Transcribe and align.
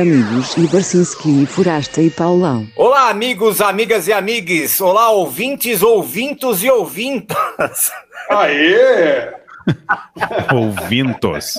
amigos 0.00 0.56
e 0.56 0.66
Barcinski, 0.66 1.44
Forasta 1.44 2.00
e 2.00 2.08
Paulão. 2.08 2.66
Olá, 2.74 3.10
amigos, 3.10 3.60
amigas 3.60 4.08
e 4.08 4.14
amigues. 4.14 4.80
Olá, 4.80 5.10
ouvintes, 5.10 5.82
ouvintos 5.82 6.64
e 6.64 6.70
ouvintas. 6.70 7.92
Aê! 8.30 9.34
Ouvintos. 10.54 11.58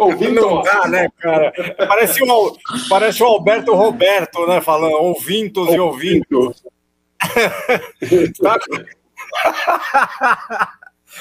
Ouvintos. 0.00 0.34
Não 0.34 0.62
dá, 0.62 0.88
né, 0.88 1.08
cara? 1.20 1.52
Parece 1.86 2.20
o, 2.24 2.56
parece 2.88 3.22
o 3.22 3.26
Alberto 3.26 3.72
Roberto, 3.72 4.44
né, 4.48 4.60
falando 4.60 4.94
ouvintos 4.94 5.72
e 5.72 5.78
ouvintos. 5.78 6.64
Está... 8.02 8.58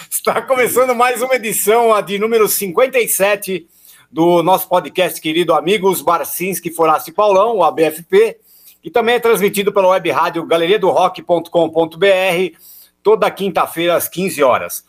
Está 0.09 0.41
começando 0.41 0.93
mais 0.93 1.21
uma 1.21 1.35
edição, 1.35 1.93
a 1.93 2.01
de 2.01 2.19
número 2.19 2.47
57 2.47 3.67
do 4.11 4.41
nosso 4.41 4.67
podcast 4.67 5.19
querido 5.19 5.53
Amigos 5.53 6.01
Barcinski, 6.01 6.71
Foraste 6.71 7.11
Paulão, 7.11 7.57
o 7.57 7.63
ABFP, 7.63 8.37
que 8.81 8.89
também 8.89 9.15
é 9.15 9.19
transmitido 9.19 9.71
pela 9.71 9.89
web 9.89 10.09
rádio 10.11 10.45
galeriadorock.com.br, 10.45 12.57
toda 13.03 13.31
quinta-feira 13.31 13.95
às 13.95 14.07
15 14.07 14.43
horas. 14.43 14.85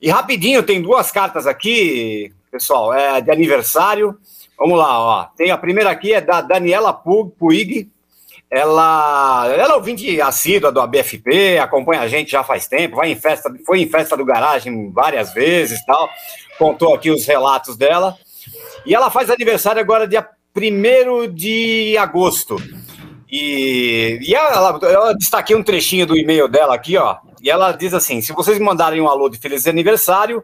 E 0.00 0.08
rapidinho, 0.08 0.62
tem 0.62 0.80
duas 0.80 1.10
cartas 1.10 1.46
aqui, 1.46 2.32
pessoal, 2.50 2.92
é 2.92 3.20
de 3.20 3.30
aniversário. 3.30 4.16
Vamos 4.58 4.78
lá, 4.78 4.98
ó. 4.98 5.24
Tem 5.36 5.50
a 5.50 5.58
primeira 5.58 5.90
aqui, 5.90 6.12
é 6.12 6.20
da 6.20 6.40
Daniela 6.40 6.92
Puig. 6.92 7.90
Ela, 8.48 9.52
ela 9.52 9.72
é 9.72 9.74
ouvinte 9.74 10.20
assídua 10.20 10.70
do 10.70 10.80
ABFP, 10.80 11.58
acompanha 11.58 12.02
a 12.02 12.08
gente 12.08 12.30
já 12.30 12.44
faz 12.44 12.68
tempo, 12.68 12.96
vai 12.96 13.10
em 13.10 13.16
festa, 13.16 13.52
foi 13.66 13.80
em 13.80 13.88
festa 13.88 14.16
do 14.16 14.24
garagem 14.24 14.92
várias 14.92 15.34
vezes 15.34 15.84
tal. 15.84 16.08
Contou 16.58 16.94
aqui 16.94 17.10
os 17.10 17.26
relatos 17.26 17.76
dela. 17.76 18.16
E 18.86 18.94
ela 18.94 19.10
faz 19.10 19.28
aniversário 19.28 19.80
agora, 19.80 20.06
dia 20.06 20.26
1 20.56 21.34
de 21.34 21.96
agosto. 21.98 22.56
E, 23.30 24.20
e 24.22 24.34
ela, 24.34 24.78
ela 24.82 25.12
destaquei 25.12 25.56
um 25.56 25.62
trechinho 25.62 26.06
do 26.06 26.16
e-mail 26.16 26.48
dela 26.48 26.76
aqui, 26.76 26.96
ó. 26.96 27.16
E 27.42 27.50
ela 27.50 27.72
diz 27.72 27.92
assim: 27.92 28.20
se 28.20 28.32
vocês 28.32 28.58
me 28.58 28.64
mandarem 28.64 29.00
um 29.00 29.08
alô 29.08 29.28
de 29.28 29.38
feliz 29.38 29.66
aniversário, 29.66 30.42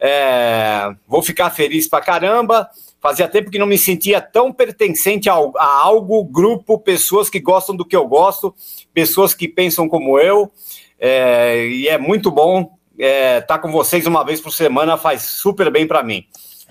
é, 0.00 0.94
vou 1.06 1.22
ficar 1.22 1.50
feliz 1.50 1.86
pra 1.86 2.00
caramba. 2.00 2.68
Fazia 3.00 3.28
tempo 3.28 3.50
que 3.50 3.58
não 3.58 3.66
me 3.66 3.76
sentia 3.76 4.18
tão 4.18 4.50
pertencente 4.50 5.28
a, 5.28 5.34
a 5.34 5.66
algo, 5.82 6.24
grupo, 6.24 6.78
pessoas 6.78 7.28
que 7.28 7.38
gostam 7.38 7.76
do 7.76 7.84
que 7.84 7.94
eu 7.94 8.08
gosto, 8.08 8.54
pessoas 8.94 9.34
que 9.34 9.46
pensam 9.46 9.86
como 9.86 10.18
eu. 10.18 10.50
É, 10.98 11.66
e 11.66 11.86
é 11.86 11.98
muito 11.98 12.30
bom 12.30 12.78
estar 12.98 13.06
é, 13.06 13.40
tá 13.42 13.58
com 13.58 13.70
vocês 13.70 14.06
uma 14.06 14.24
vez 14.24 14.40
por 14.40 14.52
semana, 14.52 14.96
faz 14.96 15.22
super 15.22 15.70
bem 15.70 15.86
para 15.86 16.02
mim. 16.02 16.24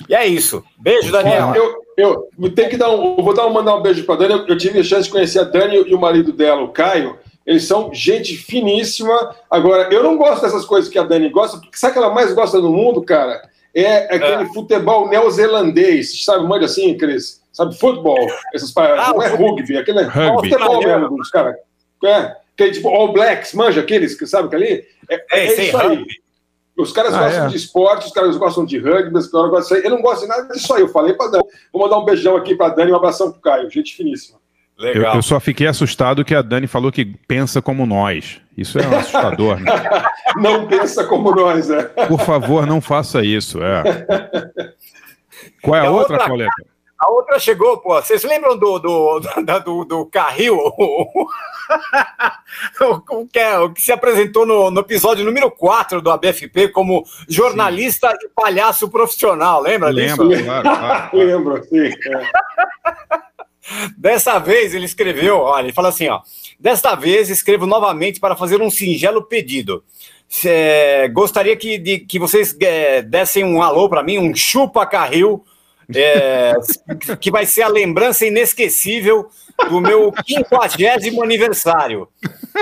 E 0.07 0.15
é 0.15 0.25
isso. 0.25 0.63
Beijo, 0.77 1.11
Daniel. 1.11 1.53
Eu, 1.55 1.83
eu, 1.97 2.29
eu 2.41 2.55
tenho 2.55 2.69
que 2.69 2.77
dar 2.77 2.89
um. 2.89 3.17
Eu 3.17 3.23
vou 3.23 3.33
dar, 3.33 3.47
mandar 3.49 3.75
um 3.75 3.81
beijo 3.81 4.03
para 4.05 4.15
Dani. 4.15 4.33
Eu, 4.33 4.47
eu, 4.47 4.57
tive 4.57 4.79
a 4.79 4.83
chance 4.83 5.05
de 5.05 5.11
conhecer 5.11 5.39
a 5.39 5.43
Dani 5.43 5.83
e 5.87 5.93
o 5.93 5.99
marido 5.99 6.31
dela, 6.31 6.61
o 6.61 6.69
Caio. 6.69 7.17
Eles 7.45 7.65
são 7.65 7.93
gente 7.93 8.35
finíssima. 8.37 9.35
Agora, 9.49 9.93
eu 9.93 10.01
não 10.01 10.17
gosto 10.17 10.41
dessas 10.41 10.65
coisas 10.65 10.89
que 10.89 10.97
a 10.97 11.03
Dani 11.03 11.29
gosta, 11.29 11.57
porque 11.57 11.77
sabe 11.77 11.91
o 11.91 11.93
que 11.93 11.99
ela 11.99 12.13
mais 12.13 12.33
gosta 12.33 12.59
no 12.59 12.71
mundo, 12.71 13.01
cara? 13.03 13.41
É 13.75 14.15
aquele 14.15 14.43
é. 14.43 14.53
futebol 14.53 15.09
neozelandês. 15.09 16.23
Sabe, 16.23 16.45
mande 16.45 16.65
assim, 16.65 16.95
Cris? 16.97 17.41
Sabe, 17.51 17.77
futebol. 17.77 18.17
Essas 18.53 18.71
paradas. 18.71 19.05
Ah, 19.07 19.13
não 19.13 19.21
é 19.21 19.27
rugby, 19.27 19.77
aquele 19.77 19.99
é 19.99 20.03
rugby. 20.03 20.49
futebol 20.49 20.81
mesmo 20.81 21.17
dos 21.17 21.29
caras. 21.29 21.55
É. 22.05 22.35
Que 22.55 22.63
é 22.65 22.71
tipo 22.71 22.87
All 22.89 23.11
Blacks, 23.11 23.53
manja 23.53 23.81
aqueles 23.81 24.15
que 24.15 24.27
sabe 24.27 24.47
que 24.47 24.55
ali? 24.55 24.85
É, 25.09 25.15
é, 25.15 25.39
é 25.39 25.45
isso 25.65 25.77
aí. 25.77 25.87
Rugby. 25.87 26.22
Os 26.77 26.91
caras 26.91 27.13
ah, 27.13 27.19
gostam 27.19 27.45
é? 27.45 27.49
de 27.49 27.55
esporte, 27.55 28.07
os 28.07 28.11
caras 28.11 28.35
gostam 28.35 28.65
de 28.65 28.79
rugby, 28.79 29.17
os 29.17 29.27
caras 29.27 29.49
gostam 29.49 29.77
de... 29.77 29.85
Eu 29.85 29.91
não 29.91 30.01
gosto 30.01 30.21
de 30.21 30.27
nada 30.27 30.47
disso 30.47 30.73
aí. 30.73 30.81
Eu 30.81 30.89
falei 30.89 31.13
para 31.13 31.29
Dani. 31.29 31.43
Vou 31.71 31.83
mandar 31.83 31.99
um 31.99 32.05
beijão 32.05 32.35
aqui 32.35 32.55
para 32.55 32.73
Dani 32.73 32.89
e 32.89 32.93
um 32.93 32.97
abração 32.97 33.31
pro 33.31 33.41
Caio. 33.41 33.69
Gente 33.69 33.95
finíssima. 33.95 34.39
Legal. 34.77 35.11
Eu, 35.11 35.17
eu, 35.17 35.21
só 35.21 35.39
fiquei 35.39 35.67
assustado 35.67 36.25
que 36.25 36.33
a 36.33 36.41
Dani 36.41 36.65
falou 36.65 36.91
que 36.91 37.05
pensa 37.05 37.61
como 37.61 37.85
nós. 37.85 38.41
Isso 38.57 38.79
é 38.79 38.85
assustador. 38.85 39.59
Né? 39.59 39.71
não 40.37 40.67
pensa 40.67 41.03
como 41.05 41.33
nós, 41.33 41.69
é. 41.69 41.83
Por 42.07 42.19
favor, 42.19 42.65
não 42.65 42.81
faça 42.81 43.23
isso. 43.23 43.59
É. 43.61 43.83
Qual 45.61 45.75
é 45.75 45.81
a, 45.81 45.87
a 45.87 45.91
outra, 45.91 46.13
outra, 46.13 46.29
Coleta? 46.29 46.72
A 47.03 47.11
outra 47.11 47.37
chegou, 47.37 47.77
pô. 47.79 47.95
Vocês 47.95 48.23
lembram 48.23 48.57
do, 48.57 48.79
do, 48.79 49.19
do, 49.43 49.59
do, 49.59 49.83
do 49.83 50.05
carril? 50.05 50.57
o, 53.11 53.27
que 53.27 53.39
é, 53.39 53.59
o 53.59 53.73
que 53.73 53.81
se 53.81 53.91
apresentou 53.91 54.45
no, 54.45 54.71
no 54.71 54.79
episódio 54.79 55.25
número 55.25 55.51
4 55.51 56.01
do 56.01 56.09
ABFP 56.09 56.69
como 56.69 57.03
jornalista 57.27 58.09
sim. 58.09 58.17
e 58.23 58.29
palhaço 58.29 58.89
profissional, 58.89 59.61
lembra 59.61 59.89
Lembro, 59.89 60.29
disso? 60.29 60.45
Claro, 60.45 60.63
claro. 60.63 61.09
Lembro, 61.17 61.61
sim. 61.65 61.87
É. 61.87 62.31
Dessa 63.97 64.39
vez 64.39 64.73
ele 64.73 64.85
escreveu, 64.85 65.39
olha, 65.39 65.65
ele 65.65 65.73
fala 65.73 65.89
assim, 65.89 66.07
ó. 66.07 66.21
Desta 66.57 66.95
vez 66.95 67.29
escrevo 67.29 67.65
novamente 67.65 68.21
para 68.21 68.37
fazer 68.37 68.61
um 68.61 68.71
singelo 68.71 69.23
pedido. 69.23 69.83
É, 70.45 71.09
gostaria 71.09 71.55
que, 71.57 71.77
de, 71.77 71.99
que 71.99 72.17
vocês 72.17 72.55
é, 72.61 73.01
dessem 73.01 73.43
um 73.43 73.61
alô 73.61 73.89
para 73.89 74.01
mim, 74.01 74.17
um 74.17 74.33
chupa 74.33 74.85
carril, 74.85 75.43
é, 75.95 76.53
que 77.19 77.31
vai 77.31 77.45
ser 77.45 77.63
a 77.63 77.67
lembrança 77.67 78.25
inesquecível 78.25 79.27
do 79.69 79.81
meu 79.81 80.11
quinquagésimo 80.11 81.23
aniversário. 81.23 82.07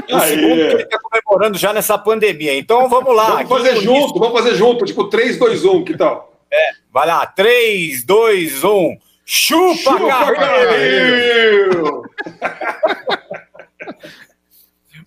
O 0.10 0.16
Aê. 0.16 0.30
segundo 0.30 0.56
que 0.56 0.62
ele 0.62 0.84
está 0.84 1.00
comemorando 1.00 1.58
já 1.58 1.74
nessa 1.74 1.98
pandemia. 1.98 2.58
Então 2.58 2.90
vamos 2.90 3.16
lá. 3.16 3.44
Vamos 3.44 3.50
fazer 3.50 3.82
junto, 3.82 4.20
vamos 4.20 4.40
fazer 4.40 4.56
junto, 4.56 4.86
tipo 4.86 5.06
3, 5.06 5.38
2, 5.38 5.66
1, 5.66 5.84
que 5.84 5.98
tal? 5.98 6.34
É, 6.52 6.72
vai 6.92 7.08
lá, 7.08 7.26
3, 7.26 8.04
2, 8.04 8.64
1. 8.64 8.98
Chupa, 9.24 9.92
Chupa 9.92 10.36
Carril! 10.36 12.04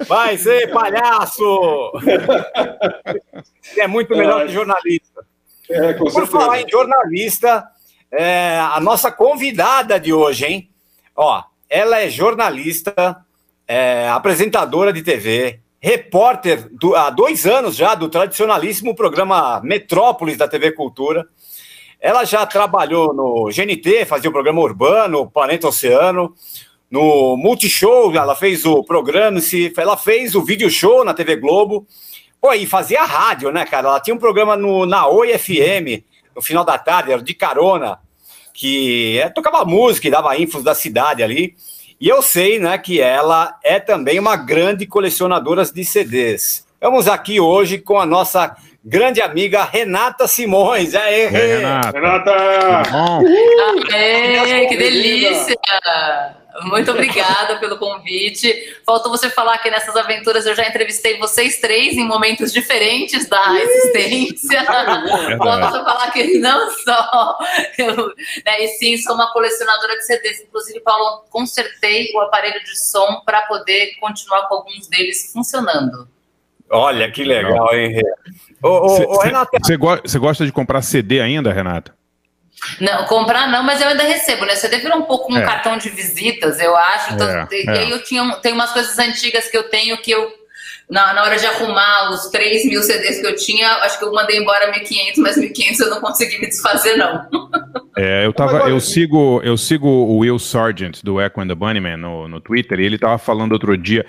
Vai 0.06 0.38
ser 0.38 0.72
palhaço! 0.72 1.92
é 3.76 3.86
muito 3.86 4.16
melhor 4.16 4.46
que 4.46 4.52
jornalista. 4.52 5.26
É, 5.68 5.92
Por 5.94 6.26
falar 6.26 6.60
em 6.60 6.68
jornalista, 6.68 7.66
é, 8.16 8.58
a 8.60 8.80
nossa 8.80 9.10
convidada 9.10 9.98
de 9.98 10.12
hoje, 10.12 10.44
hein? 10.44 10.70
Ó, 11.16 11.42
ela 11.68 12.00
é 12.00 12.08
jornalista, 12.08 13.16
é, 13.66 14.08
apresentadora 14.08 14.92
de 14.92 15.02
TV, 15.02 15.60
repórter 15.80 16.68
do, 16.70 16.94
há 16.94 17.10
dois 17.10 17.44
anos 17.44 17.74
já 17.76 17.94
do 17.94 18.08
tradicionalíssimo 18.08 18.94
programa 18.94 19.60
Metrópolis 19.62 20.36
da 20.36 20.46
TV 20.46 20.72
Cultura. 20.72 21.26
Ela 22.00 22.24
já 22.24 22.46
trabalhou 22.46 23.12
no 23.12 23.50
GNT, 23.50 24.04
fazia 24.04 24.30
o 24.30 24.32
programa 24.32 24.60
Urbano, 24.60 25.28
Planeta 25.30 25.68
Oceano, 25.68 26.34
no 26.90 27.36
Multishow, 27.36 28.14
ela 28.14 28.36
fez 28.36 28.64
o 28.64 28.84
programa, 28.84 29.40
ela 29.76 29.96
fez 29.96 30.34
o 30.34 30.42
vídeo 30.44 30.70
show 30.70 31.04
na 31.04 31.12
TV 31.12 31.36
Globo. 31.36 31.86
Pô, 32.40 32.52
e 32.52 32.66
fazia 32.66 33.02
rádio, 33.04 33.50
né, 33.50 33.64
cara? 33.64 33.88
Ela 33.88 34.00
tinha 34.00 34.14
um 34.14 34.18
programa 34.18 34.56
no, 34.56 34.86
na 34.86 35.08
Oi 35.08 35.36
FM, 35.36 36.04
no 36.36 36.42
final 36.42 36.64
da 36.64 36.78
tarde, 36.78 37.10
era 37.10 37.22
de 37.22 37.34
carona, 37.34 37.98
que 38.54 39.18
é, 39.18 39.28
tocava 39.28 39.64
música 39.64 40.06
e 40.06 40.10
dava 40.10 40.38
infos 40.38 40.62
da 40.62 40.74
cidade 40.74 41.22
ali. 41.22 41.56
E 42.00 42.08
eu 42.08 42.22
sei, 42.22 42.58
né, 42.58 42.78
que 42.78 43.00
ela 43.00 43.58
é 43.62 43.80
também 43.80 44.18
uma 44.18 44.36
grande 44.36 44.86
colecionadora 44.86 45.64
de 45.64 45.84
CDs. 45.84 46.64
Vamos 46.80 47.08
aqui 47.08 47.40
hoje 47.40 47.78
com 47.78 47.98
a 47.98 48.06
nossa 48.06 48.56
grande 48.84 49.22
amiga 49.22 49.64
Renata 49.64 50.28
Simões. 50.28 50.94
Aê, 50.94 51.26
Aê 51.26 51.56
Renata! 51.56 51.98
Renata! 51.98 52.82
Aê, 53.92 54.66
que 54.66 54.76
delícia! 54.76 55.56
Muito 56.62 56.90
obrigada 56.92 57.56
pelo 57.58 57.78
convite. 57.78 58.76
Faltou 58.86 59.10
você 59.10 59.28
falar 59.28 59.58
que 59.58 59.70
nessas 59.70 59.96
aventuras 59.96 60.46
eu 60.46 60.54
já 60.54 60.68
entrevistei 60.68 61.18
vocês 61.18 61.60
três 61.60 61.94
em 61.94 62.06
momentos 62.06 62.52
diferentes 62.52 63.28
da 63.28 63.58
existência. 63.60 64.62
Faltou 65.36 65.70
você 65.70 65.84
falar 65.84 66.10
que 66.12 66.38
não 66.38 66.70
só 66.70 67.38
eu, 67.76 68.06
né, 68.46 68.64
e 68.64 68.68
sim 68.68 68.96
sou 68.98 69.14
uma 69.14 69.32
colecionadora 69.32 69.96
de 69.96 70.06
CDs. 70.06 70.42
Inclusive, 70.42 70.80
Paulo, 70.80 71.24
consertei 71.28 72.12
o 72.14 72.20
aparelho 72.20 72.62
de 72.62 72.78
som 72.78 73.22
para 73.26 73.42
poder 73.42 73.96
continuar 73.98 74.46
com 74.46 74.54
alguns 74.54 74.86
deles 74.86 75.32
funcionando. 75.32 76.13
Olha 76.70 77.10
que 77.10 77.24
legal, 77.24 77.74
hein? 77.74 78.00
Você 80.02 80.18
gosta 80.18 80.46
de 80.46 80.52
comprar 80.52 80.82
CD 80.82 81.20
ainda, 81.20 81.52
Renata? 81.52 81.94
Não, 82.80 83.04
comprar 83.04 83.48
não, 83.48 83.62
mas 83.62 83.80
eu 83.80 83.88
ainda 83.88 84.04
recebo, 84.04 84.44
né? 84.46 84.54
CD 84.54 84.78
virou 84.78 84.98
um 84.98 85.02
pouco 85.02 85.32
um 85.32 85.36
é. 85.36 85.42
cartão 85.42 85.76
de 85.76 85.90
visitas, 85.90 86.58
eu 86.60 86.74
acho. 86.74 87.12
Então, 87.12 87.28
é, 87.28 87.48
e 87.52 87.68
aí 87.68 87.90
é. 87.90 87.92
eu 87.92 88.02
tinha, 88.02 88.24
tem 88.36 88.52
umas 88.52 88.72
coisas 88.72 88.98
antigas 88.98 89.48
que 89.48 89.56
eu 89.56 89.64
tenho 89.64 89.96
que 89.98 90.10
eu, 90.10 90.32
na, 90.88 91.12
na 91.12 91.22
hora 91.24 91.36
de 91.36 91.46
arrumar 91.46 92.10
os 92.10 92.28
3 92.30 92.64
mil 92.66 92.82
CDs 92.82 93.20
que 93.20 93.26
eu 93.26 93.36
tinha, 93.36 93.68
acho 93.78 93.98
que 93.98 94.04
eu 94.04 94.12
mandei 94.12 94.38
embora 94.38 94.72
1.500, 94.72 95.12
mas 95.18 95.36
1.500 95.36 95.80
eu 95.80 95.90
não 95.90 96.00
consegui 96.00 96.38
me 96.38 96.46
desfazer, 96.46 96.96
não. 96.96 97.28
É, 97.96 98.26
eu 98.26 98.32
tava, 98.32 98.68
eu 98.68 98.80
sigo, 98.80 99.40
eu 99.44 99.56
sigo 99.56 99.86
o 99.86 100.18
Will 100.18 100.36
Sargent 100.36 101.00
do 101.04 101.20
Echo 101.20 101.40
and 101.40 101.46
the 101.46 101.54
Bunnyman 101.54 101.96
no, 101.96 102.26
no 102.26 102.40
Twitter, 102.40 102.80
e 102.80 102.84
ele 102.84 102.98
tava 102.98 103.18
falando 103.18 103.52
outro 103.52 103.78
dia 103.78 104.04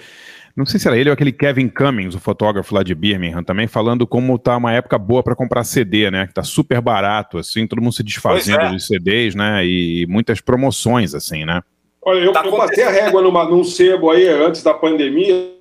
Não 0.56 0.66
sei 0.66 0.80
se 0.80 0.88
era 0.88 0.98
ele 0.98 1.10
ou 1.10 1.14
aquele 1.14 1.34
Kevin 1.34 1.68
Cummings, 1.68 2.16
o 2.16 2.20
fotógrafo 2.20 2.74
lá 2.74 2.82
de 2.82 2.96
Birmingham, 2.96 3.44
também 3.44 3.68
falando 3.68 4.08
como 4.08 4.40
tá 4.40 4.56
uma 4.56 4.72
época 4.72 4.98
boa 4.98 5.22
para 5.22 5.36
comprar 5.36 5.66
CD, 5.66 6.10
né? 6.10 6.28
Que 6.28 6.34
tá 6.34 6.44
super 6.44 6.80
barato, 6.80 7.38
assim, 7.38 7.68
todo 7.68 7.82
mundo 7.82 7.94
se 7.94 8.04
desfazendo 8.04 8.62
é. 8.62 8.72
dos 8.72 8.88
CDs, 8.88 9.36
né? 9.36 9.66
E 9.66 10.06
muitas 10.08 10.40
promoções, 10.40 11.14
assim, 11.14 11.44
né? 11.44 11.62
Olha, 12.02 12.20
eu, 12.20 12.32
Tá 12.32 12.46
eu 12.46 12.56
passei 12.56 12.86
a 12.86 12.90
régua 12.90 13.22
numa, 13.22 13.44
num 13.44 13.66
sebo 13.66 14.10
aí 14.12 14.28
antes 14.28 14.64
da 14.64 14.74
pandemia. 14.74 15.56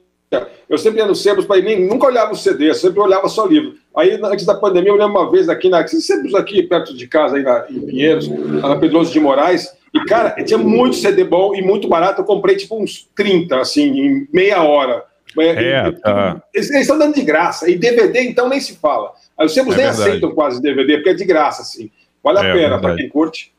Eu 0.68 0.78
sempre 0.78 1.00
ia 1.00 1.06
nos 1.06 1.22
sebos, 1.22 1.46
mas 1.46 1.62
nem, 1.62 1.86
nunca 1.86 2.06
olhava 2.06 2.32
o 2.32 2.36
CD, 2.36 2.70
eu 2.70 2.74
sempre 2.74 3.00
olhava 3.00 3.28
só 3.28 3.46
livro. 3.46 3.74
Aí, 3.96 4.18
antes 4.22 4.46
da 4.46 4.54
pandemia, 4.54 4.90
eu 4.90 4.96
lembro 4.96 5.20
uma 5.20 5.30
vez 5.30 5.48
aqui, 5.48 5.68
na, 5.68 5.86
sebos 5.86 6.34
aqui 6.34 6.62
perto 6.62 6.96
de 6.96 7.06
casa, 7.06 7.36
aí 7.36 7.42
na, 7.42 7.66
em 7.68 7.80
Pinheiros, 7.80 8.28
lá 8.28 8.70
na 8.70 8.76
Pedroso 8.76 9.12
de 9.12 9.20
Moraes, 9.20 9.72
e, 9.94 10.04
cara, 10.06 10.30
tinha 10.44 10.58
muito 10.58 10.96
CD 10.96 11.24
bom 11.24 11.54
e 11.54 11.62
muito 11.62 11.88
barato. 11.88 12.20
Eu 12.20 12.24
comprei, 12.24 12.56
tipo, 12.56 12.80
uns 12.82 13.08
30, 13.14 13.60
assim, 13.60 13.82
em 13.98 14.28
meia 14.32 14.62
hora. 14.62 15.04
É, 15.38 15.88
E- 15.88 15.92
tá. 16.00 16.42
Eles 16.52 16.68
eles 16.70 16.82
estão 16.82 16.98
dando 16.98 17.14
de 17.14 17.22
graça. 17.22 17.68
E 17.70 17.76
DVD, 17.76 18.20
então, 18.22 18.48
nem 18.48 18.60
se 18.60 18.76
fala. 18.76 19.12
Aí 19.38 19.46
os 19.46 19.54
sebos 19.54 19.74
É 19.74 19.76
nem 19.78 19.86
verdade. 19.86 20.08
aceitam 20.10 20.30
quase 20.34 20.60
DVD, 20.62 20.96
porque 20.96 21.10
é 21.10 21.14
de 21.14 21.24
graça, 21.24 21.62
assim. 21.62 21.90
Vale 22.22 22.38
a 22.38 22.44
É 22.44 22.52
pena, 22.52 22.78
para 22.80 22.94
quem 22.96 23.08
curte. 23.08 23.52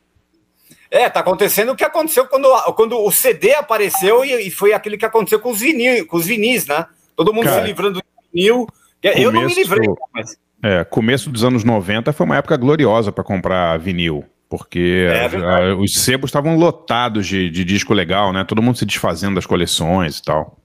É, 0.90 1.10
tá 1.10 1.20
acontecendo 1.20 1.72
o 1.72 1.76
que 1.76 1.84
aconteceu 1.84 2.26
quando, 2.28 2.48
quando 2.74 2.98
o 2.98 3.12
CD 3.12 3.54
apareceu 3.54 4.24
e, 4.24 4.48
e 4.48 4.52
foi 4.52 4.72
aquele 4.72 4.98
que 4.98 5.06
aconteceu 5.06 5.40
com 5.40 5.52
os, 5.52 5.60
vinil, 5.60 6.06
com 6.08 6.16
os 6.18 6.26
vinis, 6.26 6.66
né? 6.68 6.86
Todo 7.16 7.34
mundo 7.34 7.46
Cara, 7.46 7.62
se 7.62 7.68
livrando 7.68 8.00
do 8.00 8.04
vinil. 8.34 8.66
Eu 9.04 9.32
não 9.32 9.42
me 9.42 9.54
começo- 9.54 9.60
livrei, 9.60 9.90
mas 10.14 10.38
É, 10.64 10.84
começo 10.86 11.30
dos 11.30 11.44
anos 11.44 11.64
90 11.64 12.14
foi 12.14 12.26
uma 12.26 12.38
época 12.38 12.56
gloriosa 12.58 13.12
para 13.12 13.24
comprar 13.24 13.78
vinil. 13.78 14.24
Porque 14.58 15.08
É 15.10 15.74
os 15.74 15.94
sebos 16.04 16.30
estavam 16.30 16.56
lotados 16.58 17.28
de, 17.28 17.50
de 17.50 17.64
disco 17.64 17.94
legal, 17.94 18.32
né? 18.34 18.44
Todo 18.44 18.62
mundo 18.62 18.78
se 18.78 18.86
desfazendo 18.86 19.36
das 19.36 19.46
coleções 19.46 20.18
e 20.18 20.24
tal. 20.24 20.58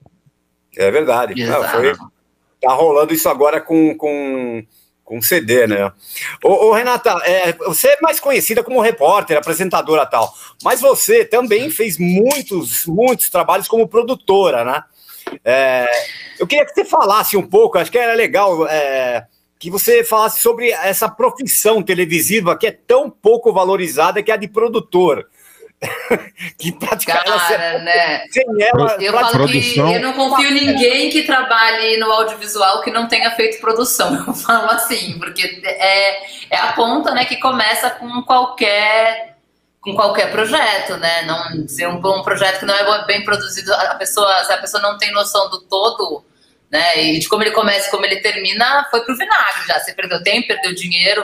é 0.77 0.89
verdade. 0.91 1.33
Não, 1.45 1.63
foi- 1.63 1.93
tá 2.61 2.73
rolando 2.73 3.13
isso 3.13 3.27
agora 3.27 3.59
com, 3.59 3.95
com, 3.97 4.63
com 5.03 5.21
CD, 5.21 5.65
né? 5.67 5.91
Ô, 6.43 6.67
ô, 6.67 6.73
Renata, 6.73 7.09
é, 7.23 7.53
você 7.53 7.89
é 7.89 7.97
mais 8.01 8.19
conhecida 8.19 8.63
como 8.63 8.79
repórter, 8.81 9.37
apresentadora 9.37 10.03
e 10.03 10.09
tal, 10.09 10.31
mas 10.63 10.79
você 10.79 11.25
também 11.25 11.69
fez 11.69 11.97
muitos, 11.97 12.85
muitos 12.85 13.29
trabalhos 13.29 13.67
como 13.67 13.87
produtora, 13.87 14.63
né? 14.63 14.83
É, 15.43 15.87
eu 16.39 16.45
queria 16.47 16.65
que 16.65 16.73
você 16.73 16.85
falasse 16.85 17.35
um 17.37 17.45
pouco, 17.47 17.77
acho 17.77 17.91
que 17.91 17.97
era 17.97 18.13
legal 18.13 18.67
é, 18.67 19.25
que 19.61 19.69
você 19.69 20.03
falasse 20.03 20.41
sobre 20.41 20.71
essa 20.71 21.07
profissão 21.07 21.83
televisiva 21.83 22.57
que 22.57 22.65
é 22.65 22.71
tão 22.71 23.11
pouco 23.11 23.53
valorizada, 23.53 24.23
que 24.23 24.31
é 24.31 24.33
a 24.33 24.37
de 24.37 24.47
produtor. 24.47 25.29
que 26.57 26.71
praticamente 26.71 27.25
Cara, 27.25 27.79
né? 27.79 28.25
sem 28.31 28.43
ela, 28.59 28.97
Eu 28.99 29.13
falo 29.13 29.31
Produção. 29.31 29.87
que 29.87 29.95
eu 29.95 30.01
não 30.01 30.13
confio 30.13 30.49
em 30.49 30.65
ninguém 30.65 31.09
que 31.09 31.23
trabalhe 31.23 31.97
no 31.97 32.11
audiovisual 32.11 32.81
que 32.81 32.91
não 32.91 33.07
tenha 33.07 33.31
feito 33.31 33.59
produção. 33.59 34.13
Eu 34.27 34.33
falo 34.33 34.69
assim, 34.71 35.17
porque 35.17 35.61
é, 35.63 36.55
é 36.55 36.57
a 36.57 36.73
ponta, 36.73 37.11
né, 37.11 37.25
que 37.25 37.37
começa 37.37 37.89
com 37.91 38.21
qualquer 38.23 39.37
com 39.79 39.95
qualquer 39.95 40.31
projeto, 40.31 40.97
né? 40.97 41.23
Não 41.23 41.67
ser 41.67 41.87
um 41.87 41.99
bom 41.99 42.21
projeto 42.21 42.59
que 42.59 42.65
não 42.65 42.75
é 42.75 43.05
bem 43.05 43.23
produzido, 43.23 43.73
a 43.73 43.95
pessoa, 43.95 44.43
se 44.43 44.53
a 44.53 44.57
pessoa 44.59 44.81
não 44.81 44.95
tem 44.99 45.11
noção 45.11 45.49
do 45.49 45.61
todo, 45.61 46.23
né? 46.71 47.03
E 47.03 47.19
de 47.19 47.27
como 47.27 47.43
ele 47.43 47.51
começa 47.51 47.87
e 47.87 47.91
como 47.91 48.05
ele 48.05 48.21
termina, 48.21 48.87
foi 48.89 49.01
pro 49.01 49.17
vinagre 49.17 49.67
já. 49.67 49.79
Você 49.79 49.93
perdeu 49.93 50.23
tempo, 50.23 50.47
perdeu 50.47 50.73
dinheiro. 50.73 51.23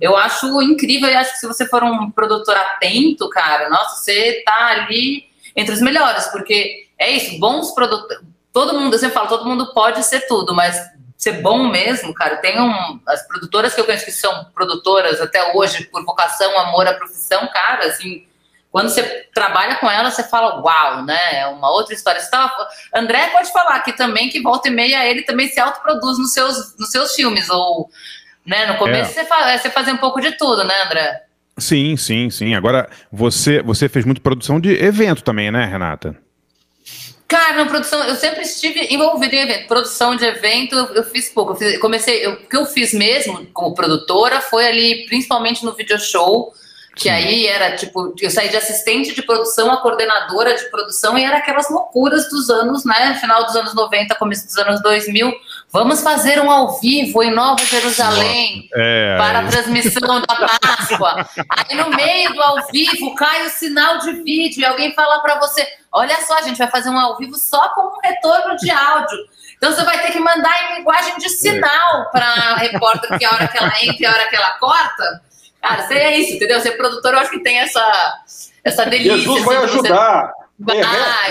Eu 0.00 0.16
acho 0.16 0.60
incrível 0.62 1.08
e 1.08 1.14
acho 1.14 1.32
que 1.32 1.38
se 1.38 1.46
você 1.46 1.66
for 1.66 1.82
um 1.84 2.10
produtor 2.10 2.56
atento, 2.56 3.28
cara, 3.30 3.68
nossa, 3.68 4.02
você 4.02 4.42
tá 4.44 4.66
ali 4.66 5.24
entre 5.56 5.74
os 5.74 5.80
melhores, 5.80 6.26
porque 6.26 6.86
é 6.98 7.10
isso, 7.10 7.38
bons 7.38 7.72
produtores. 7.72 8.22
Todo 8.52 8.78
mundo, 8.78 8.94
eu 8.94 8.98
sempre 8.98 9.14
falo, 9.14 9.28
todo 9.28 9.46
mundo 9.46 9.72
pode 9.72 10.04
ser 10.04 10.26
tudo, 10.26 10.54
mas 10.54 10.76
ser 11.16 11.42
bom 11.42 11.68
mesmo, 11.68 12.14
cara, 12.14 12.36
tem 12.36 12.60
um. 12.60 13.00
As 13.06 13.26
produtoras 13.26 13.74
que 13.74 13.80
eu 13.80 13.84
conheço 13.84 14.04
que 14.04 14.12
são 14.12 14.44
produtoras 14.54 15.20
até 15.20 15.52
hoje, 15.52 15.84
por 15.86 16.04
vocação, 16.04 16.56
amor 16.60 16.86
à 16.86 16.94
profissão, 16.94 17.48
cara, 17.48 17.86
assim. 17.86 18.27
Quando 18.70 18.90
você 18.90 19.02
trabalha 19.34 19.76
com 19.76 19.90
ela, 19.90 20.10
você 20.10 20.22
fala, 20.22 20.60
uau, 20.60 21.02
né? 21.04 21.40
É 21.40 21.46
uma 21.46 21.70
outra 21.70 21.94
história. 21.94 22.20
Você 22.20 22.30
tava... 22.30 22.52
André 22.94 23.28
pode 23.28 23.50
falar 23.50 23.76
aqui 23.76 23.92
também 23.92 24.28
que 24.28 24.42
volta 24.42 24.68
e 24.68 24.70
meia 24.70 25.06
ele 25.06 25.22
também 25.22 25.48
se 25.48 25.58
autoproduz 25.58 26.18
nos 26.18 26.32
seus, 26.32 26.76
nos 26.78 26.90
seus 26.90 27.14
filmes. 27.14 27.48
Ou, 27.48 27.88
né, 28.44 28.66
no 28.66 28.76
começo 28.76 29.12
você, 29.12 29.24
fa... 29.24 29.56
você 29.56 29.70
fazia 29.70 29.94
um 29.94 29.98
pouco 29.98 30.20
de 30.20 30.32
tudo, 30.32 30.64
né, 30.64 30.74
André? 30.84 31.22
Sim, 31.56 31.96
sim, 31.96 32.28
sim. 32.30 32.54
Agora, 32.54 32.88
você, 33.10 33.62
você 33.62 33.88
fez 33.88 34.04
muito 34.04 34.20
produção 34.20 34.60
de 34.60 34.70
evento 34.84 35.22
também, 35.22 35.50
né, 35.50 35.64
Renata? 35.64 36.14
Cara, 37.26 37.54
na 37.54 37.66
produção, 37.66 38.02
eu 38.04 38.14
sempre 38.16 38.42
estive 38.42 38.86
envolvida 38.90 39.34
em 39.34 39.40
evento. 39.40 39.66
Produção 39.66 40.14
de 40.16 40.24
evento, 40.24 40.74
eu, 40.74 40.94
eu 40.94 41.04
fiz 41.04 41.28
pouco. 41.30 41.52
Eu 41.52 41.56
fiz- 41.56 41.78
comecei, 41.78 42.24
eu- 42.24 42.32
o 42.34 42.36
que 42.48 42.56
eu 42.56 42.64
fiz 42.64 42.94
mesmo 42.94 43.44
como 43.52 43.74
produtora 43.74 44.40
foi 44.40 44.66
ali, 44.66 45.04
principalmente 45.06 45.64
no 45.64 45.74
video 45.74 45.98
show, 46.00 46.54
que 46.98 47.08
aí 47.08 47.46
era 47.46 47.76
tipo, 47.76 48.12
eu 48.20 48.28
saí 48.28 48.48
de 48.48 48.56
assistente 48.56 49.14
de 49.14 49.22
produção 49.22 49.70
a 49.70 49.76
coordenadora 49.76 50.54
de 50.56 50.64
produção 50.64 51.16
e 51.16 51.22
era 51.22 51.38
aquelas 51.38 51.70
loucuras 51.70 52.28
dos 52.28 52.50
anos, 52.50 52.84
né? 52.84 53.16
Final 53.20 53.44
dos 53.44 53.54
anos 53.54 53.72
90, 53.72 54.16
começo 54.16 54.46
dos 54.46 54.58
anos 54.58 54.82
2000. 54.82 55.32
Vamos 55.70 56.02
fazer 56.02 56.40
um 56.40 56.50
ao 56.50 56.80
vivo 56.80 57.22
em 57.22 57.30
Nova 57.30 57.64
Jerusalém 57.64 58.68
É. 58.74 59.16
para 59.16 59.38
a 59.40 59.46
transmissão 59.46 60.20
da 60.20 60.48
Páscoa. 60.58 61.28
Aí 61.50 61.76
no 61.76 61.90
meio 61.90 62.34
do 62.34 62.42
ao 62.42 62.66
vivo 62.66 63.14
cai 63.14 63.46
o 63.46 63.50
sinal 63.50 63.98
de 63.98 64.12
vídeo 64.24 64.60
e 64.60 64.64
alguém 64.66 64.92
fala 64.94 65.20
para 65.20 65.38
você: 65.38 65.64
olha 65.92 66.16
só, 66.26 66.38
a 66.38 66.42
gente 66.42 66.58
vai 66.58 66.68
fazer 66.68 66.90
um 66.90 66.98
ao 66.98 67.16
vivo 67.16 67.36
só 67.36 67.68
com 67.70 67.82
um 67.82 68.00
retorno 68.02 68.56
de 68.56 68.70
áudio. 68.72 69.18
Então 69.56 69.72
você 69.72 69.84
vai 69.84 70.00
ter 70.00 70.12
que 70.12 70.18
mandar 70.20 70.72
em 70.72 70.78
linguagem 70.78 71.16
de 71.18 71.28
sinal 71.28 72.10
para 72.10 72.26
a 72.26 72.56
repórter, 72.56 73.18
que 73.18 73.24
a 73.24 73.30
hora 73.32 73.48
que 73.48 73.58
ela 73.58 73.72
entra 73.82 73.96
e 74.00 74.06
a 74.06 74.10
hora 74.10 74.28
que 74.28 74.36
ela 74.36 74.50
corta. 74.58 75.27
Cara, 75.62 75.82
você 75.86 75.94
é 75.94 76.18
isso, 76.18 76.34
entendeu? 76.34 76.60
Ser 76.60 76.72
produtor, 76.72 77.12
eu 77.14 77.18
acho 77.20 77.30
que 77.30 77.42
tem 77.42 77.58
essa, 77.58 78.14
essa 78.64 78.84
delícia. 78.86 79.16
Jesus 79.18 79.44
vai 79.44 79.56
assim, 79.56 79.66
você- 79.66 79.88
ajudar. 79.88 80.32
Vai, 80.60 80.76
É, 80.80 80.82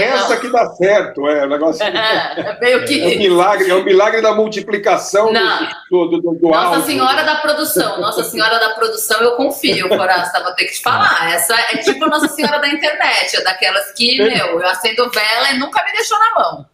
resta 0.09 0.35
não. 0.35 0.39
que 0.39 0.47
dá 0.47 0.69
certo. 0.75 1.27
É, 1.27 1.43
o 1.45 1.49
negócio 1.49 1.83
É, 1.83 1.87
é 1.89 2.57
meio 2.61 2.85
que. 2.85 3.03
É 3.03 3.15
o 3.15 3.17
milagre, 3.17 3.69
é 3.69 3.73
o 3.73 3.83
milagre 3.83 4.21
da 4.21 4.33
multiplicação 4.33 5.33
Não. 5.33 5.67
do, 5.91 6.05
do, 6.07 6.21
do, 6.21 6.33
do 6.35 6.47
Nossa 6.47 6.67
áudio. 6.77 6.83
Senhora 6.85 7.23
da 7.23 7.35
Produção, 7.35 7.99
Nossa 7.99 8.23
Senhora 8.23 8.57
da 8.57 8.69
Produção, 8.75 9.19
eu 9.19 9.35
confio, 9.35 9.89
Forasta, 9.89 10.41
vou 10.41 10.53
ter 10.55 10.63
que 10.65 10.75
te 10.75 10.81
falar. 10.81 11.29
Essa 11.33 11.53
é 11.73 11.77
tipo 11.79 12.05
Nossa 12.05 12.29
Senhora 12.29 12.57
da 12.59 12.69
Internet, 12.69 13.35
é 13.35 13.43
daquelas 13.43 13.91
que, 13.91 14.17
meu, 14.17 14.61
eu 14.61 14.67
acendo 14.69 15.09
vela 15.11 15.51
e 15.51 15.59
nunca 15.59 15.83
me 15.83 15.91
deixou 15.91 16.17
na 16.19 16.31
mão. 16.33 16.65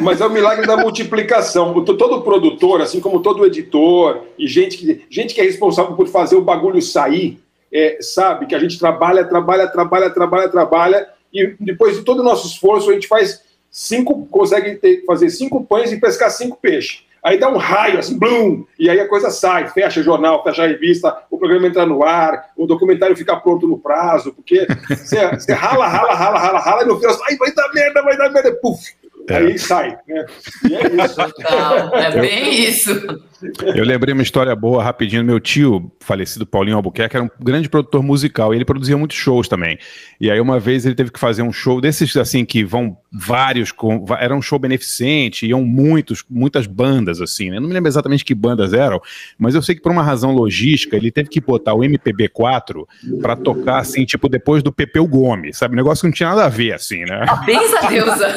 Mas 0.00 0.20
é 0.20 0.26
o 0.26 0.30
milagre 0.30 0.66
da 0.66 0.76
multiplicação. 0.76 1.84
Todo 1.84 2.22
produtor, 2.22 2.80
assim 2.80 3.00
como 3.00 3.20
todo 3.20 3.44
editor 3.44 4.22
e 4.38 4.46
gente 4.46 4.78
que, 4.78 5.06
gente 5.10 5.34
que 5.34 5.40
é 5.40 5.44
responsável 5.44 5.94
por 5.94 6.08
fazer 6.08 6.36
o 6.36 6.42
bagulho 6.42 6.80
sair, 6.80 7.40
é, 7.72 7.98
sabe 8.00 8.46
que 8.46 8.54
a 8.54 8.58
gente 8.58 8.78
trabalha, 8.78 9.24
trabalha, 9.24 9.66
trabalha, 9.66 10.10
trabalha, 10.10 10.48
trabalha, 10.48 11.08
e 11.32 11.54
depois 11.60 11.96
de 11.96 12.02
todo 12.02 12.20
o 12.20 12.24
nosso 12.24 12.46
esforço, 12.46 12.90
a 12.90 12.94
gente 12.94 13.06
faz 13.06 13.42
cinco, 13.70 14.26
consegue 14.26 14.76
ter- 14.76 15.04
fazer 15.04 15.30
cinco 15.30 15.64
pães 15.64 15.92
e 15.92 16.00
pescar 16.00 16.30
cinco 16.30 16.58
peixes. 16.60 17.06
Aí 17.22 17.38
dá 17.38 17.50
um 17.50 17.56
raio, 17.56 17.98
assim, 17.98 18.16
blum, 18.16 18.64
e 18.78 18.88
aí 18.88 19.00
a 19.00 19.08
coisa 19.08 19.28
sai, 19.28 19.68
fecha 19.68 20.02
jornal, 20.02 20.42
fecha 20.44 20.66
revista, 20.66 21.18
o 21.30 21.36
programa 21.36 21.66
entra 21.66 21.84
no 21.84 22.04
ar, 22.04 22.50
o 22.56 22.64
documentário 22.64 23.16
fica 23.16 23.36
pronto 23.36 23.66
no 23.66 23.76
prazo, 23.76 24.32
porque 24.32 24.66
você, 24.88 25.52
rala, 25.52 25.88
rala, 25.88 26.14
rala, 26.14 26.38
rala, 26.38 26.58
rala, 26.60 26.82
e 26.84 26.86
no 26.86 26.98
final, 26.98 27.18
ai, 27.28 27.36
vai 27.36 27.52
dar 27.52 27.70
merda, 27.74 28.02
vai 28.02 28.16
dar 28.16 28.30
merda, 28.30 28.52
puf, 28.62 28.94
aí 29.36 29.58
sai, 29.58 29.98
né? 30.06 30.26
E 30.68 30.74
é 30.74 31.04
isso. 31.04 31.20
Não, 31.50 31.94
é 31.94 32.20
bem 32.20 32.64
isso. 32.64 33.27
Eu 33.74 33.84
lembrei 33.84 34.12
uma 34.12 34.22
história 34.22 34.54
boa 34.56 34.82
rapidinho. 34.82 35.24
Meu 35.24 35.38
tio, 35.38 35.92
falecido 36.00 36.46
Paulinho 36.46 36.76
Albuquerque, 36.76 37.16
era 37.16 37.24
um 37.24 37.30
grande 37.40 37.68
produtor 37.68 38.02
musical 38.02 38.52
e 38.52 38.56
ele 38.56 38.64
produzia 38.64 38.96
muitos 38.96 39.16
shows 39.16 39.48
também. 39.48 39.78
E 40.20 40.30
aí, 40.30 40.40
uma 40.40 40.58
vez, 40.58 40.84
ele 40.84 40.94
teve 40.94 41.10
que 41.10 41.20
fazer 41.20 41.42
um 41.42 41.52
show 41.52 41.80
desses 41.80 42.16
assim 42.16 42.44
que 42.44 42.64
vão 42.64 42.96
vários. 43.12 43.70
Com, 43.70 44.04
era 44.18 44.34
um 44.34 44.42
show 44.42 44.58
beneficente, 44.58 45.46
iam 45.46 45.62
muitos, 45.62 46.24
muitas 46.28 46.66
bandas, 46.66 47.20
assim, 47.20 47.50
né? 47.50 47.60
Não 47.60 47.68
me 47.68 47.74
lembro 47.74 47.88
exatamente 47.88 48.24
que 48.24 48.34
bandas 48.34 48.72
eram, 48.72 49.00
mas 49.38 49.54
eu 49.54 49.62
sei 49.62 49.74
que 49.74 49.82
por 49.82 49.92
uma 49.92 50.02
razão 50.02 50.32
logística, 50.32 50.96
ele 50.96 51.10
teve 51.10 51.28
que 51.28 51.40
botar 51.40 51.74
o 51.74 51.80
MPB4 51.80 52.84
para 53.20 53.36
tocar, 53.36 53.78
assim, 53.78 54.04
tipo, 54.04 54.28
depois 54.28 54.62
do 54.62 54.72
Pepeu 54.72 55.06
Gomes, 55.06 55.58
sabe? 55.58 55.74
Um 55.74 55.76
negócio 55.76 56.02
que 56.02 56.06
não 56.08 56.14
tinha 56.14 56.30
nada 56.30 56.46
a 56.46 56.48
ver, 56.48 56.72
assim, 56.72 57.04
né? 57.04 57.24
Benza 57.46 57.88
deusa. 57.88 58.28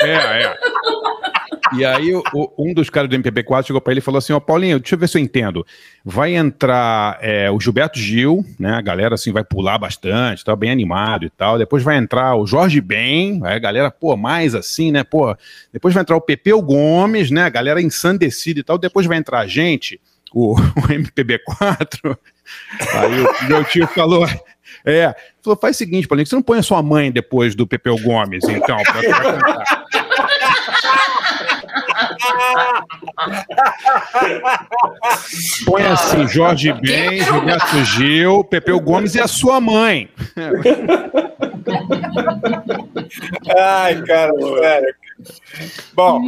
É, 0.00 0.42
é. 0.42 0.56
E 1.76 1.84
aí 1.84 2.14
o- 2.14 2.52
um 2.58 2.72
dos 2.72 2.88
caras 2.90 3.08
do 3.10 3.16
MPB4 3.16 3.66
chegou 3.66 3.80
pra 3.80 3.92
ele 3.92 3.98
e 3.98 4.02
falou 4.02 4.18
assim, 4.18 4.32
ó, 4.32 4.40
Paulinho, 4.40 4.78
deixa 4.78 4.94
eu 4.94 4.98
ver 4.98 5.08
se 5.08 5.18
eu 5.18 5.22
entendo. 5.22 5.66
Vai 6.04 6.34
entrar 6.36 7.18
é, 7.20 7.50
o 7.50 7.60
Gilberto 7.60 7.98
Gil, 7.98 8.44
né? 8.58 8.74
A 8.74 8.80
galera 8.80 9.14
assim 9.16 9.32
vai 9.32 9.42
pular 9.44 9.78
bastante, 9.78 10.44
tá 10.44 10.54
bem 10.54 10.70
animado 10.70 11.24
e 11.24 11.30
tal. 11.30 11.58
Depois 11.58 11.82
vai 11.82 11.96
entrar 11.96 12.36
o 12.36 12.46
Jorge 12.46 12.80
Ben, 12.80 13.40
aí 13.44 13.54
a 13.56 13.58
galera, 13.58 13.90
pô, 13.90 14.16
mais 14.16 14.54
assim, 14.54 14.92
né? 14.92 15.02
Pô, 15.04 15.36
depois 15.72 15.92
vai 15.92 16.02
entrar 16.02 16.16
o 16.16 16.20
Pepeu 16.20 16.60
Gomes, 16.62 17.30
né? 17.30 17.42
A 17.44 17.48
galera 17.50 17.82
ensandecida 17.82 18.60
e 18.60 18.62
tal. 18.62 18.78
Depois 18.78 19.06
vai 19.06 19.16
entrar 19.18 19.40
a 19.40 19.46
gente, 19.46 20.00
o, 20.32 20.52
o 20.78 20.82
MPB4. 20.88 22.16
Aí 22.94 23.20
o 23.22 23.48
meu 23.48 23.64
tio 23.64 23.86
falou, 23.88 24.24
é, 24.84 25.14
falou, 25.42 25.58
faz 25.58 25.74
o 25.76 25.78
seguinte, 25.78 26.06
Paulinho, 26.06 26.26
você 26.26 26.36
não 26.36 26.42
põe 26.42 26.58
a 26.60 26.62
sua 26.62 26.80
mãe 26.82 27.10
depois 27.10 27.54
do 27.56 27.66
Pepeu 27.66 27.98
Gomes, 27.98 28.44
então, 28.48 28.76
pra, 28.84 28.92
pra 29.02 29.22
cantar. 29.22 29.75
Põe 35.64 35.82
assim, 35.84 36.26
Jorge 36.28 36.72
Ben, 36.72 37.22
Gilberto 37.22 37.84
Gil, 37.84 38.44
Pepeu 38.44 38.80
Gomes 38.80 39.14
e 39.14 39.20
a 39.20 39.28
sua 39.28 39.60
mãe. 39.60 40.08
Ai, 43.58 44.02
cara, 44.02 44.32
sério. 44.32 44.94
Bom, 45.94 46.20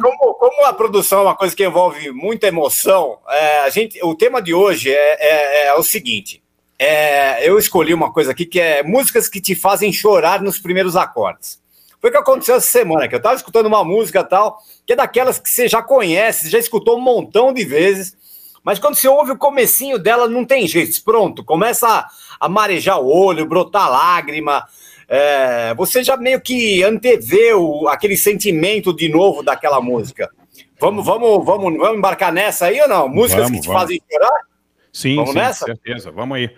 como, 0.00 0.34
como, 0.34 0.66
a 0.66 0.72
produção 0.72 1.20
é 1.20 1.22
uma 1.22 1.34
coisa 1.34 1.56
que 1.56 1.64
envolve 1.64 2.10
muita 2.10 2.46
emoção, 2.46 3.18
é, 3.28 3.60
a 3.60 3.70
gente, 3.70 3.98
o 4.04 4.14
tema 4.14 4.42
de 4.42 4.52
hoje 4.52 4.90
é, 4.90 5.16
é, 5.18 5.66
é 5.68 5.74
o 5.74 5.82
seguinte: 5.82 6.42
é, 6.78 7.48
eu 7.48 7.58
escolhi 7.58 7.94
uma 7.94 8.12
coisa 8.12 8.32
aqui 8.32 8.44
que 8.44 8.60
é 8.60 8.82
músicas 8.82 9.28
que 9.28 9.40
te 9.40 9.54
fazem 9.54 9.92
chorar 9.92 10.42
nos 10.42 10.58
primeiros 10.58 10.96
acordes. 10.96 11.62
Foi 12.04 12.10
o 12.10 12.12
que 12.12 12.18
aconteceu 12.18 12.56
essa 12.56 12.66
semana, 12.66 13.08
que 13.08 13.14
eu 13.14 13.16
estava 13.16 13.34
escutando 13.34 13.64
uma 13.64 13.82
música 13.82 14.22
tal, 14.22 14.58
que 14.86 14.92
é 14.92 14.96
daquelas 14.96 15.38
que 15.38 15.48
você 15.48 15.66
já 15.66 15.82
conhece, 15.82 16.50
já 16.50 16.58
escutou 16.58 16.98
um 16.98 17.00
montão 17.00 17.50
de 17.50 17.64
vezes, 17.64 18.14
mas 18.62 18.78
quando 18.78 18.94
você 18.94 19.08
ouve 19.08 19.30
o 19.32 19.38
comecinho 19.38 19.98
dela, 19.98 20.28
não 20.28 20.44
tem 20.44 20.68
jeito, 20.68 21.02
pronto, 21.02 21.42
começa 21.42 21.88
a, 21.88 22.10
a 22.38 22.46
marejar 22.46 23.00
o 23.00 23.06
olho, 23.06 23.46
brotar 23.46 23.90
lágrima, 23.90 24.68
é, 25.08 25.72
você 25.76 26.04
já 26.04 26.14
meio 26.14 26.42
que 26.42 26.82
anteveu 26.82 27.88
aquele 27.88 28.18
sentimento 28.18 28.94
de 28.94 29.08
novo 29.08 29.42
daquela 29.42 29.80
música. 29.80 30.28
Vamos, 30.78 31.06
vamos, 31.06 31.42
vamos, 31.42 31.78
vamos 31.78 31.96
embarcar 31.96 32.30
nessa 32.30 32.66
aí 32.66 32.82
ou 32.82 32.88
não? 32.88 33.08
Músicas 33.08 33.44
Vamos, 33.44 33.60
que 33.60 33.62
te 33.62 33.68
vamos. 33.68 33.80
fazem 33.80 34.02
chorar? 34.12 34.40
Sim, 34.92 35.16
Vamos 35.16 35.30
sim, 35.30 35.38
nessa? 35.38 35.64
certeza. 35.64 36.10
Vamos 36.10 36.36
aí. 36.36 36.50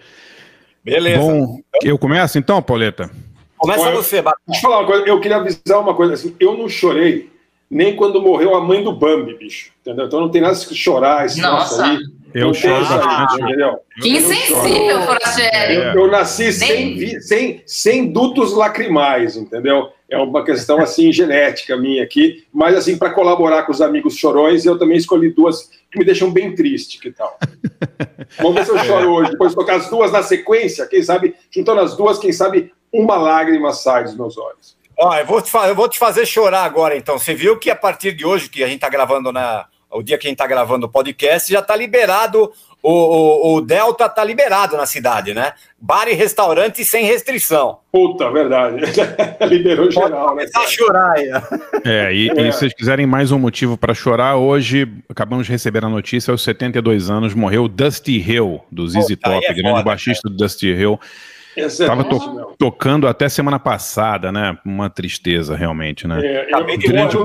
Beleza. 0.82 1.20
Bom, 1.20 1.60
eu 1.84 1.96
começo 1.96 2.36
então, 2.36 2.60
Pauleta? 2.60 3.08
Começa 3.56 3.82
Olha, 3.82 3.96
você, 3.96 4.22
Bata. 4.22 4.38
Deixa 4.46 4.60
eu 4.60 4.70
falar 4.70 4.80
uma 4.80 4.86
coisa, 4.86 5.06
eu 5.06 5.20
queria 5.20 5.38
avisar 5.38 5.80
uma 5.80 5.94
coisa 5.94 6.14
assim, 6.14 6.34
eu 6.38 6.56
não 6.56 6.68
chorei 6.68 7.30
nem 7.70 7.96
quando 7.96 8.22
morreu 8.22 8.54
a 8.54 8.60
mãe 8.60 8.82
do 8.82 8.92
Bambi, 8.92 9.34
bicho. 9.34 9.72
Entendeu? 9.80 10.06
Então 10.06 10.20
não 10.20 10.30
tem 10.30 10.40
nada 10.40 10.54
de 10.54 10.74
chorar, 10.74 11.26
esse 11.26 11.40
Nossa. 11.40 11.84
aí. 11.84 11.98
Eu 12.34 12.52
choro 12.52 12.84
bastante. 12.84 13.42
entendeu? 13.42 13.78
Que 14.00 14.10
insensível, 14.10 15.02
Forasteri. 15.02 15.74
Eu, 15.74 15.82
eu 15.94 16.10
nasci 16.10 16.52
sem, 16.52 17.18
sem, 17.20 17.62
sem 17.64 18.12
dutos 18.12 18.52
lacrimais, 18.52 19.36
entendeu? 19.36 19.88
É 20.08 20.18
uma 20.18 20.44
questão 20.44 20.78
assim 20.78 21.10
genética 21.12 21.76
minha 21.76 22.02
aqui, 22.04 22.44
mas 22.52 22.76
assim 22.76 22.96
para 22.98 23.10
colaborar 23.10 23.62
com 23.62 23.72
os 23.72 23.80
amigos 23.80 24.16
chorões, 24.16 24.66
eu 24.66 24.78
também 24.78 24.98
escolhi 24.98 25.30
duas 25.30 25.70
que 25.90 25.98
me 25.98 26.04
deixam 26.04 26.30
bem 26.30 26.54
triste, 26.54 27.00
que 27.00 27.10
tal? 27.10 27.38
Vamos 28.38 28.54
ver 28.54 28.64
se 28.66 28.70
eu 28.70 28.78
choro 28.84 29.12
hoje, 29.12 29.30
depois 29.30 29.50
de 29.50 29.56
tocar 29.56 29.76
as 29.76 29.88
duas 29.88 30.12
na 30.12 30.22
sequência, 30.22 30.86
quem 30.86 31.02
sabe 31.02 31.34
juntando 31.50 31.80
as 31.80 31.96
duas, 31.96 32.18
quem 32.18 32.32
sabe 32.32 32.70
uma 32.92 33.16
lágrima 33.16 33.72
sai 33.72 34.04
dos 34.04 34.16
meus 34.16 34.36
olhos. 34.36 34.76
Ó, 34.98 35.14
eu 35.14 35.26
vou, 35.26 35.42
te 35.42 35.54
eu 35.54 35.74
vou 35.74 35.88
te 35.88 35.98
fazer 35.98 36.24
chorar 36.24 36.64
agora, 36.64 36.96
então. 36.96 37.18
Você 37.18 37.34
viu 37.34 37.58
que 37.58 37.70
a 37.70 37.76
partir 37.76 38.12
de 38.12 38.24
hoje, 38.24 38.48
que 38.48 38.64
a 38.64 38.68
gente 38.68 38.80
tá 38.80 38.88
gravando 38.88 39.30
na. 39.30 39.66
O 39.90 40.02
dia 40.02 40.18
que 40.18 40.26
a 40.26 40.30
gente 40.30 40.38
tá 40.38 40.46
gravando 40.46 40.86
o 40.86 40.88
podcast, 40.88 41.50
já 41.50 41.62
tá 41.62 41.76
liberado. 41.76 42.50
O, 42.82 42.92
o, 42.92 43.56
o 43.56 43.60
Delta 43.60 44.08
tá 44.08 44.22
liberado 44.22 44.76
na 44.76 44.86
cidade, 44.86 45.34
né? 45.34 45.52
Bar 45.78 46.08
e 46.08 46.12
restaurante 46.12 46.84
sem 46.84 47.04
restrição. 47.04 47.78
Puta, 47.90 48.30
verdade. 48.30 48.76
Liberou 49.48 49.90
geral, 49.90 50.36
né? 50.36 50.44
Começar 50.46 50.60
a 50.60 50.66
chorar 50.66 51.12
aí. 51.12 51.30
É, 51.84 52.12
e, 52.12 52.28
e 52.28 52.52
se 52.52 52.58
vocês 52.58 52.74
quiserem 52.74 53.06
mais 53.06 53.32
um 53.32 53.38
motivo 53.38 53.76
para 53.76 53.92
chorar, 53.92 54.36
hoje 54.36 54.86
acabamos 55.08 55.46
de 55.46 55.52
receber 55.52 55.84
a 55.84 55.88
notícia, 55.88 56.30
aos 56.30 56.42
72 56.42 57.10
anos 57.10 57.34
morreu 57.34 57.64
o 57.64 57.68
Dusty 57.68 58.20
Hill, 58.20 58.60
do 58.70 58.86
ZZ 58.88 59.16
Top, 59.20 59.44
é 59.44 59.52
grande 59.52 59.70
foda, 59.70 59.82
baixista 59.82 60.28
do 60.28 60.36
Dusty 60.36 60.68
Hill. 60.68 61.00
Esse 61.56 61.86
Tava 61.86 62.02
é 62.02 62.04
to- 62.04 62.54
tocando 62.58 63.08
até 63.08 63.28
semana 63.28 63.58
passada, 63.58 64.30
né? 64.30 64.58
Uma 64.64 64.90
tristeza, 64.90 65.56
realmente, 65.56 66.06
né? 66.06 66.20
É, 66.24 66.48
eu- 66.52 66.64
de 66.66 66.86
Grande 66.88 67.16
um, 67.16 67.24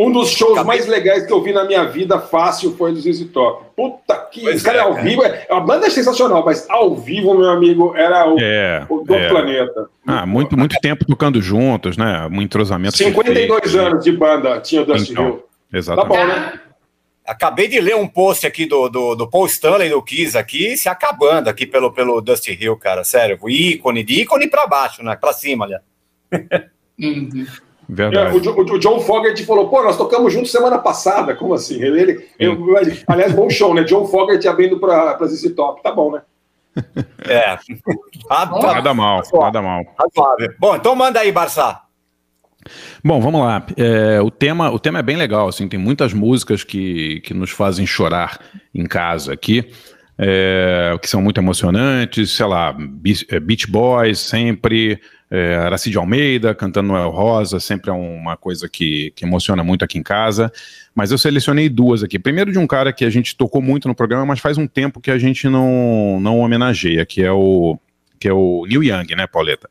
um 0.00 0.12
dos 0.12 0.30
shows 0.30 0.52
Acabei- 0.58 0.66
mais 0.78 0.86
legais 0.86 1.26
que 1.26 1.32
eu 1.32 1.42
vi 1.42 1.52
na 1.52 1.64
minha 1.64 1.84
vida 1.84 2.20
fácil 2.20 2.76
foi 2.76 2.92
do 2.92 3.00
ZZ 3.00 3.24
Top. 3.32 3.64
Puta 3.74 4.14
que. 4.30 4.42
Pois 4.42 4.56
Esse 4.56 4.64
cara 4.64 4.78
é, 4.78 4.80
ao 4.82 4.92
cara. 4.94 5.02
vivo. 5.02 5.24
É, 5.24 5.46
a 5.50 5.58
banda 5.60 5.86
é 5.86 5.90
sensacional, 5.90 6.44
mas 6.44 6.68
ao 6.70 6.94
vivo, 6.94 7.34
meu 7.36 7.50
amigo, 7.50 7.94
era 7.96 8.28
o, 8.28 8.36
É, 8.38 8.86
o 8.88 9.00
do 9.00 9.14
é. 9.14 9.28
planeta. 9.28 9.88
Ah, 10.06 10.24
muito, 10.26 10.56
muito 10.56 10.76
tempo 10.80 11.04
tocando 11.04 11.40
juntos, 11.42 11.96
né? 11.96 12.28
Um 12.30 12.40
entrosamento 12.42 12.96
52 12.96 13.60
perfeito. 13.60 13.86
anos 13.86 14.04
de 14.04 14.12
banda 14.12 14.60
tinha 14.60 14.82
o 14.82 14.86
Dusty 14.86 15.12
Então, 15.12 15.24
Hill. 15.24 15.36
Tá 15.72 15.78
Exatamente. 15.78 16.08
bom, 16.16 16.26
né? 16.26 16.60
Acabei 17.28 17.68
de 17.68 17.78
ler 17.80 17.94
um 17.94 18.08
post 18.08 18.46
aqui 18.46 18.64
do, 18.66 18.88
do, 18.88 19.14
do 19.14 19.28
Paul 19.28 19.46
Stanley 19.46 19.90
do 19.90 20.02
Kiss 20.02 20.36
aqui, 20.36 20.76
se 20.76 20.88
acabando 20.88 21.48
aqui 21.48 21.66
pelo, 21.66 21.92
pelo 21.92 22.20
Dusty 22.20 22.56
Hill, 22.58 22.76
cara. 22.76 23.04
Sério, 23.04 23.38
o 23.40 23.50
ícone, 23.50 24.02
de 24.02 24.22
ícone 24.22 24.48
pra 24.48 24.66
baixo, 24.66 25.02
né? 25.02 25.14
Pra 25.14 25.32
cima, 25.32 25.66
ali. 25.66 25.76
Uhum. 26.98 27.46
É, 27.46 27.92
Verdade. 27.92 28.36
o, 28.36 28.40
Jo- 28.40 28.54
o 28.58 28.78
John 28.78 29.00
Fogerty 29.00 29.44
falou, 29.46 29.68
pô, 29.68 29.82
nós 29.82 29.96
tocamos 29.96 30.32
juntos 30.32 30.50
semana 30.50 30.78
passada. 30.78 31.34
Como 31.34 31.54
assim? 31.54 31.80
Ele, 31.82 32.00
ele- 32.00 32.28
eu- 32.38 32.56
aliás, 33.06 33.32
bom 33.32 33.48
show, 33.48 33.74
né? 33.74 33.82
John 33.84 34.06
Fogerty 34.06 34.46
abrindo 34.48 34.78
pra, 34.78 35.14
pra 35.14 35.26
ZZ 35.26 35.54
Top. 35.54 35.82
Tá 35.82 35.90
bom, 35.92 36.12
né? 36.12 36.22
É. 37.26 37.58
Tá 38.28 38.44
Nada 38.46 38.92
mal, 38.94 39.22
nada 39.32 39.62
mal. 39.62 39.82
razoável. 39.98 40.54
Bom, 40.58 40.76
então 40.76 40.94
manda 40.94 41.18
aí, 41.20 41.32
Barça. 41.32 41.80
Bom, 43.04 43.20
vamos 43.20 43.40
lá. 43.40 43.66
É, 43.76 44.20
o, 44.20 44.30
tema, 44.30 44.70
o 44.70 44.78
tema 44.78 44.98
é 44.98 45.02
bem 45.02 45.16
legal, 45.16 45.48
assim, 45.48 45.68
tem 45.68 45.78
muitas 45.78 46.12
músicas 46.12 46.64
que, 46.64 47.20
que 47.20 47.34
nos 47.34 47.50
fazem 47.50 47.86
chorar 47.86 48.40
em 48.74 48.86
casa 48.86 49.32
aqui, 49.32 49.64
é, 50.18 50.96
que 51.00 51.08
são 51.08 51.22
muito 51.22 51.40
emocionantes, 51.40 52.30
sei 52.30 52.46
lá, 52.46 52.76
é, 53.30 53.40
Beach 53.40 53.70
Boys 53.70 54.18
sempre, 54.18 55.00
é, 55.30 55.56
Aracide 55.56 55.96
Almeida 55.96 56.54
cantando 56.54 56.88
Noel 56.88 57.10
Rosa, 57.10 57.60
sempre 57.60 57.90
é 57.90 57.92
uma 57.92 58.36
coisa 58.36 58.68
que, 58.68 59.12
que 59.14 59.24
emociona 59.24 59.62
muito 59.62 59.84
aqui 59.84 59.98
em 59.98 60.02
casa, 60.02 60.50
mas 60.94 61.12
eu 61.12 61.18
selecionei 61.18 61.68
duas 61.68 62.02
aqui. 62.02 62.18
Primeiro 62.18 62.50
de 62.50 62.58
um 62.58 62.66
cara 62.66 62.92
que 62.92 63.04
a 63.04 63.10
gente 63.10 63.36
tocou 63.36 63.62
muito 63.62 63.86
no 63.86 63.94
programa, 63.94 64.26
mas 64.26 64.40
faz 64.40 64.58
um 64.58 64.66
tempo 64.66 65.00
que 65.00 65.10
a 65.10 65.18
gente 65.18 65.48
não, 65.48 66.18
não 66.20 66.40
homenageia, 66.40 67.06
que 67.06 67.22
é 67.22 67.30
o, 67.30 67.78
que 68.18 68.26
é 68.26 68.32
o 68.32 68.66
Neil 68.66 68.82
Young, 68.82 69.14
né, 69.14 69.26
Pauleta? 69.26 69.70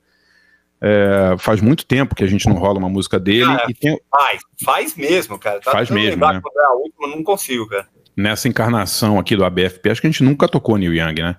É, 0.79 1.36
faz 1.39 1.60
muito 1.62 1.86
tempo 1.86 2.13
que 2.13 2.24
a 2.24 2.27
gente 2.27 2.48
não 2.48 2.55
rola 2.55 2.77
uma 2.77 2.89
música 2.89 3.19
dele 3.19 3.46
Cara, 3.46 3.65
e 3.69 3.74
tem, 3.74 4.00
Faz, 4.12 4.41
faz 4.63 4.96
mesmo, 4.96 5.39
cara. 5.39 5.60
Tá 5.60 5.72
Faz 5.72 5.89
mesmo, 5.89 6.25
né? 6.27 6.39
é 6.55 6.65
a 6.65 6.74
última, 6.74 7.07
não 7.07 7.24
consigo, 7.24 7.67
cara. 7.67 7.88
nessa 8.15 8.48
encarnação 8.48 9.17
aqui 9.17 9.36
do 9.36 9.43
ABFP, 9.43 9.89
acho 9.89 10.01
que 10.01 10.07
a 10.07 10.10
gente 10.12 10.24
nunca 10.24 10.48
tocou 10.48 10.77
Neil 10.77 10.93
Young, 10.93 11.22
né? 11.22 11.36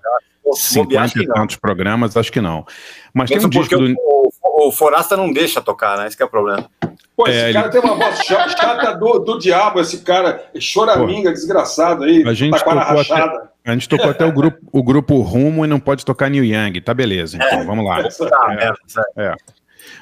Acho 0.51 0.61
50 0.63 1.13
que 1.13 1.23
e 1.23 1.27
não. 1.27 1.35
tantos 1.35 1.57
programas, 1.57 2.17
acho 2.17 2.33
que 2.33 2.41
não. 2.41 2.67
Mas 3.15 3.29
Mesmo 3.31 3.49
tem 3.51 3.61
um 3.61 3.63
disco 3.63 3.79
do. 3.79 3.95
o, 3.97 4.31
o, 4.43 4.69
o 4.69 4.73
Forasta 4.73 5.17
não 5.17 5.31
deixa 5.33 5.61
tocar, 5.61 5.99
né? 5.99 6.07
Esse 6.07 6.17
que 6.17 6.23
é 6.23 6.27
o 6.27 6.31
problema. 6.31 6.69
Pô, 7.15 7.27
É, 7.27 7.31
esse 7.31 7.41
ele- 7.47 7.53
cara 7.53 7.69
tem 7.69 7.81
uma 7.83 7.95
voz 7.95 8.19
cha- 8.25 8.49
chata 8.49 8.95
do, 8.97 9.19
do 9.19 9.39
diabo, 9.39 9.79
esse 9.81 9.99
cara. 9.99 10.43
Choraminga, 10.59 11.33
desgraçado 11.33 12.05
aí. 12.05 12.27
A 12.27 12.33
gente 12.33 12.53
taquara 12.59 12.81
tocou 12.87 13.01
até- 13.01 13.15
rachada. 13.15 13.51
A 13.69 13.73
gente 13.75 13.89
tocou 13.89 14.11
até 14.11 14.25
o 14.25 14.33
grupo, 14.33 14.59
o 14.73 14.83
grupo 14.83 15.21
Rumo 15.21 15.65
e 15.65 15.69
não 15.69 15.79
pode 15.79 16.05
tocar 16.05 16.31
Neil 16.31 16.45
Young. 16.45 16.81
Tá 16.81 16.95
beleza, 16.95 17.37
então, 17.37 17.67
vamos 17.67 17.85
lá. 17.85 18.03
Tá, 18.03 18.57
É. 18.59 18.69
é, 18.69 18.73
sério. 18.87 19.37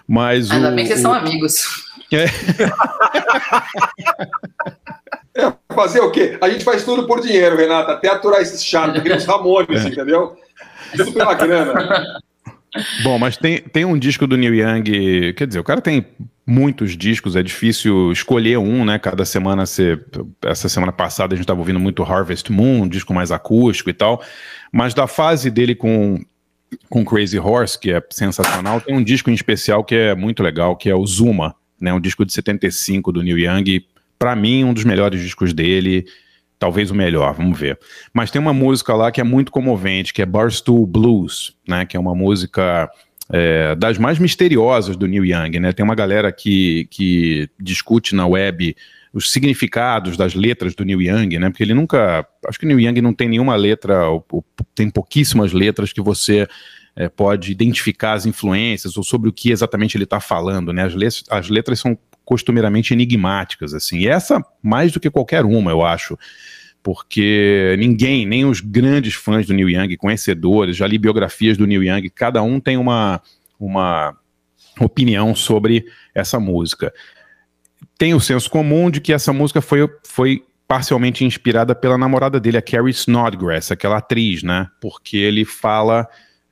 Mas 0.07 0.51
o. 0.51 0.55
Ainda 0.55 0.71
bem 0.71 0.85
que 0.85 0.89
vocês 0.93 1.01
o- 1.01 1.03
são 1.03 1.13
amigos. 1.15 1.55
Fazer 5.75 6.01
o 6.01 6.11
quê? 6.11 6.39
A 6.41 6.49
gente 6.49 6.65
faz 6.65 6.85
tudo 6.85 7.07
por 7.07 7.21
dinheiro, 7.21 7.57
Renata, 7.57 7.93
até 7.93 8.09
aturar 8.09 8.41
esses 8.41 8.65
chatos, 8.65 9.03
que 9.03 9.09
nem 9.09 9.19
os 9.19 9.25
Ramones, 9.27 9.85
É. 9.85 9.89
entendeu? 9.89 10.37
Tudo 10.97 11.13
pela 11.13 11.35
grana. 11.35 12.21
Bom, 13.03 13.19
mas 13.19 13.37
tem, 13.37 13.61
tem 13.61 13.85
um 13.85 13.99
disco 13.99 14.27
do 14.27 14.37
Neil 14.37 14.55
Young. 14.55 15.33
Quer 15.35 15.47
dizer, 15.47 15.59
o 15.59 15.65
cara 15.65 15.81
tem 15.81 16.07
muitos 16.47 16.97
discos, 16.97 17.35
é 17.35 17.43
difícil 17.43 18.13
escolher 18.13 18.59
um, 18.59 18.85
né? 18.85 18.99
Cada 18.99 19.25
semana 19.25 19.67
você. 19.67 19.99
Essa 20.43 20.69
semana 20.69 20.93
passada 20.93 21.35
a 21.35 21.37
gente 21.37 21.45
estava 21.45 21.59
ouvindo 21.59 21.81
muito 21.81 22.03
Harvest 22.03 22.51
Moon, 22.51 22.83
um 22.83 22.89
disco 22.89 23.13
mais 23.13 23.33
acústico 23.33 23.91
e 23.91 23.95
tal. 23.95 24.23
Mas 24.73 24.95
da 24.95 25.07
fase 25.07 25.51
dele 25.51 25.75
com, 25.75 26.25
com 26.89 27.05
Crazy 27.05 27.39
Horse, 27.39 27.79
que 27.79 27.91
é 27.91 28.03
sensacional, 28.11 28.81
tem 28.81 28.95
um 28.95 29.03
disco 29.03 29.31
em 29.31 29.35
especial 29.35 29.83
que 29.83 29.95
é 29.95 30.15
muito 30.15 30.43
legal, 30.43 30.77
que 30.77 30.89
é 30.89 30.95
o 30.95 31.05
Zuma, 31.07 31.55
né? 31.81 31.93
Um 31.93 32.01
disco 32.01 32.25
de 32.25 32.33
75 32.33 33.11
do 33.13 33.23
Neil 33.23 33.39
Young. 33.39 33.85
Pra 34.19 34.35
mim, 34.35 34.65
um 34.65 34.73
dos 34.73 34.85
melhores 34.85 35.21
discos 35.21 35.53
dele. 35.53 36.07
Talvez 36.59 36.91
o 36.91 36.95
melhor, 36.95 37.35
vamos 37.35 37.59
ver. 37.59 37.79
Mas 38.15 38.31
tem 38.31 38.41
uma 38.41 38.53
música 38.53 38.95
lá 38.95 39.11
que 39.13 39.21
é 39.21 39.25
muito 39.25 39.53
comovente, 39.53 40.15
que 40.15 40.23
é 40.23 40.27
Barstool 40.27 40.87
Blues, 40.87 41.55
né? 41.69 41.85
Que 41.85 41.97
é 41.97 42.01
uma 42.01 42.15
música 42.15 42.89
é, 43.31 43.75
das 43.75 43.99
mais 43.99 44.19
misteriosas 44.19 44.97
do 44.97 45.07
Neil 45.07 45.25
Young, 45.25 45.59
né? 45.61 45.73
Tem 45.73 45.85
uma 45.85 45.95
galera 45.95 46.33
que, 46.33 46.87
que 46.91 47.49
discute 47.61 48.15
na 48.15 48.27
web 48.27 48.75
os 49.13 49.33
significados 49.33 50.17
das 50.17 50.35
letras 50.35 50.75
do 50.75 50.85
Neil 50.85 51.03
Young, 51.03 51.39
né? 51.39 51.51
Porque 51.51 51.63
ele 51.63 51.75
nunca. 51.75 52.27
Acho 52.47 52.59
que 52.59 52.65
o 52.65 52.69
Neil 52.69 52.81
Young 52.81 53.01
não 53.03 53.13
tem 53.13 53.29
nenhuma 53.29 53.55
letra, 53.57 54.09
ou- 54.09 54.25
ou 54.31 54.45
tem 54.75 54.89
pouquíssimas 54.91 55.53
letras 55.53 55.93
que 55.93 56.01
você 56.01 56.47
é, 56.95 57.09
pode 57.09 57.53
identificar 57.53 58.15
as 58.15 58.25
influências 58.25 58.97
ou 58.97 59.03
sobre 59.03 59.29
o 59.29 59.33
que 59.33 59.51
exatamente 59.51 59.97
ele 59.97 60.05
está 60.05 60.21
falando, 60.21 60.73
né? 60.73 60.85
As, 60.85 60.95
let- 60.95 61.25
as 61.31 61.49
letras 61.51 61.81
são 61.81 61.99
costumeiramente 62.27 62.93
enigmáticas, 62.93 63.73
assim. 63.73 64.01
E 64.01 64.09
essa, 64.09 64.45
mais 64.63 64.93
do 64.93 65.01
que 65.01 65.09
qualquer 65.09 65.47
uma, 65.47 65.71
eu 65.71 65.83
acho 65.83 66.19
porque 66.83 67.75
ninguém, 67.81 68.25
nem 68.25 68.45
os 68.45 68.61
grandes 68.61 69.15
fãs 69.15 69.45
do 69.45 69.53
Neil 69.53 69.71
Young, 69.71 69.97
conhecedores, 69.97 70.77
já 70.77 70.87
li 70.87 70.99
biografias 70.99 71.57
do 71.57 71.67
Neil 71.67 71.83
Young, 71.83 72.09
cada 72.11 72.41
um 72.45 72.61
tem 72.61 72.77
uma, 72.77 73.21
uma 73.59 74.17
opinião 74.81 75.35
sobre 75.35 75.85
essa 76.15 76.39
música. 76.39 76.95
tem 77.99 78.15
o 78.15 78.21
senso 78.21 78.49
comum 78.49 78.89
de 78.89 79.01
que 79.01 79.13
essa 79.13 79.33
música 79.33 79.61
foi, 79.61 79.89
foi 80.05 80.45
parcialmente 80.69 81.25
inspirada 81.25 81.75
pela 81.75 81.99
namorada 81.99 82.39
dele, 82.39 82.59
a 82.59 82.63
Carrie 82.63 82.93
Snodgrass, 82.93 83.73
aquela 83.73 83.97
atriz, 83.97 84.45
né? 84.45 84.69
Porque 84.81 85.17
ele 85.17 85.45
fala. 85.45 86.07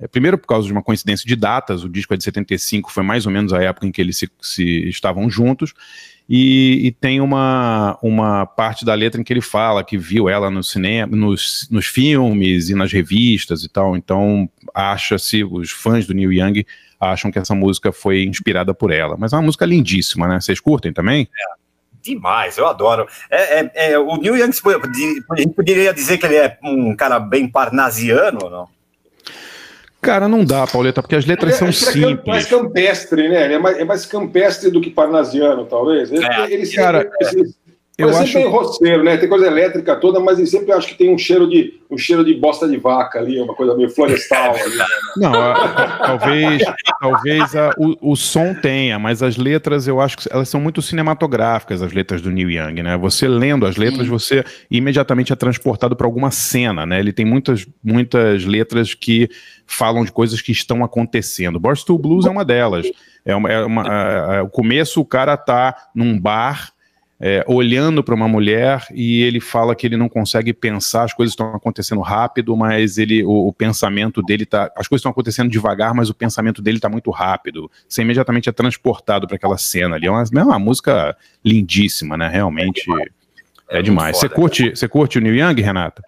É, 0.04 0.06
primeiro, 0.06 0.36
por 0.36 0.46
causa 0.46 0.66
de 0.66 0.72
uma 0.72 0.82
coincidência 0.82 1.26
de 1.26 1.34
datas, 1.34 1.82
o 1.82 1.88
disco 1.88 2.12
é 2.12 2.16
de 2.16 2.24
75, 2.24 2.92
foi 2.92 3.02
mais 3.02 3.24
ou 3.24 3.32
menos 3.32 3.54
a 3.54 3.62
época 3.62 3.86
em 3.86 3.90
que 3.90 4.02
eles 4.02 4.18
se, 4.18 4.30
se 4.38 4.86
estavam 4.86 5.30
juntos. 5.30 5.72
E, 6.28 6.86
e, 6.86 6.92
tem 6.92 7.22
uma, 7.22 7.98
uma 8.02 8.44
parte 8.44 8.84
da 8.84 8.94
letra 8.94 9.20
em 9.20 9.24
que 9.24 9.32
ele 9.32 9.40
fala 9.40 9.84
que 9.84 9.96
viu 9.96 10.28
ela 10.28 10.50
no 10.50 10.62
cinema, 10.62 11.14
nos, 11.14 11.68
nos 11.70 11.86
filmes 11.86 12.68
e 12.68 12.74
nas 12.74 12.92
revistas 12.92 13.62
e 13.62 13.68
tal. 13.68 13.96
Então, 13.96 14.48
acha-se, 14.74 15.42
os 15.42 15.70
fãs 15.70 16.06
do 16.06 16.12
Neil 16.12 16.32
Young 16.32 16.66
acham 17.00 17.30
que 17.30 17.38
essa 17.38 17.54
música 17.54 17.90
foi 17.90 18.24
inspirada 18.24 18.74
por 18.74 18.90
ela. 18.90 19.16
Mas 19.18 19.32
é 19.32 19.36
uma 19.36 19.42
música 19.42 19.64
lindíssima, 19.64 20.28
né? 20.28 20.40
Vocês 20.40 20.60
curtem 20.60 20.92
também? 20.92 21.28
É. 21.34 21.64
Demais, 22.02 22.58
eu 22.58 22.66
adoro. 22.66 23.06
É, 23.30 23.60
é, 23.60 23.92
é, 23.92 23.98
o 23.98 24.18
Neil 24.18 24.36
Young, 24.36 24.50
a 25.30 25.36
gente 25.36 25.54
poderia 25.54 25.94
dizer 25.94 26.18
que 26.18 26.26
ele 26.26 26.36
é 26.36 26.58
um 26.62 26.94
cara 26.94 27.18
bem 27.18 27.48
parnasiano 27.48 28.50
não? 28.50 28.68
Cara, 30.04 30.28
não 30.28 30.44
dá, 30.44 30.66
Pauleta, 30.66 31.02
porque 31.02 31.16
as 31.16 31.26
letras 31.26 31.56
são 31.56 31.72
simples. 31.72 32.18
É 32.24 32.30
mais 32.30 32.46
campestre, 32.46 33.28
né? 33.28 33.44
Ele 33.44 33.54
é 33.54 33.58
mais, 33.58 33.78
é 33.78 33.84
mais 33.84 34.06
campestre 34.06 34.70
do 34.70 34.80
que 34.80 34.90
parnasiano, 34.90 35.64
talvez. 35.64 36.12
Ele, 36.12 36.24
é. 36.24 36.52
ele 36.52 36.70
cara, 36.70 37.10
eu 37.96 38.08
Mas 38.08 38.16
acho... 38.16 38.32
sempre 38.32 38.42
tem 38.42 38.50
roceiro, 38.50 39.04
né? 39.04 39.16
Tem 39.16 39.28
coisa 39.28 39.46
elétrica 39.46 39.94
toda, 39.94 40.18
mas 40.18 40.38
ele 40.38 40.48
sempre 40.48 40.72
acho 40.72 40.88
que 40.88 40.96
tem 40.96 41.14
um 41.14 41.18
cheiro 41.18 41.48
de 41.48 41.80
um 41.88 41.96
cheiro 41.96 42.24
de 42.24 42.34
bosta 42.34 42.66
de 42.66 42.76
vaca 42.76 43.20
ali, 43.20 43.40
uma 43.40 43.54
coisa 43.54 43.76
meio 43.76 43.88
florestal. 43.88 44.52
ali. 44.56 44.78
Não, 45.16 45.32
a, 45.32 45.52
a, 45.52 45.98
talvez, 45.98 46.62
talvez 47.00 47.54
a, 47.54 47.70
o, 47.78 48.12
o 48.12 48.16
som 48.16 48.52
tenha, 48.52 48.98
mas 48.98 49.22
as 49.22 49.36
letras 49.36 49.86
eu 49.86 50.00
acho 50.00 50.18
que 50.18 50.28
elas 50.28 50.48
são 50.48 50.60
muito 50.60 50.82
cinematográficas, 50.82 51.82
as 51.82 51.92
letras 51.92 52.20
do 52.20 52.32
Neil 52.32 52.50
Young, 52.50 52.82
né? 52.82 52.96
Você 52.96 53.28
lendo 53.28 53.64
as 53.64 53.76
letras, 53.76 54.06
Sim. 54.06 54.10
você 54.10 54.44
imediatamente 54.68 55.32
é 55.32 55.36
transportado 55.36 55.94
para 55.94 56.06
alguma 56.06 56.32
cena, 56.32 56.84
né? 56.84 56.98
Ele 56.98 57.12
tem 57.12 57.24
muitas, 57.24 57.64
muitas 57.82 58.44
letras 58.44 58.92
que 58.92 59.28
falam 59.66 60.04
de 60.04 60.12
coisas 60.12 60.40
que 60.40 60.52
estão 60.52 60.84
acontecendo. 60.84 61.58
Boris 61.60 61.84
to 61.84 61.98
Blues 61.98 62.26
é 62.26 62.30
uma 62.30 62.44
delas. 62.44 62.86
É 63.24 63.34
uma, 63.34 63.50
é 63.50 63.64
uma 63.64 63.82
é, 63.82 64.36
é, 64.36 64.42
o 64.42 64.48
começo, 64.48 65.00
o 65.00 65.04
cara 65.04 65.36
tá 65.36 65.88
num 65.94 66.18
bar 66.18 66.72
é, 67.18 67.44
olhando 67.48 68.02
para 68.02 68.14
uma 68.14 68.28
mulher 68.28 68.84
e 68.92 69.22
ele 69.22 69.40
fala 69.40 69.74
que 69.74 69.86
ele 69.86 69.96
não 69.96 70.08
consegue 70.08 70.52
pensar, 70.52 71.04
as 71.04 71.14
coisas 71.14 71.32
estão 71.32 71.54
acontecendo 71.54 72.02
rápido, 72.02 72.54
mas 72.56 72.98
ele, 72.98 73.24
o, 73.24 73.48
o 73.48 73.52
pensamento 73.52 74.20
dele 74.20 74.44
tá, 74.44 74.70
as 74.76 74.86
coisas 74.88 75.00
estão 75.00 75.12
acontecendo 75.12 75.48
devagar, 75.48 75.94
mas 75.94 76.10
o 76.10 76.14
pensamento 76.14 76.60
dele 76.60 76.78
está 76.78 76.88
muito 76.88 77.10
rápido. 77.10 77.70
Você 77.88 78.02
imediatamente 78.02 78.48
é 78.48 78.52
transportado 78.52 79.26
para 79.26 79.36
aquela 79.36 79.56
cena 79.56 79.96
ali. 79.96 80.06
É 80.06 80.10
uma, 80.10 80.22
é 80.22 80.42
uma 80.42 80.58
música 80.58 81.16
lindíssima, 81.44 82.16
né? 82.16 82.28
Realmente 82.28 82.84
é 83.70 83.80
demais. 83.80 84.18
Você 84.18 84.28
curte, 84.28 84.70
você 84.70 84.86
curte 84.86 85.16
o 85.18 85.20
Neil 85.20 85.36
Young, 85.36 85.62
Renata? 85.62 86.02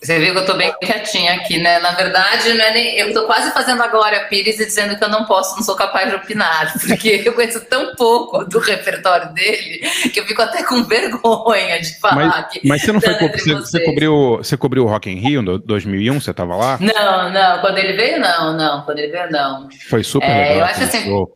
Você 0.00 0.18
viu 0.20 0.32
que 0.32 0.38
eu 0.38 0.46
tô 0.46 0.54
bem 0.54 0.72
quietinha 0.80 1.34
aqui, 1.34 1.58
né? 1.58 1.80
Na 1.80 1.90
verdade, 1.92 2.48
é 2.50 2.72
nem... 2.72 2.98
eu 2.98 3.12
tô 3.12 3.26
quase 3.26 3.52
fazendo 3.52 3.82
a 3.82 3.88
Glória 3.88 4.26
Pires 4.26 4.60
e 4.60 4.64
dizendo 4.64 4.96
que 4.96 5.02
eu 5.02 5.08
não 5.08 5.24
posso, 5.24 5.56
não 5.56 5.62
sou 5.62 5.74
capaz 5.74 6.08
de 6.08 6.14
opinar, 6.14 6.72
porque 6.86 7.22
eu 7.24 7.32
conheço 7.32 7.60
tão 7.66 7.94
pouco 7.96 8.44
do 8.44 8.60
repertório 8.60 9.32
dele 9.34 9.80
que 10.12 10.20
eu 10.20 10.26
fico 10.26 10.40
até 10.40 10.62
com 10.62 10.84
vergonha 10.84 11.80
de 11.80 11.98
falar. 11.98 12.14
Mas, 12.14 12.52
que, 12.52 12.66
mas 12.66 12.82
você 12.82 12.92
não 12.92 13.00
foi. 13.00 13.14
Você, 13.14 13.54
você, 13.54 13.84
cobriu, 13.84 14.36
você 14.36 14.56
cobriu 14.56 14.84
o 14.84 14.88
Rock 14.88 15.10
in 15.10 15.16
Rio 15.16 15.40
em 15.40 15.58
2001? 15.58 16.20
Você 16.20 16.32
tava 16.32 16.54
lá? 16.54 16.78
Não, 16.80 17.32
não. 17.32 17.60
Quando 17.60 17.78
ele 17.78 17.94
veio, 17.94 18.20
não, 18.20 18.56
não. 18.56 18.82
Quando 18.82 18.98
ele 19.00 19.10
veio, 19.10 19.30
não. 19.30 19.68
Foi 19.88 20.04
super 20.04 20.28
é, 20.28 20.50
legal. 20.50 20.58
Eu 20.58 20.64
acho 20.64 20.84
assim. 20.84 21.28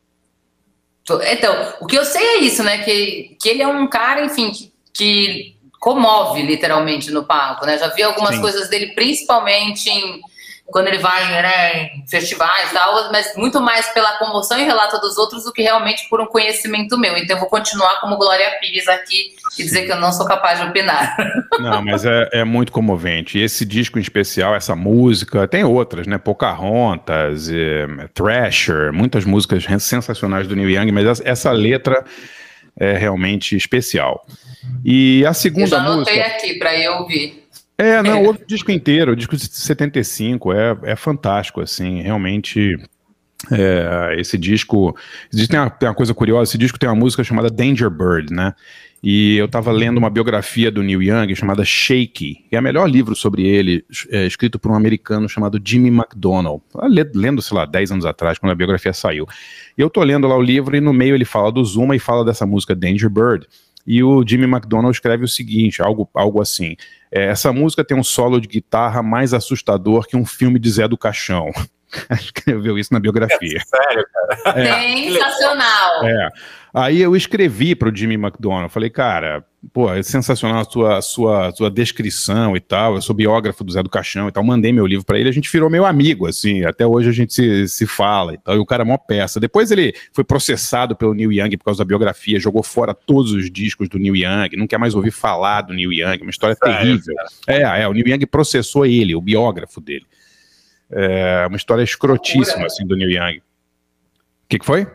Então, 1.33 1.75
o 1.81 1.87
que 1.87 1.97
eu 1.97 2.05
sei 2.05 2.23
é 2.23 2.39
isso, 2.39 2.63
né? 2.63 2.79
Que, 2.79 3.37
que 3.41 3.49
ele 3.49 3.63
é 3.63 3.67
um 3.67 3.89
cara, 3.89 4.25
enfim, 4.25 4.53
que, 4.53 4.73
que 4.95 5.57
comove 5.83 6.43
literalmente 6.43 7.11
no 7.11 7.25
palco, 7.25 7.67
né? 7.67 7.77
Já 7.77 7.89
vi 7.89 8.05
algumas 8.05 8.37
Sim. 8.37 8.41
coisas 8.41 8.69
dele, 8.69 8.93
principalmente 8.95 9.91
em, 9.91 10.21
quando 10.67 10.87
ele 10.87 10.99
vai 10.99 11.29
né, 11.43 11.87
em 11.97 12.07
festivais 12.07 12.71
e 12.71 12.73
tal, 12.73 13.11
mas 13.11 13.35
muito 13.37 13.61
mais 13.61 13.89
pela 13.89 14.17
comoção 14.17 14.61
e 14.61 14.63
relato 14.63 15.01
dos 15.01 15.19
outros 15.19 15.43
do 15.43 15.53
que 15.53 15.61
realmente 15.61 16.09
por 16.09 16.21
um 16.21 16.27
conhecimento 16.27 16.97
meu. 16.97 17.17
Então 17.17 17.35
eu 17.35 17.41
vou 17.41 17.49
continuar 17.49 18.01
como 18.01 18.17
Glória 18.17 18.49
Pires 18.61 18.87
aqui 18.87 19.35
e 19.59 19.65
dizer 19.65 19.85
que 19.85 19.91
eu 19.91 19.97
não 19.97 20.13
sou 20.13 20.25
capaz 20.25 20.61
de 20.61 20.67
opinar. 20.67 21.17
Não, 21.59 21.85
mas 21.85 22.05
é, 22.05 22.29
é 22.33 22.45
muito 22.45 22.71
comovente. 22.71 23.39
E 23.39 23.43
esse 23.43 23.65
disco 23.65 23.99
em 23.99 24.03
especial, 24.03 24.55
essa 24.55 24.77
música, 24.77 25.49
tem 25.49 25.65
outras, 25.65 26.07
né? 26.07 26.17
Pocahontas, 26.17 27.51
é, 27.51 27.87
Thrasher, 28.15 28.93
muitas 28.93 29.25
músicas 29.25 29.65
sensacionais 29.81 30.47
do 30.47 30.55
Neil 30.55 30.71
Young, 30.71 30.93
mas 30.93 31.07
essa, 31.07 31.29
essa 31.29 31.53
letra 31.53 32.05
é 32.77 32.97
realmente 32.97 33.57
especial. 33.57 34.27
E 34.85 35.25
a 35.27 35.35
segunda 35.35 35.65
eu 35.65 35.69
já 35.69 35.79
anotei 35.79 36.19
música. 36.19 36.37
aqui 36.37 36.55
para 36.59 36.79
eu 36.79 36.93
ouvir. 36.95 37.45
É, 37.77 38.03
não, 38.03 38.25
outro 38.27 38.47
disco 38.47 38.71
inteiro, 38.71 39.13
o 39.13 39.17
disco 39.17 39.37
de 39.37 39.43
75, 39.43 40.53
é, 40.53 40.79
é 40.85 40.97
fantástico, 40.97 41.61
assim, 41.61 42.03
realmente. 42.03 42.77
É, 43.51 44.15
esse 44.21 44.39
disco. 44.39 44.97
Tem 45.49 45.59
uma, 45.59 45.69
tem 45.69 45.89
uma 45.89 45.95
coisa 45.95 46.15
curiosa: 46.15 46.51
esse 46.51 46.59
disco 46.59 46.79
tem 46.79 46.89
uma 46.89 46.95
música 46.95 47.25
chamada 47.25 47.51
Danger 47.51 47.91
Bird, 47.91 48.33
né? 48.33 48.55
E 49.03 49.37
eu 49.37 49.47
estava 49.47 49.73
lendo 49.73 49.99
uma 49.99 50.09
biografia 50.09 50.71
do 50.71 50.81
Neil 50.81 51.03
Young 51.03 51.35
chamada 51.35 51.65
Shaky, 51.65 52.47
que 52.49 52.55
é 52.57 52.61
o 52.61 52.63
melhor 52.63 52.89
livro 52.89 53.17
sobre 53.17 53.45
ele, 53.45 53.85
é, 54.11 54.27
escrito 54.27 54.61
por 54.61 54.71
um 54.71 54.77
americano 54.77 55.29
chamado 55.29 55.61
Jimmy 55.63 55.89
McDonald. 55.89 56.63
Lendo, 57.13 57.43
sei 57.43 57.57
lá, 57.57 57.67
10 57.67 57.93
anos 57.93 58.07
atrás, 58.07 58.39
quando 58.39 58.53
a 58.53 58.55
biografia 58.55 58.93
saiu. 58.93 59.27
E 59.77 59.81
eu 59.81 59.91
tô 59.91 60.05
lendo 60.05 60.29
lá 60.29 60.37
o 60.37 60.43
livro 60.43 60.77
e 60.77 60.81
no 60.81 60.93
meio 60.93 61.17
ele 61.17 61.25
fala 61.25 61.51
do 61.51 61.65
Zuma 61.65 61.97
e 61.97 61.99
fala 61.99 62.25
dessa 62.25 62.47
música 62.47 62.77
Danger 62.77 63.11
Bird. 63.11 63.49
E 63.85 64.05
o 64.05 64.25
Jimmy 64.25 64.45
McDonald 64.45 64.95
escreve 64.95 65.25
o 65.25 65.29
seguinte, 65.29 65.83
algo, 65.83 66.09
algo 66.15 66.41
assim. 66.41 66.77
É, 67.11 67.25
essa 67.25 67.53
música 67.53 67.85
tem 67.85 67.97
um 67.97 68.05
solo 68.05 68.41
de 68.41 68.47
guitarra 68.47 69.03
mais 69.03 69.35
assustador 69.35 70.07
que 70.07 70.17
um 70.17 70.25
filme 70.25 70.61
de 70.61 70.71
Zé 70.71 70.87
do 70.87 70.97
Caixão. 70.97 71.51
Escreveu 72.19 72.79
isso 72.79 72.93
na 72.93 73.01
biografia. 73.01 73.59
É, 73.59 73.61
sério, 73.61 74.07
cara? 74.13 74.43
É. 74.63 75.13
Sensacional. 75.13 76.07
É. 76.07 76.29
Aí 76.75 77.03
eu 77.03 77.15
escrevi 77.15 77.75
para 77.75 77.91
o 77.91 77.95
Jimmy 77.95 78.15
McDonald, 78.15 78.73
falei, 78.73 78.89
cara, 78.89 79.45
pô, 79.75 79.93
é 79.93 80.03
sensacional 80.03 80.61
a 80.61 80.65
sua, 80.65 81.03
sua, 81.03 81.51
sua 81.53 81.71
descrição 81.71 82.57
e 82.57 82.61
tal, 82.61 82.95
eu 82.95 83.03
sou 83.03 83.15
biógrafo 83.15 83.63
do 83.63 83.71
Zé 83.71 83.83
do 83.83 83.91
Caixão 83.91 84.27
e 84.27 84.33
tal, 84.33 84.43
mandei 84.43 84.73
meu 84.73 84.87
livro 84.87 85.05
para 85.05 85.19
ele, 85.19 85.29
a 85.29 85.33
gente 85.33 85.53
virou 85.53 85.69
meu 85.69 85.85
amigo, 85.85 86.27
assim, 86.27 86.65
até 86.65 86.87
hoje 86.87 87.11
a 87.11 87.13
gente 87.13 87.35
se, 87.35 87.69
se 87.69 87.87
fala 87.87 88.33
e 88.33 88.39
tal, 88.39 88.57
e 88.57 88.59
o 88.59 88.65
cara 88.65 88.85
é 88.85 88.87
mó 88.87 88.97
peça. 88.97 89.39
Depois 89.39 89.71
ele 89.71 89.95
foi 90.15 90.25
processado 90.25 90.97
pelo 90.97 91.13
Neil 91.13 91.31
Young 91.31 91.59
por 91.59 91.65
causa 91.67 91.79
da 91.79 91.85
biografia, 91.85 92.41
jogou 92.41 92.63
fora 92.63 92.95
todos 92.95 93.33
os 93.33 93.51
discos 93.51 93.91
do 93.91 93.99
Neil 93.99 94.17
Young, 94.17 94.57
não 94.57 94.67
quer 94.67 94.79
mais 94.79 94.95
ouvir 94.95 95.11
falar 95.11 95.61
do 95.61 95.75
Neil 95.75 95.93
Young, 95.93 96.23
uma 96.23 96.31
história 96.31 96.57
Sério, 96.57 96.75
terrível. 96.75 97.15
É, 97.47 97.83
é, 97.83 97.89
o 97.89 97.93
Neil 97.93 98.09
Young 98.09 98.25
processou 98.25 98.87
ele, 98.87 99.15
o 99.15 99.21
biógrafo 99.21 99.79
dele. 99.79 100.07
É 100.93 101.47
uma 101.47 101.57
história 101.57 101.83
escrotíssima, 101.83 102.67
assim, 102.67 102.87
do 102.87 102.97
Neil 102.97 103.11
Young. 103.11 103.39
O 103.39 103.43
que, 104.49 104.59
que 104.59 104.67
foi? 104.67 104.87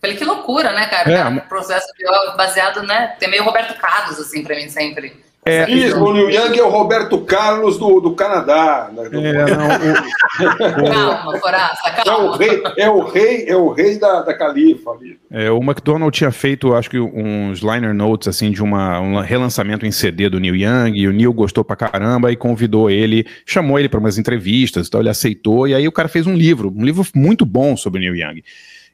Falei, 0.00 0.16
que 0.16 0.24
loucura, 0.24 0.72
né, 0.72 0.86
cara? 0.86 1.10
É, 1.12 1.24
um 1.24 1.38
processo 1.40 1.86
baseado, 2.36 2.82
né? 2.82 3.16
Tem 3.18 3.30
meio 3.30 3.44
Roberto 3.44 3.78
Carlos, 3.80 4.18
assim, 4.18 4.42
pra 4.42 4.56
mim, 4.56 4.68
sempre. 4.68 5.22
É, 5.44 5.68
Isso, 5.68 5.98
o 6.00 6.12
Neil 6.12 6.30
Young 6.30 6.56
é 6.56 6.62
o 6.62 6.68
Roberto 6.68 7.18
Carlos 7.18 7.76
do, 7.76 8.00
do 8.00 8.12
Canadá. 8.12 8.88
Né? 8.92 9.08
Do... 9.08 9.20
É, 9.20 9.32
não, 9.32 10.84
o, 10.84 10.90
calma, 11.24 11.38
Foraça, 11.38 11.90
calma. 11.90 12.12
É 12.12 12.14
o 12.14 12.30
rei, 12.30 12.62
é 12.76 12.88
o 12.90 13.00
rei, 13.00 13.44
é 13.48 13.56
o 13.56 13.68
rei 13.72 13.98
da, 13.98 14.22
da 14.22 14.34
Califa 14.34 14.92
ali. 14.92 15.18
É, 15.28 15.50
o 15.50 15.58
McDonald 15.58 16.16
tinha 16.16 16.30
feito, 16.30 16.72
acho 16.74 16.88
que, 16.88 17.00
uns 17.00 17.58
liner 17.58 17.92
notes 17.92 18.28
assim, 18.28 18.52
de 18.52 18.62
uma, 18.62 19.00
um 19.00 19.18
relançamento 19.18 19.84
em 19.84 19.90
CD 19.90 20.28
do 20.28 20.38
Neil 20.38 20.54
Young, 20.54 20.96
e 20.96 21.08
o 21.08 21.12
Neil 21.12 21.32
gostou 21.32 21.64
pra 21.64 21.74
caramba 21.74 22.30
e 22.30 22.36
convidou 22.36 22.88
ele, 22.88 23.26
chamou 23.44 23.80
ele 23.80 23.88
para 23.88 23.98
umas 23.98 24.18
entrevistas, 24.18 24.86
então 24.86 25.00
ele 25.00 25.10
aceitou, 25.10 25.66
e 25.66 25.74
aí 25.74 25.88
o 25.88 25.92
cara 25.92 26.08
fez 26.08 26.24
um 26.24 26.36
livro, 26.36 26.72
um 26.74 26.84
livro 26.84 27.04
muito 27.16 27.44
bom 27.44 27.76
sobre 27.76 27.98
o 27.98 28.02
Neil 28.02 28.14
Young. 28.14 28.44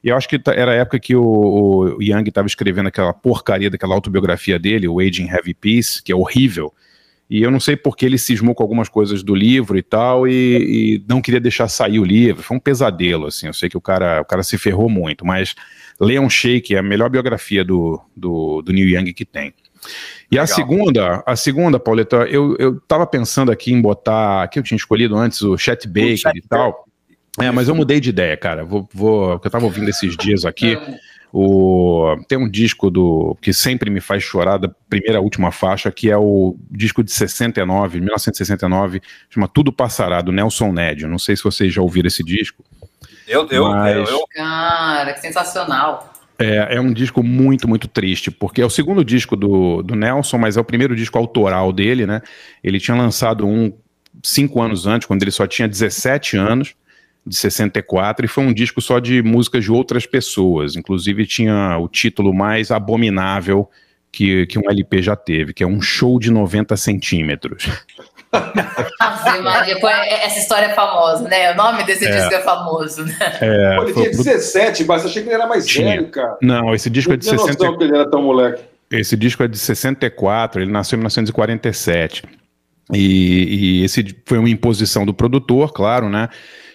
E 0.03 0.09
eu 0.09 0.15
acho 0.15 0.29
que 0.29 0.39
era 0.47 0.71
a 0.71 0.75
época 0.75 0.99
que 0.99 1.15
o, 1.15 1.97
o 1.97 2.01
Young 2.01 2.27
estava 2.27 2.47
escrevendo 2.47 2.87
aquela 2.87 3.13
porcaria 3.13 3.69
daquela 3.69 3.95
autobiografia 3.95 4.57
dele, 4.57 4.87
o 4.87 4.99
Aging 4.99 5.27
Heavy 5.27 5.53
Peace, 5.53 6.01
que 6.01 6.11
é 6.11 6.15
horrível. 6.15 6.73
E 7.29 7.43
eu 7.43 7.51
não 7.51 7.59
sei 7.59 7.77
porque 7.77 8.05
ele 8.05 8.17
cismou 8.17 8.55
com 8.55 8.63
algumas 8.63 8.89
coisas 8.89 9.21
do 9.21 9.35
livro 9.35 9.77
e 9.77 9.83
tal, 9.83 10.27
e, 10.27 10.31
e, 10.31 11.05
não 11.07 11.21
queria 11.21 11.39
deixar 11.39 11.67
sair 11.67 11.99
o 11.99 12.03
livro. 12.03 12.41
Foi 12.41 12.57
um 12.57 12.59
pesadelo, 12.59 13.27
assim. 13.27 13.45
Eu 13.45 13.53
sei 13.53 13.69
que 13.69 13.77
o 13.77 13.81
cara, 13.81 14.21
o 14.21 14.25
cara 14.25 14.41
se 14.41 14.57
ferrou 14.57 14.89
muito, 14.89 15.23
mas 15.23 15.53
Leon 15.99 16.27
Shake 16.27 16.73
é 16.73 16.79
a 16.79 16.83
melhor 16.83 17.07
biografia 17.07 17.63
do, 17.63 18.01
do, 18.17 18.63
do 18.63 18.73
Neil 18.73 18.89
Young 18.89 19.13
que 19.13 19.25
tem. 19.25 19.53
E 20.31 20.35
Legal. 20.35 20.43
a 20.43 20.47
segunda, 20.47 21.23
a 21.25 21.35
segunda, 21.35 21.79
Pauleta, 21.79 22.17
eu, 22.29 22.55
eu 22.57 22.79
tava 22.81 23.05
pensando 23.05 23.51
aqui 23.51 23.71
em 23.71 23.81
botar, 23.81 24.47
que 24.47 24.57
eu 24.57 24.63
tinha 24.63 24.75
escolhido 24.75 25.15
antes, 25.15 25.43
o 25.43 25.55
Chet 25.55 25.87
Baker 25.87 26.35
e 26.35 26.41
tal. 26.41 26.88
É, 27.41 27.51
mas 27.51 27.67
eu 27.67 27.75
mudei 27.75 27.99
de 27.99 28.09
ideia, 28.09 28.35
cara. 28.35 28.63
Vou, 28.65 28.87
vou, 28.93 29.31
eu 29.43 29.49
tava 29.49 29.65
ouvindo 29.65 29.89
esses 29.89 30.15
dias 30.15 30.45
aqui. 30.45 30.77
O, 31.31 32.15
tem 32.27 32.37
um 32.37 32.49
disco 32.49 32.89
do 32.89 33.37
que 33.39 33.53
sempre 33.53 33.89
me 33.89 34.01
faz 34.01 34.23
chorar, 34.23 34.57
da 34.57 34.67
primeira 34.89 35.21
última 35.21 35.51
faixa, 35.51 35.91
que 35.91 36.09
é 36.09 36.17
o 36.17 36.57
disco 36.71 37.03
de 37.03 37.11
69, 37.11 37.99
1969, 37.99 39.01
chama 39.29 39.47
Tudo 39.47 39.71
Passará, 39.71 40.21
do 40.21 40.31
Nelson 40.31 40.71
Ned. 40.71 41.05
Não 41.05 41.19
sei 41.19 41.35
se 41.35 41.43
vocês 41.43 41.73
já 41.73 41.81
ouviram 41.81 42.07
esse 42.07 42.23
disco. 42.23 42.63
Eu, 43.27 43.47
eu, 43.51 43.67
mas... 43.69 43.95
eu, 43.95 44.05
eu. 44.05 44.23
Cara, 44.35 45.13
que 45.13 45.21
sensacional. 45.21 46.13
É, 46.39 46.77
é 46.77 46.81
um 46.81 46.91
disco 46.91 47.21
muito, 47.21 47.67
muito 47.67 47.87
triste, 47.87 48.31
porque 48.31 48.61
é 48.61 48.65
o 48.65 48.69
segundo 48.69 49.03
disco 49.03 49.35
do, 49.35 49.83
do 49.83 49.93
Nelson, 49.93 50.37
mas 50.37 50.57
é 50.57 50.61
o 50.61 50.63
primeiro 50.63 50.95
disco 50.95 51.17
autoral 51.17 51.71
dele, 51.71 52.07
né? 52.07 52.21
Ele 52.63 52.79
tinha 52.79 52.95
lançado 52.95 53.45
um 53.45 53.71
cinco 54.23 54.61
anos 54.61 54.87
antes, 54.87 55.05
quando 55.05 55.21
ele 55.21 55.31
só 55.31 55.45
tinha 55.45 55.67
17 55.67 56.37
anos, 56.37 56.73
de 57.29 57.35
64, 57.37 58.25
e 58.25 58.27
foi 58.27 58.43
um 58.43 58.51
disco 58.53 58.81
só 58.81 58.99
de 58.99 59.21
músicas 59.21 59.63
de 59.63 59.71
outras 59.71 60.05
pessoas. 60.05 60.75
Inclusive 60.75 61.25
tinha 61.25 61.77
o 61.77 61.87
título 61.87 62.33
mais 62.33 62.71
abominável 62.71 63.69
que, 64.11 64.45
que 64.47 64.57
um 64.59 64.69
LP 64.69 65.01
já 65.01 65.15
teve, 65.15 65.53
que 65.53 65.63
é 65.63 65.67
um 65.67 65.79
show 65.81 66.19
de 66.19 66.31
90 66.31 66.75
centímetros. 66.75 67.69
Ave 68.99 69.41
Maria, 69.41 69.79
pô, 69.79 69.87
é- 69.87 70.25
essa 70.25 70.39
história 70.39 70.67
é 70.67 70.73
famosa, 70.73 71.27
né? 71.27 71.51
O 71.51 71.55
nome 71.55 71.83
desse 71.83 72.05
É. 72.05 72.11
disco 72.15 72.33
é 72.33 72.41
famoso, 72.41 73.05
né? 73.05 73.15
É, 73.41 73.75
Pô, 73.75 73.83
ele 73.83 73.93
foi 73.93 74.03
tinha 74.03 74.15
pro- 74.15 74.23
17, 74.23 74.83
mas 74.85 75.05
achei 75.05 75.23
que 75.23 75.29
ele 75.29 75.35
era 75.35 75.47
mais 75.47 75.65
Tinha. 75.65 75.95
velho, 75.95 76.07
cara. 76.09 76.37
Não, 76.41 76.73
esse 76.73 76.89
disco 76.89 77.09
Não 77.09 77.15
é 77.15 77.17
de 77.17 77.25
tinha 77.27 77.37
60, 77.39 77.63
noção 77.63 77.77
que 77.77 77.83
ele 77.83 77.95
era 77.95 78.09
tão 78.09 78.21
moleque. 78.21 78.61
Esse 78.91 79.15
disco 79.15 79.43
é 79.43 79.47
de 79.47 79.57
64, 79.57 80.61
ele 80.61 80.71
nasceu 80.71 80.95
em 80.97 80.99
1947. 80.99 82.23
E, 82.91 83.79
e 83.81 83.83
esse 83.83 84.15
foi 84.25 84.39
uma 84.39 84.49
imposição 84.49 85.05
do 85.05 85.13
produtor, 85.13 85.71
claro, 85.71 86.09
né? 86.09 86.27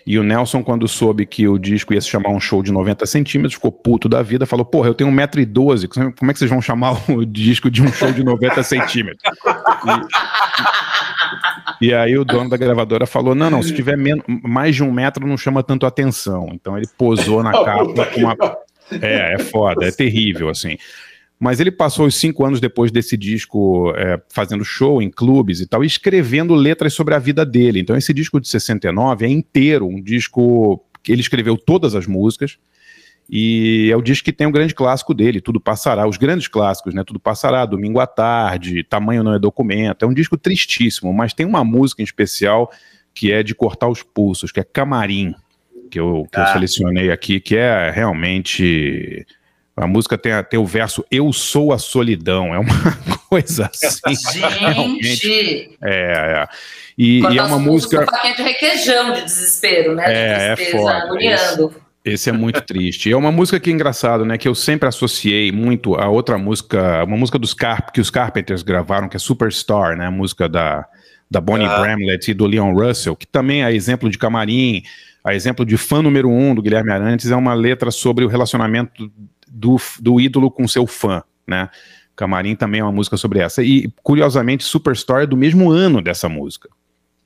E 0.07 0.19
o 0.19 0.23
Nelson, 0.23 0.63
quando 0.63 0.87
soube 0.87 1.25
que 1.25 1.49
o 1.49 1.59
disco 1.59 1.95
ia 1.95 2.01
se 2.01 2.09
chamar 2.09 2.29
um 2.29 2.39
show 2.41 2.63
de 2.63 2.71
90 2.71 3.07
centímetros, 3.07 3.55
ficou 3.55 3.73
puto 3.73 4.09
da 4.09 4.21
vida, 4.23 4.45
falou: 4.45 4.65
Porra, 4.65 4.89
eu 4.89 4.95
tenho 4.95 5.11
1,12m, 5.11 6.15
como 6.19 6.31
é 6.31 6.33
que 6.35 6.39
vocês 6.39 6.51
vão 6.51 6.61
chamar 6.61 6.93
o 7.11 7.25
disco 7.25 7.71
de 7.71 7.83
um 7.83 7.91
show 7.91 8.13
de 8.13 8.23
90 8.23 8.63
centímetros? 8.63 9.23
E, 11.81 11.87
e 11.89 11.95
aí 11.95 12.17
o 12.19 12.25
dono 12.25 12.51
da 12.51 12.57
gravadora 12.57 13.07
falou: 13.07 13.35
Não, 13.35 13.49
não, 13.51 13.63
se 13.63 13.75
tiver 13.75 13.97
men- 13.97 14.23
mais 14.43 14.77
de 14.77 14.83
um 14.83 14.93
metro 14.93 15.27
não 15.27 15.37
chama 15.37 15.63
tanto 15.63 15.87
atenção. 15.87 16.49
Então 16.53 16.77
ele 16.77 16.87
posou 16.99 17.43
na 17.43 17.51
Ah, 17.51 17.65
capa 17.65 18.07
com 18.07 18.21
uma, 18.21 18.37
é, 19.01 19.35
é 19.35 19.39
foda, 19.39 19.87
é 19.87 19.91
terrível, 19.91 20.49
assim. 20.51 20.77
Mas 21.45 21.61
ele 21.61 21.71
passou 21.71 22.07
os 22.07 22.15
cinco 22.15 22.43
anos 22.47 22.59
depois 22.59 22.91
desse 22.91 23.19
disco 23.19 23.93
é, 23.97 24.19
fazendo 24.31 24.65
show 24.65 25.03
em 25.03 25.11
clubes 25.11 25.61
e 25.61 25.67
tal, 25.67 25.85
e 25.85 25.87
escrevendo 25.87 26.55
letras 26.55 26.95
sobre 26.95 27.15
a 27.15 27.19
vida 27.19 27.45
dele. 27.45 27.79
Então, 27.81 27.95
esse 27.95 28.15
disco 28.15 28.41
de 28.41 28.49
69 28.49 29.27
é 29.27 29.29
inteiro, 29.29 29.87
um 29.87 30.01
disco 30.01 30.83
que 31.03 31.13
ele 31.13 31.21
escreveu 31.21 31.59
todas 31.59 31.95
as 31.95 32.07
músicas, 32.07 32.57
e 33.29 33.91
é 33.93 33.97
o 33.97 34.01
disco 34.01 34.25
que 34.25 34.33
tem 34.33 34.47
o 34.47 34.51
grande 34.51 34.75
clássico 34.75 35.13
dele, 35.13 35.39
Tudo 35.39 35.61
Passará, 35.61 36.09
os 36.09 36.17
grandes 36.17 36.49
clássicos, 36.49 36.95
né? 36.95 37.05
Tudo 37.05 37.21
Passará, 37.21 37.67
Domingo 37.67 38.01
à 38.01 38.07
Tarde, 38.07 38.83
Tamanho 38.83 39.23
Não 39.23 39.35
é 39.35 39.39
Documento. 39.39 40.03
É 40.03 40.09
um 40.09 40.15
disco 40.15 40.39
tristíssimo, 40.39 41.13
mas 41.13 41.35
tem 41.35 41.45
uma 41.45 41.63
música 41.63 42.01
em 42.01 42.07
especial 42.07 42.71
que 43.15 43.31
é 43.31 43.43
de 43.43 43.55
cortar 43.55 43.89
os 43.89 44.03
pulsos, 44.03 44.51
que 44.51 44.61
é 44.61 44.65
Camarim, 44.65 45.35
que 45.91 46.01
eu, 46.01 46.27
que 46.33 46.39
eu 46.39 46.43
Ah. 46.43 46.53
selecionei 46.55 47.11
aqui, 47.11 47.39
que 47.39 47.55
é 47.55 47.91
realmente. 47.91 49.27
A 49.77 49.87
música 49.87 50.17
tem, 50.17 50.33
tem 50.45 50.59
o 50.59 50.67
verso 50.67 51.05
Eu 51.11 51.33
sou 51.33 51.73
a 51.73 51.79
solidão. 51.79 52.55
É 52.55 52.59
uma 52.59 52.97
coisa 53.29 53.71
assim. 53.73 54.15
Gente! 55.03 55.77
É, 55.83 56.45
é. 56.45 56.49
E, 56.97 57.21
e 57.21 57.39
é 57.39 57.43
uma 57.43 57.59
música. 57.59 58.05
faquinha 58.07 58.35
de 58.37 58.43
requeijão, 58.43 59.13
de 59.13 59.23
desespero, 59.23 59.95
né? 59.97 60.05
É, 60.07 60.31
é 60.31 60.51
de 60.51 60.57
tristeza, 60.57 60.79
foda, 60.79 60.97
agoniando. 60.99 61.75
Esse 62.05 62.29
é 62.29 62.33
muito 62.33 62.61
triste. 62.61 63.11
É 63.11 63.17
uma 63.17 63.33
música 63.33 63.59
que 63.59 63.71
é 63.71 63.73
engraçado, 63.73 64.25
né? 64.25 64.37
Que 64.39 64.47
eu 64.47 64.55
sempre 64.55 64.89
associei 64.89 65.51
muito 65.51 65.97
a 65.97 66.07
outra 66.09 66.37
música, 66.39 67.03
uma 67.05 67.17
música 67.17 67.39
dos 67.39 67.55
Carp, 67.55 67.91
que 67.91 68.01
os 68.01 68.11
Carpenters 68.11 68.63
gravaram, 68.63 69.09
que 69.09 69.17
é 69.17 69.19
Superstar, 69.19 69.97
né? 69.97 70.07
A 70.07 70.11
música 70.11 70.49
da, 70.49 70.87
da 71.31 71.41
Bonnie 71.41 71.67
Ah. 71.67 71.81
Bramlett 71.81 72.31
e 72.31 72.35
do 72.35 72.47
Leon 72.47 72.75
Russell, 72.75 73.17
que 73.17 73.27
também 73.27 73.65
é 73.65 73.73
exemplo 73.73 74.09
de 74.11 74.19
camarim, 74.19 74.83
a 75.25 75.35
exemplo 75.35 75.65
de 75.65 75.79
fã 75.79 76.03
número 76.03 76.29
um 76.29 76.55
do 76.55 76.61
Guilherme 76.61 76.93
Arantes, 76.93 77.31
é 77.31 77.37
uma 77.37 77.55
letra 77.55 77.91
sobre 77.91 78.23
o 78.25 78.29
relacionamento 78.29 79.11
do, 79.55 79.77
do 80.01 80.21
ídolo 80.21 80.51
com 80.51 80.67
seu 80.69 80.87
fã, 80.87 81.23
né? 81.47 81.69
Camarim 82.17 82.55
também 82.55 82.81
é 82.81 82.85
uma 82.85 82.93
música 82.93 83.17
sobre 83.17 83.41
essa. 83.41 83.63
E, 83.63 83.91
curiosamente, 84.03 84.63
Superstar 84.65 85.23
é 85.23 85.27
do 85.27 85.37
mesmo 85.37 85.71
ano 85.71 86.01
dessa 86.03 86.29
música. 86.29 86.69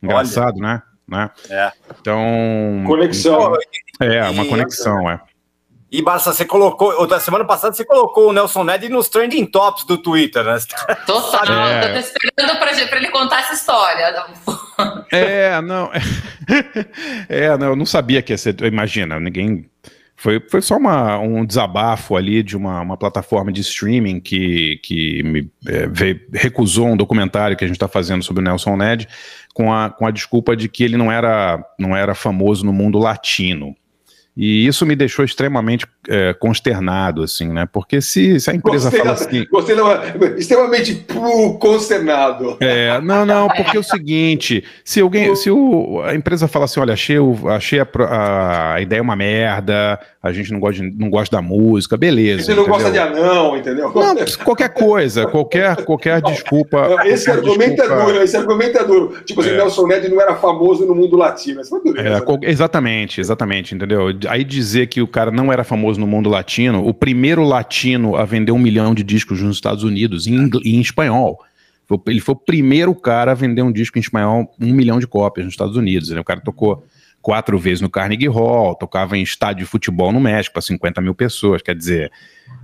Engraçado, 0.03 0.57
né? 0.59 0.83
né? 1.07 1.31
É. 1.51 1.73
Então. 2.01 2.85
Conexão. 2.87 3.55
É, 4.01 4.23
uma 4.31 4.45
E- 4.45 4.49
conexão, 4.49 5.11
é. 5.11 5.21
E 5.91 6.03
Barça, 6.03 6.35
você 6.35 6.45
colocou, 6.45 6.93
outra 7.01 7.19
semana 7.19 7.47
passada 7.47 7.75
você 7.75 7.83
colocou 7.83 8.29
o 8.29 8.33
Nelson 8.33 8.63
Ned 8.63 8.91
nos 8.91 9.09
trending 9.09 9.47
tops 9.47 9.85
do 9.85 9.97
Twitter, 9.97 10.45
né? 10.45 10.59
Total, 11.07 11.45
É. 11.67 11.95
tô 11.95 11.99
esperando 11.99 12.59
pra, 12.59 12.87
pra 12.89 12.97
ele 12.99 13.09
contar 13.09 13.41
essa 13.41 13.55
história. 13.55 14.15
É, 15.11 15.61
não. 15.63 15.91
É, 17.29 17.57
não, 17.59 17.69
eu 17.69 17.77
não 17.77 17.87
sabia 17.87 18.23
que 18.23 18.33
ia 18.33 18.39
ser. 18.39 18.59
Imagina, 18.63 19.19
ninguém. 19.21 19.69
Foi, 20.21 20.41
foi 20.51 20.61
só 20.61 20.77
uma, 20.77 21.17
um 21.21 21.47
desabafo 21.47 22.17
ali 22.17 22.43
de 22.43 22.57
uma, 22.57 22.81
uma 22.81 22.97
plataforma 22.97 23.53
de 23.53 23.61
streaming 23.61 24.19
que, 24.19 24.79
que 24.83 25.23
me 25.23 25.49
é, 25.65 25.87
veio- 25.87 26.21
recusou 26.35 26.89
um 26.89 26.97
documentário 26.97 27.57
que 27.57 27.63
a 27.63 27.69
gente 27.69 27.77
está 27.77 27.87
fazendo 27.87 28.25
sobre 28.25 28.41
o 28.43 28.45
Nelson 28.45 28.77
Ned 28.77 29.07
com 29.55 29.73
a, 29.73 29.89
com 29.91 30.05
a 30.05 30.11
desculpa 30.11 30.57
de 30.57 30.69
que 30.69 30.83
ele 30.83 30.97
não 30.97 31.11
era, 31.13 31.65
não 31.79 31.97
era 31.97 32.17
famoso 32.17 32.67
no 32.67 32.73
mundo 32.73 32.99
latino. 32.99 33.77
E 34.41 34.65
isso 34.69 34.87
me 34.87 34.95
deixou 34.95 35.25
extremamente 35.25 35.85
é, 36.09 36.33
consternado, 36.33 37.25
assim, 37.25 37.49
né? 37.49 37.67
Porque 37.73 38.01
se, 38.01 38.39
se 38.39 38.49
a 38.49 38.55
empresa 38.55 38.89
fala 38.89 39.05
da- 39.07 39.13
assim. 39.15 39.45
da- 39.51 40.27
extremamente 40.39 40.95
pu- 40.95 41.59
consternado. 41.59 42.57
É, 42.61 43.01
não, 43.01 43.27
não, 43.27 43.49
porque 43.49 43.77
é 43.77 43.81
o 43.81 43.83
seguinte, 43.83 44.63
se 44.85 45.01
alguém, 45.01 45.35
se 45.35 45.51
o, 45.51 46.01
a 46.05 46.15
empresa 46.15 46.47
fala 46.47 46.67
assim, 46.67 46.79
olha, 46.79 46.93
achei, 46.95 47.19
o- 47.19 47.49
achei 47.49 47.81
a, 47.81 47.87
a, 48.75 48.81
ideia 48.81 49.03
uma 49.03 49.17
merda, 49.17 49.99
a 50.23 50.31
gente 50.33 50.53
não 50.53 50.61
gosta, 50.61 50.83
de- 50.83 50.97
não 50.97 51.11
gosta 51.11 51.37
da 51.37 51.43
música, 51.43 51.97
beleza. 51.97 52.45
Você 52.45 52.55
não 52.55 52.65
gosta 52.65 52.93
de 52.93 52.99
entendeu? 52.99 53.25
anão, 53.25 53.57
entendeu? 53.57 53.93
Não, 53.93 54.15
qualquer 54.45 54.69
coisa, 54.69 55.27
qualquer, 55.27 55.85
qualquer 55.85 56.23
desculpa. 56.23 56.97
Esse 57.07 57.25
qualquer 57.27 57.41
argumento 57.41 57.77
desculpa- 57.77 58.03
é 58.03 58.07
duro, 58.07 58.23
esse 58.23 58.37
argumento 58.37 58.79
é 58.79 58.85
duro. 58.85 59.15
Tipo 59.25 59.41
assim, 59.41 59.51
É. 59.51 59.57
Nelson 59.57 59.87
Ned 59.89 60.09
não 60.09 60.21
era 60.21 60.37
famoso 60.37 60.87
no 60.87 60.95
mundo 60.95 61.17
latino. 61.17 61.61
Isso 61.61 61.71
foi 61.71 61.83
dureza. 61.83 62.09
É, 62.09 62.21
né? 62.21 62.39
exatamente, 62.43 63.21
exatamente, 63.21 63.75
entendeu? 63.75 64.13
Aí 64.29 64.45
dizer 64.45 64.89
que 64.89 65.01
o 65.01 65.07
cara 65.09 65.31
não 65.31 65.53
era 65.53 65.65
famoso 65.65 65.99
no 65.99 66.07
mundo 66.07 66.29
latino, 66.29 66.87
o 66.87 66.93
primeiro 66.95 67.43
latino 67.45 68.17
a 68.17 68.25
vender 68.25 68.53
um 68.53 68.59
milhão 68.59 68.95
de 68.95 69.03
discos 69.03 69.41
nos 69.43 69.57
Estados 69.57 69.85
Unidos 69.85 70.27
em, 70.27 70.51
em 70.65 70.81
espanhol. 70.81 71.39
Ele 72.07 72.21
foi 72.21 72.35
o 72.35 72.39
primeiro 72.39 72.95
cara 72.95 73.33
a 73.33 73.35
vender 73.35 73.63
um 73.63 73.73
disco 73.73 73.97
em 73.99 74.01
espanhol, 74.01 74.55
um 74.61 74.73
milhão 74.75 74.99
de 75.01 75.07
cópias 75.07 75.47
nos 75.47 75.55
Estados 75.55 75.77
Unidos. 75.77 76.11
né? 76.11 76.21
O 76.21 76.25
cara 76.25 76.41
tocou 76.41 76.85
quatro 77.23 77.59
vezes 77.59 77.81
no 77.81 77.89
Carnegie 77.89 78.29
Hall, 78.29 78.75
tocava 78.75 79.17
em 79.17 79.23
estádio 79.23 79.65
de 79.65 79.71
futebol 79.71 80.13
no 80.13 80.21
México 80.21 80.53
para 80.53 80.63
50 80.63 81.01
mil 81.01 81.15
pessoas. 81.15 81.63
Quer 81.63 81.75
dizer, 81.75 82.13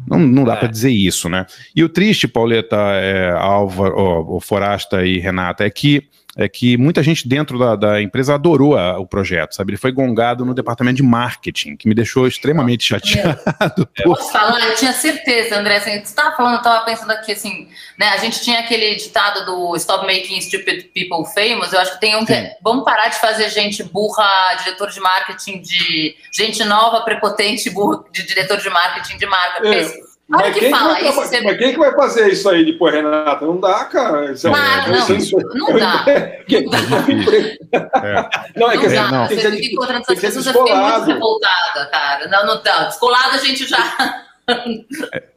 não, 0.07 0.19
não 0.19 0.45
dá 0.45 0.55
É. 0.55 0.57
pra 0.57 0.69
dizer 0.69 0.91
isso, 0.91 1.29
né? 1.29 1.47
E 1.75 1.83
o 1.83 1.89
triste, 1.89 2.29
Pauleta, 2.29 2.77
é, 2.77 3.31
Álvaro, 3.31 3.95
ó, 3.97 4.37
o 4.37 4.41
Forasta 4.41 5.05
e 5.07 5.19
Renata, 5.19 5.65
é 5.65 5.71
que 5.71 6.05
é 6.37 6.49
que 6.49 6.77
muita 6.77 7.03
gente 7.03 7.29
dentro 7.29 7.59
da, 7.59 7.77
da 7.77 8.03
empresa 8.03 8.35
adorou 8.35 8.77
a- 8.77 8.99
o 8.99 9.07
projeto, 9.07 9.55
sabe? 9.55 9.71
Ele 9.73 9.77
foi 9.77 9.93
gongado 9.93 10.45
no 10.45 10.53
departamento 10.55 10.97
de 10.97 11.03
marketing, 11.03 11.77
que 11.77 11.89
me 11.89 11.95
deixou 11.95 12.27
extremamente 12.27 12.85
chateado. 12.85 13.39
por- 14.03 14.17
Posso 14.17 14.33
falar? 14.33 14.61
Eu 14.69 14.75
tinha 14.75 14.93
certeza, 14.93 15.59
André. 15.59 15.77
Assim, 15.77 15.93
você 15.93 15.99
estava 15.99 16.37
falando, 16.37 16.55
eu 16.55 16.59
estava 16.59 16.85
pensando 16.85 17.11
aqui, 17.13 17.33
assim, 17.33 17.69
né? 17.99 18.09
A 18.09 18.17
gente 18.19 18.43
tinha 18.43 18.61
aquele 18.61 18.95
ditado 18.97 19.45
do 19.47 19.77
Stop 19.77 20.05
Making 20.07 20.41
Stupid 20.41 20.87
People 20.95 21.25
Famous. 21.35 21.73
Eu 21.73 21.81
acho 21.81 21.95
que 21.95 22.01
tem 22.01 22.17
um 22.17 22.25
que 22.25 22.33
é, 22.33 22.57
vamos 22.63 22.85
parar 22.85 23.09
de 23.09 23.21
fazer 23.21 23.49
gente 23.51 23.83
burra, 23.85 24.27
diretor 24.65 24.91
de 24.91 25.01
marketing 25.01 25.61
de. 25.63 26.17
gente 26.33 26.65
nova, 26.65 27.03
prepotente, 27.03 27.71
burro, 27.71 28.05
de 28.13 28.27
diretor 28.27 28.57
de 28.59 28.69
marketing 28.71 29.19
de 29.19 29.27
marca. 29.27 29.61
Porque 29.63 29.77
É, 29.77 29.81
esse- 29.83 30.14
hora 30.37 30.45
Mas 30.47 30.55
que 30.55 30.61
quem, 30.61 30.73
que 30.73 30.77
fala 30.79 30.93
vai 30.93 31.03
isso, 31.09 31.13
você. 31.21 31.41
mas 31.41 31.57
quem 31.59 31.73
que 31.73 31.79
vai 31.79 31.93
fazer 31.95 32.29
isso 32.33 32.49
aí 32.49 32.65
depois, 32.65 32.95
Renata? 32.95 33.45
Não 33.47 33.59
dá, 33.61 33.85
cara. 33.85 34.33
Isso 34.33 34.49
é 34.49 34.51
Claro, 34.51 34.93
isso 34.95 35.13
é- 35.13 35.15
não, 35.15 35.17
isso 35.19 35.39
é- 35.39 35.43
não 35.59 35.79
dá. 35.79 36.05
Que- 36.47 36.57
É. 36.57 38.29
Não, 38.57 38.71
é 38.71 38.75
Não 38.75 38.81
que 38.83 38.89
dá. 38.89 39.11
não. 39.11 39.27
que 39.29 39.35
Você 39.37 39.51
fica 39.53 39.73
encontrando 39.73 40.05
que 40.05 40.13
essas 40.13 40.21
pessoas, 40.35 40.47
eu 40.47 40.53
fiquei 40.53 40.75
muito 40.77 41.05
revoltada, 41.07 41.87
cara. 41.91 42.29
Não, 42.29 42.47
não 42.47 42.63
dá. 42.63 42.85
Descolado 42.85 43.35
a 43.35 43.39
gente 43.39 43.67
já. 43.67 44.23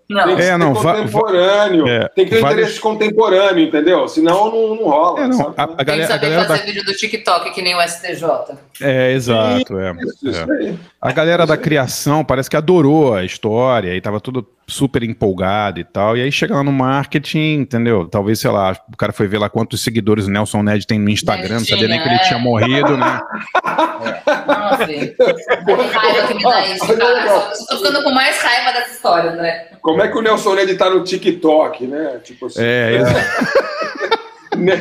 Não. 0.10 0.24
Tem 0.24 0.36
que 0.38 0.42
É, 0.42 0.46
ser 0.46 0.58
não, 0.58 0.74
va- 0.74 0.96
contemporâneo. 0.96 1.84
va- 1.84 1.90
é, 1.92 2.08
tem 2.08 2.24
que 2.24 2.32
ter 2.32 2.40
vários- 2.40 2.60
interesse 2.62 2.80
contemporâneo, 2.80 3.66
entendeu? 3.68 4.08
Senão 4.08 4.50
não, 4.50 4.76
não 4.76 4.84
rola. 4.86 5.20
É, 5.20 5.28
não, 5.28 5.54
a, 5.58 5.64
a 5.64 5.68
Tem 5.68 5.76
que 5.76 5.84
galera, 5.84 6.04
a 6.06 6.08
saber 6.08 6.30
galera 6.30 6.48
fazer 6.48 6.60
da, 6.62 6.66
vídeo 6.66 6.86
do 6.86 6.94
TikTok, 6.94 7.52
que 7.52 7.62
nem 7.62 7.76
o 7.76 7.82
STJ. 7.82 8.26
é, 8.82 9.12
exato, 9.12 9.78
é, 9.78 9.92
Isso, 9.92 10.30
isso 10.30 10.54
é. 10.54 10.76
A 11.02 11.12
galera 11.12 11.46
da 11.46 11.58
criação 11.58 12.24
parece 12.24 12.50
que 12.50 12.56
adorou 12.56 13.16
a 13.16 13.26
história 13.26 13.94
e 13.98 14.00
tava 14.02 14.22
tudo 14.22 14.48
super 14.70 15.02
empolgado 15.02 15.80
e 15.80 15.84
tal. 15.84 16.18
E 16.18 16.22
aí 16.22 16.32
chega 16.32 16.54
lá 16.54 16.64
no 16.64 16.72
marketing, 16.72 17.62
entendeu? 17.62 18.06
Talvez, 18.06 18.40
sei 18.40 18.52
lá, 18.52 18.76
o 18.92 18.98
cara 18.98 19.14
foi 19.14 19.26
ver 19.28 19.38
lá 19.38 19.50
quantos 19.50 19.82
seguidores 19.82 20.28
o 20.28 20.30
Nelson 20.30 20.62
Ned 20.62 20.86
tem 20.86 21.00
no 21.00 21.10
Instagram, 21.10 21.60
não 21.60 21.66
sabia 21.66 21.88
nem 21.88 22.02
que 22.02 22.08
ele 22.08 22.18
Tinha, 22.18 22.28
tinha 22.28 22.40
morrido, 22.40 22.98
né? 22.98 23.22
Nossa, 24.46 24.86
raiva 24.86 26.28
que 26.28 26.34
me 26.34 26.44
dá 26.44 26.68
isso, 26.68 27.68
tô 27.70 27.78
ficando 27.78 28.04
com 28.04 28.12
mais 28.12 28.42
raiva 28.42 28.74
dessa 28.74 28.92
história, 28.92 29.32
André. 29.32 29.72
Como 29.82 30.02
é 30.02 30.08
que 30.10 30.18
o 30.18 30.22
Nelson 30.22 30.56
Ned 30.56 30.76
tá 30.76 30.90
no 30.90 31.04
TikTok, 31.04 31.88
né? 31.88 32.20
Tipo 32.24 32.48
assim. 32.48 32.62
É, 32.62 32.96
exato. 32.96 33.48
né? 34.58 34.76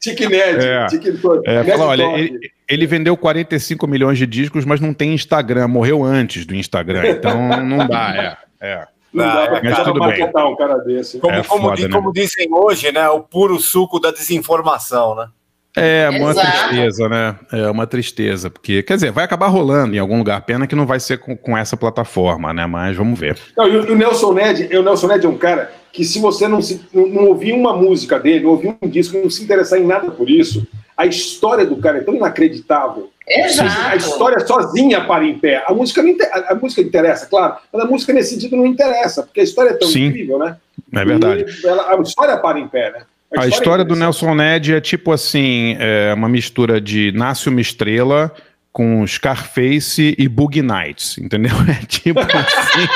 TikNet. 0.00 0.58
É. 0.58 0.86
TikTok. 0.86 1.48
É, 1.48 1.62
fala, 1.64 1.86
olha, 1.86 2.02
ele, 2.18 2.50
ele 2.68 2.86
vendeu 2.86 3.16
45 3.16 3.86
milhões 3.86 4.18
de 4.18 4.26
discos, 4.26 4.64
mas 4.64 4.80
não 4.80 4.92
tem 4.92 5.14
Instagram, 5.14 5.68
morreu 5.68 6.02
antes 6.02 6.44
do 6.44 6.54
Instagram, 6.54 7.06
então 7.10 7.62
não 7.62 7.86
dá, 7.86 8.36
é. 8.60 8.66
É. 8.66 8.93
Não 9.14 9.24
Ah, 9.24 9.34
dá 9.34 9.42
é, 9.42 9.46
pra 9.46 9.60
mas 9.62 9.72
cara 9.72 9.84
tudo 9.84 10.00
bem. 10.00 10.08
maquetar 10.08 10.48
um 10.50 10.56
cara 10.56 10.76
desse. 10.78 11.18
Como, 11.20 11.34
É 11.34 11.42
como 11.44 11.62
foda, 11.68 11.76
di- 11.76 11.88
né? 11.88 12.00
dizem 12.12 12.48
hoje, 12.52 12.90
né? 12.90 13.08
O 13.08 13.20
puro 13.20 13.60
suco 13.60 14.00
da 14.00 14.10
desinformação, 14.10 15.14
né? 15.14 15.28
É, 15.76 16.08
uma 16.08 16.30
Exato. 16.30 16.46
tristeza, 16.68 17.08
né? 17.08 17.36
É 17.52 17.68
uma 17.70 17.86
tristeza, 17.86 18.48
porque, 18.50 18.82
quer 18.82 18.94
dizer, 18.94 19.10
vai 19.10 19.24
acabar 19.24 19.48
rolando 19.48 19.94
em 19.94 19.98
algum 19.98 20.18
lugar. 20.18 20.40
Pena 20.42 20.66
que 20.66 20.74
não 20.76 20.86
vai 20.86 21.00
ser 21.00 21.18
com, 21.18 21.36
com 21.36 21.56
essa 21.56 21.76
plataforma, 21.76 22.52
né? 22.52 22.66
Mas 22.66 22.96
vamos 22.96 23.18
ver. 23.18 23.36
Não, 23.56 23.66
e 23.68 23.76
o, 23.76 23.92
o 23.92 23.96
Nelson 23.96 24.32
Ned, 24.34 24.76
o 24.76 24.82
Nelson 24.82 25.06
Ned 25.08 25.26
é 25.26 25.28
um 25.28 25.36
cara 25.38 25.72
que 25.92 26.04
se 26.04 26.18
você 26.20 26.46
não, 26.48 26.60
se, 26.62 26.80
não, 26.92 27.06
não 27.08 27.24
ouvir 27.26 27.52
uma 27.52 27.72
música 27.76 28.18
dele, 28.20 28.44
não 28.44 28.50
ouvir 28.50 28.76
um 28.82 28.88
disco, 28.88 29.16
não 29.18 29.30
se 29.30 29.42
interessar 29.44 29.78
em 29.80 29.86
nada 29.86 30.10
por 30.12 30.28
isso, 30.30 30.64
a 30.96 31.06
história 31.06 31.64
do 31.66 31.76
cara 31.76 31.98
é 31.98 32.02
tão 32.02 32.14
inacreditável. 32.14 33.10
A 33.26 33.40
Exato. 33.46 33.96
história 33.96 34.46
sozinha 34.46 35.00
para 35.04 35.24
em 35.24 35.38
pé. 35.38 35.64
A 35.66 35.72
música, 35.72 36.02
não 36.02 36.10
inter- 36.10 36.30
a, 36.30 36.52
a 36.52 36.54
música 36.54 36.82
interessa, 36.82 37.26
claro, 37.26 37.56
mas 37.72 37.82
a 37.82 37.86
música 37.86 38.12
nesse 38.12 38.34
sentido 38.34 38.56
não 38.56 38.66
interessa, 38.66 39.22
porque 39.22 39.40
a 39.40 39.44
história 39.44 39.70
é 39.70 39.74
tão 39.74 39.88
Sim. 39.88 40.06
incrível, 40.06 40.38
né? 40.38 40.56
É 40.94 41.04
verdade. 41.04 41.46
Ela- 41.64 41.94
a 41.96 42.02
história 42.02 42.36
para 42.36 42.58
em 42.58 42.68
pé, 42.68 42.90
né? 42.92 43.02
A 43.36 43.46
história 43.48 43.82
é 43.82 43.84
do 43.84 43.96
Nelson 43.96 44.34
Ned 44.34 44.74
é 44.74 44.80
tipo 44.80 45.10
assim, 45.10 45.76
é 45.80 46.12
uma 46.14 46.28
mistura 46.28 46.80
de 46.80 47.10
Nasce 47.12 47.48
uma 47.48 47.60
Estrela 47.60 48.30
com 48.70 49.04
Scarface 49.06 50.14
e 50.18 50.28
Boogie 50.28 50.62
Nights, 50.62 51.16
entendeu? 51.18 51.52
É 51.68 51.84
tipo 51.86 52.20
assim. 52.20 52.88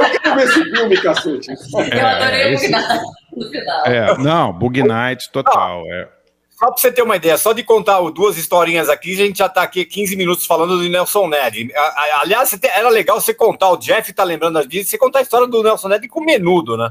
Eu 0.00 0.20
quero 0.20 0.34
ver 0.36 0.44
esse 0.44 0.64
filme, 0.70 0.96
cacete. 0.96 1.48
Eu 1.50 2.06
adorei 2.06 2.40
é, 2.42 2.48
o 2.50 2.52
esse- 2.54 2.66
final. 2.66 2.98
No 3.36 3.50
final. 3.50 3.86
É, 3.86 4.18
não, 4.18 4.52
Boogie 4.52 4.82
Nights 4.82 5.28
total. 5.28 5.82
É. 5.92 6.08
Só 6.58 6.66
pra 6.66 6.76
você 6.76 6.90
ter 6.90 7.02
uma 7.02 7.14
ideia, 7.14 7.38
só 7.38 7.52
de 7.52 7.62
contar 7.62 8.00
duas 8.10 8.36
historinhas 8.36 8.88
aqui, 8.88 9.12
a 9.12 9.26
gente 9.26 9.38
já 9.38 9.48
tá 9.48 9.62
aqui 9.62 9.84
15 9.84 10.16
minutos 10.16 10.44
falando 10.44 10.76
do 10.76 10.88
Nelson 10.88 11.28
Ned. 11.28 11.68
Aliás, 12.20 12.58
era 12.64 12.88
legal 12.88 13.20
você 13.20 13.32
contar, 13.32 13.70
o 13.70 13.76
Jeff 13.76 14.12
tá 14.12 14.24
lembrando 14.24 14.66
disso, 14.66 14.90
você 14.90 14.98
contar 14.98 15.20
a 15.20 15.22
história 15.22 15.46
do 15.46 15.62
Nelson 15.62 15.88
Ned 15.88 16.08
com 16.08 16.20
menudo, 16.20 16.76
né? 16.76 16.90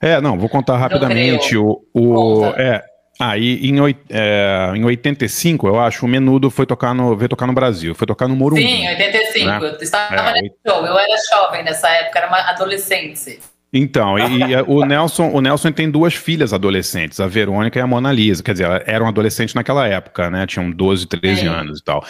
É, 0.00 0.20
não, 0.20 0.38
vou 0.38 0.48
contar 0.48 0.76
rapidamente. 0.76 1.56
O, 1.56 1.84
o, 1.92 2.44
é, 2.56 2.84
aí 3.20 3.66
em, 3.68 3.80
oit- 3.80 4.04
é, 4.10 4.72
em 4.76 4.84
85, 4.84 5.66
eu 5.66 5.78
acho, 5.80 6.04
o 6.04 6.08
Menudo 6.08 6.50
foi 6.50 6.66
tocar 6.66 6.92
no, 6.94 7.16
veio 7.16 7.28
tocar 7.28 7.46
no 7.46 7.52
Brasil, 7.52 7.94
foi 7.94 8.06
tocar 8.06 8.26
no 8.28 8.34
Morumbi. 8.36 8.62
Sim, 8.62 8.88
85. 8.88 9.46
Né? 9.46 9.58
Eu 9.62 9.78
estava 9.80 10.14
É, 10.38 10.42
nesse 10.42 10.56
show. 10.66 10.84
Eu 10.86 10.98
era 10.98 11.14
jovem 11.32 11.64
nessa 11.64 11.88
época, 11.88 12.18
era 12.18 12.28
uma 12.28 12.38
adolescente. 12.50 13.38
Então, 13.72 14.18
e, 14.18 14.50
e, 14.50 14.54
é, 14.54 14.62
o 14.62 14.84
Nelson, 14.84 15.30
o 15.30 15.40
Nelson 15.40 15.72
tem 15.72 15.90
duas 15.90 16.12
filhas 16.12 16.52
adolescentes, 16.52 17.18
a 17.20 17.26
Verônica 17.26 17.78
e 17.78 17.82
a 17.82 17.86
Mona 17.86 18.12
Lisa. 18.12 18.42
Quer 18.42 18.52
dizer, 18.52 18.64
elas 18.64 18.82
eram 18.84 19.08
adolescentes 19.08 19.54
naquela 19.54 19.88
época, 19.88 20.30
né? 20.30 20.46
Tinham 20.46 20.70
12, 20.70 21.06
13 21.06 21.40
Sim. 21.40 21.46
anos 21.46 21.80
e 21.80 21.82
tal. 21.82 22.04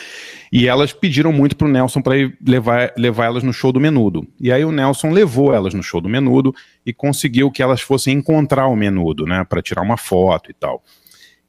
E 0.51 0.67
elas 0.67 0.93
pediram 0.93 1.33
muito 1.33 1.55
pro 1.55 1.69
Nelson 1.69 2.03
para 2.03 2.15
levar, 2.45 2.93
levar 2.99 3.27
elas 3.27 3.45
no 3.45 3.53
show 3.53 3.71
do 3.71 3.79
Menudo. 3.79 4.27
E 4.41 4.51
aí 4.51 4.65
o 4.65 4.73
Nelson 4.73 5.11
levou 5.11 5.55
elas 5.55 5.73
no 5.73 5.85
show 5.85 6.01
do 6.01 6.09
Menudo 6.09 6.53
e 6.85 6.93
conseguiu 6.93 7.49
que 7.49 7.63
elas 7.63 7.81
fossem 7.81 8.19
encontrar 8.19 8.67
o 8.67 8.75
Menudo, 8.75 9.25
né? 9.25 9.47
Para 9.49 9.63
tirar 9.63 9.83
uma 9.83 9.97
foto 9.97 10.51
e 10.51 10.55
tal. 10.55 10.83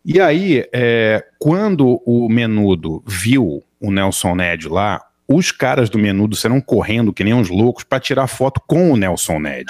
E 0.05 0.21
aí, 0.21 0.63
é, 0.71 1.25
quando 1.39 1.99
o 2.05 2.29
Menudo 2.29 3.01
viu 3.07 3.63
o 3.79 3.91
Nelson 3.91 4.35
Ned 4.35 4.67
lá, 4.67 5.01
os 5.35 5.51
caras 5.51 5.89
do 5.89 5.97
Menudo 5.97 6.35
saíram 6.35 6.61
correndo 6.61 7.13
que 7.13 7.23
nem 7.23 7.33
uns 7.33 7.49
loucos 7.49 7.83
para 7.83 7.99
tirar 7.99 8.27
foto 8.27 8.61
com 8.67 8.91
o 8.91 8.97
Nelson 8.97 9.39
Ned. 9.39 9.65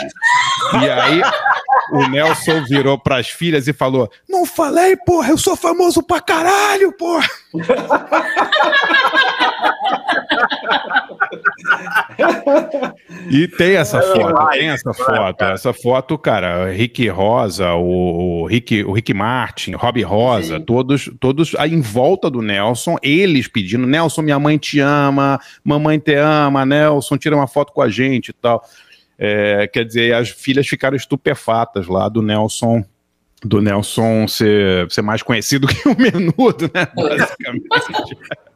E 0.82 0.90
aí 0.90 1.22
o 1.92 2.08
Nelson 2.08 2.64
virou 2.66 2.98
pras 2.98 3.30
filhas 3.30 3.68
e 3.68 3.74
falou: 3.74 4.10
Não 4.28 4.46
falei, 4.46 4.96
porra, 4.98 5.30
eu 5.30 5.38
sou 5.38 5.56
famoso 5.56 6.04
pra 6.04 6.22
caralho, 6.22 6.92
porra. 6.94 7.28
E 13.30 13.48
tem 13.48 13.76
essa 13.76 14.02
foto, 14.02 14.50
tem 14.52 14.70
essa 14.70 14.94
foto. 14.94 15.44
Essa 15.44 15.74
foto, 15.74 16.18
cara, 16.18 16.72
Rick 16.72 17.08
Rosa, 17.10 17.74
o, 17.74 18.42
o 18.42 18.46
Rick, 18.46 18.84
o 18.84 18.92
Rick 18.92 19.14
Martin, 19.14 19.74
Robbie 19.74 20.04
Rosa, 20.04 20.58
Sim. 20.58 20.66
todos, 20.66 21.10
todos 21.20 21.56
aí 21.56 21.74
em 21.74 21.82
volta 21.82 22.30
do 22.30 22.42
Nelson, 22.42 22.98
eles 23.02 23.48
pedindo, 23.48 23.88
Nelson, 23.88 24.22
minha 24.22 24.40
mãe 24.40 24.58
te 24.58 24.80
ama, 24.80 25.40
mamãe 25.64 26.00
te 26.00 26.14
ama, 26.16 26.66
Nelson, 26.66 27.18
tira 27.18 27.36
uma 27.36 27.48
foto 27.48 27.72
com 27.74 27.82
a 27.82 27.90
gente 27.90 28.30
e 28.30 28.34
tal. 28.34 28.64
É, 29.26 29.68
quer 29.68 29.86
dizer, 29.86 30.14
as 30.14 30.30
filhas 30.30 30.68
ficaram 30.68 30.98
estupefatas 30.98 31.88
lá 31.88 32.10
do 32.10 32.22
Nelson, 32.22 32.84
do 33.42 33.62
Nelson 33.62 34.28
ser, 34.28 34.92
ser 34.92 35.02
mais 35.02 35.24
conhecido 35.24 35.66
que 35.72 35.88
o 35.88 35.98
Menudo, 35.98 36.70
né? 36.74 36.86
Basicamente. 36.94 37.66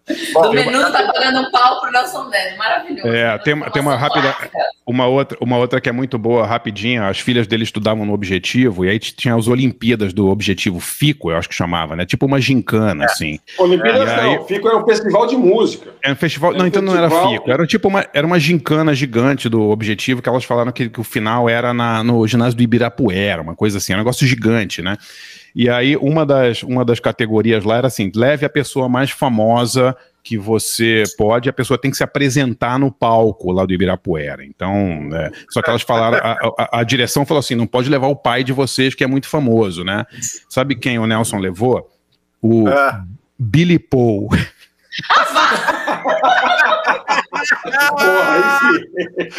Do 0.07 0.53
Menudo 0.53 0.91
tá 0.91 1.11
pagando 1.11 1.39
um 1.41 1.51
pau 1.51 1.81
pro 1.81 1.91
Nelson 1.91 2.29
Ned. 2.29 2.57
Maravilhoso. 2.57 3.07
É, 3.09 3.37
tem 3.39 3.53
uma- 3.53 3.69
tem 3.69 3.81
uma 3.81 3.95
rápida- 3.95 4.31
Clássica. 4.33 4.57
Uma 4.85 5.05
outra, 5.05 5.37
uma 5.41 5.57
outra 5.57 5.81
que 5.81 5.89
é 5.89 5.91
muito 5.91 6.17
boa, 6.17 6.45
rapidinha, 6.45 7.07
as 7.09 7.19
filhas 7.19 7.45
dele 7.45 7.63
estudavam 7.63 8.05
no 8.05 8.13
Objetivo, 8.13 8.85
e 8.85 8.89
aí 8.89 8.97
tinha 8.99 9.35
as 9.35 9.47
Olimpíadas 9.49 10.13
do 10.13 10.29
Objetivo 10.29 10.79
FICO, 10.79 11.29
eu 11.31 11.35
acho 11.37 11.49
que 11.49 11.55
chamava, 11.55 11.93
né? 11.93 12.05
Tipo 12.05 12.25
uma 12.25 12.39
gincana, 12.39 13.03
assim. 13.03 13.37
Olimpíadas 13.57 14.07
É, 14.09 14.15
aí- 14.21 14.35
não, 14.37 14.45
Fico 14.45 14.69
é 14.69 14.77
um 14.77 14.85
festival 14.85 15.27
de 15.27 15.35
música. 15.35 15.91
Era 16.01 16.13
um 16.13 16.15
festival. 16.15 16.53
É 16.53 16.57
não, 16.57 16.63
um 16.63 16.67
então 16.69 16.81
não 16.81 16.95
era 16.95 17.09
festival. 17.09 17.33
FICO. 17.33 17.51
Era 17.51 17.67
tipo 17.67 17.87
uma, 17.89 18.05
era 18.13 18.25
uma 18.25 18.39
gincana 18.39 18.93
gigante 18.95 19.49
do 19.49 19.61
Objetivo, 19.69 20.21
que 20.21 20.29
elas 20.29 20.45
falaram 20.45 20.71
que, 20.71 20.87
que 20.89 21.01
o 21.01 21.03
final 21.03 21.49
era 21.49 21.73
na, 21.73 22.01
no 22.01 22.25
ginásio 22.25 22.55
do 22.55 22.63
Ibirapuera, 22.63 23.41
uma 23.41 23.55
coisa 23.55 23.79
assim, 23.79 23.93
um 23.93 23.97
negócio 23.97 24.25
gigante, 24.25 24.81
né? 24.81 24.95
E 25.59 25.67
aí, 25.69 25.97
uma 25.97 26.23
das, 26.23 26.61
uma 26.61 26.85
das 26.85 26.99
categorias 26.99 27.63
lá 27.63 27.77
era 27.77 27.87
assim: 27.87 28.11
leve 28.15 28.45
a 28.45 28.49
pessoa 28.49 28.87
mais 28.87 29.09
famosa 29.09 29.97
que 30.23 30.37
você 30.37 31.03
pode, 31.17 31.49
a 31.49 31.53
pessoa 31.53 31.79
tem 31.79 31.89
que 31.89 31.97
se 31.97 32.03
apresentar 32.03 32.77
no 32.77 32.91
palco 32.91 33.51
lá 33.51 33.65
do 33.65 33.73
Ibirapuera. 33.73 34.45
Então, 34.45 35.09
é, 35.13 35.31
só 35.49 35.61
que 35.61 35.69
elas 35.69 35.81
falaram, 35.81 36.17
a, 36.17 36.33
a- 36.59 36.79
a 36.79 36.83
direção 36.83 37.25
falou 37.25 37.39
assim: 37.39 37.55
não 37.55 37.65
pode 37.65 37.89
levar 37.89 38.05
o 38.07 38.15
pai 38.15 38.43
de 38.43 38.53
vocês, 38.53 38.93
que 38.93 39.03
é 39.03 39.07
muito 39.07 39.27
famoso, 39.27 39.83
né? 39.83 40.05
Sabe 40.47 40.75
quem 40.75 40.99
o 40.99 41.07
Nelson 41.07 41.37
levou? 41.39 41.89
O 42.41 42.67
Ah. 42.67 43.03
Billy 43.39 43.79
Paul. 43.79 44.29
Porra, 47.89 48.31
aí 48.33 48.43
sim. 48.59 49.29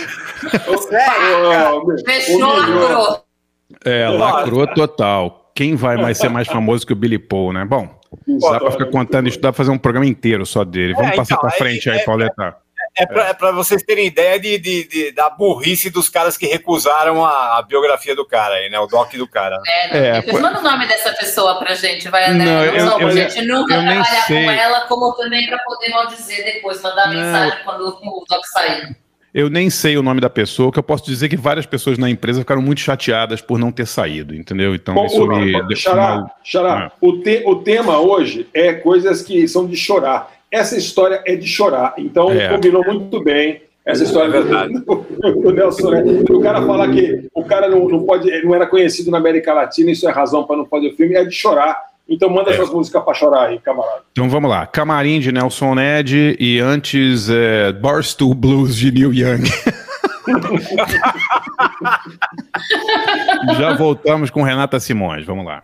Fechou, 2.04 2.38
lacrou. 2.56 3.24
É, 3.84 4.08
lacrou 4.08 4.66
total. 4.68 5.37
Quem 5.58 5.74
vai 5.74 5.96
mais 5.96 6.18
ser 6.18 6.28
mais 6.28 6.46
famoso 6.46 6.86
que 6.86 6.92
o 6.92 6.96
Billy 6.96 7.18
Paul, 7.18 7.52
né? 7.52 7.64
Bom, 7.64 7.88
Isso, 8.28 8.48
dá 8.48 8.60
pra 8.60 8.70
ficar 8.70 8.86
contando 8.86 9.28
isso, 9.28 9.40
dá 9.40 9.48
pra 9.50 9.56
fazer 9.56 9.72
um 9.72 9.76
programa 9.78 10.06
inteiro 10.06 10.46
só 10.46 10.62
dele. 10.62 10.94
Vamos 10.94 11.10
É, 11.10 11.16
passar 11.16 11.34
então, 11.34 11.48
pra 11.48 11.56
é- 11.56 11.58
frente 11.58 11.90
aí, 11.90 11.98
é- 11.98 12.04
Pauleta. 12.04 12.56
É 12.96 13.04
pra, 13.06 13.24
é 13.28 13.34
pra 13.34 13.50
vocês 13.50 13.82
terem 13.82 14.06
ideia 14.06 14.38
de, 14.38 14.56
de- 14.56 14.84
de- 14.88 15.12
da 15.12 15.28
burrice 15.28 15.90
dos 15.90 16.08
caras 16.08 16.36
que 16.36 16.46
recusaram 16.46 17.24
a, 17.24 17.58
a 17.58 17.62
biografia 17.62 18.14
do 18.14 18.24
cara 18.24 18.54
aí, 18.54 18.70
né? 18.70 18.78
O 18.78 18.86
doc 18.86 19.12
do 19.16 19.26
cara. 19.28 19.60
É, 19.66 19.98
É, 19.98 20.12
depois 20.20 20.30
foi- 20.30 20.40
manda 20.42 20.60
o 20.60 20.62
nome 20.62 20.86
dessa 20.86 21.12
pessoa 21.12 21.58
pra 21.58 21.74
gente, 21.74 22.08
vai, 22.08 22.32
né? 22.32 22.44
Não, 22.44 22.64
eu- 22.64 22.74
eu 23.00 23.06
nem- 23.08 23.28
gente 23.28 23.44
nunca 23.44 23.74
eu 23.74 23.82
trabalhar 23.82 24.26
com 24.28 24.34
ela, 24.50 24.80
como 24.82 25.12
também 25.14 25.44
pra 25.48 25.58
poder 25.58 25.88
mal 25.90 26.06
dizer 26.06 26.44
depois, 26.44 26.80
mandar 26.80 27.08
Não. 27.08 27.14
mensagem 27.14 27.58
quando 27.64 27.80
o 27.88 28.24
doc 28.28 28.44
sair. 28.46 28.96
Eu 29.38 29.48
nem 29.48 29.70
sei 29.70 29.96
o 29.96 30.02
nome 30.02 30.20
da 30.20 30.28
pessoa, 30.28 30.72
que 30.72 30.80
eu 30.80 30.82
posso 30.82 31.04
dizer 31.04 31.28
que 31.28 31.36
várias 31.36 31.64
pessoas 31.64 31.96
na 31.96 32.10
empresa 32.10 32.40
ficaram 32.40 32.60
muito 32.60 32.80
chateadas 32.80 33.40
por 33.40 33.56
não 33.56 33.70
ter 33.70 33.86
saído, 33.86 34.34
entendeu? 34.34 34.74
Então 34.74 34.96
Bom, 34.96 35.06
isso 35.06 35.22
o, 35.22 35.38
me 35.38 35.52
deixou 35.68 35.92
Xará, 35.92 36.16
mal. 36.16 36.30
Xará, 36.42 36.86
Ah. 36.86 36.92
o, 37.00 37.18
te- 37.18 37.44
o 37.46 37.54
tema 37.54 38.00
hoje 38.00 38.48
é 38.52 38.72
coisas 38.72 39.22
que 39.22 39.46
são 39.46 39.64
de 39.64 39.76
chorar. 39.76 40.32
Essa 40.50 40.76
história 40.76 41.22
é 41.24 41.36
de 41.36 41.46
chorar. 41.46 41.94
Então, 41.98 42.32
É. 42.32 42.48
combinou 42.48 42.82
muito 42.84 43.22
bem 43.22 43.62
essa 43.86 44.02
história 44.02 44.26
É 44.26 44.40
verdade. 44.42 44.72
do, 44.80 44.96
do 45.40 45.52
Nelson. 45.52 45.90
Né? 45.92 46.02
O 46.30 46.40
cara 46.40 46.60
falar 46.66 46.90
que 46.90 47.28
o 47.32 47.44
cara 47.44 47.68
não, 47.68 47.88
não, 47.88 48.02
pode, 48.02 48.28
não 48.42 48.56
era 48.56 48.66
conhecido 48.66 49.08
na 49.08 49.18
América 49.18 49.54
Latina, 49.54 49.92
isso 49.92 50.08
é 50.08 50.10
razão 50.12 50.42
para 50.42 50.56
não 50.56 50.66
fazer 50.66 50.88
o 50.88 50.96
filme, 50.96 51.14
é 51.14 51.24
de 51.24 51.30
chorar. 51.32 51.80
Então, 52.08 52.30
manda 52.30 52.50
É. 52.50 52.54
essas 52.54 52.70
músicas 52.70 53.02
para 53.04 53.12
chorar 53.14 53.48
aí, 53.48 53.58
camarada. 53.58 54.00
Então 54.12 54.28
vamos 54.30 54.48
lá. 54.50 54.66
Camarim 54.66 55.20
de 55.20 55.30
Nelson 55.30 55.74
Ned 55.74 56.36
e 56.40 56.58
antes 56.58 57.28
é, 57.28 57.70
Barstool 57.72 58.34
Blues 58.34 58.74
de 58.76 58.90
Neil 58.90 59.12
Young. 59.12 59.44
Já 63.58 63.74
voltamos 63.74 64.30
com 64.30 64.42
Renata 64.42 64.80
Simões. 64.80 65.24
Vamos 65.24 65.44
lá. 65.44 65.62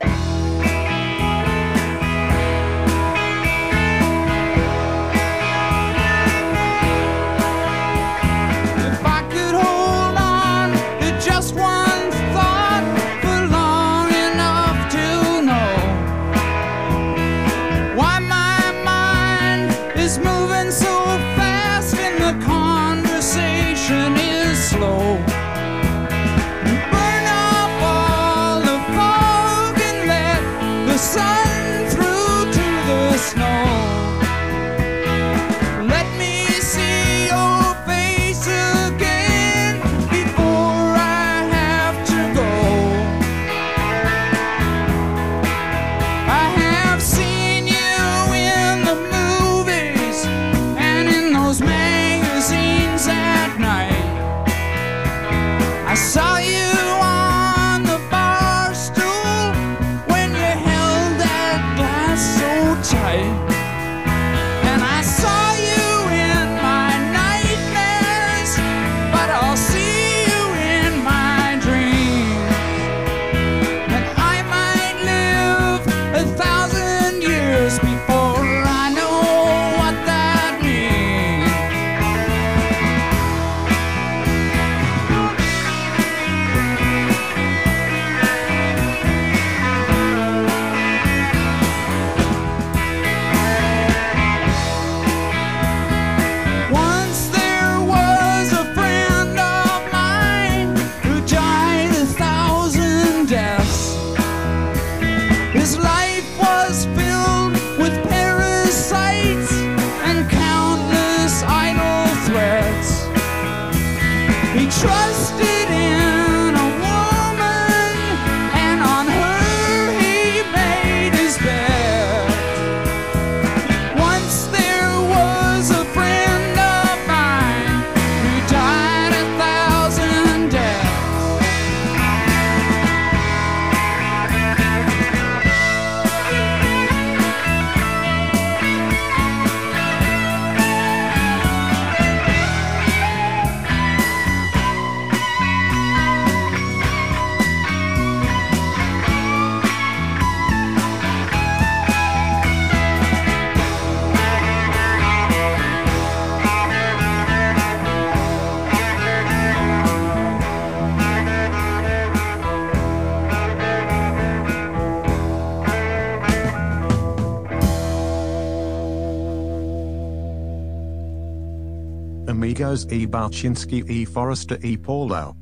E. 172.90 173.06
Balchinski 173.06 173.84
e. 173.86 174.06
Forrester 174.06 174.58
e. 174.62 174.78
Paulo. 174.78 175.36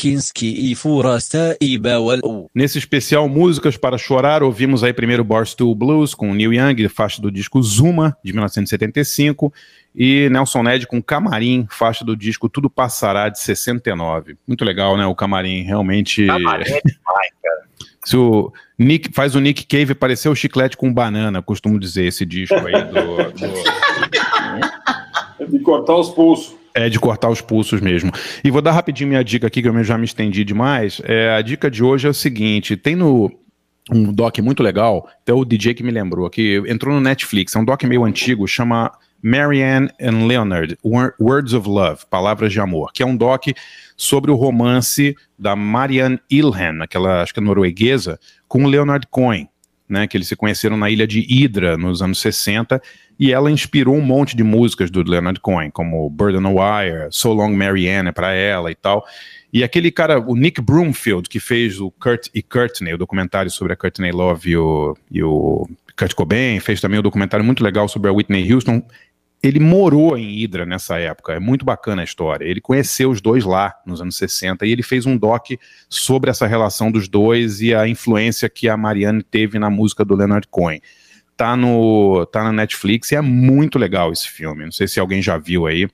Barkinski 0.00 0.70
e 0.70 0.74
Furasta 0.74 1.56
e 1.60 1.76
Bawal. 1.76 2.50
Nesse 2.54 2.78
especial 2.78 3.28
Músicas 3.28 3.76
para 3.76 3.98
Chorar, 3.98 4.42
ouvimos 4.42 4.82
aí 4.82 4.92
primeiro 4.92 5.22
Barstool 5.22 5.74
Blues 5.74 6.14
com 6.14 6.32
Neil 6.32 6.54
Young, 6.54 6.88
faixa 6.88 7.20
do 7.20 7.30
disco 7.30 7.62
Zuma, 7.62 8.16
de 8.24 8.32
1975, 8.32 9.52
e 9.94 10.28
Nelson 10.30 10.62
Ned 10.62 10.86
com 10.86 11.02
Camarim, 11.02 11.66
faixa 11.70 12.02
do 12.04 12.16
disco 12.16 12.48
Tudo 12.48 12.70
Passará, 12.70 13.28
de 13.28 13.38
69. 13.40 14.36
Muito 14.46 14.64
legal, 14.64 14.96
né? 14.96 15.04
O 15.06 15.14
Camarim, 15.14 15.62
realmente... 15.62 16.26
Camarim 16.26 16.62
é 16.62 16.80
demais, 16.80 17.32
cara. 17.42 17.60
Se 18.04 18.16
o 18.16 18.50
Nick, 18.78 19.12
faz 19.12 19.34
o 19.34 19.40
Nick 19.40 19.66
Cave 19.66 19.94
parecer 19.94 20.30
o 20.30 20.34
chiclete 20.34 20.76
com 20.76 20.92
banana, 20.92 21.42
costumo 21.42 21.78
dizer, 21.78 22.06
esse 22.06 22.24
disco 22.24 22.54
aí 22.54 22.84
do- 22.84 23.32
do... 23.32 23.50
De 25.50 25.58
cortar 25.60 25.96
os 25.96 26.10
pulsos. 26.10 26.59
É 26.74 26.88
de 26.88 26.98
cortar 27.00 27.28
os 27.28 27.40
pulsos 27.40 27.80
mesmo. 27.80 28.12
E 28.44 28.50
vou 28.50 28.62
dar 28.62 28.72
rapidinho 28.72 29.08
minha 29.08 29.24
dica 29.24 29.46
aqui, 29.46 29.60
que 29.60 29.68
eu 29.68 29.84
já 29.84 29.98
me 29.98 30.04
estendi 30.04 30.44
demais. 30.44 31.00
É, 31.04 31.30
a 31.34 31.42
dica 31.42 31.70
de 31.70 31.82
hoje 31.82 32.06
é 32.06 32.10
o 32.10 32.14
seguinte: 32.14 32.76
tem 32.76 32.94
no 32.94 33.30
um 33.90 34.12
doc 34.12 34.38
muito 34.38 34.62
legal, 34.62 35.08
até 35.22 35.32
o 35.32 35.44
DJ 35.44 35.74
que 35.74 35.82
me 35.82 35.90
lembrou, 35.90 36.28
que 36.30 36.62
entrou 36.68 36.94
no 36.94 37.00
Netflix, 37.00 37.56
é 37.56 37.58
um 37.58 37.64
doc 37.64 37.82
meio 37.84 38.04
antigo, 38.04 38.46
chama 38.46 38.92
Marianne 39.20 39.90
and 40.00 40.26
Leonard, 40.26 40.78
Wor- 40.84 41.14
Words 41.20 41.54
of 41.54 41.68
Love, 41.68 42.02
Palavras 42.08 42.52
de 42.52 42.60
Amor, 42.60 42.92
que 42.92 43.02
é 43.02 43.06
um 43.06 43.16
doc 43.16 43.46
sobre 43.96 44.30
o 44.30 44.36
romance 44.36 45.16
da 45.36 45.56
Marianne 45.56 46.20
Ilhan, 46.30 46.82
aquela, 46.82 47.22
acho 47.22 47.34
que 47.34 47.40
é 47.40 47.42
norueguesa, 47.42 48.18
com 48.46 48.66
Leonard 48.66 49.06
Cohen, 49.10 49.48
né, 49.90 50.06
que 50.06 50.16
eles 50.16 50.28
se 50.28 50.36
conheceram 50.36 50.76
na 50.76 50.88
ilha 50.88 51.06
de 51.06 51.20
Hydra 51.20 51.76
nos 51.76 52.00
anos 52.00 52.20
60, 52.20 52.80
e 53.18 53.32
ela 53.32 53.50
inspirou 53.50 53.94
um 53.94 54.00
monte 54.00 54.34
de 54.34 54.42
músicas 54.42 54.90
do 54.90 55.02
Leonard 55.02 55.40
Cohen, 55.40 55.70
como 55.70 56.08
Bird 56.08 56.38
on 56.38 56.46
a 56.46 56.80
Wire, 56.80 57.08
So 57.10 57.32
Long 57.32 57.54
Marianne 57.54 58.12
para 58.12 58.32
ela 58.32 58.70
e 58.70 58.74
tal. 58.74 59.04
E 59.52 59.64
aquele 59.64 59.90
cara, 59.90 60.20
o 60.20 60.36
Nick 60.36 60.60
Broomfield, 60.60 61.28
que 61.28 61.40
fez 61.40 61.80
o 61.80 61.90
Kurt 61.90 62.28
e 62.32 62.42
Courtney, 62.42 62.94
o 62.94 62.98
documentário 62.98 63.50
sobre 63.50 63.72
a 63.72 63.76
Courtney 63.76 64.12
Love 64.12 64.50
e 64.50 64.56
o, 64.56 64.96
e 65.10 65.22
o 65.22 65.68
Kurt 65.98 66.14
Cobain, 66.14 66.60
fez 66.60 66.80
também 66.80 67.00
um 67.00 67.02
documentário 67.02 67.44
muito 67.44 67.62
legal 67.62 67.88
sobre 67.88 68.08
a 68.08 68.12
Whitney 68.12 68.50
Houston. 68.50 68.82
Ele 69.42 69.58
morou 69.58 70.18
em 70.18 70.38
Hydra 70.38 70.66
nessa 70.66 70.98
época, 70.98 71.32
é 71.32 71.40
muito 71.40 71.64
bacana 71.64 72.02
a 72.02 72.04
história. 72.04 72.44
Ele 72.44 72.60
conheceu 72.60 73.10
os 73.10 73.22
dois 73.22 73.44
lá 73.44 73.74
nos 73.86 74.00
anos 74.02 74.16
60 74.16 74.66
e 74.66 74.70
ele 74.70 74.82
fez 74.82 75.06
um 75.06 75.16
doc 75.16 75.52
sobre 75.88 76.30
essa 76.30 76.46
relação 76.46 76.92
dos 76.92 77.08
dois 77.08 77.62
e 77.62 77.74
a 77.74 77.88
influência 77.88 78.50
que 78.50 78.68
a 78.68 78.76
Marianne 78.76 79.22
teve 79.22 79.58
na 79.58 79.70
música 79.70 80.04
do 80.04 80.14
Leonard 80.14 80.46
Cohen. 80.48 80.82
Tá 81.38 81.56
no 81.56 82.26
tá 82.26 82.44
na 82.44 82.52
Netflix 82.52 83.12
e 83.12 83.16
é 83.16 83.20
muito 83.22 83.78
legal 83.78 84.12
esse 84.12 84.28
filme. 84.28 84.64
Não 84.64 84.72
sei 84.72 84.86
se 84.86 85.00
alguém 85.00 85.22
já 85.22 85.38
viu 85.38 85.66
aí. 85.66 85.88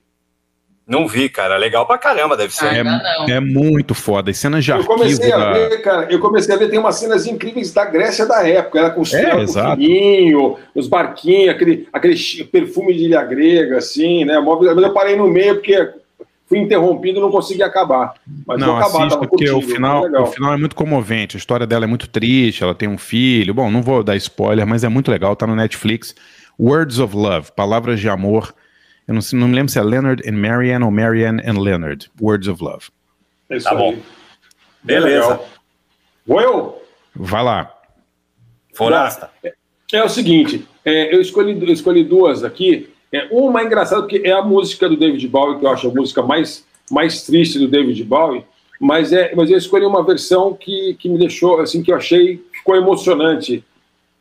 Não 0.87 1.05
vi, 1.05 1.27
cara. 1.27 1.57
Legal 1.57 1.85
pra 1.85 1.97
caramba, 1.97 2.37
deve 2.37 2.55
ser. 2.55 2.67
É, 2.67 3.31
é 3.31 3.39
muito 3.41 3.93
foda. 3.93 4.31
As 4.31 4.37
cenas 4.37 4.63
de 4.63 4.71
Eu 4.71 4.75
arquivo 4.75 4.93
comecei 4.93 5.31
a 5.33 5.37
da... 5.37 5.51
ver, 5.51 5.81
cara, 5.81 6.07
eu 6.09 6.19
comecei 6.19 6.55
a 6.55 6.57
ver, 6.57 6.69
tem 6.69 6.79
umas 6.79 6.95
cenas 6.95 7.27
incríveis 7.27 7.73
da 7.73 7.83
Grécia 7.83 8.25
da 8.25 8.47
época, 8.47 8.79
ela 8.79 8.89
com 8.91 9.01
os 9.01 9.13
É, 9.13 9.31
com 9.31 9.75
filhinho, 9.75 10.57
os 10.73 10.87
barquinhos, 10.87 11.49
aquele, 11.49 11.89
aquele 11.91 12.15
perfume 12.45 12.93
de 12.93 13.03
ilha 13.03 13.21
grega, 13.23 13.79
assim, 13.79 14.23
né? 14.23 14.39
Mas 14.39 14.83
eu 14.83 14.93
parei 14.93 15.17
no 15.17 15.27
meio 15.27 15.55
porque 15.55 15.89
fui 16.47 16.59
interrompido 16.59 17.19
e 17.19 17.21
não 17.21 17.29
consegui 17.29 17.61
acabar. 17.61 18.13
Mas 18.45 18.57
Não, 18.57 18.67
vou 18.67 18.77
acabar, 18.77 18.99
assista, 18.99 19.09
tava 19.09 19.27
porque 19.27 19.49
o 19.49 19.61
final, 19.61 20.09
o 20.21 20.27
final 20.27 20.53
é 20.53 20.57
muito 20.57 20.75
comovente. 20.75 21.35
A 21.35 21.39
história 21.39 21.67
dela 21.67 21.83
é 21.83 21.87
muito 21.87 22.07
triste, 22.07 22.63
ela 22.63 22.73
tem 22.73 22.87
um 22.87 22.97
filho. 22.97 23.53
Bom, 23.53 23.69
não 23.69 23.81
vou 23.81 24.01
dar 24.03 24.15
spoiler, 24.15 24.65
mas 24.65 24.85
é 24.85 24.89
muito 24.89 25.11
legal, 25.11 25.35
tá 25.35 25.45
no 25.45 25.55
Netflix. 25.55 26.15
Words 26.57 26.97
of 26.99 27.15
Love, 27.15 27.51
Palavras 27.55 27.99
de 27.99 28.07
Amor. 28.07 28.53
Eu 29.07 29.13
não, 29.13 29.21
não 29.33 29.47
me 29.47 29.55
lembro 29.55 29.71
se 29.71 29.79
é 29.79 29.83
Leonard 29.83 30.21
and 30.27 30.33
Marianne 30.33 30.83
ou 30.83 30.91
Marianne 30.91 31.41
and 31.45 31.59
Leonard. 31.59 32.11
Words 32.21 32.47
of 32.47 32.61
Love. 32.63 32.87
É 33.49 33.57
isso 33.57 33.65
Tá 33.65 33.71
aí. 33.71 33.77
bom. 33.77 33.97
Beleza. 34.83 35.39
Vou 36.25 36.41
eu? 36.41 36.81
Vai 37.15 37.43
lá. 37.43 37.73
Forasta. 38.73 39.29
É 39.93 40.03
o 40.03 40.09
seguinte, 40.09 40.67
é, 40.83 41.15
eu, 41.15 41.21
escolhi, 41.21 41.57
eu 41.59 41.73
escolhi 41.73 42.03
duas 42.03 42.43
aqui. 42.43 42.89
É, 43.11 43.27
uma 43.31 43.61
é 43.61 43.65
engraçada 43.65 44.01
porque 44.01 44.21
é 44.23 44.33
a 44.33 44.41
música 44.41 44.89
do 44.89 44.97
David 44.97 45.25
Bowie, 45.29 45.59
que 45.59 45.65
eu 45.65 45.69
acho 45.69 45.89
a 45.89 45.93
música 45.93 46.21
mais, 46.21 46.65
mais 46.91 47.23
triste 47.23 47.57
do 47.57 47.67
David 47.67 48.03
Bowie. 48.03 48.43
Mas, 48.79 49.11
é, 49.13 49.33
mas 49.33 49.49
eu 49.49 49.57
escolhi 49.57 49.85
uma 49.85 50.03
versão 50.03 50.53
que, 50.53 50.95
que 50.99 51.09
me 51.09 51.17
deixou, 51.17 51.59
assim, 51.59 51.81
que 51.81 51.91
eu 51.91 51.95
achei, 51.95 52.43
ficou 52.53 52.75
emocionante, 52.75 53.63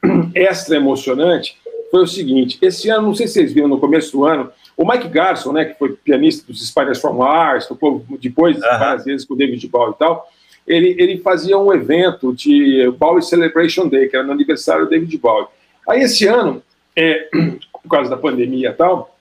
extra 0.35 0.77
emocionante, 0.77 1.59
foi 1.91 2.03
o 2.03 2.07
seguinte, 2.07 2.59
esse 2.63 2.89
ano, 2.89 3.09
não 3.09 3.15
sei 3.15 3.27
se 3.27 3.35
vocês 3.35 3.53
viram 3.53 3.69
no 3.69 3.79
começo 3.79 4.13
do 4.13 4.25
ano, 4.25 4.51
o 4.77 4.87
Mike 4.87 5.09
Garson, 5.09 5.53
né, 5.53 5.65
que 5.65 5.79
foi 5.79 5.93
pianista 5.93 6.45
dos 6.47 6.67
Spiders 6.67 7.01
from 7.01 7.15
Mars, 7.15 7.67
tocou 7.67 8.05
depois 8.21 8.59
várias 8.59 9.05
vezes 9.05 9.27
com 9.27 9.35
o 9.35 9.37
David 9.37 9.67
Bowie 9.69 9.95
e 9.95 9.99
tal, 9.99 10.29
ele, 10.67 10.95
ele 10.99 11.19
fazia 11.19 11.57
um 11.57 11.73
evento 11.73 12.35
de 12.35 12.91
Bowie 12.99 13.23
Celebration 13.23 13.89
Day, 13.89 14.09
que 14.09 14.17
era 14.17 14.27
no 14.27 14.33
aniversário 14.33 14.85
do 14.85 14.91
David 14.91 15.17
Bowie. 15.17 15.47
Aí 15.89 16.01
esse 16.03 16.27
ano, 16.27 16.63
é, 16.95 17.29
por 17.83 17.89
causa 17.89 18.11
da 18.11 18.17
pandemia 18.17 18.71
e 18.71 18.73
tal, 18.73 19.17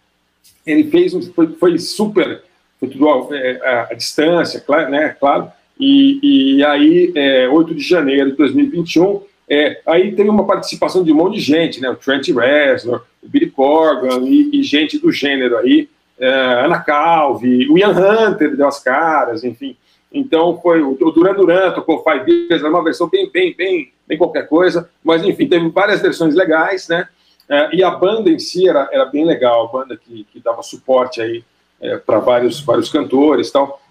ele 0.65 0.89
fez 0.89 1.13
um, 1.13 1.21
foi, 1.21 1.47
foi 1.53 1.77
super, 1.77 2.43
foi 2.79 2.89
tudo 2.89 3.33
é, 3.33 3.59
à, 3.63 3.87
à 3.91 3.93
distância, 3.93 4.59
claro, 4.59 4.89
né, 4.89 5.15
claro, 5.17 5.49
e, 5.79 6.57
e 6.57 6.65
aí, 6.65 7.11
é, 7.15 7.47
8 7.47 7.75
de 7.75 7.81
janeiro 7.81 8.31
de 8.31 8.37
2021, 8.37 9.21
é, 9.47 9.81
aí 9.85 10.15
teve 10.15 10.29
uma 10.29 10.45
participação 10.45 11.03
de 11.03 11.11
um 11.11 11.15
monte 11.15 11.35
de 11.35 11.41
gente, 11.41 11.79
né, 11.79 11.89
o 11.89 11.95
Trent 11.95 12.27
Reznor, 12.29 13.03
o 13.25 13.29
Billy 13.29 13.49
Corgan 13.49 14.21
e, 14.23 14.59
e 14.59 14.63
gente 14.63 14.97
do 14.97 15.11
gênero 15.11 15.57
aí, 15.57 15.89
é, 16.19 16.29
Ana 16.29 16.79
Calvi, 16.79 17.67
o 17.69 17.77
Ian 17.77 17.89
Hunter 17.89 18.55
deu 18.55 18.67
as 18.67 18.81
caras, 18.81 19.43
enfim, 19.43 19.75
então 20.11 20.57
foi 20.61 20.81
o 20.81 20.95
Duran 20.95 21.33
Duran 21.33 21.71
tocou 21.71 22.03
Five 22.03 22.31
Years, 22.31 22.61
era 22.61 22.69
uma 22.69 22.83
versão 22.83 23.09
bem, 23.09 23.29
bem, 23.29 23.53
bem, 23.53 23.91
bem 24.07 24.17
qualquer 24.17 24.47
coisa, 24.47 24.89
mas 25.03 25.23
enfim, 25.23 25.47
teve 25.47 25.67
várias 25.69 26.01
versões 26.01 26.33
legais, 26.33 26.87
né? 26.87 27.07
É, 27.49 27.75
e 27.75 27.83
a 27.83 27.91
banda 27.91 28.29
em 28.29 28.39
si 28.39 28.67
era, 28.67 28.89
era 28.91 29.05
bem 29.05 29.25
legal, 29.25 29.65
a 29.65 29.71
banda 29.71 29.97
que, 29.97 30.25
que 30.31 30.39
dava 30.39 30.63
suporte 30.63 31.21
aí 31.21 31.43
é, 31.81 31.97
para 31.97 32.19
vários, 32.19 32.61
vários 32.61 32.89
cantores 32.89 33.51
tal. 33.51 33.81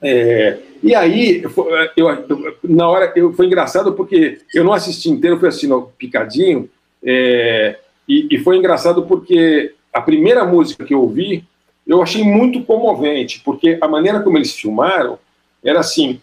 É, 0.00 0.58
e 0.82 0.94
aí, 0.94 1.42
eu, 1.42 1.52
eu, 1.96 2.58
na 2.64 2.88
hora, 2.88 3.12
eu, 3.14 3.32
foi 3.34 3.46
engraçado 3.46 3.92
porque 3.92 4.40
eu 4.52 4.64
não 4.64 4.72
assisti 4.72 5.10
inteiro, 5.10 5.38
fui 5.38 5.48
assistindo 5.48 5.92
picadinho, 5.96 6.68
é, 7.04 7.78
e, 8.08 8.28
e 8.30 8.38
foi 8.38 8.56
engraçado 8.56 9.04
porque 9.04 9.74
a 9.92 10.00
primeira 10.00 10.44
música 10.44 10.84
que 10.84 10.94
eu 10.94 11.02
ouvi, 11.02 11.44
eu 11.86 12.02
achei 12.02 12.24
muito 12.24 12.62
comovente, 12.64 13.40
porque 13.44 13.78
a 13.80 13.88
maneira 13.88 14.20
como 14.20 14.38
eles 14.38 14.54
filmaram 14.54 15.18
era 15.64 15.80
assim, 15.80 16.20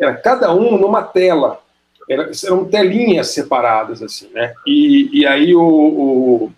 era 0.00 0.14
cada 0.14 0.52
um 0.54 0.78
numa 0.78 1.02
tela, 1.02 1.60
era, 2.08 2.30
eram 2.44 2.64
telinhas 2.64 3.28
separadas, 3.28 4.02
assim, 4.02 4.28
né? 4.32 4.54
E, 4.66 5.20
e 5.20 5.26
aí 5.26 5.54
o... 5.54 5.62
o 5.62 6.52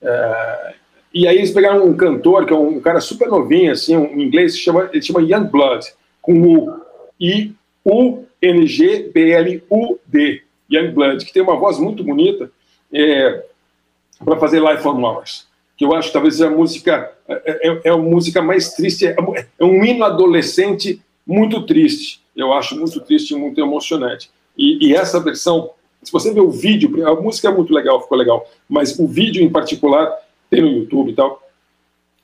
é, 0.00 0.74
e 1.12 1.26
aí 1.26 1.38
eles 1.38 1.50
pegaram 1.50 1.84
um 1.86 1.96
cantor, 1.96 2.44
que 2.44 2.52
é 2.52 2.56
um 2.56 2.78
cara 2.80 3.00
super 3.00 3.28
novinho, 3.28 3.72
assim, 3.72 3.96
um 3.96 4.20
inglês, 4.20 4.54
que 4.54 4.60
chama, 4.60 4.90
ele 4.92 5.02
chama 5.02 5.22
Young 5.22 5.46
Blood, 5.46 5.86
com 6.20 6.42
U, 6.42 6.80
I-U-N-G-B-L-U-D, 7.18 8.02
Young 10.70 10.90
Blood, 10.92 11.24
que 11.24 11.32
tem 11.32 11.42
uma 11.42 11.56
voz 11.56 11.78
muito 11.78 12.04
bonita 12.04 12.50
é, 12.92 13.44
para 14.24 14.38
fazer 14.38 14.60
Life 14.60 14.86
on 14.86 14.94
Mars, 14.94 15.46
que 15.76 15.84
eu 15.84 15.94
acho 15.94 16.12
talvez 16.12 16.40
a 16.40 16.50
música, 16.50 17.12
é, 17.28 17.68
é, 17.68 17.80
é 17.84 17.90
a 17.90 17.96
música 17.96 18.42
mais 18.42 18.72
triste, 18.74 19.06
é, 19.06 19.16
é 19.58 19.64
um 19.64 19.84
hino 19.84 20.04
adolescente 20.04 21.00
muito 21.26 21.64
triste, 21.66 22.20
eu 22.34 22.52
acho 22.52 22.76
muito 22.76 23.00
triste 23.00 23.32
e 23.32 23.36
muito 23.36 23.60
emocionante. 23.60 24.30
E, 24.56 24.88
e, 24.88 24.94
essa 24.94 25.20
versão, 25.20 25.70
se 26.02 26.10
você 26.10 26.32
ver 26.32 26.40
o 26.40 26.50
vídeo, 26.50 27.06
a 27.06 27.14
música 27.14 27.48
é 27.48 27.52
muito 27.52 27.72
legal, 27.72 28.02
ficou 28.02 28.18
legal, 28.18 28.48
mas 28.68 28.98
o 28.98 29.06
vídeo 29.06 29.42
em 29.42 29.50
particular 29.50 30.12
tem 30.50 30.62
no 30.62 30.68
YouTube 30.68 31.12
e 31.12 31.14
tal. 31.14 31.42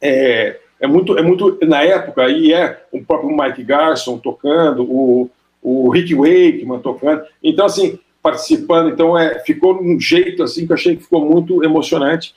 É, 0.01 0.59
é 0.81 0.87
muito, 0.87 1.17
é 1.17 1.23
muito 1.23 1.59
na 1.63 1.83
época 1.83 2.29
e 2.29 2.53
é 2.53 2.85
o 2.93 3.03
próprio 3.05 3.35
Mike 3.37 3.63
Garson 3.63 4.19
tocando, 4.19 4.83
o, 4.83 5.31
o 5.63 5.91
Rick 5.91 6.15
Wakeman 6.15 6.81
tocando. 6.81 7.23
Então 7.43 7.67
assim 7.67 7.99
participando, 8.25 8.89
então 8.89 9.19
é 9.19 9.39
ficou 9.41 9.79
um 9.79 10.01
jeito 10.01 10.43
assim 10.43 10.65
que 10.65 10.73
eu 10.73 10.77
achei 10.77 10.97
que 10.97 11.03
ficou 11.03 11.23
muito 11.23 11.63
emocionante. 11.63 12.35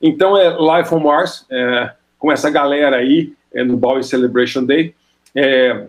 Então 0.00 0.34
é 0.34 0.48
Life 0.48 0.94
on 0.94 1.00
Mars 1.00 1.44
é, 1.50 1.92
com 2.18 2.32
essa 2.32 2.48
galera 2.48 2.96
aí 2.96 3.34
é, 3.52 3.62
no 3.62 3.76
Bowie 3.76 4.02
Celebration 4.02 4.64
Day. 4.64 4.94
É, 5.34 5.88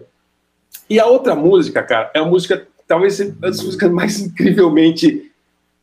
e 0.90 1.00
a 1.00 1.06
outra 1.06 1.34
música, 1.34 1.82
cara, 1.82 2.12
é 2.14 2.20
a 2.20 2.26
música 2.26 2.68
talvez 2.86 3.20
das 3.36 3.64
músicas 3.64 3.90
mais 3.90 4.20
incrivelmente, 4.20 5.32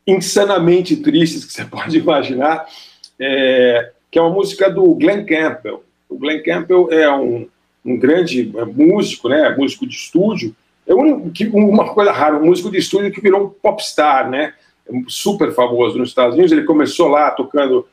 insanamente 0.05 0.97
tristes 0.97 1.43
que 1.43 1.51
você 1.51 1.65
pode 1.65 1.97
imaginar, 1.97 2.67
é, 3.19 3.91
que 4.11 4.19
é 4.19 4.21
uma 4.21 4.31
música 4.31 4.69
do 4.69 4.93
Glenn 4.93 5.25
Campbell. 5.25 5.83
O 6.07 6.19
Glenn 6.19 6.43
Campbell 6.43 6.89
é 6.91 7.11
um, 7.11 7.47
um 7.83 7.97
grande 7.97 8.53
músico, 8.75 9.27
né, 9.27 9.55
músico 9.57 9.87
de 9.87 9.95
estúdio, 9.95 10.55
é 10.87 10.93
um, 10.93 11.31
uma 11.53 11.93
coisa 11.93 12.11
rara, 12.11 12.37
um 12.37 12.45
músico 12.45 12.69
de 12.69 12.77
estúdio 12.77 13.11
que 13.11 13.21
virou 13.21 13.45
um 13.45 13.49
popstar, 13.49 14.29
né, 14.29 14.53
super 15.07 15.51
famoso 15.53 15.97
nos 15.97 16.09
Estados 16.09 16.35
Unidos, 16.35 16.51
ele 16.51 16.63
começou 16.63 17.07
lá 17.07 17.31
tocando 17.31 17.87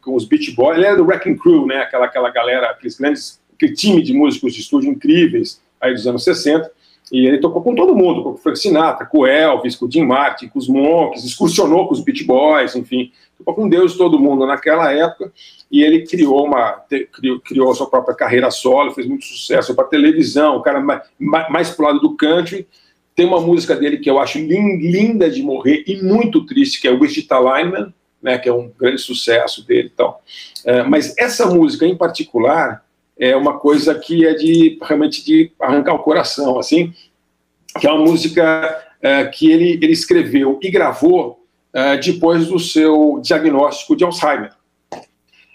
com 0.00 0.14
os 0.14 0.24
Beach 0.24 0.50
Boys, 0.52 0.76
ele 0.76 0.86
era 0.86 0.96
do 0.96 1.04
Wrecking 1.04 1.36
Crew, 1.36 1.66
né, 1.66 1.78
aquela, 1.78 2.06
aquela 2.06 2.30
galera, 2.30 2.70
aqueles 2.70 2.98
grandes, 2.98 3.40
aquele 3.54 3.72
time 3.74 4.02
de 4.02 4.12
músicos 4.12 4.52
de 4.52 4.60
estúdio 4.60 4.90
incríveis, 4.90 5.60
aí 5.80 5.92
dos 5.94 6.06
anos 6.06 6.24
60, 6.24 6.70
e 7.10 7.26
ele 7.26 7.38
tocou 7.38 7.62
com 7.62 7.74
todo 7.74 7.94
mundo, 7.94 8.22
com 8.22 8.30
o 8.30 8.36
Frank 8.36 8.58
Sinatra, 8.58 9.06
com 9.06 9.20
o 9.20 9.26
Elvis, 9.26 9.76
com 9.76 9.86
o 9.86 9.90
Jim 9.90 10.04
Martin, 10.04 10.48
com 10.48 10.58
os 10.58 10.68
Monks, 10.68 11.24
excursionou 11.24 11.86
com 11.86 11.94
os 11.94 12.00
Beach 12.00 12.24
Boys, 12.24 12.74
enfim, 12.74 13.12
tocou 13.38 13.54
com 13.54 13.68
Deus 13.68 13.96
todo 13.96 14.18
mundo 14.18 14.44
naquela 14.44 14.92
época, 14.92 15.32
e 15.70 15.82
ele 15.82 16.06
criou 16.06 16.44
uma 16.44 16.82
criou, 17.12 17.40
criou 17.40 17.70
a 17.70 17.74
sua 17.74 17.88
própria 17.88 18.14
carreira 18.14 18.50
solo, 18.50 18.92
fez 18.92 19.06
muito 19.06 19.24
sucesso 19.24 19.74
para 19.74 19.84
televisão, 19.84 20.56
o 20.56 20.62
cara 20.62 20.80
mais, 20.80 21.02
mais 21.50 21.70
pro 21.70 21.86
lado 21.86 22.00
do 22.00 22.16
country. 22.16 22.66
Tem 23.14 23.26
uma 23.26 23.40
música 23.40 23.74
dele 23.74 23.96
que 23.96 24.10
eu 24.10 24.18
acho 24.18 24.38
linda 24.38 25.30
de 25.30 25.42
morrer 25.42 25.84
e 25.86 26.02
muito 26.02 26.44
triste, 26.44 26.80
que 26.80 26.86
é 26.86 26.90
Wichita 26.90 27.38
Lineman, 27.38 27.92
né, 28.22 28.38
que 28.38 28.48
é 28.48 28.52
um 28.52 28.70
grande 28.78 28.98
sucesso 28.98 29.66
dele 29.66 29.88
e 29.88 29.96
tal. 29.96 30.22
É, 30.64 30.82
mas 30.82 31.16
essa 31.16 31.46
música 31.46 31.86
em 31.86 31.96
particular, 31.96 32.84
é 33.18 33.34
uma 33.34 33.58
coisa 33.58 33.94
que 33.94 34.26
é 34.26 34.34
de 34.34 34.78
realmente 34.82 35.24
de 35.24 35.50
arrancar 35.60 35.94
o 35.94 36.00
coração, 36.00 36.58
assim, 36.58 36.92
que 37.78 37.86
é 37.86 37.92
uma 37.92 38.04
música 38.04 38.84
é, 39.00 39.24
que 39.26 39.50
ele, 39.50 39.72
ele 39.82 39.92
escreveu 39.92 40.58
e 40.62 40.70
gravou 40.70 41.44
é, 41.72 41.96
depois 41.96 42.46
do 42.46 42.58
seu 42.58 43.20
diagnóstico 43.22 43.96
de 43.96 44.04
Alzheimer. 44.04 44.52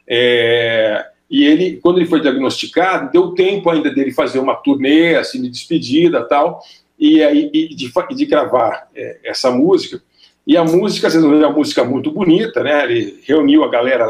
É, 0.08 1.06
e 1.30 1.46
ele, 1.46 1.78
quando 1.78 2.00
ele 2.00 2.10
foi 2.10 2.20
diagnosticado, 2.20 3.12
deu 3.12 3.34
tempo 3.34 3.70
ainda 3.70 3.90
dele 3.90 4.12
fazer 4.12 4.40
uma 4.40 4.56
turnê, 4.56 5.16
assim, 5.16 5.42
de 5.42 5.50
despedida 5.50 6.28
tal, 6.28 6.62
e 7.00 7.24
aí 7.24 7.50
e 7.54 7.76
de, 7.76 7.92
de 8.16 8.26
gravar 8.26 8.90
é, 8.94 9.20
essa 9.24 9.50
música. 9.50 10.02
E 10.46 10.58
a 10.58 10.64
música, 10.64 11.10
vocês 11.10 11.24
vão 11.24 11.32
ver, 11.32 11.44
é 11.44 11.48
uma 11.48 11.56
música 11.56 11.84
muito 11.84 12.12
bonita, 12.12 12.64
né? 12.64 12.84
Ele 12.84 13.22
reuniu 13.26 13.64
a 13.64 13.70
galera, 13.70 14.06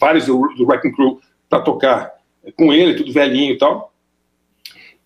vários 0.00 0.26
do, 0.26 0.48
do 0.56 0.66
Wrecking 0.66 0.92
Crew, 0.92 1.20
para 1.50 1.60
tocar 1.60 2.13
com 2.56 2.72
ele, 2.72 2.94
tudo 2.94 3.12
velhinho 3.12 3.52
e 3.52 3.58
tal. 3.58 3.92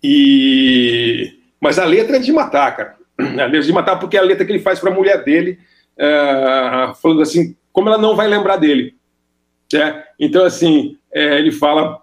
E... 0.03 1.39
Mas 1.59 1.77
a 1.77 1.85
letra 1.85 2.17
é 2.17 2.19
de 2.19 2.31
matar, 2.31 2.75
cara. 2.75 2.95
A 3.19 3.45
letra 3.45 3.57
é 3.57 3.61
de 3.61 3.73
matar 3.73 3.99
porque 3.99 4.17
é 4.17 4.19
a 4.19 4.23
letra 4.23 4.45
que 4.45 4.51
ele 4.51 4.59
faz 4.59 4.79
para 4.79 4.91
a 4.91 4.95
mulher 4.95 5.23
dele, 5.23 5.59
uh, 5.97 6.95
falando 6.95 7.21
assim, 7.21 7.55
como 7.71 7.89
ela 7.89 7.97
não 7.97 8.15
vai 8.15 8.27
lembrar 8.27 8.57
dele. 8.57 8.95
É? 9.73 10.03
Então, 10.19 10.45
assim, 10.45 10.97
é, 11.13 11.37
ele 11.37 11.51
fala: 11.51 12.01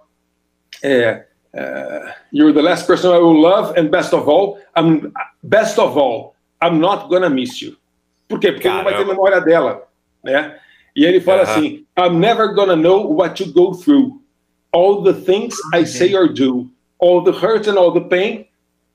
é, 0.82 1.26
uh, 1.52 2.12
You're 2.32 2.52
the 2.52 2.62
last 2.62 2.86
person 2.86 3.12
I 3.12 3.18
will 3.18 3.40
love, 3.40 3.78
and 3.78 3.86
best 3.86 4.14
of 4.14 4.28
all, 4.28 4.58
I'm, 4.76 5.12
best 5.42 5.78
of 5.78 5.98
all, 5.98 6.34
I'm 6.62 6.78
not 6.78 7.08
gonna 7.08 7.28
miss 7.28 7.60
you. 7.60 7.76
Por 8.28 8.38
quê? 8.38 8.52
Porque 8.52 8.68
Caramba. 8.68 8.90
ele 8.90 8.98
não 8.98 9.04
vai 9.04 9.04
ter 9.04 9.10
memória 9.10 9.40
dela. 9.40 9.88
Né? 10.22 10.56
E 10.94 11.04
ele 11.04 11.20
fala 11.20 11.42
assim: 11.42 11.84
I'm 11.98 12.16
never 12.18 12.54
gonna 12.54 12.76
know 12.76 13.12
what 13.12 13.42
you 13.42 13.52
go 13.52 13.74
through 13.74 14.20
all 14.72 15.02
the 15.02 15.14
things 15.14 15.56
I 15.72 15.84
say 15.84 16.14
or 16.14 16.28
do, 16.28 16.70
all 16.98 17.22
the 17.22 17.32
hurt 17.32 17.66
and 17.66 17.78
all 17.78 17.92
the 17.92 18.00
pain, 18.00 18.46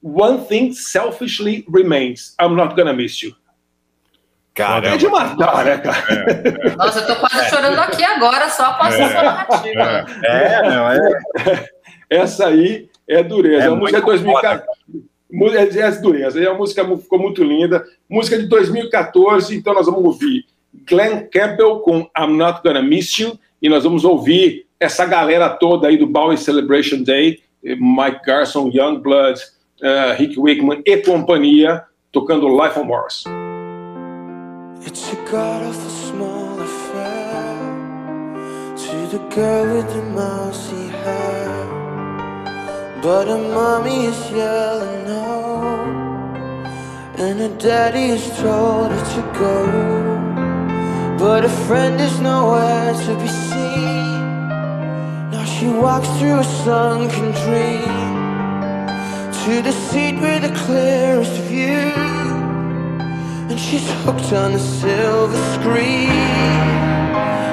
one 0.02 0.46
thing 0.46 0.74
selfishly 0.74 1.66
remains. 1.68 2.36
I'm 2.40 2.56
not 2.56 2.76
gonna 2.76 2.94
miss 2.94 3.22
you. 3.22 3.36
Cara, 4.54 4.90
é 4.90 4.98
de 4.98 5.08
matar, 5.08 5.64
né, 5.64 5.78
cara? 5.78 6.06
É, 6.10 6.68
é. 6.68 6.76
Nossa, 6.76 7.00
eu 7.00 7.08
tô 7.08 7.16
quase 7.16 7.50
chorando 7.50 7.80
aqui 7.80 8.04
agora, 8.04 8.50
só 8.50 8.66
após 8.66 8.96
é, 8.96 9.02
essa 9.02 9.24
narrativa. 9.24 10.06
É, 10.24 10.70
não, 10.70 10.92
é. 10.92 11.70
Essa 12.10 12.48
aí 12.48 12.90
é 13.08 13.24
dureza. 13.24 13.64
É 13.64 13.68
a 13.68 13.76
música 13.76 14.00
é 14.00 14.02
2014. 14.02 14.68
É, 15.56 15.80
é 15.80 15.92
dureza. 15.92 16.50
A 16.52 16.54
música 16.54 16.98
ficou 16.98 17.18
muito 17.18 17.42
linda. 17.42 17.86
Música 18.10 18.38
de 18.38 18.48
2014, 18.48 19.56
então 19.56 19.74
nós 19.74 19.86
vamos 19.86 20.04
ouvir 20.04 20.46
Glenn 20.86 21.28
Campbell 21.32 21.80
com 21.80 22.00
I'm 22.18 22.36
Not 22.36 22.60
Gonna 22.62 22.82
Miss 22.82 23.18
You. 23.18 23.40
E 23.62 23.70
nós 23.70 23.86
vamos 23.86 24.04
ouvir 24.04 24.68
essa 24.82 25.06
galera 25.06 25.48
toda 25.48 25.88
aí 25.88 25.96
do 25.96 26.08
Bowen 26.08 26.36
Celebration 26.36 27.04
Day, 27.04 27.40
Mike 27.64 28.22
Garson, 28.26 28.72
Youngblood, 28.72 29.40
uh, 29.84 30.18
Rick 30.18 30.40
Wakeman 30.40 30.82
e 30.84 30.98
companhia, 30.98 31.84
tocando 32.12 32.48
Life 32.48 32.80
on 32.80 32.88
Mars. 32.88 33.24
It's 34.84 35.14
a 35.14 35.16
god 35.30 35.62
of 35.64 35.78
a 35.78 35.90
small 35.90 36.60
affair. 36.60 37.62
To 38.76 39.08
the 39.16 39.20
girl 39.36 39.76
with 39.76 39.88
the 39.94 40.02
mousy 40.02 40.88
hair. 41.04 41.68
But 43.04 43.28
her 43.28 43.38
mommy 43.38 44.06
is 44.06 44.32
yelling 44.32 45.06
no. 45.06 45.76
And 47.20 47.40
her 47.40 47.56
daddy 47.60 48.06
is 48.06 48.28
told 48.40 48.92
her 48.92 49.06
to 49.14 49.22
go. 49.38 51.18
But 51.20 51.46
a 51.46 51.50
friend 51.68 52.02
is 52.02 52.20
nowhere 52.20 52.94
to 52.94 53.16
be 53.22 53.28
seen. 53.28 54.01
She 55.46 55.68
walks 55.68 56.08
through 56.20 56.40
a 56.40 56.44
sunken 56.44 57.32
dream 57.44 58.16
To 59.46 59.62
the 59.62 59.72
seat 59.72 60.20
with 60.20 60.44
the 60.44 60.54
clearest 60.66 61.34
view 61.50 61.92
And 63.50 63.60
she's 63.60 63.90
hooked 64.04 64.32
on 64.34 64.54
the 64.54 64.60
silver 64.60 65.38
screen. 65.56 66.10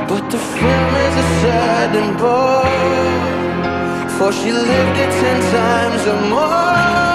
But 0.08 0.30
the 0.30 0.38
film 0.38 0.94
is 1.06 1.14
a 1.24 1.26
sad 1.40 1.96
and 1.96 2.16
bore 2.18 2.68
For 4.18 4.32
she 4.32 4.52
lived 4.52 4.98
it 5.04 5.10
ten 5.22 5.40
times 5.52 6.06
or 6.06 6.20
more. 6.28 7.07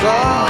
song. 0.00 0.49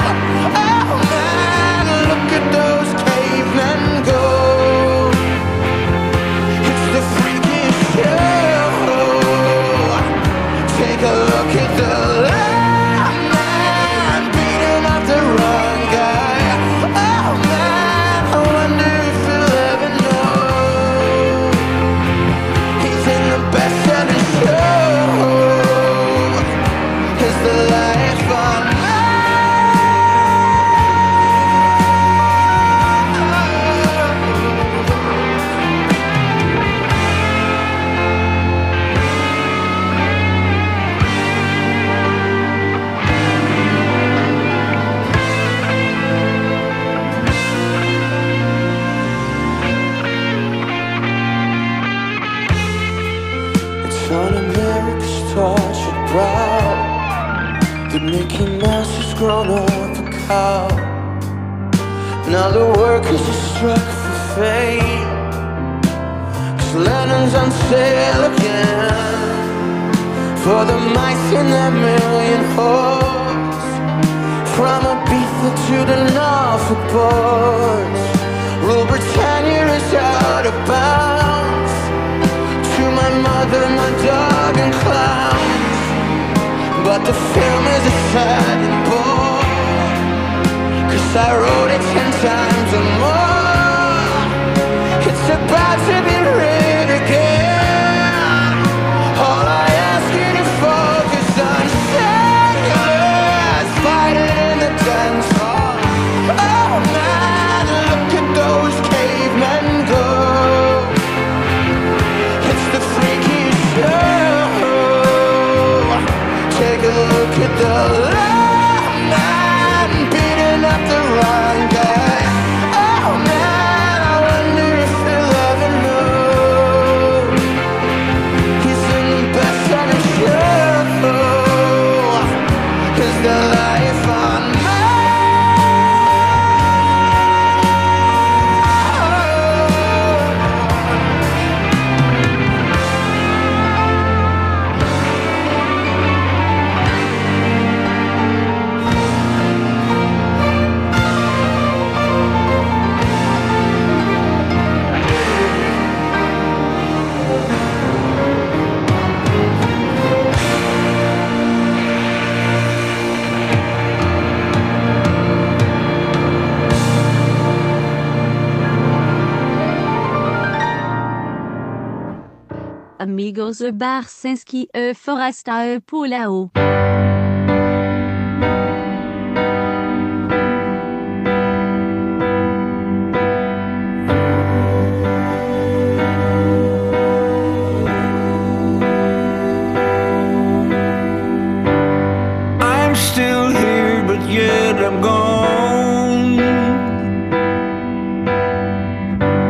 I'm 192.59 192.95
still 192.95 193.49
here, 193.51 194.03
but 194.05 194.29
yet 194.29 194.83
I'm 194.83 195.01
gone. 195.01 196.39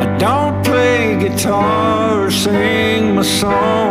I 0.04 0.18
don't 0.20 0.64
play 0.64 1.18
guitar 1.20 2.28
or 2.28 2.32
sing 2.32 3.16
my 3.16 3.24
song. 3.24 3.91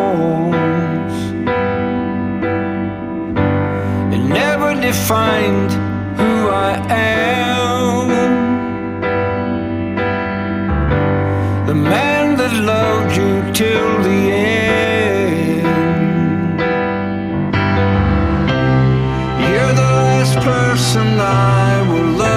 find 5.11 5.69
who 6.19 6.33
I 6.71 6.73
am. 6.89 8.09
The 11.67 11.75
man 11.75 12.37
that 12.37 12.53
loved 12.73 13.17
you 13.17 13.33
till 13.53 13.91
the 14.09 14.21
end. 14.31 15.67
You're 19.51 19.75
the 19.83 19.91
last 20.01 20.35
person 20.51 21.07
I 21.19 21.83
will 21.91 22.11
love. 22.19 22.30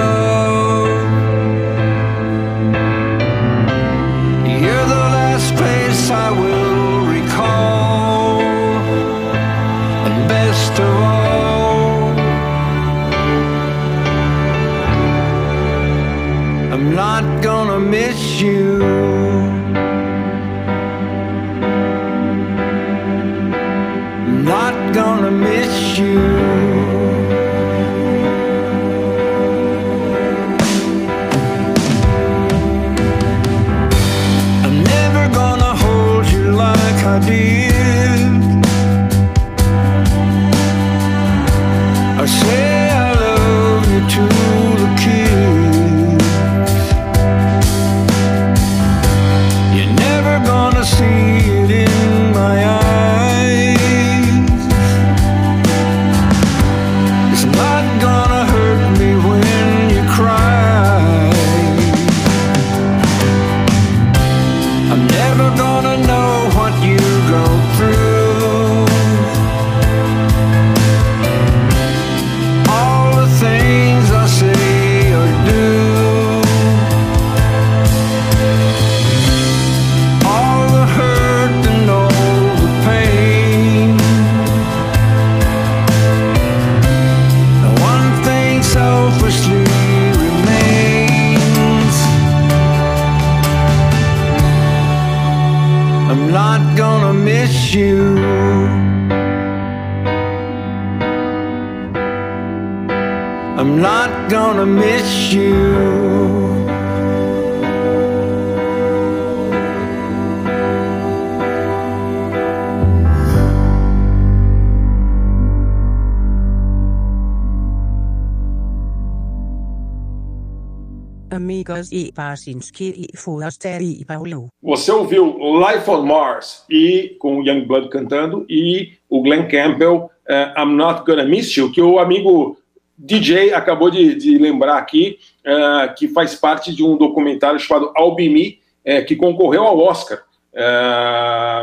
Amigos 122.16 122.70
e 122.70 123.12
Pasinski 123.12 124.00
e 124.00 124.04
Paulo. 124.04 124.48
Você 124.62 124.92
ouviu 124.92 125.36
Life 125.58 125.90
on 125.90 126.02
Mars 126.02 126.64
e 126.70 127.16
com 127.18 127.38
o 127.38 127.46
Youngblood 127.46 127.88
cantando 127.88 128.46
e 128.48 128.92
o 129.08 129.22
Glenn 129.22 129.48
Campbell 129.48 130.10
eh, 130.28 130.54
I'm 130.56 130.74
Not 130.74 131.04
Gonna 131.04 131.24
Miss 131.24 131.54
You, 131.56 131.70
que 131.72 131.82
o 131.82 131.98
amigo 131.98 132.56
DJ 132.96 133.52
acabou 133.52 133.90
de, 133.90 134.14
de 134.14 134.38
lembrar 134.38 134.78
aqui, 134.78 135.18
eh, 135.44 135.94
que 135.96 136.08
faz 136.08 136.34
parte 136.34 136.74
de 136.74 136.82
um 136.84 136.96
documentário 136.96 137.58
chamado 137.58 137.92
Albimi, 137.94 138.60
eh, 138.84 139.02
que 139.02 139.16
concorreu 139.16 139.64
ao 139.64 139.78
Oscar. 139.78 140.22
eh, 140.56 141.62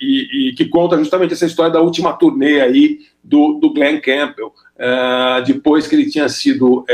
e, 0.00 0.48
e 0.48 0.54
que 0.54 0.64
conta 0.66 0.98
justamente 0.98 1.32
essa 1.32 1.46
história 1.46 1.72
da 1.72 1.80
última 1.80 2.12
turnê 2.12 2.60
aí 2.60 2.98
do, 3.22 3.54
do 3.60 3.72
Glenn 3.72 4.00
Campbell, 4.00 4.52
eh, 4.76 5.42
depois 5.46 5.86
que 5.86 5.94
ele 5.94 6.10
tinha 6.10 6.28
sido 6.28 6.84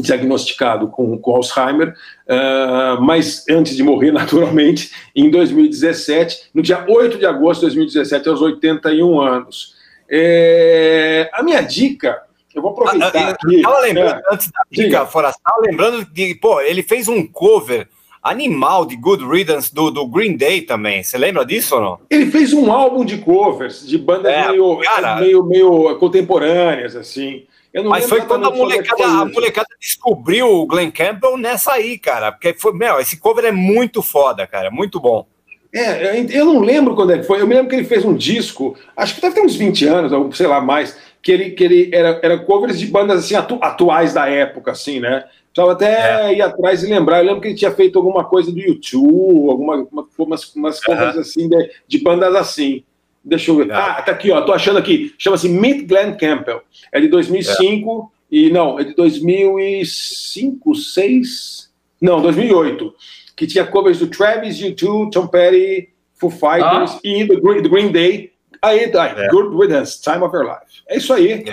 diagnosticado 0.00 0.88
com, 0.88 1.16
com 1.18 1.36
Alzheimer, 1.36 1.94
ah, 2.28 2.98
mas 3.00 3.44
antes 3.48 3.76
de 3.76 3.82
morrer, 3.82 4.10
naturalmente, 4.12 4.90
em 5.14 5.30
2017, 5.30 6.50
no 6.54 6.62
dia 6.62 6.84
8 6.88 7.18
de 7.18 7.26
agosto 7.26 7.60
de 7.60 7.66
2017, 7.66 8.28
aos 8.28 8.40
81 8.42 9.20
anos. 9.20 9.74
É, 10.08 11.30
a 11.32 11.42
minha 11.42 11.60
dica, 11.62 12.22
eu 12.54 12.62
vou 12.62 12.70
aproveitar 12.72 13.12
Ah, 13.16 13.30
aqui. 13.30 13.62
tava 13.62 13.80
lembrando, 13.80 14.10
é, 14.10 14.22
antes 14.32 14.50
da 14.50 14.60
dica, 14.70 14.84
diga. 14.84 15.06
Foraster, 15.06 15.42
tava 15.42 15.62
lembrando 15.62 16.04
de, 16.12 16.34
pô, 16.36 16.60
ele 16.60 16.82
fez 16.82 17.08
um 17.08 17.26
cover 17.26 17.88
animal 18.22 18.86
de 18.86 18.96
Good 18.96 19.24
Riddance 19.26 19.74
do, 19.74 19.90
do 19.90 20.06
Green 20.06 20.36
Day 20.36 20.62
também. 20.62 21.02
Você 21.02 21.18
lembra 21.18 21.44
disso 21.44 21.74
ou 21.74 21.80
não? 21.82 21.98
Ele 22.08 22.26
fez 22.30 22.52
um 22.54 22.72
álbum 22.72 23.04
de 23.04 23.18
covers, 23.18 23.86
de 23.86 23.98
bandas 23.98 24.32
É, 24.32 24.48
meio, 24.48 24.78
cara. 24.78 25.16
meio, 25.20 25.44
meio 25.44 25.96
contemporâneas, 25.98 26.96
assim. 26.96 27.44
Mas 27.82 28.08
foi 28.08 28.20
quando 28.22 28.46
a 28.46 28.54
é 28.54 28.56
molecada, 28.56 29.04
a 29.04 29.24
molecada 29.24 29.68
descobriu 29.80 30.46
o 30.48 30.66
Glenn 30.66 30.90
Campbell 30.92 31.36
nessa 31.36 31.72
aí, 31.72 31.98
cara. 31.98 32.30
Porque 32.30 32.54
foi, 32.54 32.72
meu, 32.72 33.00
esse 33.00 33.16
cover 33.18 33.44
é 33.44 33.50
muito 33.52 34.00
foda, 34.02 34.46
cara. 34.46 34.70
Muito 34.70 35.00
bom. 35.00 35.26
É, 35.74 36.20
eu- 36.30 36.44
não 36.44 36.60
lembro 36.60 36.94
quando 36.94 37.12
é 37.12 37.18
que 37.18 37.24
foi. 37.24 37.40
Eu 37.40 37.48
me 37.48 37.54
lembro 37.54 37.68
que 37.68 37.74
ele 37.74 37.84
fez 37.84 38.04
um 38.04 38.14
disco, 38.14 38.76
acho 38.96 39.16
que 39.16 39.20
deve 39.20 39.34
ter 39.34 39.40
uns 39.40 39.56
20 39.56 39.84
anos, 39.86 40.12
ou 40.12 40.30
sei 40.32 40.46
lá 40.46 40.60
mais, 40.60 40.96
que 41.20 41.32
ele, 41.32 41.50
que 41.50 41.64
ele 41.64 41.90
era, 41.92 42.20
era 42.22 42.38
covers 42.38 42.78
de 42.78 42.86
bandas 42.86 43.24
assim, 43.24 43.34
atu- 43.34 43.58
atuais 43.60 44.14
da 44.14 44.28
época, 44.28 44.70
assim, 44.70 45.00
né? 45.00 45.24
Precisava 45.52 45.72
até 45.72 46.32
ir 46.32 46.42
atrás 46.42 46.84
e 46.84 46.86
lembrar. 46.86 47.18
Eu 47.18 47.24
lembro 47.26 47.40
que 47.40 47.48
ele 47.48 47.54
tinha 47.56 47.72
feito 47.72 47.98
alguma 47.98 48.24
coisa 48.24 48.52
do 48.52 48.58
YouTube, 48.60 49.50
alguma, 49.50 49.76
uma- 49.90 50.06
umas, 50.18 50.54
umas 50.54 50.80
covers 50.84 51.16
assim, 51.16 51.48
de, 51.48 51.70
de 51.88 51.98
bandas 52.02 52.34
assim. 52.36 52.84
Deixa 53.24 53.50
eu 53.50 53.56
ver. 53.56 53.72
Ah, 53.72 54.02
tá 54.02 54.12
aqui, 54.12 54.30
ó. 54.30 54.42
Tô 54.42 54.52
achando 54.52 54.78
aqui. 54.78 55.14
Chama-se 55.18 55.48
Meet 55.48 55.86
Glenn 55.86 56.14
Campbell. 56.16 56.60
É 56.92 57.00
de 57.00 57.08
2005 57.08 58.12
e 58.30 58.50
não, 58.50 58.78
é 58.78 58.84
de 58.84 58.94
2005, 58.94 60.74
6, 60.74 61.70
não, 62.00 62.20
2008, 62.20 62.94
que 63.36 63.46
tinha 63.46 63.64
covers 63.64 63.98
do 63.98 64.06
Travis, 64.08 64.58
U2, 64.60 65.10
Tom 65.12 65.26
Petty, 65.26 65.88
Foo 66.14 66.30
Fighters 66.30 66.98
e 67.04 67.24
do 67.24 67.40
Green, 67.40 67.62
do 67.62 67.68
Green 67.70 67.90
Day. 67.92 68.32
Aí, 68.60 68.88
tá, 68.88 69.28
Good 69.30 69.56
Riddance, 69.56 70.00
Time 70.02 70.18
of 70.24 70.34
Your 70.34 70.44
Life. 70.46 70.82
É 70.88 70.96
isso 70.96 71.12
aí. 71.12 71.44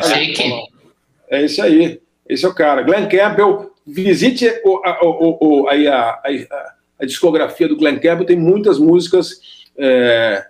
É 1.30 1.44
isso 1.46 1.62
aí. 1.62 2.00
Esse 2.28 2.46
é 2.46 2.48
o 2.48 2.54
cara. 2.54 2.82
Glenn 2.84 3.08
Campbell, 3.10 3.72
visite 3.86 4.48
o, 4.64 4.82
a, 4.86 5.00
o- 5.06 5.38
o- 5.64 5.70
aí 5.70 5.88
a, 5.88 6.12
a- 6.12 6.74
a 7.00 7.06
discografia 7.06 7.68
do 7.68 7.76
Glenn 7.76 7.96
Campbell, 8.00 8.26
tem 8.26 8.38
muitas 8.38 8.78
músicas 8.80 9.40
é, 9.78 10.46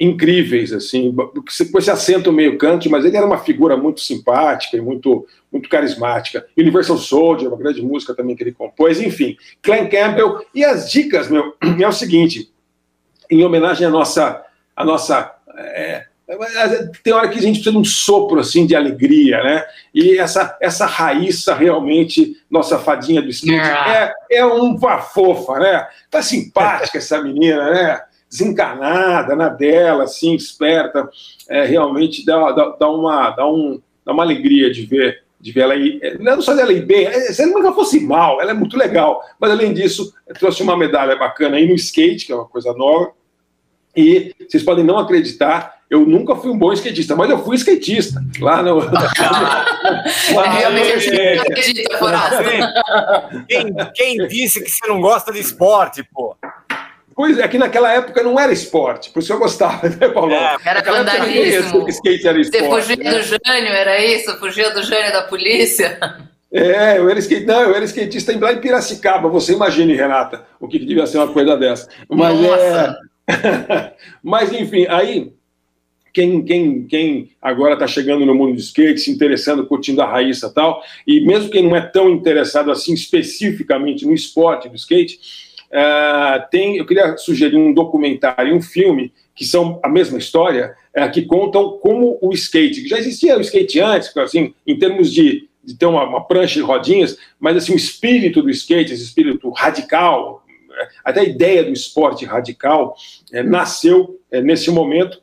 incríveis, 0.00 0.72
assim, 0.72 1.14
com 1.14 1.78
esse 1.78 1.90
acento 1.90 2.32
meio 2.32 2.58
country, 2.58 2.88
mas 2.88 3.04
ele 3.04 3.16
era 3.16 3.26
uma 3.26 3.38
figura 3.38 3.76
muito 3.76 4.00
simpática 4.00 4.76
e 4.76 4.80
muito, 4.80 5.26
muito 5.52 5.68
carismática. 5.68 6.46
Universal 6.56 6.98
Soldier, 6.98 7.48
uma 7.48 7.58
grande 7.58 7.82
música 7.82 8.14
também 8.14 8.34
que 8.34 8.42
ele 8.42 8.52
compôs, 8.52 9.00
enfim. 9.00 9.36
Glenn 9.62 9.88
Campbell. 9.88 10.44
E 10.54 10.64
as 10.64 10.90
dicas, 10.90 11.28
meu, 11.28 11.54
é 11.80 11.86
o 11.88 11.92
seguinte, 11.92 12.50
em 13.30 13.44
homenagem 13.44 13.86
à 13.86 13.90
nossa, 13.90 14.44
à 14.74 14.84
nossa 14.84 15.34
é, 15.56 16.06
tem 17.04 17.12
hora 17.12 17.28
que 17.28 17.38
a 17.38 17.42
gente 17.42 17.54
precisa 17.54 17.70
de 17.70 17.78
um 17.78 17.84
sopro 17.84 18.40
assim 18.40 18.66
de 18.66 18.74
alegria, 18.74 19.42
né? 19.44 19.64
E 19.94 20.18
essa 20.18 20.58
essa 20.60 20.84
Raíssa 20.84 21.54
realmente 21.54 22.36
nossa 22.50 22.78
fadinha 22.80 23.22
do 23.22 23.28
skate 23.28 23.54
é, 23.54 24.12
é 24.32 24.44
uma 24.44 24.98
fofa, 24.98 25.60
né? 25.60 25.86
Tá 26.10 26.20
simpática 26.22 26.98
essa 26.98 27.22
menina, 27.22 27.70
né? 27.70 28.00
Desencanada 28.28 29.36
na 29.36 29.48
dela, 29.48 30.04
assim, 30.04 30.34
esperta, 30.34 31.08
é, 31.48 31.64
realmente 31.64 32.24
dá, 32.24 32.52
dá, 32.52 32.76
dá 32.78 32.90
uma 32.90 33.30
dá, 33.30 33.48
um, 33.48 33.80
dá 34.04 34.12
uma 34.12 34.22
alegria 34.22 34.70
de 34.70 34.84
ver 34.84 35.24
de 35.38 35.52
ver 35.52 35.60
ela 35.60 35.74
aí, 35.74 36.00
é, 36.02 36.18
não 36.18 36.40
só 36.40 36.54
dela 36.54 36.72
ir 36.72 36.84
bem, 36.84 37.06
é, 37.06 37.32
se 37.32 37.42
ela 37.42 37.62
não 37.62 37.74
fosse 37.74 38.00
mal, 38.00 38.40
ela 38.40 38.50
é 38.50 38.54
muito 38.54 38.76
legal, 38.76 39.22
mas 39.38 39.50
além 39.50 39.72
disso, 39.72 40.12
trouxe 40.38 40.62
uma 40.62 40.76
medalha 40.76 41.14
bacana 41.14 41.56
aí 41.56 41.68
no 41.68 41.74
skate, 41.74 42.26
que 42.26 42.32
é 42.32 42.34
uma 42.34 42.46
coisa 42.46 42.72
nova, 42.72 43.12
e 43.94 44.34
vocês 44.48 44.62
podem 44.62 44.84
não 44.84 44.98
acreditar, 44.98 45.76
eu 45.88 46.04
nunca 46.04 46.34
fui 46.34 46.50
um 46.50 46.58
bom 46.58 46.72
skatista, 46.72 47.14
mas 47.14 47.30
eu 47.30 47.42
fui 47.44 47.56
skatista. 47.56 48.20
Lá 48.40 48.62
no. 48.62 48.78
lá 50.34 50.50
Realmente 50.50 51.88
Foraster. 51.98 52.72
Quem, 53.48 53.74
quem 53.94 54.28
disse 54.28 54.62
que 54.62 54.70
você 54.70 54.86
não 54.88 55.00
gosta 55.00 55.32
de 55.32 55.38
esporte, 55.38 56.02
pô? 56.12 56.36
Pois 57.16 57.38
é, 57.38 57.48
que 57.48 57.56
naquela 57.56 57.90
época 57.90 58.22
não 58.22 58.38
era 58.38 58.52
esporte, 58.52 59.08
por 59.10 59.20
isso 59.22 59.32
eu 59.32 59.38
gostava, 59.38 59.88
né, 59.88 60.08
Paulo? 60.10 60.32
Era 60.32 60.52
Naquela 60.52 60.78
época 60.78 60.92
vandalismo. 60.92 61.84
que 61.86 61.90
skate 61.92 62.28
era 62.28 62.44
Você 62.44 62.58
esporte. 62.58 62.86
fugia 62.88 62.96
né? 63.04 63.10
do 63.10 63.22
Jânio, 63.22 63.72
era 63.72 64.04
isso? 64.04 64.38
Fugia 64.38 64.70
do 64.70 64.82
Jânio 64.82 65.12
da 65.12 65.22
polícia? 65.22 65.98
É, 66.52 66.98
eu 66.98 67.08
era 67.08 67.18
skate, 67.18 67.46
não, 67.46 67.62
eu 67.62 67.74
era 67.74 67.84
skatista 67.86 68.38
lá 68.38 68.52
em 68.52 68.60
Piracicaba. 68.60 69.30
Você 69.30 69.54
imagine, 69.54 69.94
Renata, 69.94 70.44
o 70.60 70.68
que, 70.68 70.78
que 70.78 70.84
devia 70.84 71.06
ser 71.06 71.16
uma 71.16 71.32
coisa 71.32 71.56
dessa. 71.56 71.88
Mas 72.08 72.38
é. 72.38 72.96
Mas 74.22 74.52
enfim, 74.52 74.86
aí 74.88 75.32
quem, 76.14 76.44
quem, 76.44 76.86
quem 76.86 77.30
agora 77.42 77.74
está 77.74 77.86
chegando 77.86 78.24
no 78.24 78.34
mundo 78.34 78.54
do 78.54 78.60
skate, 78.60 79.00
se 79.00 79.10
interessando, 79.10 79.66
curtindo 79.66 80.00
a 80.00 80.06
Raíssa 80.06 80.46
e 80.46 80.54
tal, 80.54 80.82
e 81.06 81.20
mesmo 81.20 81.50
quem 81.50 81.62
não 81.62 81.74
é 81.76 81.80
tão 81.80 82.08
interessado 82.10 82.70
assim 82.70 82.94
especificamente 82.94 84.06
no 84.06 84.14
esporte 84.14 84.68
do 84.68 84.76
skate, 84.76 85.18
ah, 85.72 86.46
tem, 86.50 86.76
eu 86.76 86.86
queria 86.86 87.16
sugerir 87.16 87.56
um 87.56 87.72
documentário, 87.72 88.54
um 88.54 88.62
filme 88.62 89.12
que 89.34 89.44
são 89.44 89.78
a 89.82 89.88
mesma 89.88 90.16
história, 90.18 90.74
eh, 90.94 91.08
que 91.08 91.22
contam 91.22 91.78
como 91.78 92.18
o 92.22 92.32
skate, 92.32 92.82
que 92.82 92.88
já 92.88 92.98
existia 92.98 93.36
o 93.36 93.40
skate 93.42 93.80
antes, 93.80 94.16
assim, 94.16 94.54
em 94.66 94.78
termos 94.78 95.12
de, 95.12 95.46
de 95.62 95.76
ter 95.76 95.84
uma, 95.84 96.04
uma 96.04 96.24
prancha 96.24 96.54
de 96.54 96.62
rodinhas, 96.62 97.18
mas 97.38 97.54
assim, 97.54 97.74
o 97.74 97.76
espírito 97.76 98.40
do 98.42 98.48
skate, 98.48 98.94
esse 98.94 99.04
espírito 99.04 99.50
radical, 99.50 100.42
até 101.04 101.20
a 101.20 101.24
ideia 101.24 101.62
do 101.62 101.72
esporte 101.72 102.24
radical 102.24 102.96
é, 103.32 103.42
nasceu 103.42 104.18
é, 104.30 104.40
nesse 104.40 104.70
momento, 104.70 105.20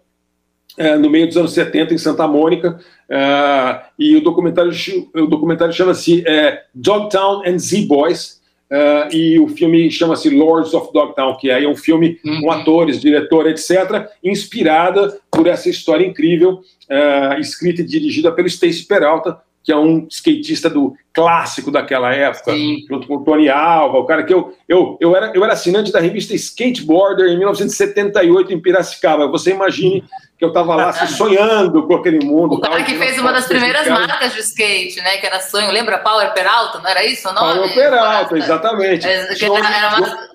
é, 0.77 0.95
no 0.95 1.09
meio 1.09 1.27
dos 1.27 1.37
anos 1.37 1.53
70, 1.53 1.93
em 1.93 1.97
Santa 1.97 2.27
Mônica, 2.27 2.79
é, 3.09 3.81
e 3.97 4.15
o 4.15 4.21
documentário, 4.21 4.71
o 5.15 5.25
documentário 5.25 5.73
chama-se 5.73 6.23
é, 6.27 6.63
Dogtown 6.73 7.43
and 7.47 7.57
Z-Boys, 7.57 8.42
Uh, 8.73 9.15
e 9.15 9.39
o 9.39 9.47
filme 9.47 9.91
chama-se 9.91 10.31
Lords 10.31 10.73
of 10.73 10.91
Dogtown, 10.91 11.37
que 11.37 11.51
aí 11.51 11.63
é 11.63 11.69
um 11.69 11.75
filme 11.75 12.19
Uhum. 12.25 12.41
com 12.41 12.51
atores, 12.51 12.99
diretor, 12.99 13.47
etc., 13.47 14.07
inspirada 14.23 15.19
por 15.31 15.45
essa 15.45 15.69
história 15.69 16.03
incrível, 16.03 16.61
uh, 16.89 17.39
escrita 17.39 17.81
e 17.81 17.85
dirigida 17.85 18.31
pelo 18.31 18.47
Stacy 18.47 18.87
Peralta, 18.87 19.37
que 19.63 19.71
é 19.71 19.77
um 19.77 20.07
skatista 20.09 20.71
do 20.71 20.95
clássico 21.13 21.69
daquela 21.71 22.13
época, 22.13 22.51
junto 22.89 23.07
com 23.07 23.17
o 23.17 23.23
Tony 23.23 23.47
Alva, 23.47 23.99
o 23.99 24.05
cara 24.05 24.23
que 24.23 24.33
eu, 24.33 24.53
eu, 24.67 24.97
eu, 24.99 25.15
era, 25.15 25.31
eu 25.35 25.43
era 25.43 25.53
assinante 25.53 25.91
da 25.91 25.99
revista 25.99 26.33
Skateboarder 26.33 27.27
em 27.27 27.37
1978 27.37 28.53
em 28.53 28.59
Piracicaba. 28.59 29.27
Você 29.27 29.51
imagine 29.51 30.03
que 30.43 30.45
eu 30.45 30.49
estava 30.49 30.75
lá 30.75 30.89
assim, 30.89 31.07
sonhando 31.07 31.87
com 31.87 31.95
aquele 31.95 32.25
mundo. 32.25 32.55
O 32.55 32.59
cara 32.59 32.83
que 32.83 32.97
fez 32.97 33.17
uma 33.17 33.31
das 33.31 33.45
primeiras 33.45 33.87
marcas 33.87 34.33
de 34.33 34.41
skate, 34.41 34.99
né? 35.01 35.15
Que 35.17 35.25
era 35.25 35.39
sonho, 35.39 35.71
lembra? 35.71 35.97
Power 35.99 36.33
Peralta, 36.33 36.79
não 36.79 36.89
era 36.89 37.05
isso 37.05 37.29
o 37.29 37.33
nome? 37.33 37.53
Power 37.59 37.73
Peralta, 37.73 38.37
exatamente. 38.37 39.07
É, 39.07 39.27
era- 39.41 39.97
uma- 39.97 40.33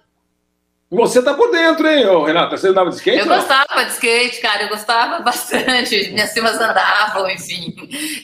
Você 0.91 1.23
tá 1.23 1.35
por 1.35 1.51
dentro, 1.51 1.87
hein, 1.87 2.07
ô, 2.07 2.25
Renata? 2.25 2.57
Você 2.57 2.69
andava 2.69 2.89
de 2.89 2.97
skate? 2.97 3.19
Eu 3.19 3.27
não? 3.27 3.37
gostava 3.37 3.85
de 3.85 3.91
skate, 3.93 4.41
cara, 4.41 4.63
eu 4.63 4.69
gostava 4.71 5.21
bastante. 5.21 6.11
Minhas 6.13 6.33
primas 6.33 6.59
andavam, 6.59 7.29
enfim. 7.31 7.75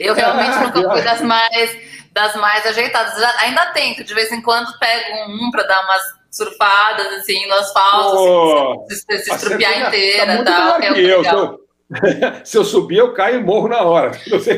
Eu 0.01 0.15
realmente 0.15 0.57
Ah, 0.57 0.61
nunca 0.63 0.91
fui 0.91 1.03
das 1.03 1.21
mais, 1.21 1.77
das 2.13 2.35
mais 2.37 2.65
ajeitadas. 2.67 3.23
Ainda 3.43 3.67
tento, 3.73 4.03
de 4.03 4.15
vez 4.15 4.33
em 4.33 4.41
quando 4.41 4.73
pego 4.79 5.15
um 5.29 5.51
pra 5.51 5.65
dar 5.65 5.85
umas 5.85 6.01
surfadas, 6.31 7.07
assim, 7.19 7.47
no 7.47 7.55
asfalto, 7.55 8.17
Pô, 8.17 8.87
assim, 8.91 8.95
se, 8.97 9.19
se 9.19 9.25
você 9.27 9.35
estrupiar 9.35 9.73
tá- 9.75 9.81
inteira 9.89 10.27
tá 10.27 10.33
e 10.33 10.37
muito 10.37 10.51
tal. 10.51 10.61
melhor 10.63 10.77
é 10.77 10.81
que 10.81 11.01
eu. 11.11 11.19
legal. 11.21 11.59
Se 12.45 12.57
eu, 12.57 12.65
subir, 12.65 12.97
eu 12.99 13.13
caio 13.13 13.41
e 13.41 13.43
morro 13.43 13.69
na 13.69 13.83
hora. 13.83 14.13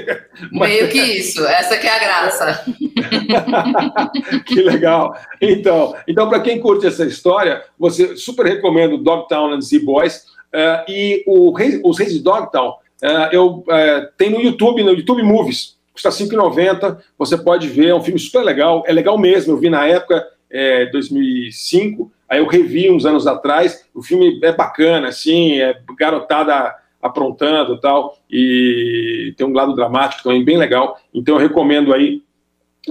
Mas- 0.53 0.70
Meio 0.70 0.89
que 0.89 0.99
isso, 1.01 1.45
essa 1.47 1.77
que 1.77 1.87
é 1.87 1.91
a 1.97 1.99
graça. 1.99 2.64
que 4.47 4.62
legal. 4.62 5.14
Então, 5.41 5.95
então 6.07 6.29
para 6.29 6.41
quem 6.41 6.61
curte 6.61 6.87
essa 6.87 7.05
história, 7.05 7.62
você 7.79 8.16
super 8.16 8.47
recomendo 8.47 8.99
Dogtown 8.99 9.53
and 9.53 9.61
Z 9.61 9.79
Boys. 9.81 10.24
eh, 10.53 10.85
e 10.89 11.24
o 11.27 11.53
Rei- 11.53 11.81
os 11.85 11.99
Reis 11.99 12.12
de 12.12 12.20
Dogtown, 12.22 12.74
eh, 13.03 13.29
eu 13.33 13.64
eh, 13.68 14.09
tem 14.16 14.31
no 14.31 14.41
YouTube, 14.41 14.83
no 14.83 14.93
YouTube 14.93 15.22
Movies. 15.22 15.77
Custa 15.93 16.11
R$ 16.11 16.14
5,90. 16.14 16.99
Você 17.18 17.37
pode 17.39 17.68
ver, 17.68 17.89
é 17.89 17.95
um 17.95 18.03
filme 18.03 18.20
super 18.20 18.43
legal. 18.43 18.85
É 18.87 18.93
legal 18.93 19.16
mesmo. 19.18 19.53
Eu 19.55 19.59
vi 19.59 19.68
na 19.70 19.87
época, 19.87 20.24
eh, 20.51 20.87
2005. 20.93 22.11
Aí 22.29 22.39
eu 22.39 22.47
revi 22.47 22.91
uns 22.91 23.07
anos 23.07 23.27
atrás. 23.27 23.85
O 23.95 24.03
filme 24.03 24.39
é 24.43 24.53
bacana, 24.53 25.09
assim, 25.09 25.59
é 25.61 25.74
garotada 25.99 26.74
aprontando 27.07 27.80
tal. 27.80 28.18
E 28.30 29.34
tem 29.36 29.46
um 29.46 29.52
lado 29.52 29.74
dramático 29.74 30.22
também 30.22 30.44
bem 30.44 30.57
legal. 30.57 30.98
Então 31.14 31.34
eu 31.34 31.40
recomendo 31.40 31.92
aí 31.92 32.22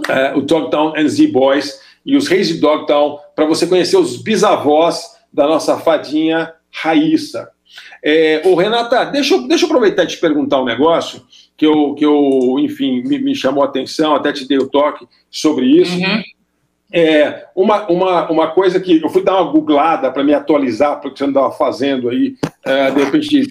eh, 0.07 0.33
o 0.35 0.41
Dogtown 0.41 0.93
and 0.95 1.07
Z 1.07 1.27
Boys 1.27 1.79
e 2.05 2.15
os 2.15 2.27
Reis 2.27 2.47
de 2.47 2.55
Dogtown 2.55 3.19
para 3.35 3.45
você 3.45 3.65
conhecer 3.65 3.97
os 3.97 4.21
bisavós 4.21 5.15
da 5.31 5.47
nossa 5.47 5.77
fadinha 5.77 6.53
Raíssa. 6.71 7.49
É, 8.03 8.41
ô, 8.45 8.55
Renata, 8.55 9.05
deixa 9.05 9.33
eu, 9.33 9.47
deixa 9.47 9.65
eu 9.65 9.67
aproveitar 9.67 10.03
e 10.03 10.07
te 10.07 10.17
perguntar 10.17 10.61
um 10.61 10.65
negócio 10.65 11.21
que 11.57 11.65
eu, 11.65 11.93
que 11.95 12.05
eu 12.05 12.57
enfim, 12.59 13.01
me, 13.03 13.17
me 13.19 13.35
chamou 13.35 13.63
a 13.63 13.67
atenção, 13.67 14.15
até 14.15 14.31
te 14.31 14.47
dei 14.47 14.57
o 14.57 14.69
toque 14.69 15.07
sobre 15.29 15.65
isso. 15.65 15.97
É, 16.97 17.47
uma, 17.53 17.85
uma, 17.91 18.31
uma 18.31 18.51
coisa 18.51 18.79
que 18.79 19.01
eu 19.03 19.09
fui 19.09 19.21
dar 19.21 19.41
uma 19.41 19.51
googlada 19.51 20.09
para 20.09 20.23
me 20.23 20.33
atualizar 20.33 20.97
para 21.01 21.09
o 21.09 21.11
que 21.11 21.19
você 21.19 21.25
andava 21.25 21.51
fazendo 21.51 22.07
aí, 22.07 22.37
é, 22.63 22.89
de 22.89 23.03
repente, 23.03 23.47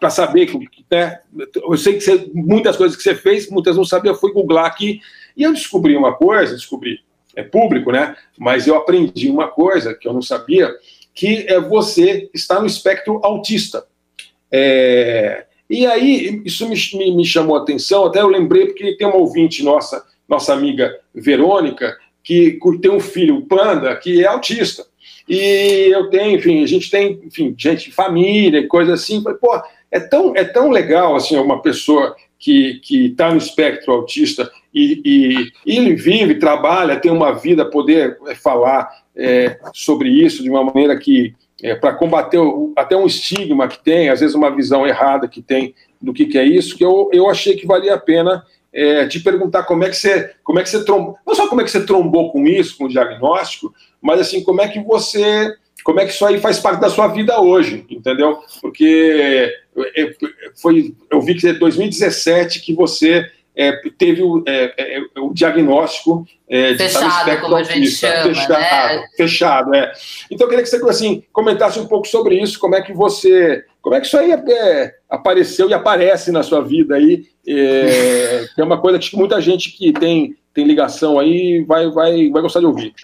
para 0.00 0.08
saber, 0.08 0.50
né, 0.90 1.20
eu 1.54 1.76
sei 1.76 1.92
que 1.92 2.00
você, 2.00 2.30
muitas 2.32 2.74
coisas 2.74 2.96
que 2.96 3.02
você 3.02 3.14
fez, 3.14 3.50
muitas 3.50 3.76
não 3.76 3.84
sabia, 3.84 4.12
eu 4.12 4.16
fui 4.16 4.32
googlar 4.32 4.64
aqui 4.64 5.02
e 5.36 5.42
eu 5.42 5.52
descobri 5.52 5.94
uma 5.94 6.14
coisa, 6.14 6.54
descobri, 6.54 7.00
é 7.34 7.42
público, 7.42 7.92
né? 7.92 8.16
Mas 8.38 8.66
eu 8.66 8.74
aprendi 8.74 9.28
uma 9.28 9.48
coisa 9.48 9.92
que 9.92 10.08
eu 10.08 10.14
não 10.14 10.22
sabia, 10.22 10.74
que 11.14 11.44
é 11.48 11.60
você 11.60 12.30
está 12.32 12.58
no 12.60 12.66
espectro 12.66 13.20
autista. 13.22 13.84
É, 14.50 15.44
e 15.68 15.86
aí, 15.86 16.40
isso 16.46 16.66
me, 16.66 16.74
me, 16.94 17.14
me 17.14 17.24
chamou 17.26 17.58
a 17.58 17.60
atenção, 17.60 18.06
até 18.06 18.22
eu 18.22 18.28
lembrei, 18.28 18.68
porque 18.68 18.96
tem 18.96 19.06
uma 19.06 19.18
ouvinte 19.18 19.62
nossa, 19.62 20.02
nossa 20.26 20.54
amiga 20.54 20.98
Verônica, 21.14 21.94
que 22.26 22.58
tem 22.82 22.90
um 22.90 22.98
filho, 22.98 23.36
o 23.36 23.46
Panda, 23.46 23.94
que 23.94 24.24
é 24.24 24.26
autista. 24.26 24.84
E 25.28 25.88
eu 25.92 26.10
tenho, 26.10 26.36
enfim, 26.36 26.62
a 26.62 26.66
gente 26.66 26.90
tem, 26.90 27.20
enfim, 27.24 27.54
gente 27.56 27.88
de 27.88 27.94
família 27.94 28.66
coisa 28.66 28.94
assim. 28.94 29.22
Falei, 29.22 29.38
pô, 29.38 29.62
é 29.92 30.00
tão, 30.00 30.34
é 30.34 30.44
tão 30.44 30.68
legal, 30.68 31.14
assim, 31.14 31.36
uma 31.36 31.62
pessoa 31.62 32.16
que 32.36 32.80
está 32.90 33.30
no 33.30 33.38
espectro 33.38 33.92
autista 33.92 34.50
e, 34.74 35.00
e, 35.04 35.52
e 35.64 35.78
ele 35.78 35.94
vive, 35.94 36.34
trabalha, 36.34 36.98
tem 36.98 37.12
uma 37.12 37.32
vida, 37.32 37.64
poder 37.64 38.18
é, 38.26 38.34
falar 38.34 38.90
é, 39.14 39.58
sobre 39.72 40.08
isso 40.08 40.42
de 40.42 40.50
uma 40.50 40.64
maneira 40.64 40.98
que, 40.98 41.32
é, 41.62 41.76
para 41.76 41.94
combater 41.94 42.38
o, 42.38 42.72
até 42.76 42.96
um 42.96 43.06
estigma 43.06 43.68
que 43.68 43.82
tem, 43.82 44.10
às 44.10 44.20
vezes 44.20 44.34
uma 44.34 44.54
visão 44.54 44.84
errada 44.84 45.28
que 45.28 45.40
tem 45.40 45.74
do 46.02 46.12
que, 46.12 46.26
que 46.26 46.36
é 46.36 46.44
isso, 46.44 46.76
que 46.76 46.84
eu, 46.84 47.08
eu 47.12 47.30
achei 47.30 47.56
que 47.56 47.66
valia 47.66 47.94
a 47.94 47.98
pena 47.98 48.44
é, 48.76 49.06
te 49.08 49.20
perguntar 49.20 49.62
como 49.62 49.84
é 49.84 49.88
que 49.88 49.96
você, 49.96 50.34
como 50.44 50.58
é 50.58 50.62
que 50.62 50.68
você 50.68 50.84
trombou, 50.84 51.16
não 51.26 51.34
só 51.34 51.48
como 51.48 51.62
é 51.62 51.64
que 51.64 51.70
você 51.70 51.84
trombou 51.86 52.30
com 52.30 52.46
isso, 52.46 52.76
com 52.76 52.84
o 52.84 52.88
diagnóstico, 52.88 53.74
mas 54.02 54.20
assim, 54.20 54.44
como 54.44 54.60
é 54.60 54.68
que 54.68 54.78
você, 54.80 55.50
como 55.82 55.98
é 55.98 56.04
que 56.04 56.12
isso 56.12 56.26
aí 56.26 56.38
faz 56.38 56.58
parte 56.58 56.78
da 56.78 56.90
sua 56.90 57.08
vida 57.08 57.40
hoje, 57.40 57.86
entendeu? 57.88 58.38
Porque 58.60 59.50
é, 59.96 60.14
foi, 60.54 60.94
eu 61.10 61.22
vi 61.22 61.34
que 61.34 61.48
é 61.48 61.54
2017 61.54 62.60
que 62.60 62.74
você 62.74 63.30
é, 63.56 63.72
teve 63.96 64.22
o, 64.22 64.44
é, 64.46 64.74
é, 64.76 65.00
o 65.18 65.32
diagnóstico 65.32 66.26
é, 66.48 66.74
Fechado, 66.74 67.06
espectro 67.08 67.42
como 67.42 67.56
a 67.56 67.62
gente 67.62 67.88
chama, 67.88 68.22
fechado, 68.34 68.50
né? 68.52 69.06
fechado, 69.16 69.74
é. 69.74 69.92
Então 70.30 70.44
eu 70.44 70.48
queria 70.50 70.62
que 70.62 70.70
você 70.70 70.76
assim, 70.88 71.24
comentasse 71.32 71.80
um 71.80 71.86
pouco 71.86 72.06
sobre 72.06 72.40
isso, 72.40 72.58
como 72.58 72.74
é 72.74 72.82
que 72.82 72.92
você, 72.92 73.64
como 73.80 73.96
é 73.96 74.00
que 74.00 74.06
isso 74.06 74.18
aí 74.18 74.30
é, 74.30 74.94
apareceu 75.08 75.70
e 75.70 75.74
aparece 75.74 76.30
na 76.30 76.42
sua 76.42 76.60
vida 76.60 76.94
aí, 76.94 77.24
é, 77.48 78.46
que 78.54 78.60
é 78.60 78.64
uma 78.64 78.80
coisa 78.80 78.98
que 78.98 79.16
muita 79.16 79.40
gente 79.40 79.72
que 79.72 79.92
tem, 79.92 80.36
tem 80.52 80.66
ligação 80.66 81.18
aí 81.18 81.64
vai, 81.66 81.90
vai, 81.90 82.30
vai 82.30 82.42
gostar 82.42 82.60
de 82.60 82.66
ouvir. 82.66 82.94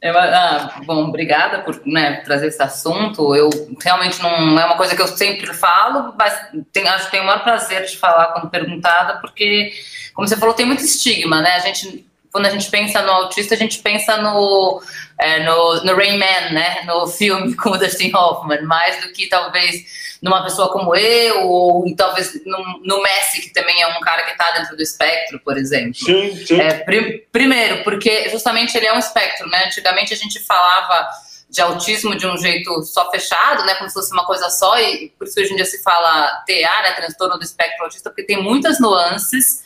Eu, 0.00 0.16
ah, 0.18 0.80
bom, 0.84 1.08
obrigada 1.08 1.60
por 1.60 1.80
né, 1.86 2.20
trazer 2.24 2.48
esse 2.48 2.62
assunto. 2.62 3.34
Eu 3.34 3.48
realmente 3.82 4.22
não 4.22 4.58
é 4.58 4.64
uma 4.64 4.76
coisa 4.76 4.94
que 4.94 5.02
eu 5.02 5.08
sempre 5.08 5.52
falo, 5.54 6.14
mas 6.18 6.48
tem, 6.72 6.86
acho 6.88 7.06
que 7.06 7.12
tenho 7.12 7.22
o 7.22 7.26
maior 7.26 7.42
prazer 7.42 7.84
de 7.84 7.96
falar 7.96 8.32
quando 8.32 8.50
perguntada, 8.50 9.18
porque, 9.20 9.72
como 10.14 10.28
você 10.28 10.36
falou, 10.36 10.54
tem 10.54 10.66
muito 10.66 10.82
estigma, 10.84 11.40
né? 11.40 11.54
A 11.54 11.60
gente, 11.60 12.06
quando 12.36 12.44
a 12.46 12.50
gente 12.50 12.68
pensa 12.70 13.00
no 13.00 13.10
autista, 13.12 13.54
a 13.54 13.56
gente 13.56 13.78
pensa 13.78 14.18
no, 14.18 14.82
é, 15.18 15.42
no, 15.42 15.84
no 15.84 15.96
Rain 15.96 16.18
Man, 16.18 16.50
né? 16.52 16.82
No 16.84 17.06
filme 17.06 17.56
com 17.56 17.70
o 17.70 17.78
Dustin 17.78 18.12
Hoffman, 18.14 18.60
mais 18.62 19.00
do 19.02 19.10
que 19.10 19.26
talvez 19.26 20.04
numa 20.20 20.42
pessoa 20.44 20.70
como 20.70 20.94
eu, 20.94 21.46
ou 21.48 21.96
talvez 21.96 22.38
no, 22.44 22.80
no 22.84 23.02
Messi, 23.02 23.40
que 23.40 23.54
também 23.54 23.80
é 23.80 23.86
um 23.86 24.00
cara 24.00 24.22
que 24.24 24.32
está 24.32 24.50
dentro 24.50 24.76
do 24.76 24.82
espectro, 24.82 25.40
por 25.40 25.56
exemplo. 25.56 25.94
Sim, 25.94 26.44
sim. 26.44 26.60
É, 26.60 26.74
prim- 26.74 27.22
primeiro, 27.32 27.82
porque 27.84 28.28
justamente 28.28 28.76
ele 28.76 28.86
é 28.86 28.92
um 28.92 28.98
espectro, 28.98 29.48
né? 29.48 29.64
Antigamente 29.64 30.12
a 30.12 30.16
gente 30.16 30.38
falava 30.40 31.08
de 31.48 31.62
autismo 31.62 32.14
de 32.16 32.26
um 32.26 32.36
jeito 32.36 32.82
só 32.82 33.10
fechado, 33.10 33.64
né? 33.64 33.76
Como 33.76 33.88
se 33.88 33.94
fosse 33.94 34.12
uma 34.12 34.26
coisa 34.26 34.50
só, 34.50 34.78
e 34.78 35.08
por 35.18 35.26
isso 35.26 35.40
hoje 35.40 35.54
em 35.54 35.56
dia 35.56 35.64
se 35.64 35.82
fala 35.82 36.42
TA, 36.46 36.82
né? 36.82 36.92
Transtorno 36.96 37.38
do 37.38 37.44
espectro 37.44 37.84
autista, 37.84 38.10
porque 38.10 38.24
tem 38.24 38.42
muitas 38.42 38.78
nuances. 38.78 39.62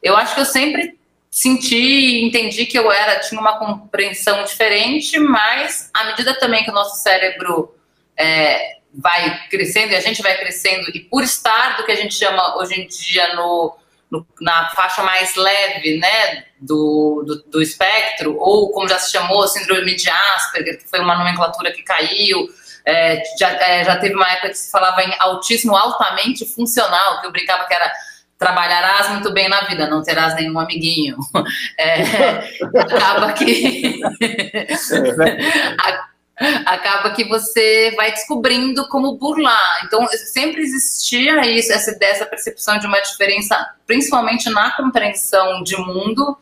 Eu 0.00 0.16
acho 0.16 0.34
que 0.34 0.40
eu 0.40 0.44
sempre 0.46 1.01
senti 1.32 2.22
entendi 2.26 2.66
que 2.66 2.78
eu 2.78 2.92
era, 2.92 3.18
tinha 3.20 3.40
uma 3.40 3.58
compreensão 3.58 4.44
diferente, 4.44 5.18
mas 5.18 5.90
à 5.94 6.04
medida 6.04 6.38
também 6.38 6.62
que 6.62 6.70
o 6.70 6.74
nosso 6.74 7.02
cérebro 7.02 7.74
é, 8.18 8.76
vai 8.94 9.48
crescendo 9.48 9.92
e 9.92 9.96
a 9.96 10.00
gente 10.00 10.20
vai 10.20 10.36
crescendo, 10.36 10.90
e 10.94 11.00
por 11.00 11.24
estar 11.24 11.78
do 11.78 11.84
que 11.86 11.92
a 11.92 11.96
gente 11.96 12.14
chama 12.14 12.58
hoje 12.58 12.78
em 12.78 12.86
dia 12.86 13.34
no, 13.34 13.74
no- 14.10 14.26
na 14.42 14.68
faixa 14.76 15.02
mais 15.02 15.34
leve, 15.34 15.96
né, 15.98 16.44
do, 16.60 17.24
do, 17.26 17.42
do 17.50 17.62
espectro, 17.62 18.36
ou 18.38 18.70
como 18.70 18.86
já 18.86 18.98
se 18.98 19.10
chamou, 19.10 19.48
síndrome 19.48 19.96
de 19.96 20.10
Asperger, 20.10 20.78
que 20.82 20.86
foi 20.88 21.00
uma 21.00 21.16
nomenclatura 21.16 21.72
que 21.72 21.82
caiu, 21.82 22.46
é, 22.84 23.22
já, 23.38 23.48
é, 23.52 23.84
já 23.84 23.96
teve 23.96 24.14
uma 24.14 24.30
época 24.30 24.50
que 24.50 24.58
se 24.58 24.70
falava 24.70 25.02
em 25.02 25.14
autismo 25.18 25.74
altamente 25.74 26.44
funcional, 26.44 27.22
que 27.22 27.26
eu 27.26 27.32
brincava 27.32 27.64
que 27.66 27.72
era 27.72 27.90
trabalharás 28.42 29.08
muito 29.10 29.32
bem 29.32 29.48
na 29.48 29.62
vida, 29.62 29.88
não 29.88 30.02
terás 30.02 30.34
nenhum 30.34 30.58
amiguinho. 30.58 31.16
É, 31.78 32.02
acaba 32.78 33.32
que 33.32 34.00
acaba 36.66 37.10
que 37.10 37.24
você 37.24 37.92
vai 37.96 38.10
descobrindo 38.10 38.88
como 38.88 39.16
burlar. 39.16 39.82
Então, 39.84 40.06
sempre 40.08 40.62
existia 40.62 41.46
isso, 41.46 41.72
essa 41.72 41.96
essa 42.00 42.26
percepção 42.26 42.78
de 42.78 42.86
uma 42.86 43.00
diferença, 43.00 43.74
principalmente 43.86 44.50
na 44.50 44.70
compreensão 44.72 45.62
de 45.62 45.76
mundo. 45.76 46.36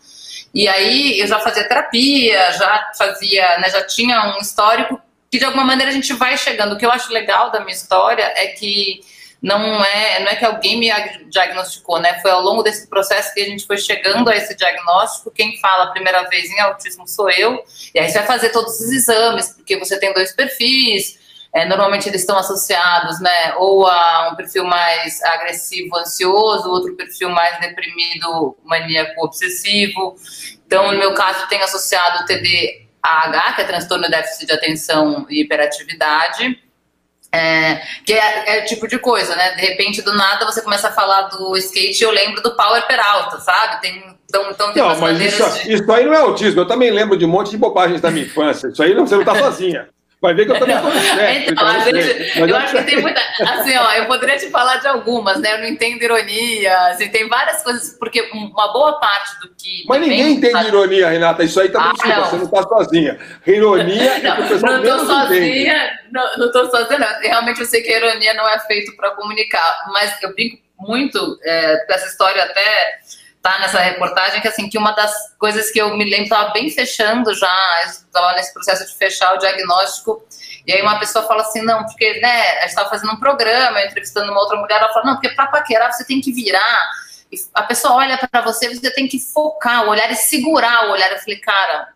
E 0.53 0.69
aí 0.69 1.21
eu 1.21 1.27
já 1.27 1.39
fazia 1.39 1.69
terapia, 1.69 2.53
já 2.53 2.91
fazia, 2.97 3.59
né, 3.59 3.71
já 3.71 3.87
tinha 3.87 4.35
um 4.35 4.39
histórico 4.39 5.01
que 5.31 5.39
de 5.39 5.45
alguma 5.45 5.65
maneira 5.65 5.91
a 5.91 5.95
gente 5.95 6.13
vai 6.15 6.37
chegando. 6.37 6.75
O 6.75 6.79
que 6.79 6.85
eu 6.85 6.91
acho 6.91 7.13
legal 7.13 7.51
da 7.51 7.61
minha 7.61 7.73
história 7.73 8.25
é 8.37 8.49
que 8.49 9.01
não 9.43 9.83
é, 9.83 10.21
não 10.21 10.29
é 10.29 10.37
que 10.37 10.45
alguém 10.45 10.79
me 10.79 10.91
diagnosticou, 11.31 11.99
né? 11.99 12.21
Foi 12.21 12.31
ao 12.31 12.43
longo 12.43 12.63
desse 12.63 12.87
processo 12.89 13.33
que 13.33 13.41
a 13.41 13.47
gente 13.47 13.67
foi 13.67 13.79
chegando 13.79 14.29
a 14.29 14.37
esse 14.37 14.55
diagnóstico. 14.55 15.31
Quem 15.31 15.59
fala 15.59 15.85
a 15.85 15.91
primeira 15.91 16.29
vez 16.29 16.51
em 16.51 16.61
autismo 16.61 17.09
sou 17.09 17.31
eu. 17.31 17.65
E 17.95 17.99
aí 17.99 18.09
você 18.09 18.19
vai 18.19 18.27
fazer 18.27 18.51
todos 18.51 18.79
os 18.79 18.93
exames, 18.93 19.49
porque 19.55 19.79
você 19.79 19.99
tem 19.99 20.13
dois 20.13 20.33
perfis. 20.33 21.19
É, 21.55 21.65
normalmente 21.65 22.07
eles 22.07 22.21
estão 22.21 22.39
associados, 22.39 23.19
né? 23.21 23.55
Ou 23.57 23.87
a 23.87 24.31
um 24.31 24.37
perfil 24.37 24.65
mais 24.65 25.23
agressivo, 25.23 25.97
ansioso, 25.97 26.69
outro 26.69 26.95
perfil 26.95 27.31
mais 27.31 27.59
deprimido, 27.61 28.59
maníaco, 28.63 29.25
obsessivo. 29.25 30.17
Então, 30.67 30.93
no 30.93 30.99
meu 30.99 31.15
caso, 31.15 31.49
tem 31.49 31.63
associado 31.63 32.23
o 32.23 32.27
TDAH, 32.27 33.55
que 33.55 33.63
é 33.63 33.65
transtorno 33.65 34.05
de 34.05 34.11
déficit 34.11 34.47
de 34.47 34.53
atenção 34.53 35.27
e 35.31 35.43
hiperatividade 35.43 36.61
é, 37.33 37.81
que 38.05 38.13
é, 38.13 38.59
é, 38.59 38.63
o 38.63 38.65
tipo 38.67 38.89
de 38.89 38.99
coisa, 38.99 39.37
né? 39.37 39.55
De 39.55 39.61
repente, 39.61 40.03
do 40.03 40.15
nada, 40.15 40.45
você 40.45 40.61
começa 40.63 40.89
a 40.89 40.93
falar 40.93 41.23
do 41.23 41.57
skate 41.57 42.03
e 42.03 42.05
eu 42.05 42.11
lembro 42.11 42.43
do 42.43 42.57
Power 42.57 42.87
Peralta, 42.87 43.39
sabe? 43.39 43.81
Tem, 43.81 44.17
então, 44.29 44.51
então 44.51 44.73
tem 44.73 44.83
não, 44.83 44.99
mas 44.99 45.21
isso, 45.21 45.51
de... 45.63 45.75
isso 45.75 45.93
aí 45.93 46.05
não 46.05 46.15
é 46.15 46.19
autismo. 46.19 46.61
Eu 46.61 46.67
também 46.67 46.91
lembro 46.91 47.17
de 47.17 47.25
um 47.25 47.29
monte 47.29 47.51
de 47.51 47.57
bobagens 47.57 48.01
da 48.01 48.11
minha 48.11 48.27
infância. 48.27 48.69
Isso 48.69 48.83
aí 48.83 48.95
não, 48.95 49.07
você 49.07 49.15
não 49.15 49.23
está 49.23 49.37
sozinha. 49.37 49.89
Vai 50.21 50.35
ver 50.35 50.45
que 50.45 50.53
eu 50.53 50.59
também 50.59 50.77
estou 50.77 50.93
certo. 50.93 51.51
Então, 51.51 51.67
a 51.67 51.79
gente, 51.79 52.39
eu, 52.39 52.47
eu 52.47 52.57
acho 52.57 52.77
que 52.77 52.83
tem 52.83 53.01
muita. 53.01 53.21
Assim, 53.41 53.75
ó, 53.75 53.93
eu 53.93 54.05
poderia 54.05 54.37
te 54.37 54.51
falar 54.51 54.77
de 54.77 54.87
algumas, 54.87 55.41
né? 55.41 55.55
Eu 55.55 55.59
não 55.61 55.67
entendo 55.67 56.03
ironia, 56.03 56.77
assim, 56.89 57.09
tem 57.09 57.27
várias 57.27 57.63
coisas, 57.63 57.97
porque 57.99 58.29
uma 58.35 58.71
boa 58.71 59.01
parte 59.01 59.41
do 59.41 59.49
que. 59.57 59.85
Mas 59.89 60.01
ninguém 60.03 60.33
entende 60.33 60.53
sabe? 60.53 60.69
ironia, 60.69 61.09
Renata. 61.09 61.43
Isso 61.43 61.59
aí 61.59 61.71
também 61.71 61.89
ah, 61.89 61.93
desculpa, 61.93 62.25
você 62.25 62.37
não 62.37 62.45
está 62.45 62.63
sozinha. 62.63 63.19
Ironia 63.47 64.19
não, 64.19 64.33
é 64.33 64.37
que 64.37 64.43
o 64.43 64.49
pessoal 64.49 64.73
não 64.73 64.83
estou 64.83 65.07
sozinha, 65.07 65.99
não, 66.13 66.37
não 66.37 66.53
tô 66.53 66.71
sozinha, 66.71 66.99
não. 66.99 67.21
Realmente 67.23 67.61
eu 67.61 67.67
sei 67.67 67.81
que 67.81 67.91
a 67.91 67.97
ironia 67.97 68.35
não 68.35 68.47
é 68.47 68.59
feita 68.61 68.93
para 68.99 69.13
comunicar, 69.13 69.87
mas 69.91 70.23
eu 70.23 70.35
brinco 70.35 70.59
muito 70.79 71.39
é, 71.43 71.79
com 71.87 71.95
essa 71.95 72.07
história 72.07 72.43
até 72.43 72.99
tá 73.43 73.59
nessa 73.59 73.81
reportagem, 73.81 74.41
que 74.41 74.49
assim, 74.49 74.69
que 74.69 74.77
uma 74.77 74.93
das 74.93 75.13
coisas 75.39 75.71
que 75.71 75.79
eu 75.79 75.97
me 75.97 76.05
lembro, 76.05 76.25
estava 76.25 76.53
bem 76.53 76.71
fechando 76.71 77.35
já, 77.35 77.83
estava 77.85 78.33
nesse 78.35 78.53
processo 78.53 78.87
de 78.87 78.97
fechar 78.97 79.35
o 79.35 79.39
diagnóstico, 79.39 80.23
e 80.67 80.73
aí 80.73 80.83
uma 80.83 80.99
pessoa 80.99 81.27
fala 81.27 81.43
assim, 81.43 81.63
não, 81.63 81.85
porque, 81.85 82.21
né, 82.21 82.59
a 82.59 82.61
gente 82.63 82.71
estava 82.71 82.91
fazendo 82.91 83.13
um 83.13 83.19
programa, 83.19 83.83
entrevistando 83.83 84.31
uma 84.31 84.41
outra 84.41 84.59
mulher, 84.59 84.77
ela 84.79 84.93
fala, 84.93 85.07
não, 85.07 85.15
porque 85.15 85.31
para 85.31 85.47
paquerar 85.47 85.93
você 85.93 86.05
tem 86.05 86.21
que 86.21 86.33
virar, 86.33 86.91
e 87.33 87.37
a 87.55 87.63
pessoa 87.63 87.95
olha 87.95 88.19
para 88.19 88.43
você, 88.43 88.69
você 88.75 88.91
tem 88.91 89.09
que 89.09 89.19
focar 89.19 89.87
o 89.87 89.89
olhar 89.89 90.11
e 90.11 90.17
segurar 90.17 90.89
o 90.89 90.93
olhar, 90.93 91.11
eu 91.11 91.19
falei, 91.19 91.41
cara, 91.41 91.89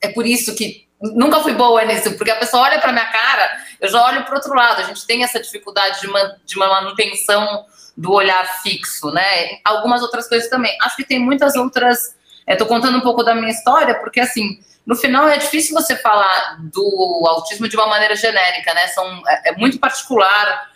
é 0.00 0.08
por 0.08 0.26
isso 0.26 0.54
que 0.54 0.86
nunca 1.00 1.40
fui 1.40 1.52
boa 1.52 1.84
nisso, 1.84 2.16
porque 2.16 2.30
a 2.30 2.36
pessoa 2.36 2.62
olha 2.62 2.80
para 2.80 2.92
minha 2.92 3.06
cara, 3.06 3.58
eu 3.80 3.88
já 3.88 4.02
olho 4.02 4.24
para 4.24 4.36
outro 4.36 4.54
lado, 4.54 4.80
a 4.80 4.84
gente 4.84 5.06
tem 5.06 5.22
essa 5.22 5.38
dificuldade 5.38 6.00
de, 6.00 6.08
man, 6.08 6.36
de 6.44 6.56
uma 6.56 6.68
manutenção 6.68 7.66
do 7.96 8.12
olhar 8.12 8.44
fixo, 8.62 9.10
né? 9.10 9.58
Algumas 9.64 10.02
outras 10.02 10.28
coisas 10.28 10.50
também. 10.50 10.76
Acho 10.82 10.96
que 10.96 11.04
tem 11.04 11.18
muitas 11.18 11.56
outras. 11.56 12.14
Estou 12.46 12.66
contando 12.66 12.98
um 12.98 13.00
pouco 13.00 13.22
da 13.22 13.34
minha 13.34 13.50
história, 13.50 13.94
porque 13.94 14.20
assim, 14.20 14.60
no 14.84 14.94
final 14.94 15.28
é 15.28 15.38
difícil 15.38 15.74
você 15.74 15.96
falar 15.96 16.58
do 16.60 17.24
autismo 17.26 17.68
de 17.68 17.76
uma 17.76 17.86
maneira 17.86 18.14
genérica, 18.14 18.72
né? 18.74 18.86
São, 18.88 19.22
é, 19.26 19.50
é 19.50 19.52
muito 19.56 19.78
particular 19.78 20.70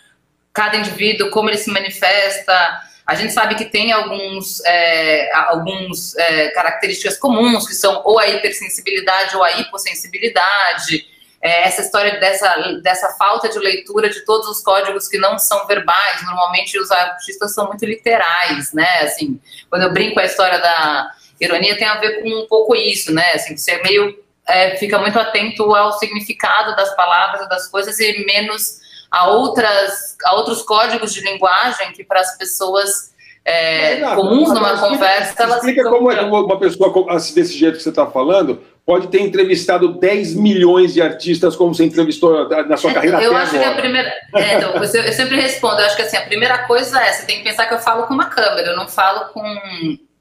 cada 0.51 0.75
indivíduo, 0.75 1.29
como 1.29 1.49
ele 1.49 1.57
se 1.57 1.71
manifesta. 1.71 2.81
A 3.05 3.15
gente 3.15 3.33
sabe 3.33 3.55
que 3.55 3.65
tem 3.65 3.91
alguns, 3.91 4.63
é, 4.65 5.31
alguns 5.47 6.15
é, 6.17 6.49
características 6.49 7.17
comuns, 7.17 7.67
que 7.67 7.73
são 7.73 8.01
ou 8.03 8.19
a 8.19 8.27
hipersensibilidade 8.27 9.35
ou 9.35 9.43
a 9.43 9.51
hipossensibilidade 9.59 11.05
é, 11.41 11.67
essa 11.67 11.81
história 11.81 12.19
dessa, 12.19 12.55
dessa 12.83 13.09
falta 13.17 13.49
de 13.49 13.57
leitura 13.57 14.09
de 14.09 14.23
todos 14.25 14.47
os 14.47 14.63
códigos 14.63 15.07
que 15.07 15.17
não 15.17 15.39
são 15.39 15.65
verbais. 15.65 16.23
Normalmente 16.23 16.79
os 16.79 16.91
artistas 16.91 17.53
são 17.53 17.67
muito 17.67 17.83
literais, 17.83 18.71
né? 18.73 18.99
Assim, 19.01 19.39
quando 19.69 19.81
eu 19.83 19.91
brinco 19.91 20.19
a 20.19 20.25
história 20.25 20.59
da 20.59 21.11
ironia 21.39 21.77
tem 21.77 21.87
a 21.87 21.99
ver 21.99 22.21
com 22.21 22.29
um 22.29 22.47
pouco 22.47 22.75
isso, 22.75 23.11
né? 23.11 23.33
Assim, 23.33 23.57
você 23.57 23.81
meio 23.81 24.15
é, 24.47 24.75
fica 24.77 24.99
muito 24.99 25.17
atento 25.17 25.73
ao 25.75 25.93
significado 25.93 26.75
das 26.75 26.95
palavras 26.95 27.49
das 27.49 27.67
coisas 27.67 27.99
e 27.99 28.25
menos 28.25 28.79
a 29.09 29.27
outras 29.27 30.15
a 30.23 30.35
outros 30.35 30.61
códigos 30.61 31.13
de 31.13 31.21
linguagem 31.21 31.91
que 31.93 32.03
para 32.03 32.19
as 32.19 32.37
pessoas 32.37 33.11
é, 33.43 33.99
não, 33.99 34.15
comuns 34.15 34.49
numa 34.49 34.73
explica, 34.73 34.89
conversa. 34.89 35.43
Explica 35.55 35.89
como 35.89 36.11
é 36.11 36.21
uma 36.21 36.59
pessoa 36.59 37.15
assim, 37.15 37.33
desse 37.33 37.57
jeito 37.57 37.77
que 37.77 37.83
você 37.83 37.89
está 37.89 38.05
falando 38.05 38.61
pode 38.85 39.07
ter 39.07 39.21
entrevistado 39.21 39.99
10 39.99 40.35
milhões 40.35 40.93
de 40.93 41.01
artistas 41.01 41.55
como 41.55 41.73
você 41.73 41.85
entrevistou 41.85 42.49
na 42.65 42.77
sua 42.77 42.93
carreira 42.93 43.21
Eu 43.21 43.35
acho 43.35 43.55
agora. 43.55 43.73
que 43.73 43.79
a 43.79 43.81
primeira. 43.81 44.13
É, 44.33 44.55
então, 44.55 44.73
eu, 44.75 44.83
eu 44.83 45.13
sempre 45.13 45.35
respondo, 45.39 45.81
eu 45.81 45.85
acho 45.85 45.95
que 45.95 46.01
assim, 46.03 46.15
a 46.15 46.21
primeira 46.21 46.59
coisa 46.59 46.99
é, 47.01 47.11
você 47.11 47.25
tem 47.25 47.37
que 47.37 47.43
pensar 47.43 47.65
que 47.65 47.73
eu 47.73 47.79
falo 47.79 48.07
com 48.07 48.13
uma 48.13 48.25
câmera, 48.25 48.69
eu 48.69 48.75
não 48.77 48.87
falo 48.87 49.25
com 49.33 49.43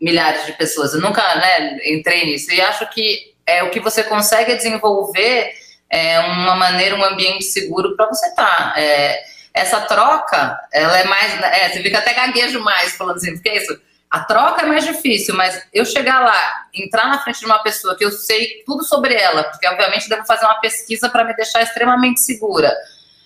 milhares 0.01 0.47
de 0.47 0.53
pessoas. 0.53 0.95
Eu 0.95 1.01
nunca 1.01 1.23
né, 1.37 1.79
entrei 1.85 2.25
nisso. 2.25 2.53
E 2.53 2.61
acho 2.61 2.89
que 2.91 3.35
é, 3.47 3.63
o 3.63 3.71
que 3.71 3.81
você 3.81 4.03
consegue 4.03 4.55
desenvolver 4.57 5.53
é 5.89 6.19
uma 6.21 6.55
maneira, 6.55 6.97
um 6.97 7.05
ambiente 7.05 7.45
seguro 7.45 7.97
para 7.97 8.07
você 8.07 8.27
estar. 8.27 8.73
Tá. 8.73 8.81
É, 8.81 9.21
essa 9.53 9.81
troca, 9.81 10.59
ela 10.73 10.99
é 10.99 11.05
mais. 11.05 11.41
É, 11.43 11.69
você 11.69 11.83
fica 11.83 11.99
até 11.99 12.15
gaguejo 12.15 12.61
mais 12.61 12.93
falando 12.93 13.17
assim, 13.17 13.33
porque 13.33 13.49
é 13.49 13.57
isso 13.57 13.81
a 14.11 14.21
troca 14.25 14.63
é 14.63 14.67
mais 14.67 14.85
difícil, 14.85 15.37
mas 15.37 15.63
eu 15.73 15.85
chegar 15.85 16.21
lá, 16.21 16.67
entrar 16.75 17.07
na 17.07 17.21
frente 17.21 17.39
de 17.39 17.47
uma 17.47 17.61
pessoa 17.61 17.97
que 17.97 18.05
eu 18.05 18.11
sei 18.11 18.63
tudo 18.67 18.83
sobre 18.83 19.15
ela, 19.15 19.45
porque 19.45 19.69
obviamente 19.69 20.09
devo 20.09 20.27
fazer 20.27 20.47
uma 20.47 20.61
pesquisa 20.61 21.09
para 21.09 21.23
me 21.23 21.35
deixar 21.35 21.63
extremamente 21.63 22.21
segura, 22.21 22.75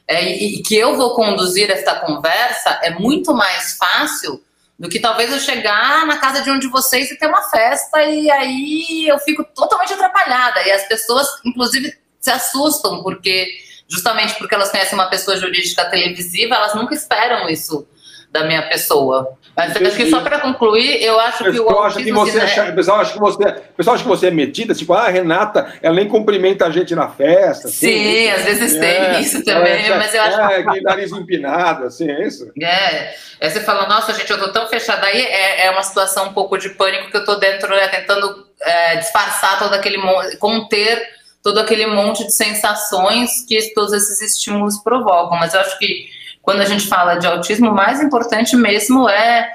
é, 0.06 0.22
e, 0.22 0.56
e, 0.56 0.62
que 0.62 0.76
eu 0.76 0.94
vou 0.96 1.14
conduzir 1.14 1.70
esta 1.70 1.94
conversa, 2.00 2.78
é 2.82 2.90
muito 2.90 3.32
mais 3.32 3.78
fácil 3.78 4.44
do 4.78 4.88
que 4.88 5.00
talvez 5.00 5.32
eu 5.32 5.38
chegar 5.38 6.04
na 6.06 6.18
casa 6.18 6.42
de 6.42 6.50
um 6.50 6.58
de 6.58 6.66
vocês 6.66 7.10
e 7.10 7.18
ter 7.18 7.28
uma 7.28 7.42
festa 7.44 8.02
e 8.04 8.30
aí 8.30 9.06
eu 9.08 9.18
fico 9.20 9.42
totalmente 9.42 9.94
atrapalhada. 9.94 10.62
E 10.66 10.72
as 10.72 10.86
pessoas, 10.86 11.26
inclusive, 11.44 11.96
se 12.20 12.30
assustam, 12.30 13.02
porque 13.02 13.48
justamente 13.88 14.34
porque 14.34 14.54
elas 14.54 14.70
conhecem 14.70 14.98
uma 14.98 15.08
pessoa 15.08 15.38
jurídica 15.38 15.88
televisiva, 15.88 16.56
elas 16.56 16.74
nunca 16.74 16.94
esperam 16.94 17.48
isso 17.48 17.86
da 18.34 18.44
minha 18.44 18.62
pessoa. 18.62 19.38
Mas 19.56 19.76
acho 19.76 19.96
que 19.96 20.10
só 20.10 20.20
para 20.20 20.40
concluir, 20.40 21.00
eu 21.00 21.20
acho 21.20 21.44
que 21.44 21.60
o 21.60 21.68
autismo... 21.70 22.02
Que 22.02 22.32
você 22.32 22.60
o 22.62 22.74
pessoal 22.74 23.00
acha 23.00 23.12
que 23.12 23.20
você, 23.20 23.52
pessoal 23.76 23.94
acha 23.94 24.02
que 24.02 24.08
você 24.08 24.26
é 24.26 24.30
metida, 24.32 24.74
tipo, 24.74 24.92
ah, 24.92 25.08
Renata, 25.08 25.72
ela 25.80 25.94
nem 25.94 26.08
cumprimenta 26.08 26.66
a 26.66 26.70
gente 26.72 26.92
na 26.96 27.08
festa. 27.08 27.68
Assim, 27.68 27.86
Sim, 27.86 28.30
às 28.30 28.42
vezes 28.42 28.74
é, 28.74 28.80
tem 28.80 29.22
isso 29.22 29.44
também, 29.44 29.86
é, 29.86 29.96
mas 29.96 30.12
eu 30.12 30.22
acho... 30.22 30.40
É, 30.40 30.64
que 30.64 30.80
nariz 30.80 31.12
empinado, 31.12 31.84
assim, 31.84 32.10
é 32.10 32.26
isso? 32.26 32.50
É, 32.60 33.14
aí 33.40 33.48
você 33.48 33.60
fala, 33.60 33.86
nossa, 33.86 34.12
gente, 34.12 34.28
eu 34.28 34.40
tô 34.40 34.48
tão 34.48 34.66
fechada 34.66 35.06
aí, 35.06 35.22
é, 35.22 35.66
é 35.66 35.70
uma 35.70 35.84
situação 35.84 36.26
um 36.26 36.32
pouco 36.32 36.58
de 36.58 36.70
pânico 36.70 37.12
que 37.12 37.16
eu 37.16 37.24
tô 37.24 37.36
dentro, 37.36 37.68
né, 37.68 37.86
tentando 37.86 38.48
é, 38.60 38.96
disfarçar 38.96 39.60
todo 39.60 39.72
aquele... 39.74 39.98
conter 40.40 41.14
todo 41.44 41.60
aquele 41.60 41.86
monte 41.86 42.24
de 42.24 42.32
sensações 42.32 43.44
que 43.46 43.74
todos 43.74 43.92
esses 43.92 44.20
estímulos 44.22 44.78
provocam, 44.78 45.38
mas 45.38 45.52
eu 45.52 45.60
acho 45.60 45.78
que 45.78 46.06
quando 46.44 46.60
a 46.60 46.66
gente 46.66 46.86
fala 46.86 47.16
de 47.16 47.26
autismo, 47.26 47.70
o 47.70 47.74
mais 47.74 48.02
importante 48.02 48.54
mesmo 48.54 49.08
é, 49.08 49.50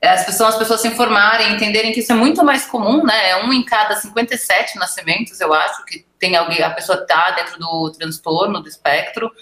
é 0.00 0.08
as 0.10 0.26
pessoas, 0.26 0.50
as 0.50 0.58
pessoas 0.58 0.82
se 0.82 0.88
informarem, 0.88 1.54
entenderem 1.54 1.90
que 1.90 2.00
isso 2.00 2.12
é 2.12 2.14
muito 2.14 2.44
mais 2.44 2.66
comum, 2.66 3.02
né? 3.02 3.30
É 3.30 3.36
um 3.42 3.50
em 3.50 3.64
cada 3.64 3.96
57 3.96 4.78
nascimentos, 4.78 5.40
eu 5.40 5.54
acho, 5.54 5.82
que 5.86 6.04
tem 6.18 6.36
alguém, 6.36 6.62
a 6.62 6.68
pessoa 6.68 6.98
está 6.98 7.30
dentro 7.30 7.58
do 7.58 7.90
transtorno, 7.92 8.60
do 8.60 8.68
espectro. 8.68 9.32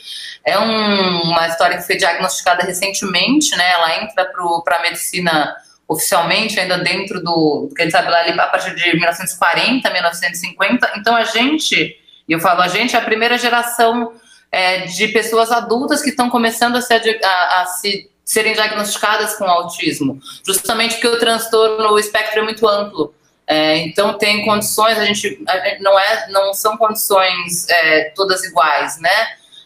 É 0.46 0.56
um, 0.60 1.22
uma 1.22 1.48
história 1.48 1.76
que 1.76 1.82
foi 1.82 1.96
diagnosticada 1.96 2.62
recentemente, 2.62 3.56
né? 3.56 3.72
Ela 3.72 4.02
entra 4.04 4.30
para 4.64 4.76
a 4.76 4.82
medicina 4.82 5.56
oficialmente, 5.88 6.58
ainda 6.60 6.78
dentro 6.78 7.20
do, 7.20 7.68
que 7.74 7.82
a 7.82 7.84
gente 7.84 7.92
sabe 7.92 8.08
lá 8.08 8.20
a 8.20 8.46
partir 8.46 8.76
de 8.76 8.94
1940, 8.94 9.90
1950. 9.90 10.92
Então 10.98 11.16
a 11.16 11.24
gente, 11.24 11.96
eu 12.28 12.38
falo 12.38 12.62
a 12.62 12.68
gente, 12.68 12.94
é 12.94 12.98
a 13.00 13.02
primeira 13.02 13.36
geração 13.36 14.12
é, 14.52 14.80
de 14.80 15.08
pessoas 15.08 15.50
adultas 15.50 16.02
que 16.02 16.10
estão 16.10 16.28
começando 16.28 16.76
a, 16.76 16.82
ser, 16.82 17.18
a, 17.24 17.62
a 17.62 17.66
se, 17.66 18.10
serem 18.22 18.52
diagnosticadas 18.52 19.34
com 19.36 19.44
autismo, 19.44 20.20
justamente 20.46 20.94
porque 20.94 21.08
o 21.08 21.18
transtorno, 21.18 21.90
o 21.90 21.98
espectro 21.98 22.40
é 22.40 22.42
muito 22.42 22.68
amplo. 22.68 23.14
É, 23.46 23.78
então 23.78 24.16
tem 24.18 24.44
condições, 24.44 24.98
a 24.98 25.04
gente, 25.04 25.42
a 25.48 25.58
gente, 25.58 25.82
não 25.82 25.98
é, 25.98 26.30
não 26.30 26.54
são 26.54 26.76
condições 26.76 27.68
é, 27.68 28.12
todas 28.14 28.44
iguais, 28.44 28.98
né? 29.00 29.10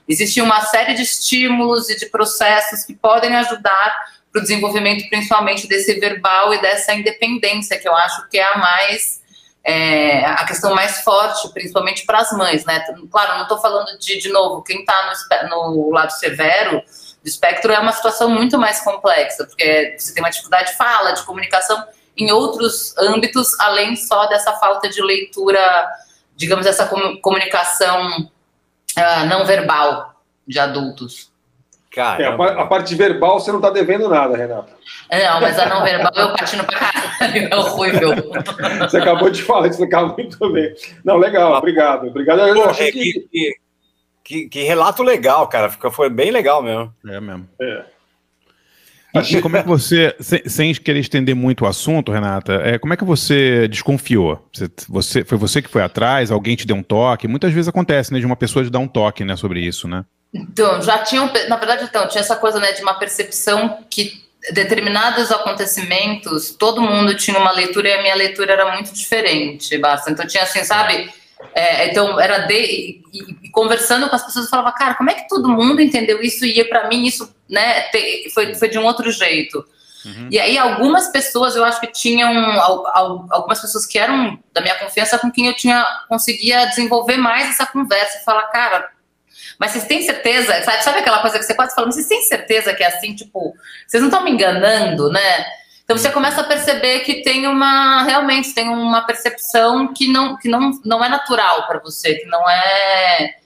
Existe 0.08 0.40
uma 0.40 0.60
série 0.62 0.94
de 0.94 1.02
estímulos 1.02 1.90
e 1.90 1.98
de 1.98 2.06
processos 2.06 2.84
que 2.84 2.94
podem 2.94 3.34
ajudar 3.36 4.06
para 4.32 4.38
o 4.38 4.42
desenvolvimento, 4.42 5.08
principalmente 5.08 5.66
desse 5.66 5.94
verbal 5.98 6.54
e 6.54 6.60
dessa 6.60 6.94
independência, 6.94 7.78
que 7.78 7.88
eu 7.88 7.94
acho 7.94 8.28
que 8.28 8.38
é 8.38 8.44
a 8.44 8.56
mais 8.56 9.20
é, 9.68 10.24
a 10.24 10.44
questão 10.44 10.72
mais 10.76 11.00
forte, 11.00 11.48
principalmente 11.52 12.06
para 12.06 12.20
as 12.20 12.30
mães, 12.30 12.64
né? 12.64 12.78
Claro, 13.10 13.34
não 13.34 13.42
estou 13.42 13.58
falando 13.58 13.98
de, 13.98 14.16
de 14.16 14.28
novo, 14.28 14.62
quem 14.62 14.80
está 14.80 15.12
no, 15.50 15.74
no, 15.74 15.90
lado 15.90 16.12
severo 16.12 16.80
do 17.20 17.28
espectro 17.28 17.72
é 17.72 17.78
uma 17.80 17.90
situação 17.90 18.30
muito 18.30 18.56
mais 18.56 18.80
complexa, 18.82 19.44
porque 19.44 19.96
você 19.98 20.14
tem 20.14 20.22
uma 20.22 20.30
dificuldade 20.30 20.70
de 20.70 20.76
fala, 20.76 21.10
de 21.10 21.24
comunicação 21.24 21.84
em 22.16 22.30
outros 22.30 22.96
âmbitos, 22.96 23.58
além 23.58 23.96
só 23.96 24.26
dessa 24.26 24.52
falta 24.52 24.88
de 24.88 25.02
leitura, 25.02 25.60
digamos, 26.36 26.64
essa 26.64 26.88
comunicação 27.20 28.30
ah, 28.96 29.24
não 29.24 29.44
verbal 29.44 30.14
de 30.46 30.60
adultos. 30.60 31.32
Cara, 31.96 32.22
É, 32.22 32.26
a, 32.26 32.34
a 32.62 32.66
parte 32.66 32.94
verbal 32.94 33.40
você 33.40 33.50
não 33.50 33.58
tá 33.60 33.70
devendo 33.70 34.06
nada, 34.06 34.36
Renata. 34.36 34.70
Não, 35.10 35.40
mas 35.40 35.58
a 35.58 35.66
não 35.66 35.82
verbal 35.82 36.12
eu 36.14 36.32
partindo 36.34 36.62
pra 36.62 36.78
caralho, 36.78 37.48
é 37.50 37.56
horrível. 37.56 38.10
Você 38.86 38.98
acabou 38.98 39.30
de 39.30 39.42
falar, 39.42 39.62
de 39.68 39.70
explicar 39.74 40.04
muito 40.04 40.52
bem. 40.52 40.74
Não, 41.02 41.16
legal, 41.16 41.54
obrigado. 41.54 42.06
Obrigado. 42.08 42.40
Eu 42.40 42.54
Pô, 42.54 42.68
achei 42.68 42.88
é, 42.88 42.92
que. 42.92 43.00
que, 43.12 43.20
que, 43.32 43.54
que- 44.24 44.48
que 44.50 44.62
relato 44.64 45.02
legal, 45.02 45.48
cara. 45.48 45.70
Ficou, 45.70 45.90
foi 45.90 46.10
bem 46.10 46.30
legal 46.30 46.62
mesmo. 46.62 46.92
É 47.08 47.18
mesmo. 47.18 47.48
É. 47.60 47.84
E 49.32 49.40
como 49.40 49.56
é 49.56 49.62
que 49.62 49.68
você, 49.68 50.14
sem, 50.20 50.46
sem 50.46 50.74
querer 50.74 50.98
estender 51.00 51.34
muito 51.34 51.64
o 51.64 51.66
assunto, 51.66 52.12
Renata, 52.12 52.60
é, 52.62 52.78
como 52.78 52.92
é 52.92 52.96
que 52.98 53.04
você 53.04 53.66
desconfiou? 53.68 54.46
Você, 54.52 54.68
você- 54.86 55.24
foi 55.24 55.38
você 55.38 55.62
que 55.62 55.70
foi 55.70 55.80
atrás, 55.82 56.30
alguém 56.30 56.54
te 56.56 56.66
deu 56.66 56.76
um 56.76 56.82
toque? 56.82 57.26
Muitas 57.26 57.50
vezes 57.52 57.68
acontece, 57.68 58.12
né, 58.12 58.18
de 58.20 58.26
uma 58.26 58.36
pessoa 58.36 58.62
te 58.62 58.70
dar 58.70 58.80
um 58.80 58.88
toque, 58.88 59.24
né, 59.24 59.34
sobre 59.34 59.60
isso, 59.60 59.88
né? 59.88 60.04
Então, 60.42 60.82
já 60.82 60.98
tinham, 60.98 61.30
na 61.48 61.56
verdade, 61.56 61.84
então, 61.84 62.06
tinha 62.08 62.20
essa 62.20 62.36
coisa, 62.36 62.58
né, 62.60 62.72
de 62.72 62.82
uma 62.82 62.94
percepção 62.98 63.84
que 63.90 64.24
determinados 64.52 65.32
acontecimentos, 65.32 66.50
todo 66.50 66.80
mundo 66.80 67.16
tinha 67.16 67.38
uma 67.38 67.50
leitura 67.50 67.88
e 67.88 67.92
a 67.94 68.02
minha 68.02 68.14
leitura 68.14 68.52
era 68.52 68.72
muito 68.72 68.92
diferente, 68.94 69.76
basta. 69.78 70.10
Então 70.10 70.26
tinha 70.26 70.42
assim, 70.44 70.62
sabe? 70.62 71.10
É, 71.54 71.88
então 71.90 72.18
era 72.20 72.38
de 72.46 72.54
e, 72.54 73.02
e- 73.12 73.50
conversando 73.50 74.08
com 74.08 74.14
as 74.16 74.24
pessoas 74.24 74.44
eu 74.44 74.50
falava, 74.50 74.72
cara, 74.72 74.94
como 74.94 75.10
é 75.10 75.14
que 75.14 75.28
todo 75.28 75.48
mundo 75.48 75.80
entendeu 75.82 76.22
isso 76.22 76.44
e 76.46 76.62
para 76.64 76.86
mim 76.88 77.04
isso, 77.06 77.34
né, 77.48 77.82
te- 77.90 78.30
foi, 78.32 78.54
foi 78.54 78.68
de 78.68 78.78
um 78.78 78.84
outro 78.84 79.10
jeito. 79.10 79.64
E 80.30 80.38
aí 80.38 80.56
algumas 80.56 81.08
pessoas 81.08 81.56
eu 81.56 81.64
acho 81.64 81.80
que 81.80 81.88
tinham 81.88 82.30
al- 82.60 82.86
al- 82.94 83.26
algumas 83.28 83.60
pessoas 83.60 83.84
que 83.84 83.98
eram 83.98 84.38
da 84.52 84.60
minha 84.60 84.76
confiança 84.76 85.18
com 85.18 85.32
quem 85.32 85.48
eu 85.48 85.54
tinha 85.56 85.84
conseguia 86.08 86.64
desenvolver 86.66 87.16
mais 87.16 87.48
essa 87.48 87.66
conversa 87.66 88.18
e 88.18 88.24
falar, 88.24 88.44
cara, 88.44 88.88
mas 89.58 89.72
vocês 89.72 89.84
têm 89.84 90.02
certeza? 90.02 90.62
Sabe, 90.62 90.82
sabe 90.82 90.98
aquela 90.98 91.20
coisa 91.20 91.38
que 91.38 91.44
você 91.44 91.54
quase 91.54 91.74
fala, 91.74 91.86
mas 91.86 91.96
vocês 91.96 92.08
têm 92.08 92.22
certeza 92.22 92.74
que 92.74 92.82
é 92.82 92.86
assim, 92.86 93.14
tipo, 93.14 93.54
vocês 93.86 94.02
não 94.02 94.08
estão 94.08 94.24
me 94.24 94.30
enganando, 94.30 95.10
né? 95.10 95.46
Então 95.84 95.96
você 95.96 96.10
começa 96.10 96.40
a 96.40 96.44
perceber 96.44 97.00
que 97.00 97.22
tem 97.22 97.46
uma, 97.46 98.02
realmente, 98.02 98.52
tem 98.52 98.68
uma 98.68 99.02
percepção 99.02 99.94
que 99.94 100.08
não, 100.08 100.36
que 100.36 100.48
não, 100.48 100.72
não 100.84 101.04
é 101.04 101.08
natural 101.08 101.66
para 101.66 101.78
você, 101.78 102.16
que 102.16 102.26
não 102.26 102.50
é, 102.50 103.36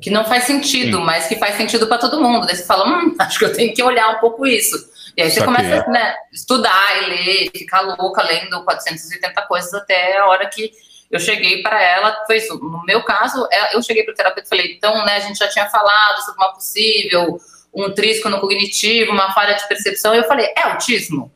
que 0.00 0.08
não 0.08 0.24
faz 0.24 0.44
sentido, 0.44 1.00
mas 1.00 1.26
que 1.26 1.34
faz 1.34 1.56
sentido 1.56 1.88
para 1.88 1.98
todo 1.98 2.22
mundo. 2.22 2.46
Daí 2.46 2.54
você 2.54 2.64
fala, 2.64 2.86
hum, 2.86 3.14
acho 3.18 3.38
que 3.38 3.44
eu 3.44 3.52
tenho 3.52 3.74
que 3.74 3.82
olhar 3.82 4.10
um 4.10 4.20
pouco 4.20 4.46
isso. 4.46 4.76
E 5.16 5.22
aí 5.22 5.30
você 5.30 5.44
começa 5.44 5.84
a 5.84 5.90
né, 5.90 6.14
estudar 6.32 7.02
e 7.02 7.06
ler, 7.06 7.50
ficar 7.50 7.80
louca 7.80 8.22
lendo 8.22 8.62
480 8.64 9.42
coisas 9.42 9.74
até 9.74 10.18
a 10.18 10.26
hora 10.26 10.46
que 10.46 10.70
eu 11.10 11.18
cheguei 11.20 11.62
para 11.62 11.82
ela, 11.82 12.16
foi 12.26 12.36
isso. 12.36 12.58
No 12.58 12.82
meu 12.84 13.02
caso, 13.02 13.46
é- 13.50 13.74
eu 13.76 13.82
cheguei 13.82 14.02
para 14.04 14.12
o 14.12 14.14
terapeuta 14.16 14.46
e 14.46 14.48
falei, 14.48 14.72
então, 14.74 15.04
né, 15.04 15.16
a 15.16 15.20
gente 15.20 15.38
já 15.38 15.48
tinha 15.48 15.68
falado 15.68 16.20
sobre 16.22 16.42
uma 16.44 16.52
possível, 16.52 17.40
um 17.74 17.90
trisco 17.92 18.28
no 18.28 18.40
cognitivo, 18.40 19.12
uma 19.12 19.32
falha 19.32 19.54
de 19.54 19.66
percepção, 19.68 20.14
e 20.14 20.18
eu 20.18 20.24
falei, 20.24 20.52
é 20.56 20.62
autismo? 20.62 21.32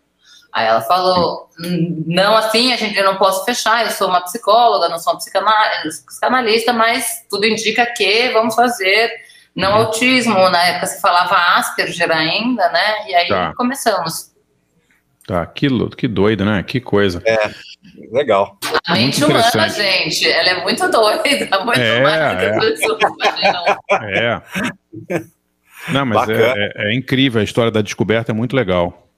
Aí 0.52 0.66
ela 0.66 0.82
falou, 0.82 1.48
"Hum, 1.58 2.04
não, 2.06 2.36
assim, 2.36 2.74
a 2.74 2.76
gente 2.76 2.98
eu 2.98 3.04
não 3.06 3.16
posso 3.16 3.42
fechar, 3.44 3.86
eu 3.86 3.90
sou 3.90 4.06
uma 4.08 4.20
psicóloga, 4.20 4.86
não 4.90 4.98
sou 4.98 5.14
uma 5.14 5.18
psicana- 5.18 5.54
psicanalista, 6.06 6.74
mas 6.74 7.24
tudo 7.30 7.46
indica 7.46 7.86
que 7.86 8.28
vamos 8.30 8.54
fazer 8.54 9.10
não 9.56 9.74
autismo, 9.74 10.34
na 10.50 10.62
época 10.66 10.86
se 10.88 11.00
falava 11.00 11.36
Asperger 11.58 12.10
ainda, 12.10 12.68
né, 12.70 13.08
e 13.08 13.14
aí 13.14 13.28
Tá. 13.28 13.54
começamos. 13.56 14.30
Tá, 15.26 15.46
que, 15.46 15.68
que 15.96 16.08
doido, 16.08 16.44
né? 16.44 16.62
Que 16.62 16.80
coisa. 16.80 17.22
É, 17.24 17.48
legal. 18.10 18.58
A 18.86 18.94
mente 18.94 19.20
Muito 19.20 19.32
humana, 19.32 19.68
gente, 19.68 20.30
ela 20.30 20.48
é 20.50 20.62
muito 20.62 20.88
doida, 20.90 21.58
muito 21.64 21.80
É, 21.80 22.00
mais 22.00 22.80
do 22.80 22.96
que 22.96 23.04
é. 24.14 24.42
É. 25.10 25.22
Não, 25.88 26.06
mas 26.06 26.28
é, 26.28 26.34
é- 26.34 26.72
é 26.90 26.94
incrível, 26.94 27.40
a 27.40 27.44
história 27.44 27.70
da 27.70 27.82
descoberta 27.82 28.32
é 28.32 28.34
muito 28.34 28.54
legal. 28.54 29.08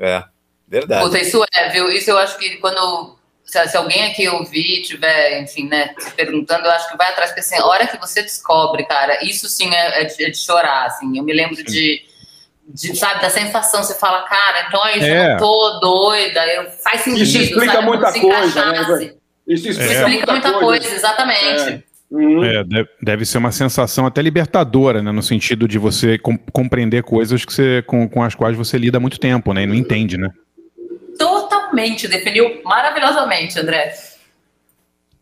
É, 0.00 0.22
verdade. 0.66 1.04
Puta, 1.04 1.18
isso 1.20 1.44
é, 1.54 1.68
viu? 1.70 1.90
Isso 1.90 2.10
eu 2.10 2.18
acho 2.18 2.36
que 2.38 2.56
quando. 2.56 3.16
Se, 3.44 3.66
se 3.66 3.76
alguém 3.78 4.04
aqui 4.04 4.28
ouvir, 4.28 4.82
tiver, 4.82 5.40
enfim, 5.40 5.66
né, 5.68 5.94
se 5.98 6.10
perguntando, 6.12 6.66
eu 6.66 6.70
acho 6.70 6.90
que 6.90 6.98
vai 6.98 7.08
atrás, 7.08 7.30
porque 7.30 7.40
assim, 7.40 7.56
a 7.56 7.64
hora 7.64 7.86
que 7.86 7.96
você 7.96 8.20
descobre, 8.20 8.84
cara, 8.84 9.24
isso 9.24 9.48
sim 9.48 9.72
é, 9.74 10.02
é 10.02 10.04
de, 10.04 10.24
é 10.24 10.28
de 10.30 10.36
chorar, 10.38 10.84
assim. 10.86 11.16
Eu 11.16 11.24
me 11.24 11.32
lembro 11.32 11.56
de, 11.64 12.02
de, 12.68 12.96
sabe, 12.96 13.22
da 13.22 13.30
sensação, 13.30 13.82
você 13.82 13.94
fala, 13.98 14.22
cara, 14.22 14.66
então 14.68 14.86
é 14.86 14.98
isso, 14.98 15.06
eu 15.06 15.14
É. 15.14 15.30
não 15.30 15.36
tô 15.38 15.80
doida, 15.80 16.46
eu, 16.48 16.70
faz 16.82 17.00
sentido, 17.00 17.22
Isso 17.22 17.38
explica 17.38 17.72
sabe? 17.72 17.86
muita 17.86 18.12
coisa, 18.12 18.72
né? 18.72 18.80
Isso 19.46 19.68
explica, 19.70 19.92
Isso 19.92 19.92
explica 20.02 20.32
muita 20.32 20.52
coisa, 20.54 20.94
exatamente. 20.94 21.70
É. 21.70 21.82
Uhum. 22.10 22.42
É, 22.42 22.64
deve, 22.64 22.88
deve 23.02 23.24
ser 23.26 23.36
uma 23.38 23.52
sensação 23.52 24.06
até 24.06 24.22
libertadora, 24.22 25.02
né? 25.02 25.12
No 25.12 25.22
sentido 25.22 25.68
de 25.68 25.76
você 25.78 26.16
com- 26.18 26.38
compreender 26.52 27.02
coisas 27.02 27.44
que 27.44 27.52
você, 27.52 27.82
com, 27.86 28.08
com 28.08 28.22
as 28.22 28.34
quais 28.34 28.56
você 28.56 28.78
lida 28.78 28.96
há 28.96 29.00
muito 29.00 29.20
tempo, 29.20 29.52
né? 29.52 29.64
E 29.64 29.66
não 29.66 29.74
entende, 29.74 30.16
né? 30.16 30.30
Totalmente, 31.18 32.08
definiu 32.08 32.62
maravilhosamente, 32.64 33.58
André. 33.58 33.92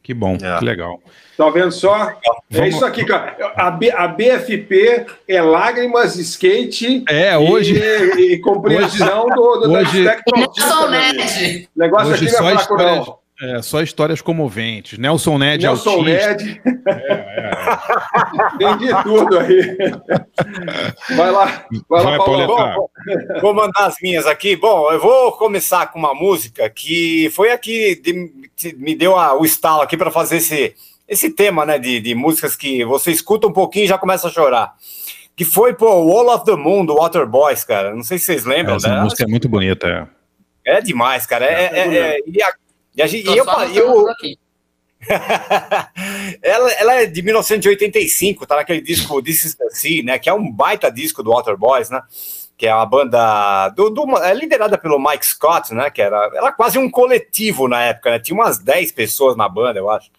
Que 0.03 0.15
bom, 0.15 0.37
É. 0.41 0.59
que 0.59 0.65
legal. 0.65 1.01
Tá 1.37 1.51
vendo 1.51 1.71
só? 1.73 2.09
É 2.11 2.17
Vamos- 2.51 2.75
isso 2.75 2.85
aqui, 2.85 3.05
cara. 3.05 3.37
A, 3.57 3.71
B- 3.71 3.91
a 3.91 4.09
BFP 4.09 5.05
é 5.29 5.43
lágrimas, 5.43 6.17
skate 6.17 7.05
É, 7.09 7.37
hoje. 7.37 7.75
e, 7.79 8.33
e 8.35 8.39
compreensão 8.41 9.27
do, 9.29 9.57
do 9.61 9.73
hoje- 9.73 10.05
da 10.05 10.17
Nelson 10.35 10.73
amigo. 10.73 10.91
Ned. 10.91 11.69
O 11.77 11.79
negócio 11.79 12.13
Hoje 12.15 12.25
aqui 12.27 12.33
não 12.39 12.49
é 12.49 12.53
fraco, 12.53 12.61
histórias, 12.75 13.07
não. 13.07 13.19
é, 13.59 13.63
só 13.63 13.83
histórias 13.83 14.23
comoventes. 14.23 14.99
Nelson 14.99 15.37
Ned, 15.37 15.63
Nelson 15.67 15.91
autista. 15.91 16.35
Ned. 16.37 16.61
Tem 18.59 18.77
de 18.79 19.03
tudo 19.03 19.39
aí. 19.39 19.77
Vai 21.17 21.31
lá, 21.31 21.67
vai 21.89 22.03
lá, 22.05 22.11
Vai. 22.11 22.19
Pauleta. 22.19 22.47
Bom, 22.47 22.75
vou- 22.75 22.91
vou 23.43 23.55
mandar 23.55 23.87
as 23.87 23.97
minhas 24.03 24.27
aqui. 24.27 24.57
Bom, 24.57 24.91
eu 24.91 25.01
vou 25.01 25.33
começar 25.33 25.87
com 25.93 25.99
uma 25.99 26.15
música 26.15 26.69
que 26.71 27.31
foi 27.35 27.51
a 27.53 27.59
que 27.59 27.97
de- 27.97 28.33
que 28.57 28.75
me 28.75 28.95
deu 28.95 29.17
a- 29.19 29.39
o 29.39 29.45
estalo 29.45 29.83
aqui 29.83 29.97
para 29.97 30.11
fazer 30.11 30.37
esse, 30.37 30.75
esse 31.09 31.31
tema, 31.31 31.65
né, 31.67 31.79
de, 31.79 32.01
de 32.01 32.15
músicas 32.15 32.57
que 32.57 32.85
você 32.85 33.11
escuta 33.11 33.47
um 33.47 33.53
pouquinho 33.53 33.85
e 33.85 33.89
já 33.89 33.99
começa 33.99 34.27
a 34.29 34.31
chorar. 34.31 34.75
Que 35.37 35.45
foi, 35.45 35.75
pô, 35.75 35.87
Wall 36.05 36.35
of 36.35 36.45
the 36.45 36.57
Moon, 36.57 36.85
do 36.87 36.97
Waterboys, 36.97 37.63
cara. 37.65 37.95
Não 37.95 38.03
sei 38.03 38.19
se 38.19 38.25
vocês 38.25 38.45
lembram 38.45 38.77
Essa 38.77 38.89
dela. 38.89 39.03
música 39.03 39.23
é 39.25 39.27
muito 39.27 39.49
bonita. 39.49 40.09
É 40.65 40.81
demais, 40.81 41.27
cara. 41.27 41.45
É, 41.45 41.65
é- 41.79 41.95
é- 41.97 42.19
e 42.27 42.43
a- 42.43 42.53
e 42.97 43.03
a 43.03 43.07
gente- 43.07 43.29
e 43.31 43.37
eu, 43.37 43.45
e 43.71 43.77
eu, 43.77 44.07
ela, 46.43 46.73
ela 46.73 46.95
é 46.95 47.07
de 47.07 47.23
1985, 47.23 48.47
tá 48.47 48.57
naquele 48.57 48.81
disco 48.81 49.23
This 49.23 49.45
Is 49.45 49.55
The 49.55 49.69
Sea, 49.71 50.03
né? 50.03 50.19
Que 50.19 50.29
é 50.29 50.33
um 50.33 50.51
baita 50.51 50.91
disco 50.91 51.23
do 51.23 51.31
Waterboys, 51.31 51.91
né? 51.91 52.03
Que 52.57 52.67
é 52.67 52.75
uma 52.75 52.87
banda 52.87 53.69
do, 53.71 53.91
do- 53.91 54.17
é 54.19 54.33
liderada 54.35 54.79
pelo 54.79 54.99
Mike 54.99 55.27
Scott, 55.27 55.75
né? 55.75 55.91
Que 55.91 56.01
era, 56.01 56.31
era 56.35 56.51
quase 56.53 56.79
um 56.79 56.91
coletivo 56.91 57.69
na 57.69 57.83
época, 57.83 58.11
né? 58.11 58.19
Tinha 58.19 58.35
umas 58.35 58.59
10 58.59 58.91
pessoas 58.93 59.37
na 59.37 59.49
banda, 59.49 59.79
eu 59.79 59.91
acho. 59.91 60.11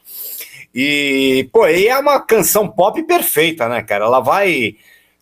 E, 0.79 1.49
pô, 1.51 1.67
e 1.67 1.87
é 1.87 1.97
uma 1.97 2.19
canção 2.19 2.67
pop 2.67 3.01
perfeita, 3.01 3.67
né, 3.67 3.81
cara? 3.81 4.05
Ela 4.05 4.19
vai 4.19 4.75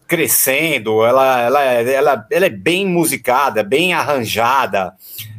crescendo, 0.06 1.06
ela, 1.06 1.40
ela, 1.40 1.64
ela, 1.64 2.28
ela 2.30 2.46
é 2.46 2.50
bem 2.50 2.86
musicada, 2.86 3.64
bem 3.64 3.94
arranjada. 3.94 4.94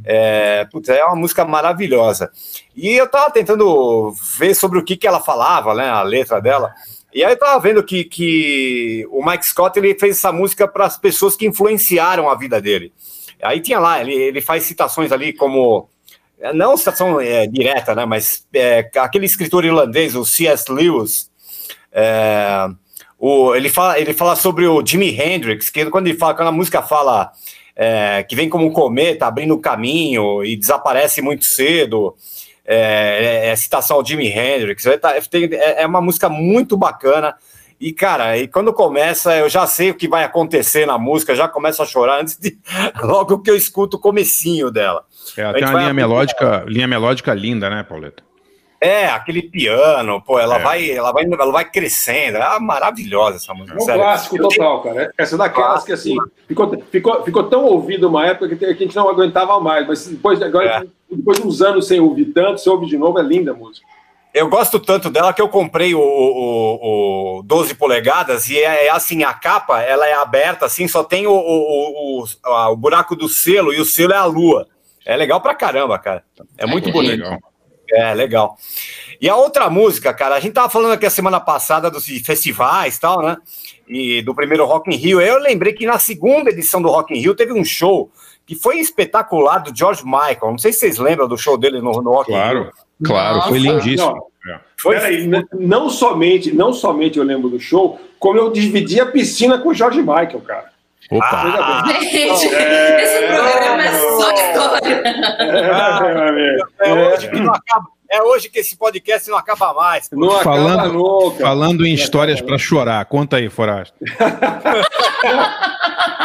É, 0.06 0.64
putz, 0.72 0.88
é 0.88 1.04
uma 1.04 1.16
música 1.16 1.44
maravilhosa. 1.44 2.30
E 2.74 2.94
eu 2.94 3.06
tava 3.06 3.30
tentando 3.30 4.10
ver 4.38 4.54
sobre 4.54 4.78
o 4.78 4.82
que, 4.82 4.96
que 4.96 5.06
ela 5.06 5.20
falava, 5.20 5.74
né? 5.74 5.86
A 5.86 6.02
letra 6.02 6.40
dela. 6.40 6.72
E 7.12 7.22
aí 7.22 7.34
eu 7.34 7.38
tava 7.38 7.60
vendo 7.60 7.84
que, 7.84 8.02
que 8.04 9.06
o 9.10 9.22
Mike 9.22 9.44
Scott 9.44 9.78
ele 9.78 9.98
fez 9.98 10.16
essa 10.16 10.32
música 10.32 10.66
para 10.66 10.86
as 10.86 10.96
pessoas 10.96 11.36
que 11.36 11.46
influenciaram 11.46 12.30
a 12.30 12.34
vida 12.34 12.58
dele. 12.58 12.90
Aí 13.42 13.60
tinha 13.60 13.78
lá, 13.78 14.00
ele, 14.00 14.14
ele 14.14 14.40
faz 14.40 14.62
citações 14.62 15.12
ali 15.12 15.34
como. 15.34 15.90
É, 16.38 16.52
Não 16.52 16.76
citação 16.76 17.20
é, 17.20 17.46
direta, 17.46 17.94
né? 17.94 18.04
Mas 18.04 18.46
é, 18.52 18.90
aquele 18.96 19.26
escritor 19.26 19.64
irlandês, 19.64 20.14
o 20.14 20.24
C.S. 20.24 20.70
Lewis, 20.70 21.30
é, 21.92 22.68
o, 23.18 23.54
ele, 23.54 23.68
fala, 23.68 23.98
ele 23.98 24.12
fala 24.12 24.36
sobre 24.36 24.66
o 24.66 24.84
Jimi 24.84 25.18
Hendrix, 25.18 25.70
que 25.70 25.86
quando 25.86 26.06
ele 26.06 26.18
fala, 26.18 26.34
quando 26.34 26.48
a 26.48 26.52
música 26.52 26.82
fala 26.82 27.32
é, 27.74 28.22
que 28.22 28.34
vem 28.34 28.48
como 28.48 28.66
um 28.66 28.72
cometa 28.72 29.26
abrindo 29.26 29.54
o 29.54 29.60
caminho 29.60 30.44
e 30.44 30.56
desaparece 30.56 31.20
muito 31.20 31.44
cedo. 31.44 32.14
É, 32.68 33.50
é, 33.50 33.56
citação 33.56 33.98
ao 33.98 34.04
Jimi 34.04 34.26
Hendrix. 34.26 34.82
Tá- 35.00 35.14
é 35.50 35.86
uma 35.86 36.00
música 36.00 36.28
muito 36.28 36.76
bacana. 36.76 37.36
E, 37.78 37.92
cara, 37.92 38.36
e 38.38 38.48
quando 38.48 38.72
começa, 38.72 39.36
eu 39.36 39.48
já 39.48 39.66
sei 39.66 39.90
o 39.90 39.94
que 39.94 40.08
vai 40.08 40.24
acontecer 40.24 40.86
na 40.86 40.98
música, 40.98 41.34
já 41.34 41.46
começo 41.46 41.82
a 41.82 41.86
chorar 41.86 42.20
antes 42.22 42.36
de. 42.36 42.58
Logo 43.02 43.38
que 43.40 43.50
eu 43.50 43.56
escuto 43.56 43.98
o 43.98 44.00
comecinho 44.00 44.70
dela. 44.70 45.04
É, 45.36 45.44
A 45.44 45.52
tem 45.52 45.64
uma 45.64 45.80
linha 45.80 45.94
melódica, 45.94 46.64
linha 46.66 46.86
melódica 46.86 47.32
linda, 47.34 47.68
né, 47.70 47.82
Pauleta? 47.82 48.22
É, 48.78 49.06
aquele 49.06 49.42
piano, 49.42 50.20
pô, 50.20 50.38
ela, 50.38 50.56
É. 50.56 50.62
vai, 50.62 50.90
ela, 50.90 51.10
vai, 51.10 51.24
ela 51.24 51.50
vai 51.50 51.64
crescendo. 51.64 52.36
É 52.36 52.58
maravilhosa 52.60 53.36
essa 53.36 53.54
música. 53.54 53.72
É 53.78 53.82
um 53.82 53.84
sério. 53.84 54.02
clássico 54.02 54.36
total, 54.38 54.82
cara. 54.82 55.10
Essa 55.16 55.34
é 55.34 55.38
daquelas 55.38 55.82
que, 55.82 55.92
assim, 55.92 56.14
ficou, 56.46 56.84
ficou, 56.90 57.24
ficou 57.24 57.44
tão 57.44 57.64
ouvido 57.64 58.06
uma 58.08 58.26
época 58.26 58.54
que, 58.54 58.64
a 58.64 58.74
gente 58.74 58.94
não 58.94 59.08
aguentava 59.08 59.58
mais. 59.60 59.86
Mas 59.88 60.06
depois, 60.06 60.42
agora, 60.42 60.84
É. 61.10 61.14
depois 61.16 61.38
de 61.40 61.46
uns 61.46 61.62
anos 61.62 61.88
sem 61.88 62.00
ouvir 62.00 62.26
tanto, 62.26 62.60
você 62.60 62.68
ouve 62.68 62.86
de 62.86 62.98
novo, 62.98 63.18
é 63.18 63.22
linda 63.22 63.52
a 63.52 63.54
música. 63.54 63.86
Eu 64.34 64.46
gosto 64.50 64.78
tanto 64.78 65.08
dela 65.08 65.32
que 65.32 65.40
eu 65.40 65.48
comprei 65.48 65.94
o, 65.94 65.98
o, 66.00 67.38
o 67.38 67.42
12 67.42 67.74
polegadas 67.74 68.50
e 68.50 68.58
é, 68.58 68.86
é 68.86 68.90
assim, 68.90 69.24
a 69.24 69.32
capa, 69.32 69.80
ela 69.80 70.06
é 70.06 70.12
aberta 70.12 70.66
assim, 70.66 70.86
só 70.86 71.02
tem 71.02 71.26
o, 71.26 71.32
o, 71.32 72.20
o, 72.22 72.24
a- 72.44 72.68
o 72.70 72.76
buraco 72.76 73.16
do 73.16 73.26
selo 73.30 73.72
e 73.72 73.80
o 73.80 73.84
selo 73.86 74.12
é 74.12 74.16
a 74.16 74.26
lua. 74.26 74.68
É 75.06 75.16
legal 75.16 75.40
pra 75.40 75.54
caramba, 75.54 75.98
cara. 75.98 76.22
É 76.58 76.66
muito 76.66 76.84
que 76.86 76.92
bonito. 76.92 77.22
legal. 77.22 77.38
É, 77.88 78.12
legal. 78.14 78.56
E 79.20 79.28
a 79.28 79.36
outra 79.36 79.70
música, 79.70 80.12
cara, 80.12 80.34
a 80.34 80.40
gente 80.40 80.52
tava 80.54 80.68
falando 80.68 80.92
aqui 80.92 81.06
a 81.06 81.10
semana 81.10 81.38
passada 81.38 81.88
dos 81.88 82.04
festivais 82.04 82.96
e 82.96 83.00
tal, 83.00 83.22
né? 83.22 83.36
E 83.88 84.20
do 84.22 84.34
primeiro 84.34 84.66
Rock 84.66 84.92
in 84.92 84.96
Rio. 84.96 85.20
Eu 85.20 85.38
lembrei 85.38 85.72
que 85.72 85.86
na 85.86 85.98
segunda 85.98 86.50
edição 86.50 86.82
do 86.82 86.88
Rock 86.88 87.14
in 87.14 87.20
Rio 87.20 87.34
teve 87.36 87.52
um 87.52 87.64
show 87.64 88.10
que 88.44 88.56
foi 88.56 88.78
espetacular 88.80 89.58
do 89.60 89.76
George 89.76 90.04
Michael. 90.04 90.50
Não 90.50 90.58
sei 90.58 90.72
se 90.72 90.80
vocês 90.80 90.98
lembram 90.98 91.28
do 91.28 91.38
show 91.38 91.56
dele 91.56 91.80
no, 91.80 91.92
no 92.02 92.10
Rock 92.10 92.30
in 92.30 92.34
Claro, 92.34 92.62
Rio. 92.62 92.72
claro, 93.04 93.42
foi 93.42 93.58
lindíssimo. 93.60 94.26
É. 94.48 94.60
Foi, 94.76 94.96
Peraí, 94.96 95.28
não 95.52 95.88
somente, 95.88 96.52
não 96.52 96.72
somente 96.72 97.18
eu 97.18 97.24
lembro 97.24 97.48
do 97.48 97.58
show, 97.58 98.00
como 98.18 98.38
eu 98.38 98.50
dividi 98.52 99.00
a 99.00 99.06
piscina 99.06 99.58
com 99.58 99.68
o 99.70 99.74
George 99.74 100.00
Michael, 100.00 100.40
cara. 100.40 100.70
Opa, 101.10 101.82
bem. 101.86 102.00
Gente, 102.10 102.54
É, 102.54 103.02
esse 103.02 103.26
programa 103.26 103.82
é 103.84 103.92
só 103.92 104.32
história. 104.32 105.02
É, 105.38 106.28
amigo. 106.28 106.66
é, 106.80 106.88
É, 106.90 107.14
hoje 107.14 107.30
que 107.30 107.40
não 107.40 107.52
acaba- 107.54 107.86
é 108.10 108.22
hoje 108.22 108.48
que 108.48 108.58
esse 108.60 108.76
podcast 108.76 109.28
não 109.30 109.36
acaba 109.38 109.72
mais. 109.74 110.08
não 110.12 110.28
acaba 110.30 110.42
Falando- 110.42 110.92
nunca. 110.94 111.42
falando 111.44 111.86
em 111.86 111.92
histórias 111.94 112.40
pra 112.40 112.56
chorar, 112.58 113.04
conta 113.06 113.36
aí, 113.36 113.48
Forasta. 113.48 113.94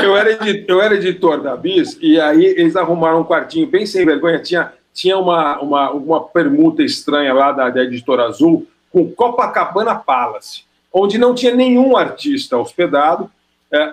Eu 0.01 0.15
era, 0.17 0.31
edi- 0.31 0.65
eu 0.67 0.81
era 0.81 0.95
editor 0.95 1.41
da 1.41 1.55
Bis 1.55 1.97
e 2.01 2.19
aí 2.19 2.43
eles 2.45 2.75
arrumaram 2.75 3.21
um 3.21 3.23
quartinho 3.23 3.67
bem 3.67 3.85
sem 3.85 4.03
vergonha. 4.05 4.39
Tinha, 4.39 4.73
tinha 4.93 5.15
uma, 5.17 5.59
uma, 5.59 5.91
uma 5.91 6.23
permuta 6.23 6.81
estranha 6.81 7.31
lá 7.33 7.51
da, 7.51 7.69
da 7.69 7.83
editora 7.83 8.23
Azul 8.25 8.65
com 8.91 9.09
Copacabana 9.11 9.93
Palace, 9.95 10.63
onde 10.91 11.17
não 11.19 11.35
tinha 11.35 11.53
nenhum 11.55 11.95
artista 11.95 12.57
hospedado, 12.57 13.29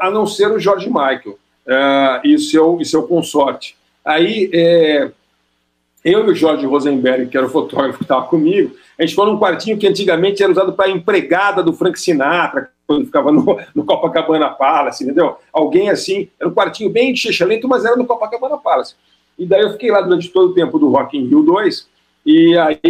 a 0.01 0.11
não 0.11 0.27
ser 0.27 0.51
o 0.51 0.59
George 0.59 0.89
Michael 0.89 1.39
eh, 1.67 2.21
e, 2.25 2.39
seu, 2.39 2.79
e 2.81 2.85
seu 2.85 3.03
consorte. 3.05 3.77
Aí 4.05 4.51
eh, 4.53 5.11
eu 6.05 6.27
e 6.27 6.31
o 6.31 6.35
Jorge 6.35 6.65
Rosenberg, 6.65 7.27
que 7.27 7.37
era 7.37 7.47
o 7.47 7.51
fotógrafo 7.51 7.99
que 7.99 8.05
estava 8.05 8.27
comigo, 8.27 8.75
a 8.99 9.03
gente 9.03 9.15
foi 9.15 9.27
num 9.27 9.39
quartinho 9.39 9.77
que 9.77 9.87
antigamente 9.87 10.43
era 10.43 10.51
usado 10.51 10.73
para 10.73 10.89
empregada 10.89 11.63
do 11.63 11.73
Frank 11.73 12.01
Sinatra, 12.01 12.71
quando 12.87 13.05
ficava 13.05 13.31
no, 13.31 13.61
no 13.75 13.85
Copacabana 13.85 14.49
Palace, 14.49 15.05
entendeu? 15.05 15.37
Alguém 15.53 15.91
assim, 15.91 16.29
era 16.41 16.49
um 16.49 16.55
quartinho 16.55 16.91
bem 16.91 17.13
lento, 17.47 17.69
mas 17.69 17.85
era 17.85 17.97
no 17.97 18.07
Copacabana 18.07 18.57
Palace. 18.57 18.95
E 19.39 19.45
daí 19.45 19.61
eu 19.61 19.73
fiquei 19.73 19.91
lá 19.91 20.01
durante 20.01 20.31
todo 20.31 20.51
o 20.51 20.55
tempo 20.55 20.79
do 20.79 20.89
Rock 20.89 21.17
in 21.17 21.29
Rio 21.29 21.43
2, 21.43 21.87
e 22.25 22.57
aí 22.57 22.81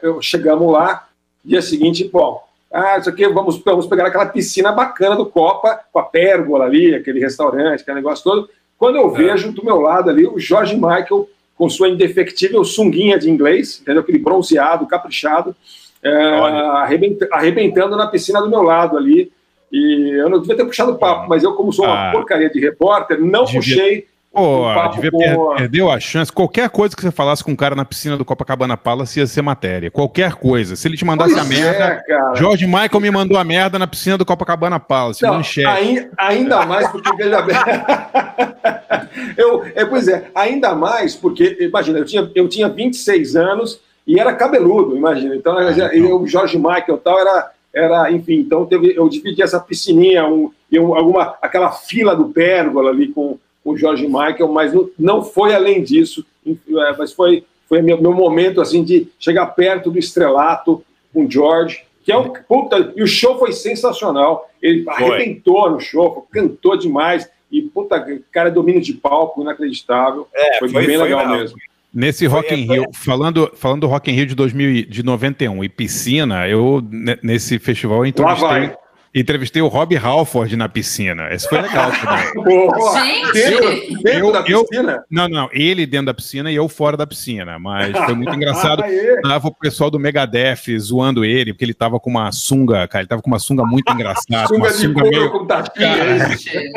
eu, 0.00 0.22
chegamos 0.22 0.72
lá, 0.72 1.08
dia 1.44 1.60
seguinte, 1.60 2.08
bom, 2.10 2.42
ah, 2.72 2.98
isso 2.98 3.08
aqui, 3.08 3.26
vamos, 3.28 3.58
vamos 3.62 3.86
pegar 3.86 4.06
aquela 4.06 4.26
piscina 4.26 4.72
bacana 4.72 5.16
do 5.16 5.26
Copa, 5.26 5.80
com 5.92 5.98
a 5.98 6.02
pérgola 6.02 6.64
ali, 6.64 6.94
aquele 6.94 7.20
restaurante, 7.20 7.80
aquele 7.82 7.96
negócio 7.96 8.24
todo. 8.24 8.48
Quando 8.76 8.96
eu 8.96 9.10
vejo 9.10 9.52
do 9.52 9.64
meu 9.64 9.80
lado 9.80 10.10
ali 10.10 10.26
o 10.26 10.38
George 10.38 10.74
Michael 10.76 11.28
com 11.56 11.68
sua 11.68 11.88
indefectível 11.88 12.62
sunguinha 12.64 13.18
de 13.18 13.28
inglês, 13.28 13.80
entendeu? 13.80 14.02
Aquele 14.02 14.18
bronzeado, 14.18 14.86
caprichado, 14.86 15.56
é, 16.02 16.12
arrebent- 16.12 17.26
arrebentando 17.32 17.96
na 17.96 18.06
piscina 18.06 18.40
do 18.40 18.48
meu 18.48 18.62
lado 18.62 18.96
ali. 18.96 19.32
E 19.72 20.12
eu 20.16 20.30
não 20.30 20.38
devia 20.40 20.56
ter 20.56 20.64
puxado 20.64 20.92
o 20.92 20.98
papo, 20.98 21.28
mas 21.28 21.42
eu, 21.42 21.52
como 21.54 21.72
sou 21.72 21.84
uma 21.84 22.08
Ah. 22.10 22.12
porcaria 22.12 22.48
de 22.48 22.60
repórter, 22.60 23.20
não 23.20 23.44
Devia- 23.44 23.60
puxei 23.60 24.06
Pô, 24.32 24.66
devia 24.94 25.10
perdeu 25.56 25.90
a 25.90 25.98
chance. 25.98 26.30
Qualquer 26.30 26.68
coisa 26.70 26.94
que 26.94 27.02
você 27.02 27.10
falasse 27.10 27.42
com 27.42 27.50
um 27.52 27.56
cara 27.56 27.74
na 27.74 27.84
piscina 27.84 28.16
do 28.16 28.24
Copacabana 28.24 28.76
Palace 28.76 29.18
ia 29.18 29.26
ser 29.26 29.42
matéria. 29.42 29.90
Qualquer 29.90 30.34
coisa. 30.34 30.76
Se 30.76 30.86
ele 30.86 30.96
te 30.96 31.04
mandasse 31.04 31.34
Pois 31.34 31.44
a 31.44 31.48
merda. 31.48 31.84
é, 31.84 31.94
cara. 32.06 32.34
George 32.36 32.66
Michael 32.66 33.00
me 33.00 33.10
mandou 33.10 33.36
a 33.38 33.42
merda 33.42 33.78
na 33.78 33.86
piscina 33.86 34.16
do 34.18 34.24
Copacabana 34.24 34.78
Palace. 34.78 35.22
Não, 35.22 35.34
manchete. 35.34 36.08
ainda 36.16 36.64
mais 36.66 36.86
porque, 36.88 37.16
veja 37.16 37.42
bem. 37.42 37.56
eu, 39.36 39.64
é, 39.74 39.84
pois 39.84 40.06
é, 40.08 40.30
ainda 40.34 40.74
mais 40.74 41.14
porque, 41.16 41.56
imagina, 41.60 41.98
eu 41.98 42.04
tinha, 42.04 42.30
eu 42.34 42.48
tinha 42.48 42.68
26 42.68 43.34
anos 43.36 43.80
e 44.06 44.20
era 44.20 44.32
cabeludo, 44.34 44.96
imagina. 44.96 45.34
Então, 45.34 45.56
Ah, 45.56 45.72
então. 45.72 45.86
eu, 45.92 46.20
o 46.20 46.26
Jorge 46.26 46.56
Michael 46.58 46.96
e 46.96 46.98
tal 46.98 47.18
era, 47.18 47.50
era, 47.74 48.12
enfim, 48.12 48.34
então 48.40 48.64
teve, 48.66 48.94
eu 48.96 49.08
dividi 49.08 49.42
essa 49.42 49.58
piscininha, 49.58 50.26
um, 50.26 50.50
e 50.70 50.78
um- 50.78 50.94
alguma, 50.94 51.34
aquela 51.42 51.72
fila 51.72 52.14
do 52.14 52.26
pérgola 52.26 52.90
ali 52.90 53.08
com 53.08 53.38
o 53.70 53.76
Jorge 53.76 54.06
Michael, 54.06 54.48
mas 54.48 54.72
não, 54.72 54.90
não 54.98 55.22
foi 55.22 55.54
além 55.54 55.82
disso, 55.82 56.24
é, 56.46 56.96
mas 56.98 57.12
foi, 57.12 57.44
foi 57.68 57.82
meu, 57.82 58.00
meu 58.00 58.12
momento 58.12 58.60
assim 58.60 58.82
de 58.82 59.08
chegar 59.18 59.46
perto 59.46 59.90
do 59.90 59.98
estrelato 59.98 60.82
com 61.12 61.24
o 61.26 61.30
George, 61.30 61.82
que 62.04 62.12
é 62.12 62.16
um 62.16 62.30
puta, 62.32 62.92
e 62.96 63.02
o 63.02 63.06
show 63.06 63.38
foi 63.38 63.52
sensacional. 63.52 64.48
Ele 64.62 64.84
arrebentou 64.88 65.70
no 65.70 65.78
show, 65.80 66.26
cantou 66.32 66.76
demais. 66.76 67.28
E 67.52 67.62
puta, 67.62 68.04
cara, 68.32 68.50
domínio 68.50 68.80
de 68.80 68.94
palco 68.94 69.40
inacreditável. 69.42 70.26
É, 70.34 70.58
foi, 70.58 70.68
foi- 70.68 70.86
bem 70.86 70.96
foi 70.96 71.04
legal 71.06 71.20
legal. 71.20 71.38
mesmo. 71.38 71.58
Nesse 71.92 72.26
Rock 72.26 72.54
in 72.54 72.66
Rio, 72.70 72.84
falando, 72.94 73.50
falando 73.54 73.80
do 73.82 73.86
Rock 73.86 74.10
in 74.10 74.14
Rio 74.14 74.26
de 74.26 74.34
2000, 74.34 74.70
e- 74.70 74.84
de 74.84 75.02
91 75.02 75.64
e 75.64 75.68
piscina, 75.68 76.46
eu 76.46 76.82
ne- 76.90 77.18
nesse 77.22 77.58
festival 77.58 77.98
eu 78.00 78.06
entrevistei, 78.06 78.48
vai. 78.48 78.76
Entrevistei 79.20 79.60
o 79.62 79.68
Rob 79.68 79.96
Halford 79.96 80.56
na 80.56 80.68
piscina. 80.68 81.28
Esse 81.32 81.48
foi 81.48 81.60
legal 81.60 81.90
também. 81.92 82.68
Gente! 83.32 83.32
dentro, 83.32 84.02
dentro 84.02 84.26
Eu- 84.26 84.32
da 84.32 84.44
eu- 84.46 84.64
piscina? 84.64 85.04
Não, 85.10 85.28
não, 85.28 85.48
ele 85.52 85.86
dentro 85.86 86.06
da 86.06 86.14
piscina 86.14 86.50
e 86.50 86.54
eu 86.56 86.68
fora 86.68 86.96
da 86.96 87.06
piscina, 87.06 87.58
mas 87.58 87.96
foi 87.96 88.14
muito 88.14 88.32
engraçado. 88.34 88.82
Tava 89.22 89.48
o 89.48 89.54
pessoal 89.54 89.90
do 89.90 89.98
Megadeth 89.98 90.78
zoando 90.78 91.24
ele, 91.24 91.52
porque 91.52 91.64
ele 91.64 91.74
tava 91.74 91.98
com 92.00 92.10
uma 92.10 92.30
sunga, 92.32 92.86
cara, 92.88 93.02
ele 93.02 93.08
tava 93.08 93.22
com 93.22 93.28
uma 93.30 93.38
sunga 93.38 93.64
muito 93.64 93.92
engraçada, 93.92 94.46
Sunga 94.48 94.56
uma 94.60 94.68
de 94.68 94.74
sunga 94.74 94.94
couro 95.02 95.10
meio 95.10 95.30
com 95.30 95.48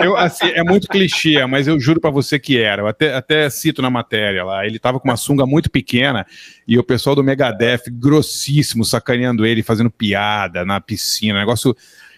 eu, 0.04 0.18
assim, 0.18 0.48
é 0.50 0.64
muito 0.64 0.88
clichê, 0.88 1.46
mas 1.46 1.68
eu 1.68 1.80
juro 1.80 2.00
pra 2.00 2.10
você 2.10 2.40
que 2.40 2.58
era. 2.58 2.82
Eu 2.82 2.88
até, 2.88 3.14
até 3.16 3.50
cito 3.50 3.82
na 3.82 3.90
matéria 3.90 4.44
lá. 4.44 4.66
Ele 4.66 4.80
tava 4.80 5.00
com 5.00 5.08
uma 5.10 5.18
sunga 5.18 5.46
muito 5.46 5.70
pequena 5.70 6.26
e 6.68 6.78
o 6.78 6.84
pessoal 6.84 7.16
do 7.16 7.24
Megadeth, 7.24 7.84
grossíssimo, 7.92 8.84
sacaneando 8.86 9.46
ele, 9.46 9.64
fazendo 9.64 9.90
piada 9.90 10.64
na 10.66 10.80
piscina. 10.80 11.40
Negócio, 11.40 11.76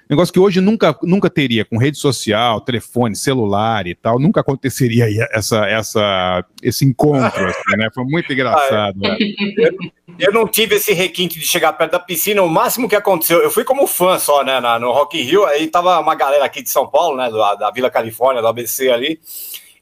negócio 0.09 0.33
que 0.33 0.39
hoje 0.39 0.59
nunca, 0.61 0.97
nunca 1.03 1.29
teria, 1.29 1.63
com 1.65 1.77
rede 1.77 1.97
social, 1.97 2.61
telefone, 2.61 3.15
celular 3.15 3.87
e 3.87 3.95
tal. 3.95 4.19
Nunca 4.19 4.41
aconteceria 4.41 5.05
essa, 5.31 5.65
essa, 5.67 6.45
esse 6.61 6.85
encontro, 6.85 7.45
assim, 7.45 7.77
né? 7.77 7.89
Foi 7.93 8.03
muito 8.03 8.31
engraçado. 8.33 8.97
né? 8.99 9.17
Eu 10.19 10.31
não 10.31 10.47
tive 10.47 10.75
esse 10.75 10.93
requinte 10.93 11.39
de 11.39 11.45
chegar 11.45 11.73
perto 11.73 11.91
da 11.93 11.99
piscina. 11.99 12.41
O 12.43 12.49
máximo 12.49 12.87
que 12.87 12.95
aconteceu, 12.95 13.39
eu 13.41 13.49
fui 13.49 13.63
como 13.63 13.87
fã 13.87 14.19
só, 14.19 14.43
né, 14.43 14.59
na- 14.59 14.77
no 14.77 14.91
Rock 14.91 15.17
in 15.19 15.23
Rio. 15.23 15.45
Aí 15.45 15.67
tava 15.67 15.99
uma 15.99 16.13
galera 16.15 16.45
aqui 16.45 16.61
de 16.61 16.69
São 16.69 16.85
Paulo, 16.87 17.17
né, 17.17 17.31
da, 17.31 17.55
da 17.55 17.71
Vila 17.71 17.89
Califórnia, 17.89 18.41
do 18.41 18.47
ABC 18.47 18.89
ali. 18.91 19.19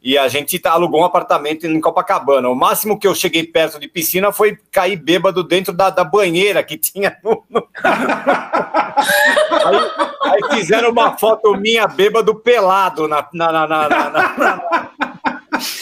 E 0.03 0.17
a 0.17 0.27
gente 0.27 0.59
alugou 0.65 1.01
um 1.01 1.05
apartamento 1.05 1.67
em 1.67 1.79
Copacabana. 1.79 2.49
O 2.49 2.55
máximo 2.55 2.97
que 2.99 3.05
eu 3.05 3.13
cheguei 3.13 3.43
perto 3.43 3.79
de 3.79 3.87
piscina 3.87 4.31
foi 4.31 4.57
cair 4.71 4.95
bêbado 4.95 5.43
dentro 5.43 5.71
da, 5.71 5.91
da 5.91 6.03
banheira 6.03 6.63
que 6.63 6.75
tinha 6.75 7.15
no. 7.23 7.43
no- 7.47 7.67
aí, 9.65 9.91
aí 10.23 10.57
fizeram 10.57 10.89
uma 10.89 11.17
foto 11.17 11.53
minha 11.55 11.87
bêbado 11.87 12.33
pelado 12.35 13.07
na. 13.07 13.27
na, 13.33 13.51
na, 13.51 13.67
na- 13.67 13.89
na- 13.89 14.37
na- 14.37 14.89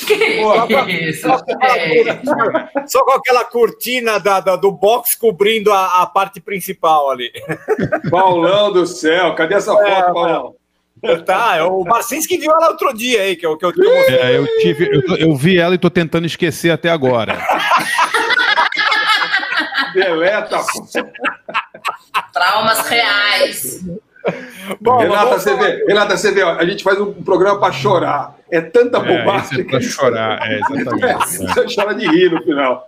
Que 0.05 0.13
isso, 1.09 1.27
gente. 1.29 2.19
Só 2.87 3.03
com 3.05 3.11
aquela 3.11 3.45
cortina 3.45 4.19
da, 4.19 4.41
da- 4.41 4.55
do 4.57 4.71
box 4.71 5.15
cobrindo 5.15 5.71
a, 5.71 6.01
a 6.01 6.05
parte 6.05 6.41
principal 6.41 7.09
ali. 7.09 7.31
Paulão 8.09 8.73
do 8.73 8.85
céu, 8.85 9.33
cadê 9.35 9.53
essa 9.55 9.71
foto, 9.71 9.85
É, 9.87 10.01
Paulão? 10.11 10.55
Tá, 11.25 11.65
o 11.65 11.83
Marcinski 11.85 12.37
viu 12.37 12.51
ela 12.51 12.69
outro 12.69 12.93
dia 12.93 13.21
aí, 13.21 13.35
que 13.35 13.45
eu, 13.45 13.57
que 13.57 13.65
eu, 13.65 13.71
que 13.71 13.81
eu 13.81 13.95
mostrei. 13.95 14.17
É, 14.19 14.37
eu, 14.37 14.45
tive, 14.59 14.89
eu, 14.91 15.15
eu 15.17 15.35
vi 15.35 15.57
ela 15.57 15.73
e 15.73 15.77
tô 15.77 15.89
tentando 15.89 16.25
esquecer 16.25 16.71
até 16.71 16.89
agora. 16.89 17.37
Deleta. 19.93 20.59
Traumas 22.33 22.87
reais. 22.87 23.83
Bom, 24.79 24.97
Renata, 24.99 25.39
você 25.39 25.55
vê, 25.55 25.83
Renata, 25.87 26.17
você 26.17 26.31
vê, 26.31 26.43
a 26.43 26.63
gente 26.65 26.83
faz 26.83 26.99
um 26.99 27.13
programa 27.13 27.59
pra 27.59 27.71
chorar. 27.71 28.35
É 28.51 28.61
tanta 28.61 28.97
É, 28.97 29.01
esse 29.01 29.17
bobagem. 29.17 29.61
é 29.61 29.63
pra 29.63 29.81
chorar, 29.81 30.51
é, 30.51 30.59
exatamente. 30.59 31.37
Você 31.37 31.75
chora 31.75 31.95
de 31.95 32.07
rir 32.07 32.31
no 32.31 32.41
final. 32.43 32.87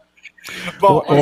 Bom, 0.80 1.04
Ô, 1.08 1.14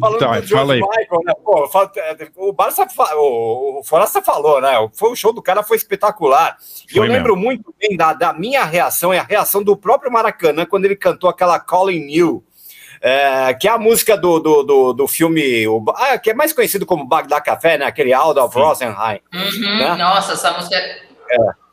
falando, 0.00 0.18
Tá, 0.18 0.26
do 0.26 0.32
George 0.46 0.54
fala 0.54 0.74
aí. 0.74 0.80
Michael, 0.80 1.20
né? 1.24 1.32
Pô, 1.44 1.70
é, 1.96 2.28
o 2.36 2.52
Barça, 2.52 2.86
o, 3.16 3.80
o 3.80 3.84
Forasta 3.84 4.22
falou, 4.22 4.60
né? 4.60 4.72
Foi 4.94 5.10
o 5.10 5.16
show 5.16 5.32
do 5.32 5.42
cara 5.42 5.62
foi 5.62 5.76
espetacular. 5.76 6.56
E 6.92 6.96
eu 6.96 7.04
Foi 7.04 7.08
lembro 7.08 7.36
muito 7.36 7.74
bem 7.80 7.96
da, 7.96 8.12
da 8.12 8.32
minha 8.32 8.64
reação 8.64 9.12
e 9.14 9.18
a 9.18 9.22
reação 9.22 9.62
do 9.62 9.76
próprio 9.76 10.10
Maracanã 10.12 10.64
quando 10.66 10.84
ele 10.84 10.96
cantou 10.96 11.28
aquela 11.28 11.58
Calling 11.58 12.06
New. 12.06 12.44
é, 13.00 13.52
que 13.54 13.66
é 13.66 13.70
a 13.72 13.78
música 13.78 14.16
do, 14.16 14.38
do, 14.38 14.62
do, 14.62 14.92
do 14.92 15.08
filme, 15.08 15.66
o, 15.66 15.84
ah, 15.96 16.16
que 16.18 16.30
é 16.30 16.34
mais 16.34 16.52
conhecido 16.52 16.86
como 16.86 17.04
Bagdá 17.04 17.40
Café, 17.40 17.76
né? 17.76 17.84
Aquele 17.84 18.14
Adolf 18.14 18.54
Rosenheim. 18.54 19.20
Uhum, 19.34 19.78
Né? 19.78 19.96
Nossa, 19.96 20.34
essa 20.34 20.52
música 20.52 20.76
é 20.76 21.02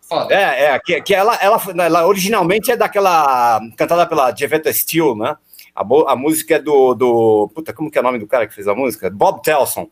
foda. 0.01 0.33
É, 0.33 0.65
é, 0.65 0.79
que, 0.79 0.99
que 1.01 1.13
ela, 1.13 1.35
ela, 1.35 1.61
ela 1.77 2.07
originalmente 2.07 2.71
é 2.71 2.75
daquela. 2.75 3.59
cantada 3.77 4.07
pela 4.07 4.35
Jevetta 4.35 4.73
Steele, 4.73 5.13
né? 5.15 5.37
A, 5.79 6.11
a 6.11 6.15
música 6.15 6.55
é 6.55 6.59
do, 6.59 6.93
do. 6.93 7.49
Puta, 7.55 7.71
como 7.71 7.89
que 7.89 7.97
é 7.97 8.01
o 8.01 8.03
nome 8.03 8.19
do 8.19 8.27
cara 8.27 8.45
que 8.45 8.53
fez 8.53 8.67
a 8.67 8.75
música? 8.75 9.09
Bob 9.09 9.41
Telson. 9.41 9.87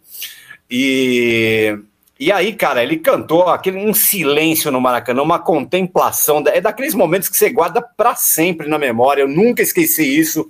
E. 0.70 1.78
E 2.20 2.32
aí, 2.32 2.54
cara, 2.54 2.82
ele 2.82 2.98
cantou 2.98 3.44
aquele 3.48 3.78
um 3.78 3.94
silêncio 3.94 4.72
no 4.72 4.82
Maracanã, 4.82 5.22
uma 5.22 5.38
contemplação. 5.38 6.44
É 6.48 6.60
daqueles 6.60 6.96
momentos 6.96 7.30
que 7.30 7.38
você 7.38 7.48
guarda 7.52 7.80
pra 7.80 8.16
sempre 8.16 8.68
na 8.68 8.80
memória. 8.80 9.22
Eu 9.22 9.28
nunca 9.28 9.62
esqueci 9.62 10.18
isso. 10.18 10.50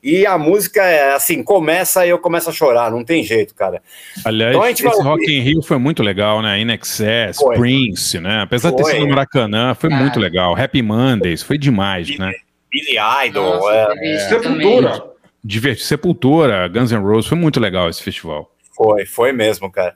E 0.00 0.24
a 0.24 0.38
música 0.38 0.80
é 0.80 1.14
assim, 1.16 1.42
começa 1.42 2.06
e 2.06 2.10
eu 2.10 2.20
começo 2.20 2.48
a 2.48 2.52
chorar, 2.52 2.92
não 2.92 3.02
tem 3.02 3.24
jeito, 3.24 3.52
cara. 3.52 3.82
Aliás, 4.24 4.50
Então 4.52 4.60
vai 4.60 4.70
esse. 4.70 4.86
Rock 4.86 5.24
in 5.28 5.40
Rio 5.40 5.60
foi 5.60 5.76
muito 5.76 6.04
legal, 6.04 6.40
né? 6.40 6.60
In 6.60 6.70
Excess, 6.70 7.36
Foi. 7.38 7.56
Prince, 7.56 8.20
né? 8.20 8.42
Apesar 8.42 8.70
de 8.70 8.76
ter 8.76 8.84
Foi. 8.84 8.92
sido 8.92 9.02
no 9.02 9.08
Maracanã, 9.08 9.74
foi 9.74 9.92
Ah. 9.92 9.96
muito 9.96 10.20
legal. 10.20 10.56
Happy 10.56 10.82
Mondays, 10.82 11.42
foi 11.42 11.58
demais, 11.58 12.16
né? 12.16 12.32
Billy 12.80 12.98
Idol, 13.26 13.56
Nossa, 13.56 13.94
é, 14.00 14.14
é. 14.14 14.18
Sepultura. 14.28 15.04
Diverti- 15.44 15.82
Sepultura, 15.84 16.68
Guns 16.68 16.90
N' 16.92 17.00
Roses, 17.02 17.26
foi 17.28 17.38
muito 17.38 17.58
legal 17.60 17.88
esse 17.88 18.02
festival. 18.02 18.50
Foi, 18.76 19.06
foi 19.06 19.32
mesmo, 19.32 19.70
cara. 19.70 19.94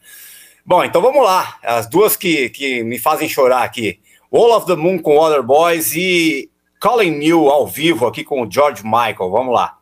Bom, 0.64 0.84
então 0.84 1.02
vamos 1.02 1.22
lá. 1.24 1.56
As 1.62 1.88
duas 1.88 2.16
que, 2.16 2.48
que 2.50 2.82
me 2.84 2.98
fazem 2.98 3.28
chorar 3.28 3.62
aqui. 3.62 3.98
All 4.32 4.56
of 4.56 4.66
the 4.66 4.76
Moon 4.76 4.98
com 4.98 5.18
Other 5.18 5.42
Boys 5.42 5.94
e 5.94 6.48
Colin 6.80 7.10
New 7.18 7.48
ao 7.48 7.66
vivo 7.66 8.06
aqui 8.06 8.24
com 8.24 8.42
o 8.42 8.50
George 8.50 8.82
Michael. 8.84 9.30
Vamos 9.30 9.54
lá. 9.54 9.76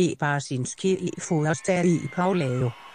Because 0.00 0.12
i 0.12 0.16
Barsinski 0.16 0.92
i 0.92 1.20
Forrester 1.20 1.84
i 1.84 2.08
Paulao. 2.08 2.89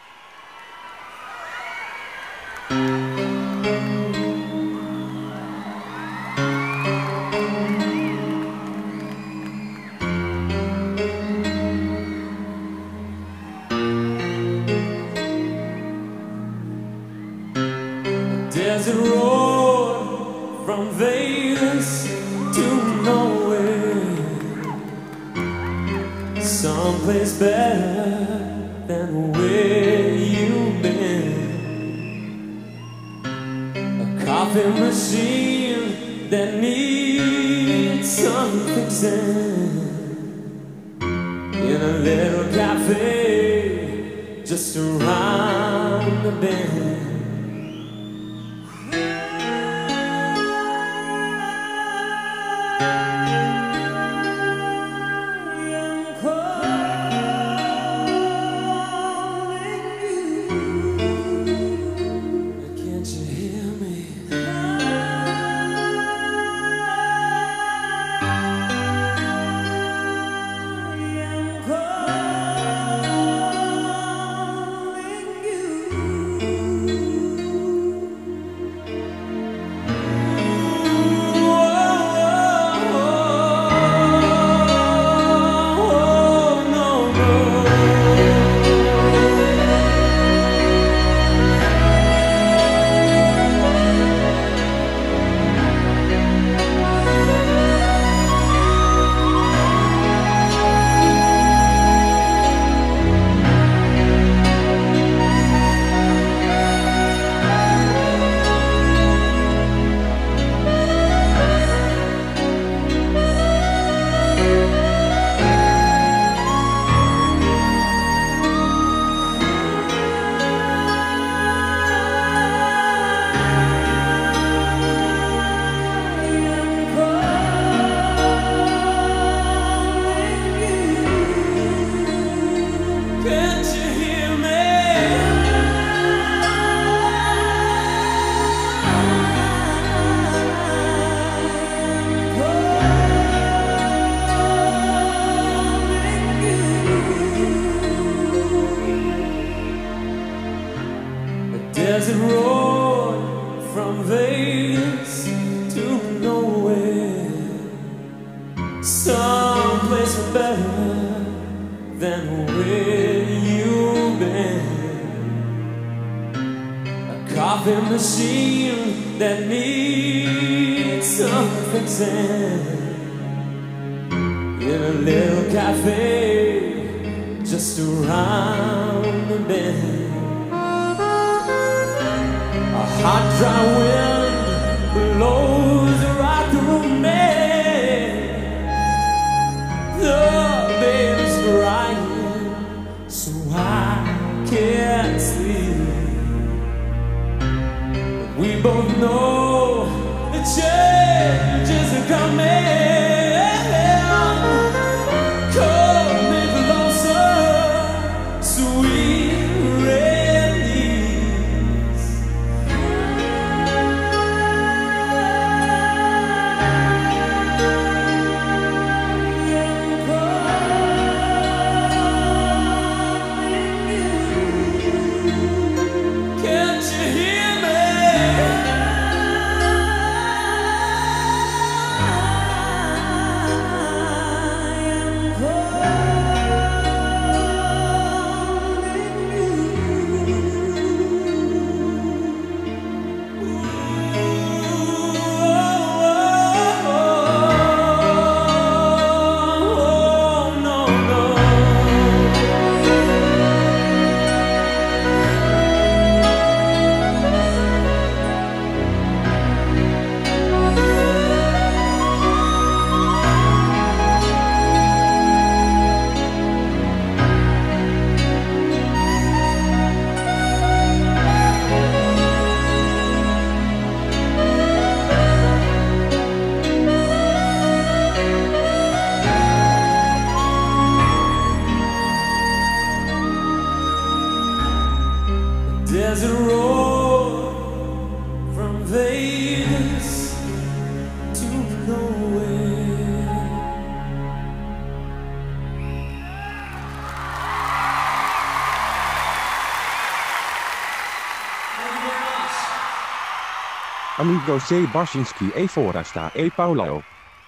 Amigos 304.29 304.71
e 304.71 304.87
Barsinski 304.87 305.53
e 305.55 305.67
Forasta 305.67 306.31
e 306.35 306.49
Paulo. 306.49 307.03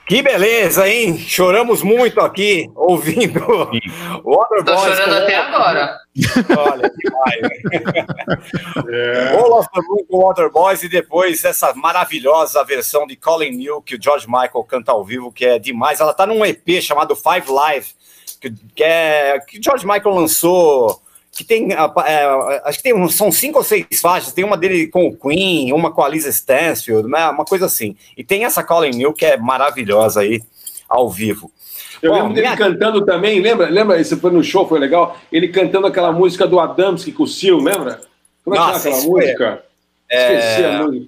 Que 0.06 0.22
beleza, 0.22 0.88
hein? 0.88 1.18
Choramos 1.18 1.82
muito 1.82 2.22
aqui 2.22 2.70
ouvindo 2.76 3.44
o 4.24 4.38
Waterboys. 4.38 4.66
Tô 4.66 4.78
chorando 4.78 5.10
com- 5.10 5.24
até 5.24 5.36
agora. 5.36 5.98
Olha, 6.72 6.92
demais. 6.96 8.08
É. 8.90 9.32
The 9.32 9.82
Moon 9.88 10.06
com 10.10 10.20
Waterboys 10.28 10.84
e 10.84 10.90
depois 10.90 11.44
essa 11.44 11.74
maravilhosa 11.74 12.64
versão 12.64 13.06
de 13.08 13.16
Colin 13.16 13.52
New 13.52 13.82
que 13.82 13.96
o 13.96 14.02
George 14.02 14.28
Michael 14.28 14.64
canta 14.68 14.92
ao 14.92 15.04
vivo, 15.04 15.32
que 15.32 15.46
é 15.46 15.58
demais. 15.60 16.00
Ela 16.00 16.14
tá 16.14 16.26
num 16.28 16.46
EP 16.46 16.80
chamado 16.82 17.16
Five 17.16 17.52
Live, 17.52 17.88
que, 18.40 18.54
que, 18.76 18.84
é, 18.84 19.40
que 19.40 19.60
o 19.60 19.64
George 19.64 19.86
Michael 19.86 20.14
lançou. 20.16 21.02
Que 21.38 21.44
tem, 21.44 21.72
é, 21.72 21.78
acho 22.66 22.78
que 22.80 22.84
tem, 22.84 23.10
são 23.10 23.32
cinco 23.32 23.60
ou 23.60 23.64
seis 23.64 23.86
faixas. 24.02 24.34
Tem 24.34 24.44
uma 24.44 24.58
dele 24.58 24.88
com 24.88 25.06
o 25.08 25.16
Queen, 25.16 25.72
uma 25.72 25.92
com 25.92 26.02
a 26.02 26.10
Lisa 26.10 26.30
Stansfield, 26.30 27.08
né, 27.08 27.28
uma 27.30 27.46
coisa 27.46 27.68
assim. 27.68 27.96
E 28.18 28.24
tem 28.24 28.44
essa 28.44 28.64
Colin 28.64 28.90
New 28.90 29.14
que 29.14 29.26
é 29.26 29.38
maravilhosa 29.38 30.22
aí, 30.22 30.42
ao 30.90 31.08
vivo. 31.10 31.52
Eu 32.02 32.12
Bom, 32.12 32.18
lembro 32.18 32.34
dele 32.34 32.48
minha- 32.48 32.58
cantando 32.58 33.06
também, 33.06 33.40
lembra? 33.40 33.70
Lembra? 33.70 34.00
Esse 34.02 34.16
foi 34.16 34.32
no 34.32 34.44
show, 34.44 34.68
foi 34.68 34.80
legal. 34.80 35.18
Ele 35.32 35.48
cantando 35.48 35.86
aquela 35.88 36.12
música 36.12 36.48
do 36.48 36.60
Adamski 36.60 37.12
com 37.12 37.24
o 37.24 37.28
Sil, 37.30 37.58
lembra? 37.62 38.02
Como 38.44 38.56
é 38.56 38.60
que 38.60 38.66
chama 38.66 38.78
aquela 38.78 39.02
música? 39.02 39.64
é- 40.10 40.34
Esqueci 40.40 40.64
a 40.64 40.84
música. 40.84 41.06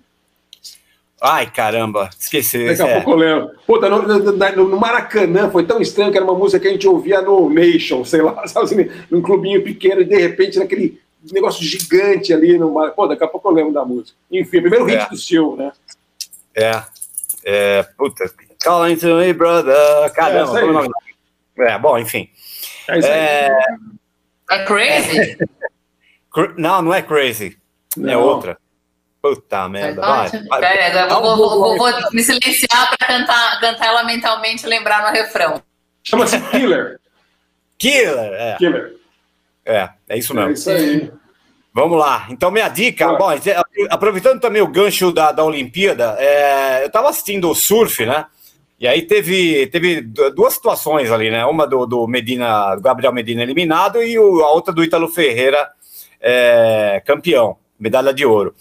Ai, 1.21 1.51
caramba, 1.51 2.09
esqueci. 2.17 2.65
Daqui 2.65 2.81
a 2.81 2.87
é. 2.87 2.95
pouco 3.01 3.11
eu 3.11 3.15
lembro. 3.17 3.51
Puta, 3.67 3.89
no, 3.89 4.01
no- 4.03 4.19
no- 4.69 4.79
Maracanã 4.79 5.49
foi 5.51 5.65
tão 5.65 5.81
estranho 5.81 6.11
que 6.11 6.17
era 6.17 6.25
uma 6.25 6.33
música 6.37 6.59
que 6.61 6.67
a 6.67 6.71
gente 6.71 6.87
ouvia 6.87 7.21
no 7.21 7.49
Nation, 7.49 8.05
sei 8.05 8.21
lá, 8.21 8.45
sabe 8.47 8.65
assim, 8.65 8.89
num 9.11 9.21
clubinho 9.21 9.61
pequeno, 9.63 10.01
e 10.01 10.05
de 10.05 10.15
repente 10.15 10.57
naquele 10.57 11.01
negócio 11.31 11.61
gigante 11.65 12.33
ali 12.33 12.57
no 12.57 12.71
Mar... 12.73 12.91
Pô, 12.91 13.05
daqui 13.05 13.23
a 13.23 13.27
pouco 13.27 13.49
eu 13.49 13.53
lembro 13.53 13.73
da 13.73 13.83
música. 13.83 14.17
Enfim, 14.31 14.61
primeiro 14.61 14.85
hit 14.85 15.01
É. 15.03 15.09
do 15.09 15.17
Sil, 15.19 15.55
né? 15.57 15.71
É. 16.55 16.83
É. 17.43 17.83
Puta. 17.97 18.31
Calling 18.63 18.95
to 18.95 19.15
me, 19.17 19.33
brother. 19.33 19.73
É, 19.75 20.09
Caramba, 20.11 20.47
como 20.47 20.57
é 20.59 20.63
o 20.63 20.73
nome? 20.73 20.89
É, 21.59 21.77
bom, 21.77 21.97
enfim. 21.97 22.29
É 22.87 22.99
isso. 22.99 23.07
É, 23.09 23.57
É 24.51 24.63
crazy? 24.65 25.37
cr- 26.33 26.53
Não, 26.57 26.81
não 26.81 26.93
é 26.93 27.01
crazy. 27.01 27.57
É 27.97 27.99
Não. 27.99 28.21
outra. 28.21 28.57
Puta 29.21 29.67
merda. 29.67 30.01
Vai, 30.01 30.29
vai. 30.47 30.59
Pera, 30.61 30.87
agora 30.87 31.03
eu 31.03 31.07
Dá 31.09 31.17
um 31.19 31.21
vou, 31.21 31.37
vou- 31.37 31.77
vou- 31.77 31.77
vou 31.77 32.11
me 32.13 32.23
silenciar 32.23 32.95
para 32.97 33.07
cantar, 33.07 33.59
cantar 33.59 33.87
ela 33.87 34.03
mentalmente 34.03 34.65
e 34.65 34.69
lembrar 34.69 35.01
no 35.05 35.11
refrão. 35.11 35.61
Chama-se 36.03 36.39
Killer. 36.51 36.99
Killer. 37.77 38.33
É, 38.33 38.55
Killer. 38.57 38.93
é, 39.65 39.89
é 40.09 40.17
isso 40.17 40.33
mesmo. 40.33 40.49
É 40.49 40.53
isso 40.53 40.69
aí. 40.69 41.11
Vamos 41.73 41.97
lá. 41.99 42.27
Então, 42.29 42.49
minha 42.49 42.67
dica, 42.67 43.07
Vai. 43.13 43.17
bom, 43.39 43.51
aproveitando 43.89 44.39
também 44.41 44.61
o 44.61 44.67
gancho 44.67 45.11
da, 45.11 45.31
da 45.31 45.43
Olimpíada, 45.43 46.15
é, 46.19 46.81
eu 46.83 46.87
estava 46.87 47.09
assistindo 47.09 47.49
o 47.49 47.55
surf, 47.55 48.05
né? 48.05 48.25
E 48.79 48.87
aí 48.87 49.01
teve, 49.03 49.67
teve 49.67 50.01
du- 50.01 50.31
duas 50.33 50.53
situações 50.53 51.11
ali, 51.11 51.29
né? 51.29 51.45
Uma 51.45 51.67
do, 51.67 51.85
do 51.85 52.07
Medina, 52.07 52.75
do 52.75 52.81
Gabriel 52.81 53.11
Medina 53.13 53.43
eliminado 53.43 54.01
e 54.01 54.17
o- 54.17 54.41
a 54.43 54.51
outra 54.51 54.73
do 54.73 54.83
Ítalo 54.83 55.07
Ferreira 55.09 55.69
é, 56.21 57.01
campeão, 57.05 57.57
medalha 57.79 58.13
de 58.13 58.25
ouro. 58.25 58.55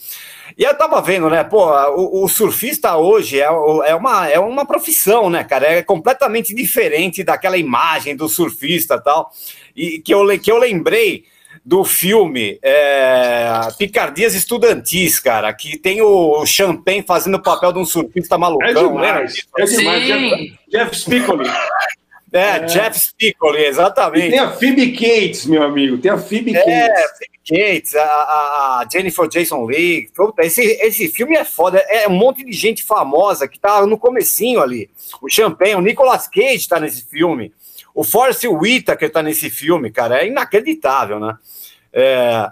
E 0.59 0.65
eu 0.65 0.75
tava 0.75 1.01
vendo, 1.01 1.31
né? 1.31 1.45
Pô, 1.45 1.71
o, 1.95 2.25
o 2.25 2.29
surfista 2.29 2.97
hoje 2.97 3.39
é, 3.41 3.45
é, 3.45 3.95
uma, 3.95 4.29
é 4.29 4.41
uma 4.41 4.67
profissão, 4.67 5.31
né, 5.31 5.45
cara? 5.45 5.67
É 5.69 5.83
completamente 5.85 6.53
diferente 6.53 7.23
daquela 7.23 7.57
imagem 7.57 8.17
do 8.17 8.29
surfista 8.29 8.97
e 8.97 9.01
tal. 9.03 9.31
E 9.77 9.99
que 10.01 10.13
eu, 10.13 10.25
le- 10.25 10.39
que 10.41 10.51
eu 10.51 10.59
lembrei 10.59 11.25
do 11.65 11.85
filme 11.85 12.59
é, 12.63 13.51
Picardias 13.79 14.35
Estudantis, 14.35 15.21
cara, 15.21 15.53
que 15.53 15.79
tem 15.79 16.01
o 16.03 16.45
Champagne 16.45 17.05
fazendo 17.07 17.37
o 17.37 17.43
papel 17.43 17.73
de 17.73 17.79
um 17.79 17.85
surfista 17.85 18.35
É 18.35 18.39
malucão, 18.39 18.67
lembra 18.97 19.27
demais. 19.27 19.35
disso? 19.35 19.49
É 19.59 19.65
demais. 19.65 20.03
Sim. 20.07 20.09
Jeff, 20.09 20.59
Jeff 20.71 20.97
Spicoli. 20.99 21.49
É, 22.33 22.61
Jeff 22.67 22.99
Spicoli, 22.99 23.59
E 23.61 23.65
exatamente. 23.67 24.31
tem 24.31 24.39
a 24.39 24.51
Phoebe 24.51 24.93
Cates, 24.93 25.47
meu 25.47 25.63
amigo. 25.63 25.97
Tem 25.99 26.11
a 26.11 26.19
Phoebe 26.19 26.55
É, 26.55 26.63
Cates. 26.89 27.11
Phoebe 27.19 27.39
Cates, 27.75 27.95
a, 27.97 28.03
a- 28.05 28.87
Jennifer 28.93 29.27
Jason 29.29 29.65
Leigh. 29.65 30.09
Esse, 30.41 30.63
esse 30.63 31.09
filme 31.09 31.37
é 31.37 31.45
foda. 31.45 31.79
É 31.89 32.07
um 32.07 32.13
monte 32.13 32.45
de 32.45 32.53
gente 32.53 32.83
famosa 32.83 33.49
que 33.49 33.59
tá 33.59 33.87
no 33.87 33.97
comecinho 33.99 34.61
ali. 34.61 34.91
O 35.23 35.29
Champagne, 35.31 35.75
o 35.77 35.81
Nicolas 35.81 36.29
Cage 36.29 36.69
tá 36.69 36.79
nesse 36.79 37.07
filme. 37.09 37.53
O 37.95 38.05
Forrest 38.05 38.45
Whitaker 38.45 39.11
tá 39.11 39.23
nesse 39.23 39.49
filme, 39.49 39.91
cara. 39.91 40.23
É 40.23 40.27
inacreditável, 40.27 41.19
né? 41.19 41.37
É, 41.93 42.49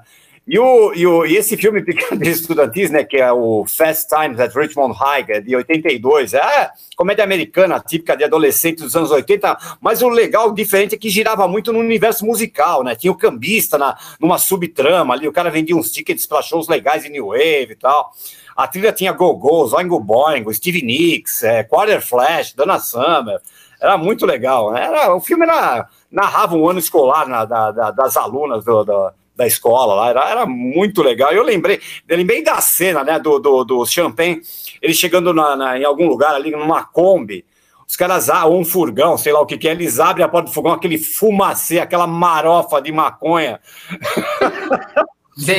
e, 0.46 0.58
o, 0.58 0.94
e, 0.94 1.06
o, 1.06 1.26
e 1.26 1.36
esse 1.36 1.56
filme 1.56 1.82
Picardias 1.82 2.40
Estudantis, 2.40 2.90
né, 2.90 3.02
que 3.02 3.16
é 3.16 3.32
o 3.32 3.64
Fast 3.66 4.08
Times 4.08 4.38
at 4.38 4.54
Richmond 4.54 4.96
High, 4.96 5.24
é 5.28 5.40
de 5.40 5.56
82, 5.56 6.34
é 6.34 6.70
comédia 6.96 7.24
americana, 7.24 7.80
típica 7.80 8.16
de 8.16 8.22
adolescente 8.24 8.82
dos 8.82 8.94
anos 8.94 9.10
80, 9.10 9.56
mas 9.80 10.02
o 10.02 10.08
legal, 10.08 10.52
diferente, 10.52 10.94
é 10.94 10.98
que 10.98 11.10
girava 11.10 11.48
muito 11.48 11.72
no 11.72 11.80
universo 11.80 12.24
musical, 12.24 12.84
né, 12.84 12.94
tinha 12.94 13.12
o 13.12 13.16
cambista 13.16 13.76
na, 13.76 13.98
numa 14.20 14.38
subtrama 14.38 15.14
ali, 15.14 15.26
o 15.26 15.32
cara 15.32 15.50
vendia 15.50 15.76
uns 15.76 15.90
tickets 15.90 16.26
para 16.26 16.42
shows 16.42 16.68
legais 16.68 17.04
em 17.04 17.10
New 17.10 17.26
Wave 17.28 17.72
e 17.72 17.76
tal, 17.76 18.12
a 18.56 18.68
trilha 18.68 18.92
tinha 18.92 19.12
Go-Go, 19.12 19.74
Oingo 19.76 19.98
Boingo, 19.98 20.54
Steve 20.54 20.80
Nicks, 20.80 21.42
é, 21.42 21.64
Quarter 21.64 22.00
Flash, 22.00 22.54
Dana 22.54 22.78
Summer, 22.78 23.40
era 23.80 23.98
muito 23.98 24.24
legal, 24.24 24.72
né? 24.72 24.84
era, 24.84 25.14
o 25.14 25.20
filme 25.20 25.44
era, 25.44 25.88
narrava 26.10 26.54
um 26.56 26.68
ano 26.68 26.78
escolar 26.78 27.26
na- 27.28 27.44
da- 27.44 27.70
da- 27.72 27.90
das 27.90 28.16
alunas 28.16 28.64
do- 28.64 28.84
do- 28.84 29.10
da 29.36 29.46
escola 29.46 29.94
lá, 29.94 30.08
era, 30.08 30.30
era 30.30 30.46
muito 30.46 31.02
legal. 31.02 31.30
Eu 31.30 31.42
lembrei, 31.42 31.78
eu 32.08 32.16
lembrei 32.16 32.42
da 32.42 32.58
cena, 32.60 33.04
né, 33.04 33.18
do, 33.18 33.38
do, 33.38 33.64
do 33.64 33.84
Champagne, 33.86 34.40
ele 34.80 34.94
chegando 34.94 35.34
na, 35.34 35.54
na- 35.54 35.78
em 35.78 35.84
algum 35.84 36.08
lugar 36.08 36.34
ali, 36.34 36.50
numa 36.50 36.82
Kombi, 36.84 37.44
os 37.86 37.94
caras, 37.94 38.28
ah, 38.30 38.46
ou 38.46 38.58
um 38.58 38.64
furgão, 38.64 39.16
sei 39.16 39.32
lá 39.32 39.40
o 39.40 39.46
que 39.46 39.56
que 39.58 39.68
é, 39.68 39.72
eles 39.72 40.00
abrem 40.00 40.24
a 40.24 40.28
porta 40.28 40.48
do 40.48 40.54
furgão, 40.54 40.72
aquele 40.72 40.98
fumacê, 40.98 41.78
aquela 41.78 42.06
marofa 42.06 42.80
de 42.82 42.90
maconha. 42.90 43.60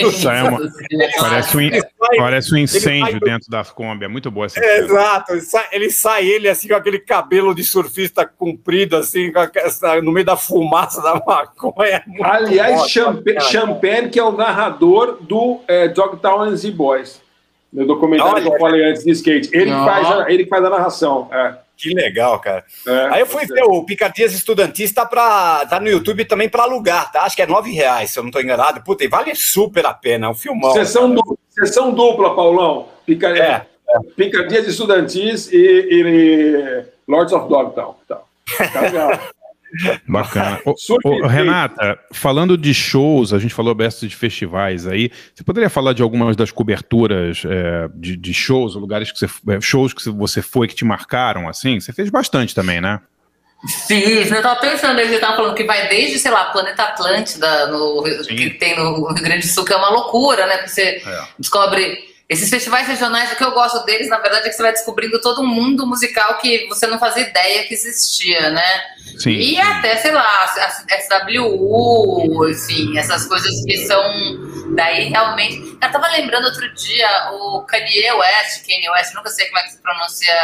Isso 0.09 0.27
é 0.29 0.43
uma- 0.43 0.59
Parece 1.19 1.55
um, 1.55 1.61
sai- 1.99 2.17
parece 2.17 2.53
um 2.53 2.57
incêndio 2.57 3.19
dentro 3.19 3.49
da 3.49 3.63
Kombi. 3.63 4.05
É 4.05 4.07
muito 4.07 4.29
boa 4.31 4.45
essa 4.45 4.59
É, 4.59 4.63
cena. 4.63 4.85
Exato, 4.85 5.31
ele 5.33 5.41
sai, 5.41 5.65
ele 5.71 5.91
sai 5.91 6.25
ele 6.27 6.49
assim 6.49 6.67
com 6.67 6.75
aquele 6.75 6.99
cabelo 6.99 7.53
de 7.55 7.63
surfista 7.63 8.25
comprido, 8.25 8.95
assim, 8.95 9.31
no 10.03 10.11
meio 10.11 10.25
da 10.25 10.35
fumaça 10.37 11.01
da 11.01 11.13
maconha. 11.15 11.87
É 11.89 12.03
muito 12.07 12.23
Aliás, 12.23 12.75
foda, 12.77 12.89
Champa- 12.89 13.33
cara. 13.33 13.39
Champagne, 13.41 14.09
que 14.09 14.19
é 14.19 14.23
o 14.23 14.31
narrador 14.31 15.17
do 15.21 15.61
é, 15.67 15.87
Dogtown 15.87 16.41
and 16.43 16.55
Z 16.55 16.71
Boys. 16.71 17.21
No 17.71 17.85
documentário 17.85 18.33
Olha. 18.35 18.43
que 18.49 18.55
eu 18.55 18.59
falei 18.59 18.83
antes 18.89 19.03
de 19.03 19.11
skate. 19.11 19.49
Ele, 19.53 19.69
Não. 19.71 19.85
faz 19.85 20.07
a, 20.09 20.31
ele 20.31 20.45
faz 20.47 20.63
a 20.63 20.69
narração. 20.69 21.29
É. 21.31 21.57
Que 21.75 21.93
legal, 21.93 22.39
cara. 22.39 22.63
É. 22.87 23.07
Aí 23.11 23.19
eu 23.19 23.27
fui 23.27 23.45
ver 23.45 23.61
o 23.65 23.83
Picardias 23.85 24.33
Estudantis, 24.33 24.91
tá, 24.91 25.05
pra, 25.05 25.63
tá 25.69 25.79
no 25.79 25.87
YouTube 25.87 26.25
também 26.25 26.49
para 26.49 26.63
alugar, 26.63 27.11
tá? 27.11 27.21
Acho 27.21 27.35
que 27.35 27.41
é 27.41 27.45
nove 27.45 27.71
reais, 27.71 28.09
se 28.09 28.17
eu 28.17 28.23
não 28.23 28.31
tô 28.31 28.39
enganado. 28.39 28.81
Puta, 28.83 29.03
e 29.03 29.07
vale 29.07 29.35
super 29.35 29.85
a 29.85 29.93
pena, 29.93 30.25
é 30.25 30.29
um 30.29 30.33
filmão. 30.33 30.71
Sessão, 30.73 31.13
dupla, 31.13 31.35
sessão 31.59 31.93
dupla, 31.93 32.35
Paulão. 32.35 32.87
Pica, 33.05 33.29
É. 33.29 33.65
Picadias 34.15 34.67
Estudantis 34.67 35.51
e, 35.51 35.57
e 35.57 36.83
Lords 37.07 37.33
of 37.33 37.47
Dogtown. 37.47 37.95
Tá. 38.07 38.21
Tá 38.73 38.81
legal. 38.81 39.19
Bacana. 40.07 40.59
Ô, 40.65 40.75
Super 40.77 41.23
ô, 41.23 41.27
Renata, 41.27 41.99
falando 42.11 42.57
de 42.57 42.73
shows, 42.73 43.33
a 43.33 43.39
gente 43.39 43.53
falou 43.53 43.75
bastante 43.75 44.07
de 44.07 44.15
festivais 44.15 44.87
aí. 44.87 45.11
Você 45.33 45.43
poderia 45.43 45.69
falar 45.69 45.93
de 45.93 46.01
algumas 46.01 46.35
das 46.35 46.51
coberturas 46.51 47.43
é, 47.45 47.89
de, 47.95 48.15
de 48.15 48.33
shows, 48.33 48.75
lugares 48.75 49.11
que 49.11 49.19
você, 49.19 49.25
é, 49.49 49.61
shows 49.61 49.93
que 49.93 50.09
você 50.09 50.41
foi 50.41 50.67
que 50.67 50.75
te 50.75 50.85
marcaram, 50.85 51.47
assim? 51.47 51.79
Você 51.79 51.91
fez 51.91 52.09
bastante 52.09 52.55
também, 52.55 52.79
né? 52.79 53.01
Fiz, 53.87 54.31
eu 54.31 54.41
tava 54.41 54.59
pensando, 54.59 54.99
ele 54.99 55.17
tava 55.17 55.35
falando 55.35 55.55
que 55.55 55.63
vai 55.63 55.87
desde, 55.87 56.19
sei 56.19 56.29
lá, 56.29 56.45
Planeta 56.45 56.83
Atlântida, 56.83 57.67
no, 57.67 58.03
que 58.03 58.51
tem 58.51 58.75
no 58.75 59.11
Rio 59.11 59.23
Grande 59.23 59.47
do 59.47 59.51
Sul, 59.51 59.65
que 59.65 59.73
é 59.73 59.75
uma 59.75 59.89
loucura, 59.89 60.45
né? 60.45 60.57
Porque 60.57 60.69
você 60.69 61.03
descobre. 61.39 62.05
Esses 62.29 62.49
festivais 62.49 62.85
regionais, 62.85 63.31
o 63.31 63.37
que 63.37 63.43
eu 63.43 63.51
gosto 63.51 63.85
deles, 63.85 64.09
na 64.09 64.19
verdade, 64.19 64.47
é 64.47 64.49
que 64.49 64.55
você 64.55 64.61
vai 64.61 64.73
descobrindo 64.73 65.21
todo 65.21 65.41
um 65.41 65.47
mundo 65.47 65.87
musical 65.87 66.37
que 66.39 66.67
você 66.67 66.85
não 66.85 66.99
fazia 66.99 67.23
ideia 67.23 67.63
que 67.63 67.73
existia, 67.73 68.49
né? 68.49 68.81
Sim. 69.17 69.31
E 69.31 69.57
até, 69.61 69.95
sei 69.95 70.11
lá, 70.11 70.43
a 70.43 70.99
SWU, 70.99 72.49
enfim, 72.49 72.97
essas 72.97 73.25
coisas 73.27 73.63
que 73.63 73.77
são 73.87 74.03
daí 74.75 75.07
realmente. 75.07 75.77
Eu 75.81 75.91
tava 75.91 76.07
lembrando 76.09 76.45
outro 76.45 76.73
dia 76.73 77.07
o 77.31 77.61
Kanye 77.61 78.11
West, 78.11 78.67
Kanye 78.67 78.89
West, 78.89 79.13
nunca 79.15 79.29
sei 79.29 79.45
como 79.45 79.59
é 79.59 79.63
que 79.63 79.71
se 79.71 79.81
pronuncia 79.81 80.35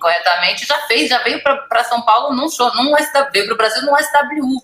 corretamente, 0.00 0.66
já 0.66 0.78
fez, 0.82 1.08
já 1.08 1.18
veio 1.22 1.42
pra 1.42 1.84
São 1.84 2.02
Paulo 2.02 2.34
num 2.34 2.48
show, 2.48 2.72
num 2.74 2.96
SW, 2.96 3.30
veio 3.32 3.46
pro 3.46 3.56
Brasil 3.56 3.82
num 3.82 3.96
SWU, 3.96 4.62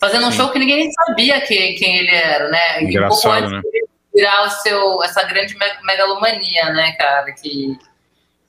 fazendo 0.00 0.26
um 0.26 0.32
show 0.32 0.50
que 0.50 0.58
ninguém 0.58 0.90
sabia 0.92 1.40
que, 1.40 1.74
quem 1.74 1.98
ele 1.98 2.14
era, 2.14 2.48
né? 2.48 2.82
Engraçado, 2.82 3.48
né? 3.50 3.62
virar 4.14 4.44
o 4.44 4.50
seu, 4.50 5.02
essa 5.02 5.24
grande 5.24 5.56
me- 5.56 5.82
megalomania, 5.82 6.70
né, 6.70 6.92
cara, 6.92 7.32
que 7.32 7.76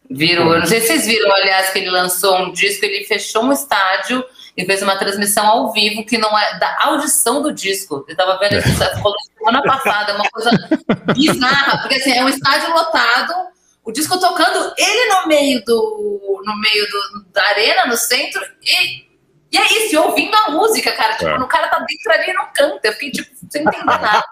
virou. 0.10 0.54
Eu 0.54 0.60
não 0.60 0.66
sei 0.68 0.80
se 0.82 0.88
vocês 0.88 1.08
viram, 1.08 1.34
aliás, 1.34 1.72
que 1.72 1.80
ele 1.80 1.90
lançou 1.90 2.38
um 2.38 2.52
disco, 2.52 2.86
ele 2.86 3.04
fechou 3.06 3.44
um 3.44 3.52
estádio 3.52 4.24
e 4.56 4.64
fez 4.64 4.82
uma 4.84 4.96
transmissão 4.96 5.46
ao 5.48 5.74
vivo 5.74 6.06
que 6.06 6.18
não 6.20 6.38
é 6.38 6.60
da 6.60 6.78
audição 6.82 7.42
do 7.42 7.52
disco. 7.52 8.06
Eu 8.08 8.16
tava 8.16 8.38
vendo 8.38 8.58
isso 8.60 8.78
falou 9.02 9.16
semana 9.38 9.64
passada, 9.64 10.12
é 10.12 10.16
uma 10.16 10.30
coisa 10.30 10.52
bizarra, 11.16 11.80
porque 11.80 11.96
assim, 11.96 12.16
é 12.16 12.24
um 12.24 12.30
estádio 12.30 12.72
lotado, 12.72 13.34
o 13.86 13.92
disco 13.92 14.20
tocando, 14.20 14.74
ele 14.78 15.14
no 15.14 15.28
meio 15.28 15.64
do. 15.64 16.42
no 16.44 16.60
meio 16.60 16.86
do, 16.90 17.26
da 17.32 17.44
arena, 17.50 17.86
no 17.86 17.96
centro, 17.96 18.44
e, 18.64 19.06
e 19.56 19.58
é 19.58 19.86
isso, 19.86 19.96
e 19.96 19.98
ouvindo 19.98 20.36
a 20.36 20.52
música, 20.52 20.92
cara. 20.92 21.14
Tipo, 21.16 21.30
É. 21.30 21.38
o 21.40 21.48
cara 21.48 21.68
tá 21.70 21.78
dentro 21.80 22.12
ali 22.12 22.30
e 22.32 22.34
não 22.34 22.46
canta. 22.54 22.80
Eu 22.88 22.94
fiquei, 22.94 23.12
tipo, 23.12 23.30
sem 23.50 23.62
entender 23.62 23.86
nada. 23.86 24.24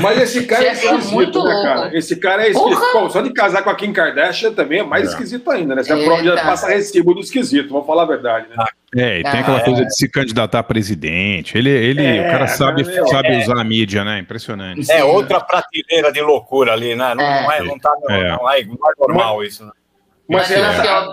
Mas 0.00 0.20
esse 0.22 0.44
cara 0.46 0.64
é 0.64 0.74
Gente, 0.74 0.86
é 0.86 0.90
esquisito, 0.92 1.12
muito 1.14 1.38
né, 1.44 1.52
louco. 1.52 1.62
cara? 1.62 1.96
Esse 1.98 2.16
cara 2.16 2.46
é 2.46 2.50
esquisito. 2.50 2.92
Pô, 2.92 3.10
só 3.10 3.20
de 3.20 3.32
casar 3.32 3.62
com 3.62 3.70
a 3.70 3.74
Kim 3.74 3.92
Kardashian 3.92 4.52
também 4.52 4.80
é 4.80 4.82
mais 4.82 5.08
É. 5.08 5.10
esquisito 5.10 5.50
ainda, 5.50 5.74
né? 5.74 5.82
Você 5.82 5.92
Eita. 5.92 6.22
já 6.24 6.36
passa 6.44 6.68
recibo 6.68 7.14
do 7.14 7.20
esquisito, 7.20 7.68
vamos 7.70 7.86
falar 7.86 8.02
a 8.04 8.06
verdade, 8.06 8.46
né? 8.48 8.64
É, 8.96 9.18
e 9.18 9.22
tem 9.24 9.32
Ah, 9.32 9.40
aquela 9.40 9.58
é. 9.60 9.64
coisa 9.64 9.84
de 9.84 9.94
se 9.96 10.08
candidatar 10.08 10.60
a 10.60 10.62
presidente. 10.62 11.58
Ele, 11.58 11.68
ele 11.70 12.04
É, 12.06 12.28
o 12.28 12.30
cara 12.30 12.46
sabe, 12.46 12.84
meu, 12.84 13.06
sabe 13.08 13.28
é. 13.28 13.38
usar 13.40 13.60
a 13.60 13.64
mídia, 13.64 14.04
né? 14.04 14.20
Impressionante. 14.20 14.90
É 14.90 15.02
outra 15.02 15.40
prateleira 15.40 16.12
de 16.12 16.20
loucura 16.20 16.72
ali, 16.72 16.94
né? 16.94 17.14
Não 17.14 17.24
É. 17.24 17.42
não 17.42 17.52
é, 17.52 17.60
não 17.62 17.78
tá, 17.78 17.92
não, 18.02 18.14
É. 18.14 18.28
não 18.36 18.50
é, 18.52 18.64
não 18.64 18.74
é 18.74 18.92
normal 18.98 19.42
isso. 19.42 19.64
Né? 19.66 19.72
Mas 20.28 20.48
Mas 20.48 20.50
é, 20.52 20.62
acho 20.64 20.82
que, 20.82 20.88
ó, 20.88 21.12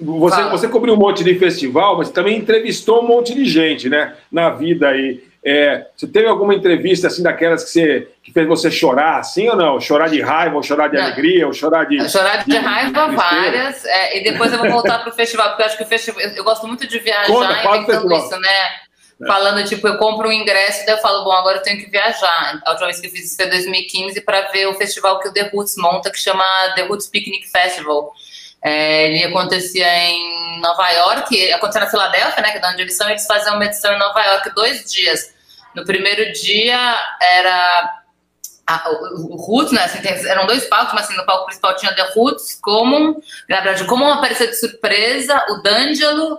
Você, 0.00 0.36
Fala. 0.36 0.50
você 0.50 0.68
cobriu 0.68 0.94
um 0.94 0.96
monte 0.96 1.22
de 1.22 1.38
festival, 1.38 1.98
mas 1.98 2.10
também 2.10 2.38
entrevistou 2.38 3.02
um 3.02 3.06
monte 3.06 3.34
de 3.34 3.44
gente, 3.44 3.88
né? 3.88 4.14
Na 4.30 4.50
vida 4.50 4.88
aí. 4.88 5.22
É, 5.42 5.86
você 5.96 6.06
teve 6.06 6.26
alguma 6.28 6.54
entrevista 6.54 7.06
assim 7.06 7.22
daquelas 7.22 7.64
que, 7.64 7.70
você, 7.70 8.08
que 8.22 8.30
fez 8.30 8.46
você 8.46 8.70
chorar, 8.70 9.18
assim 9.18 9.48
ou 9.48 9.56
não? 9.56 9.80
Chorar 9.80 10.08
de 10.08 10.20
raiva, 10.20 10.56
ou 10.56 10.62
chorar 10.62 10.88
de 10.88 10.96
Não. 10.96 11.04
alegria, 11.04 11.46
ou 11.46 11.52
chorar 11.52 11.84
de. 11.84 12.10
Chorar 12.10 12.44
de 12.44 12.56
raiva, 12.56 13.06
tristeza? 13.06 13.30
várias. 13.30 13.84
é, 13.86 14.18
e 14.18 14.24
depois 14.24 14.52
eu 14.52 14.58
vou 14.58 14.70
voltar 14.70 14.98
pro 14.98 15.12
festival, 15.12 15.48
porque 15.48 15.62
eu 15.62 15.66
acho 15.66 15.76
que 15.78 15.82
o 15.82 15.86
festival. 15.86 16.20
Eu, 16.20 16.30
eu 16.30 16.44
gosto 16.44 16.66
muito 16.66 16.86
de 16.86 16.98
viajar 16.98 17.26
Conta, 17.26 17.54
fala 17.62 17.78
do 17.78 17.82
inventando 17.84 18.08
festival. 18.08 18.18
isso, 18.18 18.40
né? 18.40 19.26
Falando, 19.26 19.62
tipo, 19.68 19.86
eu 19.86 19.98
compro 19.98 20.28
um 20.28 20.32
ingresso 20.32 20.82
e 20.82 20.86
daí 20.86 20.94
eu 20.94 21.00
falo, 21.02 21.24
bom, 21.24 21.32
agora 21.32 21.58
eu 21.58 21.62
tenho 21.62 21.78
que 21.78 21.90
viajar. 21.90 22.58
A 22.64 22.70
última 22.70 22.86
vez 22.86 23.00
que 23.00 23.06
eu 23.06 23.10
fiz 23.10 23.26
isso 23.26 23.36
foi 23.36 23.46
em 23.46 23.50
2015 23.50 24.20
para 24.22 24.50
ver 24.50 24.66
o 24.66 24.74
festival 24.74 25.20
que 25.20 25.28
o 25.28 25.32
The 25.32 25.50
Roots 25.52 25.76
monta, 25.76 26.10
que 26.10 26.18
chama 26.18 26.42
The 26.74 26.84
Roots 26.84 27.06
Picnic 27.06 27.50
Festival. 27.50 28.14
É, 28.62 29.06
ele 29.08 29.24
acontecia 29.24 29.86
em 29.86 30.60
Nova 30.60 30.88
York, 30.90 31.52
acontecia 31.52 31.80
na 31.80 31.90
Filadélfia, 31.90 32.42
né, 32.42 32.50
que 32.52 32.58
é 32.58 32.60
de 32.60 32.66
onde 32.66 32.82
eles 32.82 32.96
são, 32.96 33.08
eles 33.08 33.26
faziam 33.26 33.54
uma 33.56 33.64
edição 33.64 33.92
em 33.92 33.98
Nova 33.98 34.20
York 34.22 34.50
dois 34.54 34.90
dias. 34.92 35.32
No 35.74 35.84
primeiro 35.84 36.32
dia 36.32 36.78
era 37.20 37.94
a- 38.66 38.90
o, 38.90 39.34
o 39.34 39.36
Roots, 39.36 39.72
né? 39.72 39.82
assim, 39.84 40.00
eram 40.28 40.46
dois 40.46 40.64
palcos, 40.66 40.92
mas 40.94 41.04
assim, 41.06 41.16
no 41.16 41.24
palco 41.24 41.46
principal 41.46 41.74
tinha 41.76 41.94
The 41.94 42.12
Roots, 42.14 42.58
Common, 42.60 43.20
na 43.48 43.60
verdade, 43.60 43.84
Common 43.86 44.12
apareceu 44.12 44.46
de 44.48 44.58
surpresa, 44.58 45.42
o 45.50 45.62
D'Angelo 45.62 46.38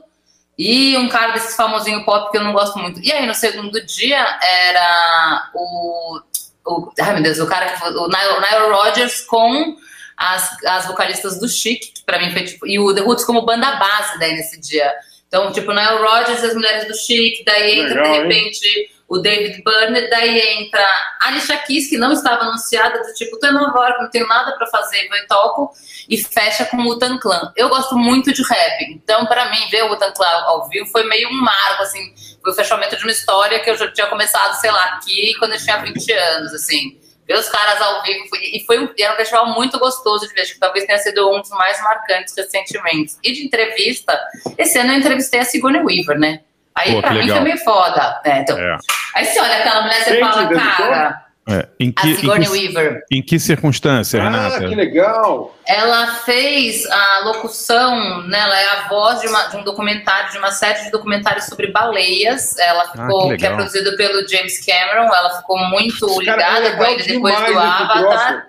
e 0.58 0.96
um 0.98 1.10
cara 1.10 1.32
desses 1.34 1.56
famosinho 1.56 2.06
pop 2.06 2.30
que 2.32 2.38
eu 2.38 2.44
não 2.44 2.54
gosto 2.54 2.78
muito. 2.78 3.00
E 3.02 3.12
aí, 3.12 3.26
no 3.26 3.34
segundo 3.34 3.84
dia, 3.86 4.20
era 4.42 5.50
o. 5.56 6.22
o 6.66 6.92
ai, 7.02 7.14
meu 7.14 7.24
Deus, 7.24 7.40
o 7.40 7.48
cara 7.48 7.68
que. 7.68 7.84
O 7.84 8.08
Nile, 8.08 8.40
Nile 8.42 8.72
Rodgers 8.72 9.22
com 9.22 9.76
as, 10.22 10.64
as 10.66 10.86
vocalistas 10.86 11.40
do 11.40 11.50
Chic, 11.50 11.80
que 11.80 12.04
pra 12.06 12.20
mim 12.20 12.32
foi 12.32 12.44
tipo. 12.44 12.68
E 12.68 12.78
o 12.78 12.94
The 12.94 13.02
Roots 13.02 13.26
como 13.26 13.42
banda 13.42 13.76
base 13.78 14.20
daí 14.20 14.34
nesse 14.34 14.60
dia. 14.60 14.94
Então, 15.28 15.52
tipo, 15.52 15.74
Nile 15.74 15.98
Rodgers 15.98 16.44
e 16.44 16.46
as 16.46 16.54
mulheres 16.54 16.88
do 16.88 16.96
Chic, 16.96 17.44
daí 17.46 17.80
entra 17.80 18.02
Legal, 18.02 18.12
de 18.12 18.18
hein? 18.18 18.24
repente 18.24 18.92
o 19.12 19.18
David 19.18 19.62
Byrne, 19.62 20.10
daí 20.10 20.64
entra 20.64 20.82
a 21.22 21.28
Alicia 21.28 21.58
Keys, 21.58 21.90
que 21.90 21.98
não 21.98 22.14
estava 22.14 22.44
anunciada, 22.44 22.98
do 22.98 23.14
tipo, 23.14 23.38
tô 23.38 23.48
em 23.48 23.52
Nova 23.52 23.78
York, 23.78 24.02
não 24.02 24.10
tenho 24.10 24.26
nada 24.26 24.54
pra 24.54 24.66
fazer, 24.68 25.06
vou 25.10 25.18
e 25.18 25.28
toco, 25.28 25.72
e 26.08 26.18
fecha 26.18 26.64
com 26.64 26.78
o 26.78 26.86
Wu-Tang 26.86 27.20
Clan. 27.20 27.52
Eu 27.58 27.68
gosto 27.68 27.98
muito 27.98 28.32
de 28.32 28.42
rap, 28.42 28.84
então 28.90 29.26
pra 29.26 29.50
mim 29.50 29.70
ver 29.70 29.84
o 29.84 29.90
Wu-Tang 29.90 30.14
Clan 30.16 30.44
ao 30.46 30.70
vivo 30.70 30.86
foi 30.86 31.04
meio 31.10 31.28
um 31.28 31.42
marco, 31.42 31.84
assim, 31.84 32.14
foi 32.42 32.54
o 32.54 32.56
fechamento 32.56 32.96
de 32.96 33.04
uma 33.04 33.12
história 33.12 33.60
que 33.60 33.70
eu 33.70 33.76
já 33.76 33.92
tinha 33.92 34.08
começado, 34.08 34.54
sei 34.62 34.72
lá, 34.72 34.94
aqui 34.94 35.34
quando 35.40 35.56
eu 35.56 35.60
tinha 35.60 35.78
20 35.80 36.14
anos, 36.14 36.54
assim. 36.54 37.01
Ver 37.32 37.38
os 37.40 37.48
caras 37.50 37.82
ao 37.82 38.04
vivo, 38.04 38.28
foi- 38.28 38.40
e 38.40 38.64
foi 38.66 38.80
um, 38.80 38.90
e 38.98 39.02
era 39.04 39.14
um 39.14 39.16
festival 39.16 39.48
muito 39.48 39.80
gostoso 39.80 40.28
de 40.28 40.34
ver, 40.34 40.42
acho 40.42 40.54
que 40.54 40.60
talvez 40.60 40.86
tenha 40.86 40.98
sido 41.00 41.30
um 41.34 41.40
dos 41.40 41.50
mais 41.52 41.82
marcantes 41.82 42.34
recentemente. 42.36 43.14
E 43.24 43.32
de 43.32 43.46
entrevista, 43.46 44.20
esse 44.58 44.78
ano 44.78 44.92
eu 44.94 44.98
entrevistei 45.00 45.40
a 45.40 45.46
Sigourney 45.46 45.82
Weaver, 45.82 46.20
né? 46.20 46.42
Aí 46.76 46.94
Pô, 46.96 47.02
pra 47.02 47.12
mim 47.12 47.20
legal. 47.20 47.38
foi 47.38 47.46
meio 47.46 47.58
foda. 47.64 48.22
né? 48.26 48.40
então, 48.42 48.58
É. 48.58 48.78
Aí 49.16 49.26
você 49.26 49.40
olha 49.40 49.58
aquela 49.58 49.82
mulher, 49.82 50.04
você 50.04 50.14
te 50.16 50.20
fala, 50.20 50.50
cara, 50.50 51.26
É. 51.50 51.68
Em, 51.80 51.92
a 51.96 52.02
que, 52.02 52.08
em, 52.10 52.16
Sigourney 52.16 52.46
que, 52.48 52.52
Weaver, 52.54 53.02
em 53.12 53.22
que 53.22 53.40
circunstância, 53.40 54.22
Ah, 54.22 54.24
Renata? 54.26 54.60
que 54.70 54.76
legal! 54.76 55.58
ela 55.68 56.08
fez 56.18 56.86
a 56.90 57.22
locução, 57.26 58.22
né, 58.28 58.40
ela 58.40 58.60
é 58.60 58.66
a 58.68 58.88
voz 58.88 59.22
de, 59.22 59.28
uma- 59.28 59.48
de 59.48 59.58
um 59.58 59.64
documentário, 59.64 60.32
de 60.32 60.38
uma 60.38 60.52
série 60.52 60.84
de 60.84 60.92
documentários 60.92 61.46
sobre 61.46 61.68
baleias. 61.72 62.56
Ela 62.60 62.86
ficou, 62.92 63.30
que 63.30 63.38
que, 63.38 63.46
é 63.48 63.56
produzido 63.56 63.96
pelo 63.98 64.28
James 64.28 64.64
Cameron, 64.64 65.08
ela 65.14 65.38
ficou 65.38 65.58
muito 65.70 66.08
Cara, 66.24 66.42
é 66.44 66.60
ligada 66.62 66.78
com 66.78 66.86
ele 66.86 67.04
depois 67.04 67.36
do 67.36 67.60
Avatar. 67.60 68.48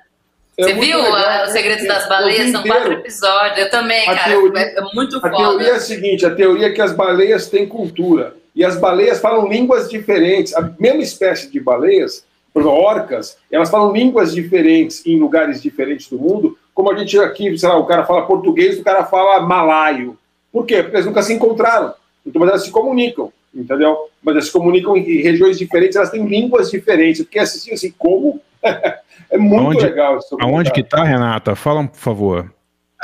É 0.59 0.65
Você 0.65 0.75
viu 0.75 0.99
legal, 1.03 1.17
ah, 1.17 1.43
Os 1.45 1.49
né? 1.49 1.53
Segredos 1.53 1.89
das 1.89 2.07
Baleias? 2.11 2.51
São 2.53 2.63
quatro 2.63 2.93
episódios. 2.93 3.59
Eu 3.59 3.71
também, 3.71 4.03
A 4.07 4.15
cara. 4.15 4.31
teoria- 4.31 4.61
é, 4.61 4.79
é 4.79 4.83
muito 4.95 5.17
A 5.17 5.21
foda. 5.23 5.35
teoria 5.37 5.69
é 5.69 5.75
a 5.77 5.81
seguinte: 5.81 6.27
a 6.27 6.35
teoria 6.35 6.67
é 6.67 6.71
que 6.71 6.83
as 6.83 6.93
baleias 6.93 7.49
têm 7.49 7.67
cultura. 7.67 8.35
E 8.55 8.63
as 8.63 8.77
baleias 8.77 9.19
falam 9.19 9.49
línguas 9.49 9.89
diferentes. 9.89 10.55
A 10.55 10.71
mesma 10.79 11.03
espécie 11.03 11.51
de 11.51 11.59
baleias, 11.59 12.23
por 12.53 12.61
exemplo, 12.63 12.79
orcas, 12.79 13.39
elas 13.51 13.71
falam 13.71 13.93
línguas 13.93 14.35
diferentes 14.35 15.05
em 15.07 15.19
lugares 15.19 15.63
diferentes 15.63 16.09
do 16.09 16.19
mundo. 16.19 16.59
Como 16.75 16.91
a 16.91 16.97
gente 16.97 17.19
aqui, 17.19 17.57
sei 17.57 17.69
lá, 17.69 17.77
o 17.77 17.87
cara 17.87 18.05
fala 18.05 18.27
português, 18.27 18.79
o 18.79 18.85
cara 18.85 19.05
fala 19.05 19.41
malaio. 19.41 20.19
Por 20.53 20.67
quê? 20.67 20.83
Porque 20.83 20.97
eles 20.97 21.07
nunca 21.07 21.23
se 21.23 21.33
encontraram. 21.33 21.95
Então, 22.27 22.41
mas 22.41 22.51
elas 22.51 22.65
se 22.65 22.71
comunicam, 22.71 23.33
entendeu? 23.55 23.97
Mas 24.23 24.35
elas 24.35 24.47
se 24.47 24.53
comunicam 24.53 24.97
em 24.97 25.23
regiões 25.23 25.59
diferentes, 25.59 25.97
elas 25.97 26.11
têm 26.11 26.27
línguas 26.27 26.71
diferentes. 26.71 27.23
Porque 27.23 27.39
assistir 27.39 27.73
assim, 27.73 27.93
como? 27.99 28.41
é 28.63 29.39
muito 29.39 29.65
Aonde- 29.67 29.85
legal 29.85 30.19
isso. 30.19 30.37
Aonde 30.41 30.71
que 30.71 30.83
tá, 30.83 31.03
Renata? 31.03 31.57
Fala, 31.57 31.87
por 31.87 31.99
favor. 31.99 32.53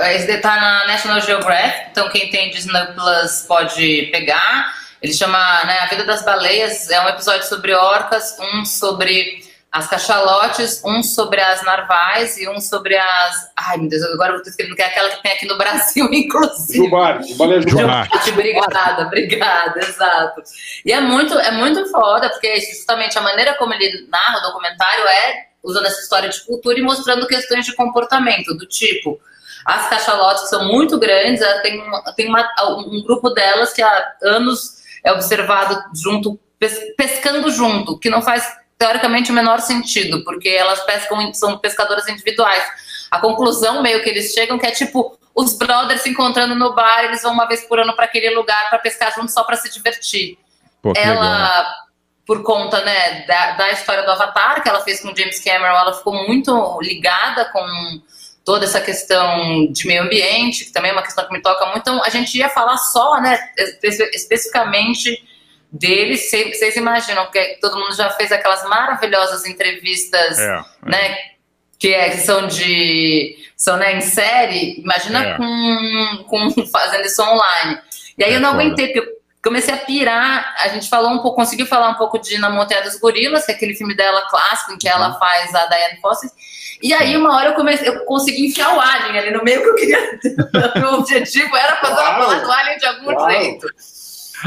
Esse 0.01 0.39
tá 0.39 0.55
na 0.57 0.87
National 0.87 1.20
Geographic, 1.20 1.89
então 1.91 2.09
quem 2.11 2.31
tem 2.31 2.51
Disney 2.51 2.87
Plus 2.95 3.45
pode 3.49 4.09
pegar. 4.12 4.73
Ele 5.03 5.12
chama 5.12 5.39
né, 5.65 5.79
A 5.81 5.87
Vida 5.87 6.05
das 6.05 6.25
Baleias, 6.25 6.91
é 6.91 7.01
um 7.05 7.09
episódio 7.09 7.47
sobre 7.47 7.73
orcas, 7.75 8.37
um 8.41 8.65
sobre 8.65 9.47
as 9.70 9.87
cachalotes, 9.87 10.83
um 10.85 11.03
sobre 11.03 11.41
as 11.41 11.62
narvais 11.62 12.37
e 12.39 12.49
um 12.49 12.59
sobre 12.59 12.97
as. 12.97 13.51
Ai, 13.57 13.77
meu 13.77 13.89
Deus, 13.89 14.03
agora 14.05 14.31
eu 14.33 14.39
vou 14.39 14.47
escrevendo 14.47 14.75
que 14.75 14.83
é 14.83 14.87
aquela 14.87 15.11
que 15.11 15.23
tem 15.23 15.33
aqui 15.33 15.47
no 15.47 15.57
Brasil, 15.59 16.09
inclusive. 16.12 16.85
Jubarte, 16.85 17.35
baleia 17.35 17.61
Jubarte. 17.61 18.31
Obrigada, 18.31 19.03
obrigada, 19.05 19.79
exato. 19.81 20.43
E 20.85 20.91
é 20.93 21.01
muito, 21.01 21.39
é 21.39 21.51
muito 21.53 21.87
foda, 21.91 22.31
porque 22.31 22.59
justamente 22.61 23.16
a 23.19 23.20
maneira 23.20 23.55
como 23.55 23.75
ele 23.75 24.07
narra 24.11 24.39
o 24.39 24.43
documentário 24.43 25.07
é 25.07 25.45
usando 25.62 25.87
essa 25.87 26.01
história 26.01 26.29
de 26.29 26.41
cultura 26.45 26.79
e 26.79 26.83
mostrando 26.83 27.27
questões 27.27 27.66
de 27.66 27.75
comportamento, 27.75 28.55
do 28.57 28.65
tipo, 28.66 29.20
as 29.66 29.89
cachalotes 29.91 30.45
que 30.45 30.49
são 30.49 30.66
muito 30.66 30.99
grandes, 30.99 31.43
ela 31.43 31.61
tem, 31.61 31.79
uma- 31.83 32.03
tem 32.15 32.27
uma- 32.29 32.49
um 32.87 33.03
grupo 33.03 33.29
delas 33.31 33.73
que 33.75 33.83
há 33.83 34.12
anos 34.23 34.77
é 35.09 35.12
observado 35.12 35.82
junto, 35.94 36.39
pes- 36.59 36.94
pescando 36.97 37.51
junto, 37.51 37.98
que 37.98 38.10
não 38.10 38.20
faz 38.20 38.47
teoricamente 38.76 39.30
o 39.30 39.35
menor 39.35 39.60
sentido, 39.60 40.22
porque 40.24 40.48
elas 40.48 40.80
pescam, 40.85 41.32
são 41.32 41.59
pescadoras 41.59 42.06
individuais. 42.09 42.62
A 43.10 43.18
conclusão 43.18 43.82
meio 43.82 44.02
que 44.02 44.09
eles 44.09 44.32
chegam 44.32 44.59
que 44.59 44.66
é 44.66 44.70
tipo 44.70 45.18
os 45.35 45.56
brothers 45.56 46.02
se 46.02 46.10
encontrando 46.10 46.55
no 46.55 46.74
bar, 46.74 47.05
eles 47.05 47.22
vão 47.22 47.32
uma 47.32 47.47
vez 47.47 47.64
por 47.64 47.78
ano 47.78 47.94
para 47.94 48.05
aquele 48.05 48.30
lugar 48.35 48.68
para 48.68 48.78
pescar 48.78 49.14
junto 49.14 49.30
só 49.30 49.44
para 49.44 49.56
se 49.56 49.72
divertir. 49.72 50.36
Pô, 50.82 50.93
que 50.93 50.98
legal. 51.01 51.14
ela, 51.14 51.74
por 52.26 52.43
conta 52.43 52.85
né, 52.85 53.24
da, 53.24 53.52
da 53.52 53.70
história 53.70 54.02
do 54.02 54.10
Avatar 54.10 54.62
que 54.62 54.68
ela 54.68 54.80
fez 54.80 55.01
com 55.01 55.12
o 55.12 55.16
James 55.16 55.43
Cameron, 55.43 55.76
ela 55.76 55.94
ficou 55.94 56.12
muito 56.26 56.78
ligada 56.82 57.47
com 57.47 57.64
toda 58.49 58.65
essa 58.65 58.81
questão 58.81 59.70
de 59.70 59.87
meio 59.87 60.05
ambiente, 60.05 60.65
que 60.65 60.73
também 60.73 60.91
é 60.91 60.95
uma 60.95 61.03
questão 61.03 61.27
que 61.27 61.33
me 61.35 61.43
toca 61.43 61.66
muito. 61.66 61.81
Então, 61.81 62.03
a 62.03 62.09
gente 62.09 62.35
ia 62.39 62.49
falar 62.49 62.79
só, 62.79 63.20
né, 63.20 63.39
espe- 63.83 64.11
especificamente 64.15 65.23
deles. 65.70 66.31
Cê- 66.31 66.55
Vocês 66.55 66.75
imaginam 66.77 67.31
que 67.31 67.59
todo 67.61 67.79
mundo 67.79 67.95
já 67.95 68.09
fez 68.09 68.33
aquelas 68.33 68.65
maravilhosas 68.66 69.45
entrevistas, 69.45 70.39
É, 70.39 70.65
né, 70.83 71.16
que, 71.79 71.93
é, 71.93 72.09
que 72.09 72.16
são 72.23 72.47
de 72.47 73.37
são 73.55 73.77
né, 73.77 73.97
em 73.97 74.01
série. 74.01 74.81
Imagina 74.81 75.23
É. 75.27 75.37
com, 75.37 76.25
com 76.27 76.51
fazendo 76.73 77.05
isso 77.05 77.23
online. 77.23 77.79
E 78.16 78.25
aí 78.25 78.33
É 78.33 78.37
eu 78.37 78.41
não 78.41 78.53
foda. 78.53 78.62
aguentei, 78.62 78.89
porque 78.95 79.18
comecei 79.43 79.73
a 79.74 79.78
pirar. 79.78 80.55
A 80.59 80.69
gente 80.69 80.89
falou 80.89 81.10
um 81.10 81.19
pouco, 81.19 81.36
conseguiu 81.36 81.66
falar 81.66 81.89
um 81.90 81.94
pouco 81.94 82.19
de 82.19 82.39
Na 82.39 82.51
Montanha 82.51 82.82
dos 82.82 82.98
Gorilas, 82.98 83.44
que 83.47 83.52
é 83.52 83.55
aquele 83.55 83.74
filme 83.74 83.94
dela 83.97 84.23
clássico, 84.28 84.73
em 84.73 84.78
que 84.78 84.89
ela 84.89 85.09
Uhum. 85.10 85.19
faz 85.19 85.55
a 85.55 85.66
Diane 85.66 86.01
Foster. 86.01 86.31
E 86.82 86.93
aí, 86.94 87.16
uma 87.16 87.35
hora 87.36 87.48
eu 87.51 87.55
comecei, 87.55 87.89
eu 87.89 88.05
consegui 88.05 88.47
enfiar 88.47 88.74
o 88.77 88.81
Alien 88.81 89.19
ali 89.19 89.31
no 89.32 89.43
meio 89.43 89.60
que 89.62 89.69
eu 89.69 89.74
queria. 89.74 90.20
Meu 90.77 90.94
objetivo 91.01 91.56
era 91.56 91.77
fazer 91.77 91.93
uma 92.01 92.15
falar 92.24 92.39
do 92.40 92.52
Alien 92.52 92.78
de 92.78 92.86
algum 92.86 93.15
Claro. 93.15 93.32
jeito. 93.32 93.66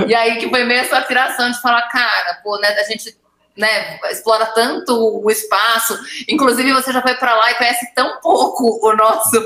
E 0.08 0.16
aí 0.16 0.38
que 0.38 0.50
foi 0.50 0.64
meio 0.64 0.80
essa 0.80 0.98
aspiração 1.00 1.52
de 1.52 1.60
falar, 1.62 1.82
cara, 1.90 2.40
pô, 2.44 2.58
né, 2.60 2.70
a 2.70 2.84
gente 2.84 3.14
né, 3.58 4.00
explora 4.10 4.46
tanto 4.48 5.22
o 5.24 5.30
espaço. 5.30 5.98
Inclusive, 6.30 6.72
você 6.74 6.92
já 6.94 7.02
foi 7.02 7.14
para 7.16 7.36
lá 7.36 7.52
e 7.52 7.56
conhece 7.56 7.94
tão 7.94 8.20
pouco 8.22 8.80
o 8.88 8.96
nosso, 8.96 9.38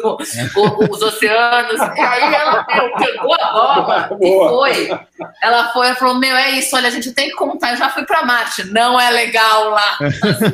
o- 0.56 0.92
os 0.94 1.02
oceanos. 1.02 1.80
E 1.96 2.00
aí 2.02 2.34
ela 2.34 2.64
pegou 2.64 3.36
a 3.40 3.52
bola 3.52 4.10
e 4.22 4.50
foi. 4.50 5.00
Ela 5.42 5.70
foi 5.74 5.90
e 5.90 5.96
falou: 5.96 6.16
Meu, 6.16 6.36
é 6.36 6.52
isso, 6.52 6.76
olha, 6.76 6.88
a 6.88 6.92
gente 6.92 7.12
tem 7.14 7.30
que 7.30 7.36
contar. 7.36 7.72
Eu 7.72 7.78
já 7.78 7.90
fui 7.90 8.06
para 8.06 8.24
Marte, 8.26 8.64
não 8.72 9.00
é 9.00 9.10
legal 9.10 9.70
lá. 9.70 9.98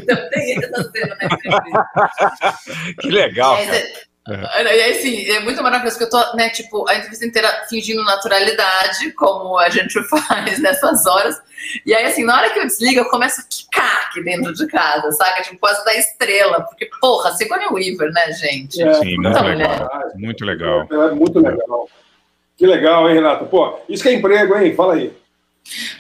Então 0.02 0.30
tem 0.30 0.58
essa 0.58 0.84
cena 0.92 1.18
na 1.20 1.26
entrevista. 1.26 2.56
Que 3.02 3.10
legal, 3.10 3.58
E 3.62 4.11
E 4.28 4.34
aí, 4.68 4.92
assim, 4.92 5.26
é 5.32 5.40
muito 5.40 5.64
maravilhoso 5.64 5.98
que 5.98 6.04
eu 6.04 6.10
tô, 6.10 6.36
né, 6.36 6.50
tipo, 6.50 6.88
a 6.88 6.96
entrevista 6.96 7.26
inteira 7.26 7.66
fingindo 7.68 8.04
naturalidade, 8.04 9.12
como 9.14 9.58
a 9.58 9.68
gente 9.70 10.00
faz 10.08 10.60
nessas 10.60 11.06
horas. 11.08 11.42
E 11.86 11.94
aí, 11.94 12.06
assim, 12.06 12.24
na 12.24 12.38
hora 12.38 12.50
que 12.52 12.60
eu 12.60 12.68
desligo, 12.68 13.00
eu 13.00 13.10
começo 13.10 13.42
a 13.42 13.44
quicar 13.44 14.08
aqui 14.08 14.24
dentro 14.24 14.54
de 14.54 14.68
casa, 14.68 15.12
saca? 15.12 15.42
Tipo, 15.42 15.58
quase 15.58 15.84
da 15.84 15.96
estrela. 15.96 16.62
Porque, 16.62 16.88
porra, 17.00 17.32
Sigourney 17.32 17.68
Weaver, 17.70 18.12
né, 18.12 18.32
gente? 18.34 18.82
É, 18.82 18.94
Sim, 18.96 19.16
muito 19.18 19.30
Puta 19.34 19.44
legal. 19.44 19.80
mulher. 19.80 19.90
Muito 20.16 20.46
legal. 20.46 20.88
É 20.92 21.12
muito 21.12 21.40
legal. 21.40 21.90
Que 22.58 22.68
legal, 22.68 23.10
hein, 23.10 23.16
Renata? 23.16 23.46
Pô, 23.46 23.80
isso 23.90 24.04
que 24.04 24.10
é 24.10 24.14
emprego, 24.14 24.56
hein? 24.56 24.76
Fala 24.76 24.94
aí. 24.94 25.12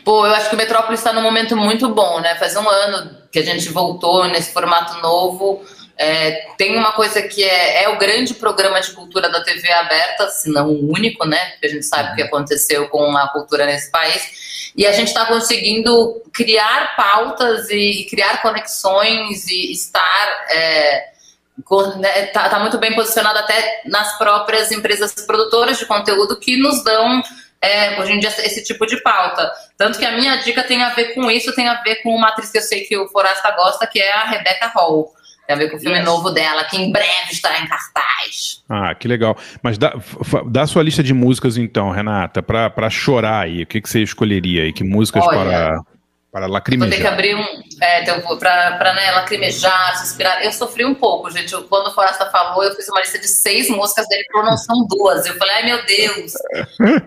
Pô, 0.03 0.25
eu 0.25 0.33
acho 0.33 0.49
que 0.49 0.55
o 0.55 0.57
Metrópolis 0.57 0.99
está 0.99 1.13
num 1.13 1.21
momento 1.21 1.55
muito 1.55 1.89
bom, 1.89 2.19
né? 2.19 2.35
Faz 2.35 2.55
um 2.55 2.67
ano 2.67 3.17
que 3.31 3.39
a 3.39 3.43
gente 3.43 3.69
voltou 3.69 4.25
nesse 4.27 4.53
formato 4.53 4.99
novo. 5.01 5.63
É, 6.03 6.47
tem 6.57 6.75
uma 6.75 6.93
coisa 6.93 7.21
que 7.21 7.43
é, 7.43 7.83
é 7.83 7.89
o 7.89 7.99
grande 7.99 8.33
programa 8.33 8.81
de 8.81 8.91
cultura 8.91 9.29
da 9.29 9.43
TV 9.43 9.71
aberta, 9.71 10.29
se 10.29 10.49
não 10.49 10.69
o 10.69 10.91
único, 10.91 11.27
né? 11.27 11.51
Porque 11.51 11.67
a 11.67 11.69
gente 11.69 11.85
sabe 11.85 12.13
o 12.13 12.15
que 12.15 12.23
aconteceu 12.23 12.89
com 12.89 13.15
a 13.15 13.27
cultura 13.27 13.67
nesse 13.67 13.91
país. 13.91 14.71
E 14.75 14.87
a 14.87 14.91
gente 14.93 15.09
está 15.09 15.27
conseguindo 15.27 16.19
criar 16.33 16.95
pautas 16.95 17.69
e, 17.69 18.01
e 18.01 18.09
criar 18.09 18.41
conexões 18.41 19.47
e 19.47 19.71
estar. 19.71 20.45
É, 20.49 21.11
com- 21.63 21.97
né, 21.99 22.25
tá, 22.27 22.49
tá 22.49 22.57
muito 22.57 22.79
bem 22.79 22.95
posicionado 22.95 23.37
até 23.37 23.83
nas 23.85 24.17
próprias 24.17 24.71
empresas 24.71 25.13
produtoras 25.13 25.77
de 25.77 25.85
conteúdo 25.85 26.39
que 26.39 26.57
nos 26.57 26.83
dão 26.83 27.21
é, 27.61 27.99
hoje 27.99 28.13
em 28.13 28.19
dia 28.19 28.29
esse 28.39 28.63
tipo 28.63 28.87
de 28.87 28.99
pauta. 29.03 29.51
Tanto 29.77 29.99
que 29.99 30.05
a 30.05 30.13
minha 30.13 30.37
dica 30.37 30.63
tem 30.63 30.81
a 30.81 30.89
ver 30.89 31.13
com 31.13 31.29
isso, 31.29 31.53
tem 31.53 31.67
a 31.67 31.79
ver 31.83 31.97
com 31.97 32.15
uma 32.15 32.29
atriz 32.29 32.49
que 32.49 32.57
eu 32.57 32.63
sei 32.63 32.81
que 32.85 32.97
o 32.97 33.07
Forasta 33.09 33.51
gosta, 33.51 33.85
que 33.85 33.99
é 33.99 34.11
a 34.13 34.23
Rebecca 34.23 34.65
Hall. 34.73 35.13
Tem 35.51 35.55
a 35.55 35.55
ver 35.57 35.69
com 35.69 35.75
o 35.75 35.79
filme 35.79 35.97
Yes. 35.97 36.05
novo 36.05 36.29
dela, 36.31 36.63
que 36.63 36.77
em 36.77 36.91
breve 36.91 37.31
estará 37.31 37.59
em 37.59 37.67
cartaz. 37.67 38.63
Ah, 38.69 38.95
que 38.95 39.05
legal. 39.07 39.35
Mas 39.61 39.77
dá, 39.77 39.93
dá 40.49 40.61
a 40.61 40.67
sua 40.67 40.81
lista 40.81 41.03
de 41.03 41.13
músicas 41.13 41.57
então, 41.57 41.89
Renata, 41.91 42.41
pra, 42.41 42.69
pra 42.69 42.89
chorar 42.89 43.41
aí. 43.43 43.63
O 43.63 43.67
que, 43.67 43.81
que 43.81 43.89
você 43.89 44.01
escolheria 44.01 44.63
aí? 44.63 44.71
Que 44.71 44.83
músicas 44.83 45.25
Olha, 45.25 45.37
para, 45.37 45.81
para 46.31 46.47
Vou 46.47 46.61
ter 46.61 46.69
que 46.69 46.73
lacrimejar? 46.77 47.13
abrir 47.13 47.35
um. 47.35 47.45
É, 47.81 48.03
então, 48.03 48.21
vou- 48.21 48.37
pra, 48.37 48.77
pra 48.77 48.93
né, 48.93 49.11
lacrimejar, 49.11 49.97
suspirar. 49.99 50.41
Eu 50.45 50.53
sofri 50.53 50.85
um 50.85 50.93
pouco, 50.95 51.29
gente. 51.31 51.51
Eu- 51.51 51.63
Quando 51.63 51.87
o 51.87 51.93
Forasta 51.93 52.27
falou, 52.27 52.63
eu 52.63 52.73
fiz 52.75 52.87
uma 52.87 53.01
lista 53.01 53.19
de 53.19 53.27
seis 53.27 53.69
músicas 53.69 54.07
dele, 54.07 54.23
falou, 54.31 54.47
não 54.51 54.57
são 54.57 54.87
duas. 54.87 55.25
Eu 55.25 55.33
falei, 55.35 55.55
ai 55.55 55.65
meu 55.65 55.85
Deus. 55.85 56.31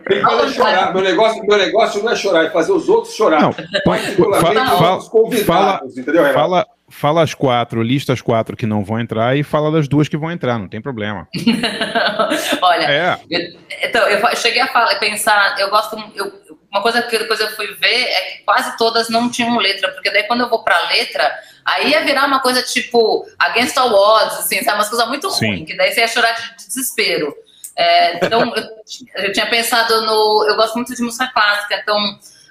Tem 0.06 0.18
que 0.18 0.20
fazer 0.20 0.52
chorar. 0.52 0.92
Meu 0.92 1.02
negócio, 1.02 1.42
meu 1.46 1.56
negócio 1.56 2.02
não 2.02 2.12
é 2.12 2.16
chorar, 2.16 2.44
é 2.44 2.50
fazer 2.50 2.72
os 2.72 2.88
outros 2.90 3.14
chorar. 3.14 3.40
Não, 3.40 3.52
põe- 3.52 3.98
Particularmente 4.00 4.54
fa- 4.66 4.72
os 4.74 4.78
fa- 4.78 4.84
nossos 4.84 5.08
convidados, 5.08 5.46
fala- 5.46 5.80
entendeu, 5.96 6.22
Renato? 6.22 6.34
Fala, 6.34 6.66
fala 6.98 7.22
as 7.22 7.34
quatro, 7.34 7.82
lista 7.82 8.12
as 8.12 8.20
quatro 8.22 8.56
que 8.56 8.66
não 8.66 8.84
vão 8.84 9.00
entrar 9.00 9.36
e 9.36 9.42
fala 9.42 9.70
das 9.70 9.88
duas 9.88 10.08
que 10.08 10.16
vão 10.16 10.30
entrar, 10.30 10.58
não 10.58 10.68
tem 10.68 10.80
problema. 10.80 11.28
Olha, 12.62 12.84
É. 12.86 13.18
eu- 13.30 13.58
então, 13.82 14.06
eu 14.08 14.36
cheguei 14.36 14.60
a 14.60 14.66
falar, 14.68 14.94
pensar, 14.98 15.58
eu 15.58 15.68
gosto. 15.70 15.96
Eu, 16.14 16.32
uma 16.70 16.82
coisa 16.82 17.02
que 17.02 17.18
depois 17.18 17.38
eu 17.38 17.48
fui 17.50 17.72
ver 17.74 17.86
é 18.04 18.20
que 18.32 18.44
quase 18.44 18.76
todas 18.76 19.08
não 19.08 19.30
tinham 19.30 19.56
letra, 19.58 19.90
porque 19.92 20.10
daí 20.10 20.24
quando 20.24 20.40
eu 20.40 20.48
vou 20.50 20.64
pra 20.64 20.88
letra, 20.88 21.32
aí 21.64 21.90
ia 21.90 22.04
virar 22.04 22.26
uma 22.26 22.40
coisa 22.40 22.62
tipo 22.62 23.24
Against 23.38 23.76
All 23.78 23.92
Odds, 23.92 24.38
assim, 24.38 24.62
sabe? 24.64 24.78
Umas 24.78 24.88
coisas 24.88 25.06
muito 25.08 25.30
Sim. 25.30 25.46
ruins, 25.46 25.66
que 25.66 25.76
daí 25.76 25.92
você 25.92 26.00
ia 26.00 26.08
chorar 26.08 26.32
de 26.32 26.42
de 26.56 26.66
desespero. 26.66 27.34
É, 27.76 28.24
então, 28.24 28.52
eu, 28.54 29.24
eu 29.24 29.32
tinha 29.32 29.46
pensado 29.46 30.00
no. 30.02 30.46
Eu 30.48 30.56
gosto 30.56 30.74
muito 30.76 30.94
de 30.94 31.02
música 31.02 31.28
clássica, 31.32 31.76
então 31.82 31.96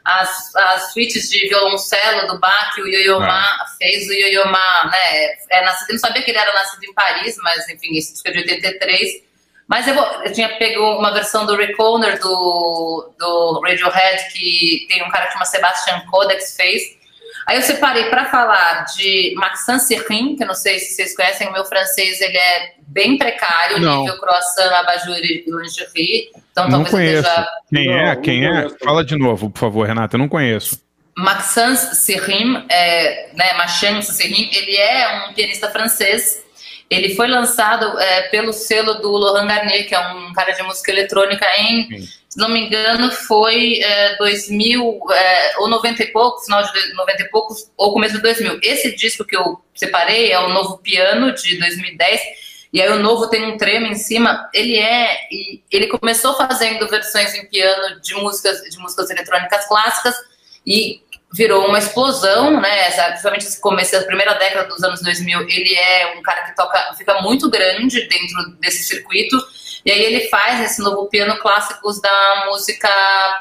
as, 0.06 0.56
as 0.56 0.92
suítes 0.92 1.30
de 1.30 1.48
violoncelo 1.48 2.28
do 2.28 2.40
Bach 2.40 2.76
que 2.76 2.82
o 2.82 2.88
Yo-Yo 2.88 3.20
Ma 3.20 3.66
fez, 3.78 4.08
o 4.10 4.14
Yo-Yo 4.14 4.46
Ma, 4.46 4.90
né? 4.92 5.36
É 5.50 5.62
nascido, 5.64 5.90
eu 5.90 5.94
não 5.94 6.00
sabia 6.00 6.22
que 6.22 6.32
ele 6.32 6.38
era 6.38 6.54
nascido 6.54 6.84
em 6.84 6.94
Paris, 6.94 7.38
mas 7.42 7.68
enfim, 7.70 7.98
esse 7.98 8.14
disco 8.14 8.28
é 8.28 8.32
de 8.32 8.40
83. 8.40 9.24
Mas 9.66 9.88
eu, 9.88 9.96
eu 9.96 10.34
tinha 10.34 10.58
pego 10.58 10.82
uma 10.98 11.14
versão 11.14 11.46
do 11.46 11.56
Rick 11.56 11.82
Owner, 11.82 12.20
do, 12.20 13.14
do 13.18 13.62
Radiohead, 13.66 14.32
que 14.34 14.86
tem 14.90 15.04
um 15.04 15.10
cara 15.10 15.28
que 15.28 15.34
chama 15.34 15.46
Sebastian 15.46 16.02
Codex 16.12 16.56
fez. 16.56 16.84
Aí 17.46 17.58
eu 17.58 17.62
separei 17.62 18.06
para 18.06 18.26
falar 18.26 18.86
de 18.96 19.34
Maxence 19.36 19.88
Serrin, 19.88 20.36
que 20.36 20.44
eu 20.44 20.48
não 20.48 20.54
sei 20.56 20.80
se 20.80 20.96
vocês 20.96 21.16
conhecem, 21.16 21.48
o 21.48 21.52
meu 21.52 21.66
francês 21.66 22.22
ele 22.22 22.38
é 22.38 22.74
bem 22.88 23.18
precário, 23.18 23.80
Não. 23.80 24.02
nível 24.02 24.20
croissant, 24.20 24.72
abajur 24.74 25.18
e 25.18 25.44
lingerie. 25.48 26.30
Então 26.52 26.70
não 26.70 26.86
conheço. 26.86 27.28
esteja 27.28 27.48
Quem 27.70 27.88
Não, 27.88 27.94
é? 27.94 28.16
não 28.16 28.22
Quem 28.22 28.46
é? 28.46 28.70
Fala 28.84 29.04
de 29.04 29.18
novo, 29.18 29.50
por 29.50 29.60
favor, 29.60 29.88
Renata. 29.88 30.16
Eu 30.16 30.20
não 30.20 30.30
conheço. 30.30 30.82
Maxence 31.16 31.96
Serrim, 31.98 32.64
é, 32.70 33.30
né, 33.36 33.54
Maxence 33.54 34.12
Serrim, 34.14 34.50
ele 34.52 34.76
é 34.78 35.28
um 35.28 35.34
pianista 35.34 35.70
francês. 35.70 36.44
Ele 36.90 37.16
foi 37.16 37.28
lançado 37.28 38.00
é, 38.00 38.24
pelo 38.30 38.54
selo 38.54 38.96
do 38.96 39.12
Laurent 39.12 39.48
Garnier, 39.48 39.88
que 39.88 39.96
é 39.96 40.00
um 40.00 40.32
cara 40.34 40.52
de 40.52 40.62
música 40.64 40.92
eletrônica, 40.92 41.46
em, 41.58 41.88
Sim. 41.88 42.08
Se 42.34 42.40
não 42.40 42.50
me 42.50 42.62
engano, 42.62 43.12
foi 43.12 43.80
é, 43.80 44.16
2000, 44.18 45.00
é, 45.12 45.60
ou 45.60 45.70
90 45.70 46.02
e 46.02 46.08
poucos, 46.08 46.46
final 46.46 46.64
de 46.64 46.94
90 46.96 47.22
e 47.22 47.30
poucos, 47.30 47.72
ou 47.78 47.94
começo 47.94 48.16
de 48.16 48.24
2000. 48.24 48.58
Esse 48.64 48.96
disco 48.96 49.24
que 49.24 49.38
eu 49.38 49.64
separei 49.76 50.32
é 50.32 50.40
o 50.40 50.50
Novo 50.50 50.80
Piano, 50.80 51.32
de 51.32 51.60
2010, 51.60 52.22
e 52.74 52.82
aí 52.82 52.90
o 52.90 52.98
novo 52.98 53.28
tem 53.28 53.46
um 53.46 53.56
trema 53.56 53.88
em 53.88 53.94
cima. 53.94 54.50
Ele 54.52 54.80
é, 54.80 55.16
ele 55.72 55.86
começou 55.86 56.34
fazendo 56.34 56.88
versões 56.88 57.36
em 57.36 57.46
piano 57.46 58.02
de 58.02 58.16
músicas, 58.16 58.64
de 58.64 58.80
músicas 58.80 59.12
eletrônicas 59.12 59.68
clássicas, 59.68 60.16
e 60.66 61.04
virou 61.32 61.68
uma 61.68 61.78
explosão, 61.78 62.60
né? 62.60 62.90
Principalmente 63.10 63.46
esse 63.46 63.62
começo 63.62 63.92
da 63.92 64.02
primeira 64.02 64.34
década 64.34 64.68
dos 64.70 64.84
anos 64.84 65.04
2000, 65.04 65.42
ele 65.42 65.76
é 65.76 66.16
um 66.18 66.24
cara 66.24 66.46
que 66.46 66.56
toca, 66.56 66.96
fica 66.98 67.22
muito 67.22 67.48
grande 67.48 68.08
dentro 68.08 68.56
desse 68.60 68.86
circuito. 68.86 69.38
E 69.86 69.92
aí 69.92 70.02
ele 70.02 70.30
faz 70.30 70.62
esse 70.62 70.82
novo 70.82 71.08
piano 71.08 71.38
clássicos 71.40 72.02
da 72.02 72.46
música 72.48 72.90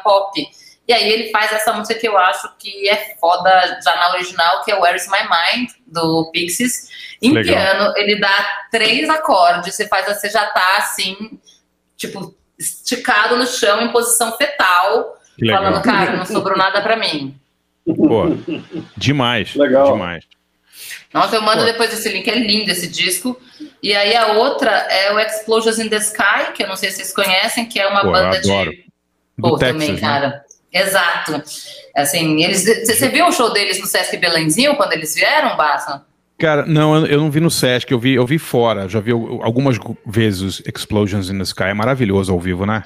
pop. 0.02 0.48
E 0.86 0.93
aí 0.93 1.10
ele 1.10 1.31
faz 1.31 1.52
essa 1.52 1.73
música 1.73 1.98
que 1.98 2.09
eu 2.09 2.19
acho 2.19 2.52
que 2.59 2.89
é 2.89 3.16
foda 3.20 3.81
já 3.85 3.94
na 3.97 4.12
original, 4.12 4.64
que 4.64 4.73
é 4.73 4.74
Where 4.74 4.97
Is 4.97 5.06
My 5.09 5.20
Mind, 5.23 5.70
do 5.86 6.31
Pixies. 6.32 6.89
Em 7.23 7.32
Legal. 7.32 7.55
piano, 7.55 7.94
ele 7.97 8.19
dá 8.19 8.66
três 8.70 9.09
acordes, 9.09 9.74
você 9.74 9.86
faz, 9.86 10.06
você 10.06 10.28
já 10.28 10.47
tá 10.47 10.78
assim, 10.78 11.39
tipo, 11.97 12.35
esticado 12.59 13.36
no 13.36 13.47
chão 13.47 13.81
em 13.81 13.93
posição 13.93 14.36
fetal, 14.36 15.16
falando, 15.48 15.81
cara, 15.82 16.16
não 16.16 16.27
sobrou 16.27 16.59
nada 16.59 16.82
pra 16.82 16.97
mim. 16.97 17.39
Pô, 17.85 18.24
demais. 18.97 19.55
Legal. 19.55 19.93
Demais. 19.93 20.24
Nossa, 21.12 21.36
eu 21.36 21.43
mando 21.43 21.60
Pô. 21.60 21.66
depois 21.66 21.93
esse 21.93 22.09
link, 22.09 22.28
é 22.28 22.35
lindo 22.35 22.70
esse 22.70 22.89
disco. 22.89 23.40
E 23.82 23.96
aí 23.96 24.14
a 24.14 24.34
outra 24.34 24.70
é 24.70 25.12
o 25.12 25.18
Explosions 25.18 25.78
in 25.78 25.88
the 25.88 25.96
Sky, 25.96 26.52
que 26.54 26.62
eu 26.62 26.68
não 26.68 26.76
sei 26.76 26.90
se 26.90 26.98
vocês 26.98 27.12
conhecem, 27.12 27.66
que 27.66 27.80
é 27.80 27.88
uma 27.88 28.02
Pô, 28.02 28.09
eu 28.09 28.12
banda 28.12 28.38
adoro. 28.38 28.70
de. 28.70 28.84
Do 29.36 29.48
Pô, 29.50 29.59
Texas, 29.59 29.72
também, 29.72 29.92
né? 29.94 30.00
cara. 30.00 30.44
Exato. 30.72 31.42
Assim, 31.96 32.42
eles. 32.42 32.64
Você 32.64 33.09
viu 33.09 33.26
o 33.26 33.32
show 33.32 33.52
deles 33.52 33.80
no 33.80 33.86
Sesc 33.86 34.16
Belenzinho 34.16 34.76
quando 34.76 34.92
eles 34.92 35.14
vieram, 35.14 35.56
Bassa? 35.56 36.04
Cara, 36.38 36.64
não, 36.64 37.06
eu, 37.06 37.20
não 37.20 37.30
vi 37.30 37.40
no 37.40 37.50
Sesc, 37.50 37.90
eu 37.90 37.98
vi, 37.98 38.14
eu 38.14 38.26
vi 38.26 38.38
fora. 38.38 38.88
Já 38.88 39.00
vi 39.00 39.10
algumas 39.10 39.78
vezes 40.06 40.62
Explosions 40.66 41.28
in 41.28 41.38
the 41.38 41.44
Sky. 41.44 41.64
É 41.64 41.74
maravilhoso 41.74 42.32
ao 42.32 42.40
vivo, 42.40 42.64
né? 42.64 42.82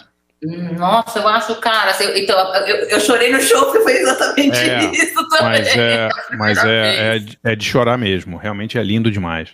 Nossa, 0.79 1.19
eu 1.19 1.29
acho, 1.29 1.55
cara. 1.57 1.91
assim, 1.91 2.05
então, 2.15 2.39
eu, 2.67 2.77
eu 2.89 3.01
chorei 3.01 3.33
no 3.33 3.41
show 3.41 3.65
porque 3.65 3.81
foi 3.81 3.93
exatamente 3.95 4.59
É, 4.59 4.85
isso 4.93 5.29
também. 5.29 5.61
Mas 5.61 5.77
é, 5.77 6.09
mas 6.37 6.65
é, 6.65 7.17
é, 7.17 7.53
é 7.53 7.57
de 7.57 7.65
chorar 7.65 7.97
mesmo. 7.97 8.37
Realmente 8.37 8.79
é 8.79 8.83
lindo 8.83 9.11
demais. 9.11 9.51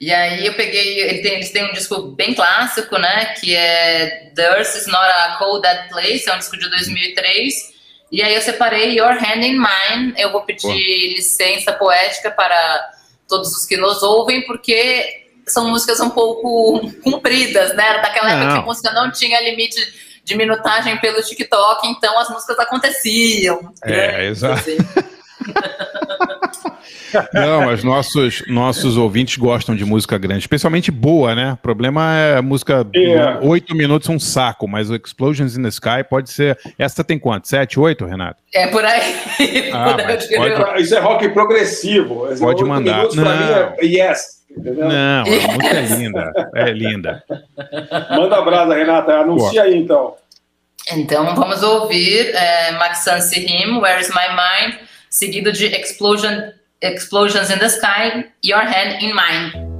E 0.00 0.12
aí 0.12 0.44
eu 0.46 0.54
peguei, 0.54 1.00
ele 1.00 1.22
tem, 1.22 1.34
eles 1.34 1.50
têm 1.52 1.64
um 1.64 1.72
disco 1.72 2.02
bem 2.02 2.34
clássico, 2.34 2.98
né? 2.98 3.34
Que 3.40 3.54
é 3.54 4.30
The 4.34 4.58
Earth 4.58 4.74
is 4.74 4.86
Not 4.86 4.96
a 4.96 5.36
Cold 5.38 5.62
Dead 5.62 5.88
Place, 5.88 6.28
é 6.28 6.34
um 6.34 6.38
disco 6.38 6.58
de 6.58 6.68
2003. 6.68 7.72
E 8.10 8.20
aí 8.22 8.34
eu 8.34 8.40
separei 8.42 8.98
Your 8.98 9.12
Hand 9.12 9.42
in 9.44 9.58
Mine. 9.58 10.14
Eu 10.18 10.32
vou 10.32 10.42
pedir 10.42 10.66
Pô. 10.66 10.72
licença 10.72 11.72
poética 11.72 12.30
para 12.30 12.90
todos 13.28 13.56
os 13.56 13.64
que 13.64 13.76
nos 13.76 14.02
ouvem, 14.02 14.44
porque 14.44 15.22
são 15.46 15.68
músicas 15.70 16.00
um 16.00 16.10
pouco 16.10 16.92
compridas, 17.02 17.74
né? 17.74 18.00
Daquela 18.02 18.30
época 18.30 18.46
que 18.46 18.52
a 18.52 18.56
Não. 18.56 18.64
música 18.64 18.92
não 18.92 19.10
tinha 19.10 19.40
limite 19.40 19.80
de 20.24 20.36
minutagem 20.36 20.96
pelo 20.98 21.22
TikTok, 21.22 21.86
então 21.88 22.18
as 22.18 22.28
músicas 22.28 22.58
aconteciam. 22.58 23.72
É, 23.84 24.26
exato. 24.26 24.60
Assim. 24.60 24.76
Não, 27.32 27.62
mas 27.66 27.82
nossos, 27.84 28.42
nossos 28.48 28.96
ouvintes 28.96 29.36
gostam 29.36 29.74
de 29.76 29.84
música 29.84 30.16
grande, 30.18 30.40
especialmente 30.40 30.90
boa, 30.90 31.34
né? 31.34 31.52
O 31.52 31.56
problema 31.56 32.14
é 32.16 32.36
a 32.38 32.42
música. 32.42 32.86
É. 32.94 33.38
Oito 33.46 33.74
minutos 33.74 34.08
é 34.08 34.12
um 34.12 34.18
saco, 34.20 34.66
mas 34.68 34.90
o 34.90 34.94
Explosions 34.94 35.56
in 35.56 35.62
the 35.62 35.68
Sky 35.68 36.04
pode 36.08 36.30
ser. 36.30 36.58
Essa 36.78 37.02
tem 37.04 37.18
quanto? 37.18 37.48
Sete, 37.48 37.78
oito, 37.80 38.04
Renato? 38.04 38.42
É 38.54 38.66
por 38.66 38.84
aí. 38.84 39.00
Ah, 39.72 39.94
Por 39.94 40.04
mas 40.04 40.30
aí. 40.30 40.36
pode- 40.56 40.82
Isso 40.82 40.94
é 40.94 41.00
rock 41.00 41.28
progressivo. 41.30 42.30
Esse 42.30 42.40
Pode 42.40 42.64
mandar. 42.64 42.96
minutos 42.96 43.16
pra 43.16 43.34
mim 43.34 43.52
é 43.78 43.84
yes. 43.86 44.42
Entendeu? 44.50 44.88
Não, 44.88 45.22
a 45.22 45.24
música 45.24 45.66
é 45.76 45.96
linda. 45.96 46.32
É 46.54 46.70
linda. 46.72 47.24
Manda 48.10 48.42
brasa, 48.42 48.74
Renata. 48.74 49.12
Anuncia 49.14 49.62
aí 49.62 49.74
então. 49.76 50.14
Então 50.92 51.34
vamos 51.34 51.62
ouvir 51.62 52.34
é, 52.34 52.72
Maxence 52.72 53.38
Him, 53.38 53.78
Where 53.80 54.00
is 54.00 54.08
My 54.10 54.28
Mind, 54.34 54.74
seguido 55.08 55.52
de 55.52 55.66
Explosion, 55.66 56.50
Explosions 56.82 57.50
in 57.50 57.60
the 57.60 57.68
Sky, 57.68 58.24
Your 58.42 58.60
Hand 58.60 59.02
in 59.02 59.14
Mine. 59.14 59.71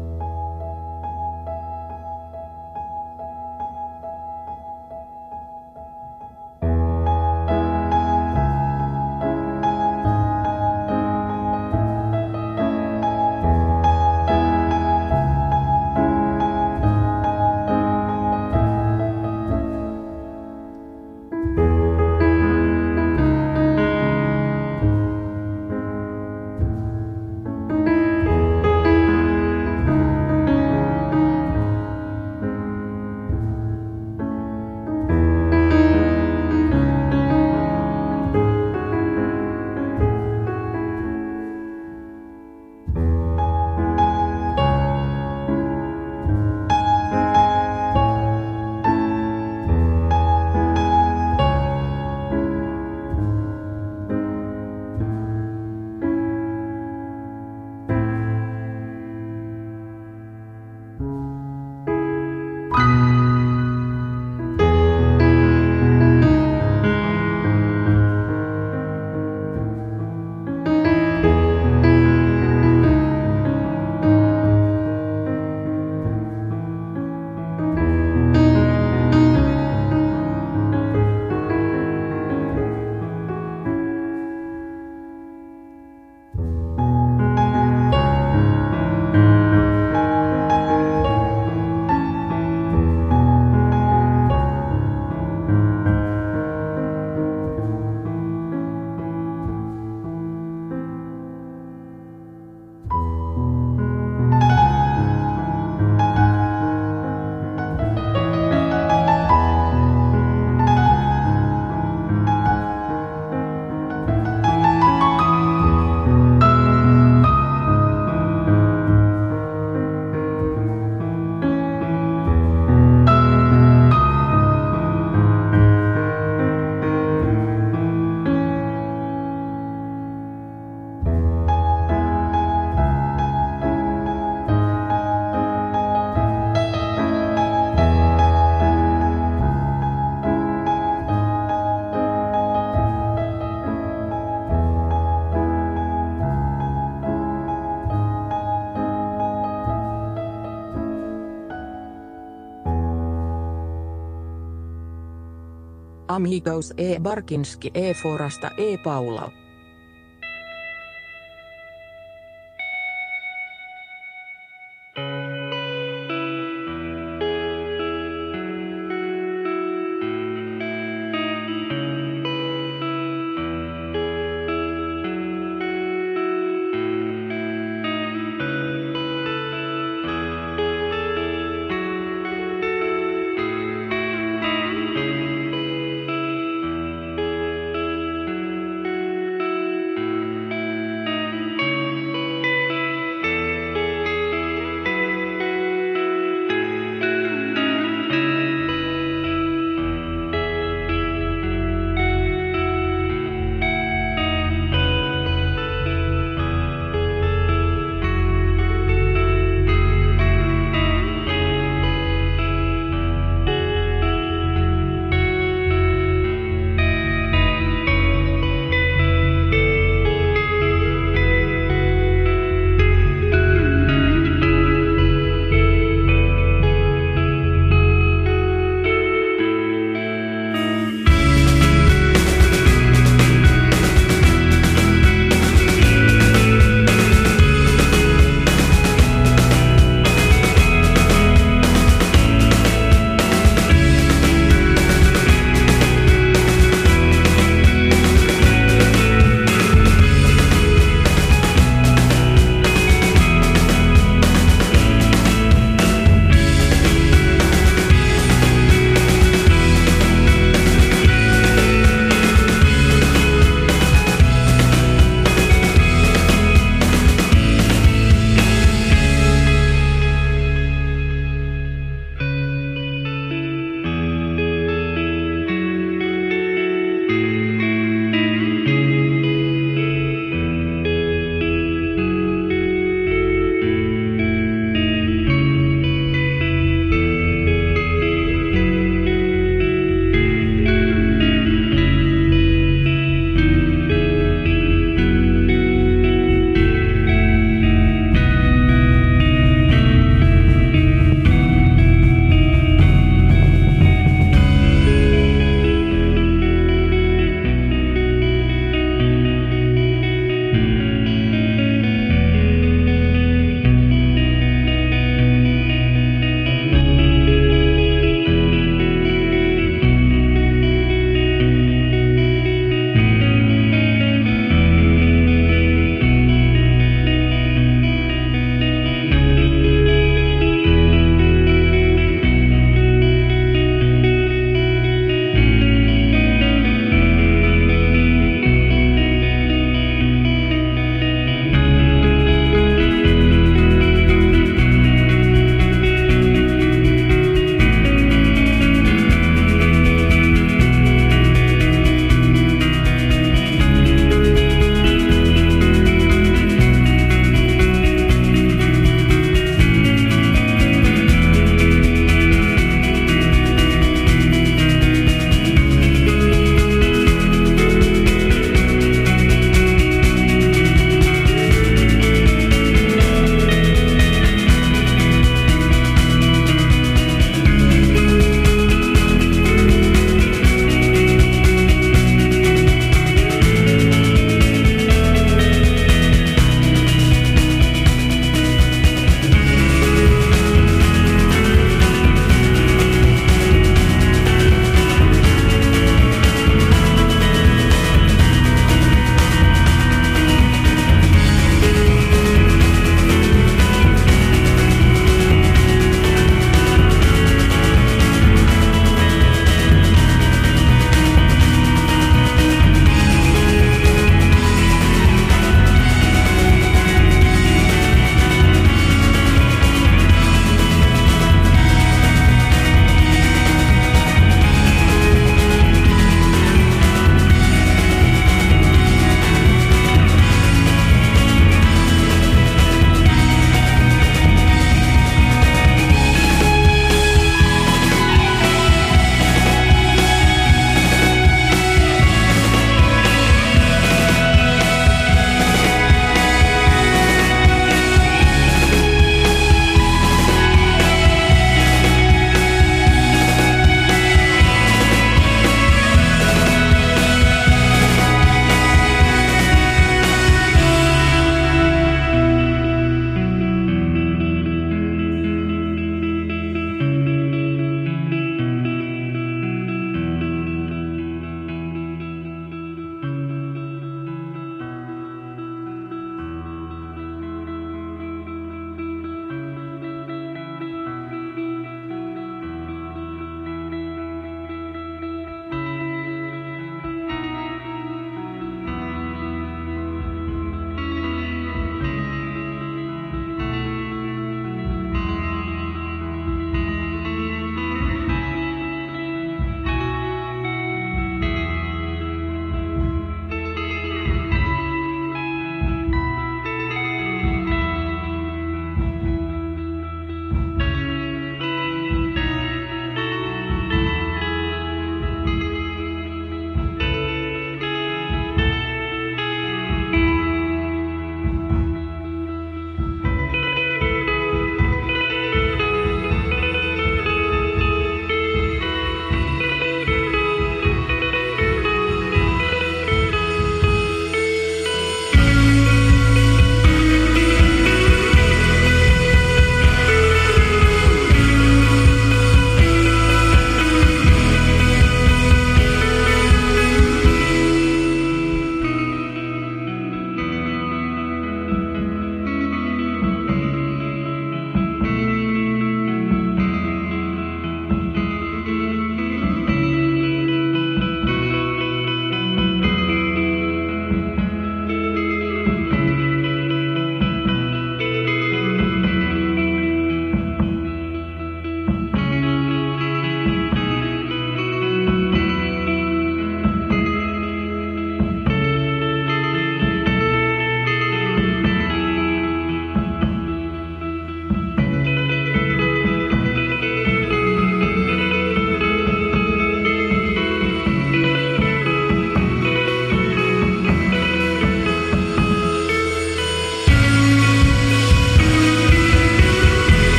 Amigos 156.12 156.74
e 156.76 156.98
Barkinski 156.98 157.70
e 157.74 157.94
Forasta 157.94 158.52
e 158.58 158.76
Paula. 158.76 159.41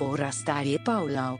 Barsinski 0.00 0.74
e 0.74 0.78
Paulo. 0.78 1.38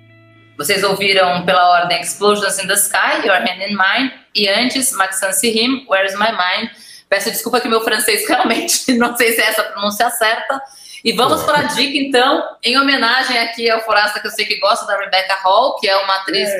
Vocês 0.58 0.84
ouviram 0.84 1.44
pela 1.46 1.80
ordem 1.80 2.00
Explosions 2.00 2.58
in 2.58 2.66
the 2.66 2.74
Sky, 2.74 3.26
Your 3.26 3.36
Hand 3.36 3.64
in 3.66 3.74
Mine, 3.74 4.12
e 4.34 4.48
antes 4.48 4.92
Maxence 4.92 5.46
Him, 5.46 5.86
Where's 5.88 6.14
My 6.14 6.32
Mind. 6.32 6.70
Peço 7.08 7.30
desculpa 7.30 7.60
que 7.60 7.68
meu 7.68 7.80
francês 7.80 8.24
realmente 8.28 8.92
não 8.98 9.16
sei 9.16 9.32
se 9.32 9.40
é 9.40 9.46
essa 9.46 9.62
a 9.62 9.64
pronúncia 9.64 10.10
certa. 10.10 10.60
E 11.02 11.12
vamos 11.12 11.42
para 11.44 11.60
a 11.60 11.62
dica, 11.62 11.96
então, 11.96 12.56
em 12.62 12.78
homenagem 12.78 13.38
aqui 13.38 13.70
ao 13.70 13.80
Forasta, 13.80 14.20
que 14.20 14.26
eu 14.26 14.30
sei 14.30 14.44
que 14.44 14.60
gosta, 14.60 14.86
da 14.86 14.98
Rebecca 14.98 15.34
Hall, 15.42 15.76
que 15.80 15.88
é 15.88 15.96
uma 15.96 16.16
atriz 16.16 16.50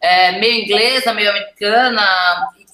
é, 0.00 0.32
meio 0.38 0.64
inglesa, 0.64 1.12
meio 1.12 1.28
americana, 1.28 2.02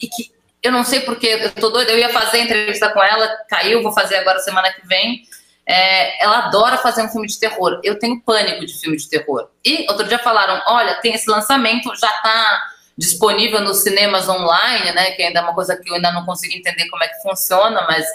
e 0.01 0.07
que 0.07 0.31
eu 0.63 0.71
não 0.71 0.85
sei 0.85 1.01
porque, 1.01 1.27
eu 1.27 1.51
tô 1.53 1.71
doida, 1.71 1.91
eu 1.91 1.99
ia 1.99 2.09
fazer 2.11 2.39
entrevista 2.39 2.89
com 2.91 3.03
ela, 3.03 3.29
caiu, 3.49 3.83
vou 3.83 3.93
fazer 3.93 4.17
agora 4.17 4.39
semana 4.39 4.73
que 4.73 4.87
vem. 4.87 5.23
É, 5.69 6.25
ela 6.25 6.47
adora 6.47 6.79
fazer 6.79 7.03
um 7.03 7.09
filme 7.09 7.27
de 7.27 7.39
terror. 7.39 7.81
Eu 7.83 7.99
tenho 7.99 8.21
pânico 8.21 8.65
de 8.65 8.79
filme 8.79 8.97
de 8.97 9.09
terror. 9.09 9.49
E 9.65 9.85
outro 9.89 10.07
dia 10.07 10.19
falaram: 10.19 10.63
olha, 10.67 10.95
tem 11.01 11.15
esse 11.15 11.29
lançamento, 11.29 11.95
já 11.97 12.09
está 12.09 12.63
disponível 12.97 13.61
nos 13.61 13.83
cinemas 13.83 14.29
online, 14.29 14.93
né? 14.93 15.11
Que 15.13 15.25
ainda 15.25 15.41
é 15.41 15.43
uma 15.43 15.55
coisa 15.55 15.77
que 15.77 15.91
eu 15.91 15.95
ainda 15.95 16.13
não 16.13 16.25
consigo 16.25 16.57
entender 16.57 16.89
como 16.89 17.03
é 17.03 17.09
que 17.09 17.21
funciona, 17.23 17.83
mas 17.83 18.07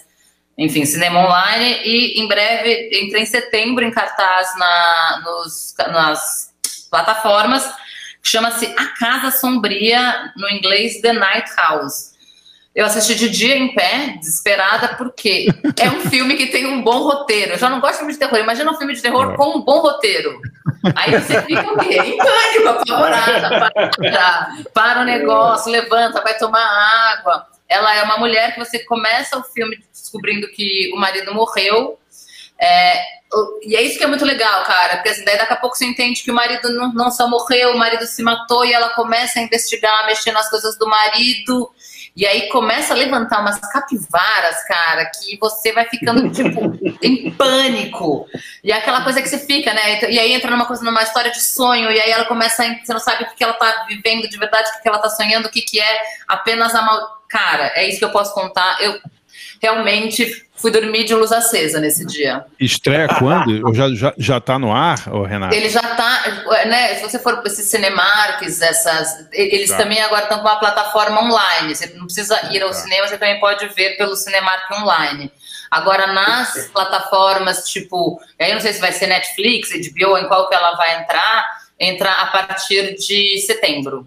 enfim, 0.58 0.86
cinema 0.86 1.20
online. 1.20 1.82
E 1.84 2.22
em 2.22 2.28
breve, 2.28 2.90
entra 2.94 3.20
em 3.20 3.26
setembro 3.26 3.84
em 3.84 3.92
cartaz 3.92 4.58
na, 4.58 5.22
nos, 5.24 5.76
nas 5.92 6.54
plataformas, 6.90 7.70
chama-se 8.24 8.66
A 8.78 8.88
Casa 8.98 9.32
Sombria, 9.32 10.32
no 10.36 10.50
inglês 10.50 11.02
The 11.02 11.14
Night 11.14 11.50
House. 11.56 12.11
Eu 12.74 12.86
assisti 12.86 13.16
de 13.16 13.30
dia 13.30 13.58
em 13.58 13.74
pé, 13.74 14.16
desesperada, 14.18 14.96
porque 14.96 15.48
é 15.78 15.90
um 15.90 16.02
filme 16.10 16.36
que 16.36 16.48
tem 16.48 16.66
um 16.66 16.82
bom 16.82 17.04
roteiro. 17.04 17.54
Eu 17.54 17.58
já 17.58 17.70
não 17.70 17.82
gosto 17.82 17.94
de 17.94 17.98
filme 18.00 18.14
de 18.14 18.20
terror. 18.20 18.40
Imagina 18.40 18.72
um 18.72 18.78
filme 18.78 18.94
de 18.94 19.02
terror 19.02 19.36
com 19.36 19.58
um 19.58 19.62
bom 19.62 19.80
roteiro. 19.80 20.40
Aí 20.96 21.12
você 21.12 21.42
fica 21.42 21.74
o 21.74 21.78
quê? 21.78 21.98
Em 21.98 22.18
pânico, 22.18 22.70
apavorada. 22.70 23.72
Para, 23.98 24.50
para 24.74 25.02
o 25.02 25.04
negócio, 25.04 25.70
levanta, 25.70 26.22
vai 26.22 26.38
tomar 26.38 26.64
água. 27.14 27.46
Ela 27.68 27.96
é 27.96 28.04
uma 28.04 28.18
mulher 28.18 28.54
que 28.54 28.60
você 28.60 28.80
começa 28.80 29.38
o 29.38 29.44
filme 29.44 29.78
descobrindo 29.92 30.48
que 30.48 30.92
o 30.94 30.98
marido 30.98 31.34
morreu. 31.34 32.00
É, 32.58 33.02
e 33.64 33.76
é 33.76 33.82
isso 33.82 33.98
que 33.98 34.04
é 34.04 34.08
muito 34.08 34.24
legal, 34.24 34.64
cara, 34.66 34.98
porque 34.98 35.10
assim, 35.10 35.26
daí 35.26 35.38
daqui 35.38 35.54
a 35.54 35.56
pouco 35.56 35.76
você 35.76 35.86
entende 35.86 36.22
que 36.22 36.30
o 36.30 36.34
marido 36.34 36.70
não, 36.70 36.94
não 36.94 37.10
só 37.10 37.28
morreu, 37.28 37.72
o 37.72 37.78
marido 37.78 38.06
se 38.06 38.22
matou 38.22 38.64
e 38.64 38.72
ela 38.72 38.90
começa 38.90 39.40
a 39.40 39.42
investigar, 39.42 40.06
mexer 40.06 40.32
nas 40.32 40.50
coisas 40.50 40.78
do 40.78 40.88
marido. 40.88 41.72
E 42.16 42.26
aí 42.28 42.50
começa 42.50 42.94
a 42.94 42.98
levantar 42.98 43.40
umas 43.40 43.60
capivaras, 43.60 44.64
cara, 44.66 45.06
que 45.06 45.38
você 45.38 45.72
vai 45.72 45.86
ficando, 45.86 46.30
tipo, 46.30 46.78
em 47.02 47.32
pânico. 47.32 48.28
E 48.64 48.72
é 48.72 48.76
aquela 48.76 49.04
coisa 49.04 49.22
que 49.22 49.30
você 49.30 49.40
fica, 49.40 49.74
né? 49.74 50.02
E 50.10 50.20
aí 50.20 50.34
entra 50.34 50.52
numa 50.52 50.66
coisa, 50.66 50.84
numa 50.84 51.04
história 51.04 51.32
de 51.32 51.42
sonho, 51.42 51.90
e 51.90 52.00
aí 52.00 52.12
ela 52.12 52.26
começa 52.26 52.64
a. 52.64 52.86
Você 52.86 52.92
não 52.94 53.00
sabe 53.00 53.24
o 53.24 53.36
que, 53.36 53.44
ela 53.44 53.54
tá 53.54 53.86
vivendo 53.88 54.28
de 54.28 54.38
verdade, 54.38 54.70
o 54.70 54.74
que, 54.74 54.82
que 54.82 54.90
ela 54.90 55.00
tá 55.00 55.10
sonhando, 55.10 55.48
o 55.48 55.52
que, 55.52 55.62
que 55.62 55.80
é 55.80 56.02
apenas 56.28 56.76
a 56.76 56.82
mal. 56.82 57.22
Cara, 57.30 57.72
é 57.76 57.88
isso 57.88 58.00
que 58.00 58.06
eu 58.06 58.12
posso 58.12 58.34
contar. 58.34 58.82
Eu 58.82 59.00
realmente 59.62 60.46
fui 60.56 60.72
dormir 60.72 61.04
de 61.06 61.14
luz 61.14 61.32
acesa 61.32 61.80
nesse 61.80 62.06
dia. 62.06 62.44
Estreia 62.60 63.08
quando? 63.08 63.66
Ou 63.68 63.74
já, 63.74 63.90
já, 63.94 64.14
já 64.18 64.40
tá 64.40 64.58
no 64.60 64.72
ar, 64.72 64.98
Renato? 65.28 65.56
Ele 65.56 65.70
já 65.70 65.82
tá, 65.82 66.24
né? 66.68 66.96
Se 66.96 67.02
você 67.04 67.20
for 67.20 67.38
para 67.38 67.48
esses 67.48 67.68
Cinemarks, 67.68 68.62
essas, 68.62 69.28
eles 69.32 69.70
Tá. 69.70 69.78
também 69.78 70.02
agora 70.02 70.24
estão 70.24 70.40
com 70.40 70.48
uma 70.48 70.60
plataforma 70.60 71.22
online. 71.24 71.76
Você 71.76 71.88
não 71.96 72.06
precisa 72.06 72.40
ir 72.52 72.62
ao 72.62 72.70
Tá. 72.70 72.76
cinema, 72.76 73.08
você 73.08 73.18
também 73.18 73.40
pode 73.40 73.68
ver 73.70 73.98
pelo 73.98 74.16
Cinemark 74.16 74.70
online. 74.72 75.32
Agora, 75.70 76.08
nas 76.08 76.70
plataformas, 76.74 77.68
tipo, 77.70 78.20
aí 78.40 78.54
não 78.54 78.60
sei 78.60 78.74
se 78.74 78.82
vai 78.82 78.92
ser 78.92 79.08
Netflix, 79.08 79.70
HBO, 79.70 80.18
em 80.18 80.28
qual 80.28 80.50
que 80.50 80.56
ela 80.56 80.76
vai 80.76 81.02
entrar, 81.02 81.46
entra 81.80 82.12
a 82.12 82.26
partir 82.28 82.96
de 82.96 83.38
setembro. 83.40 84.06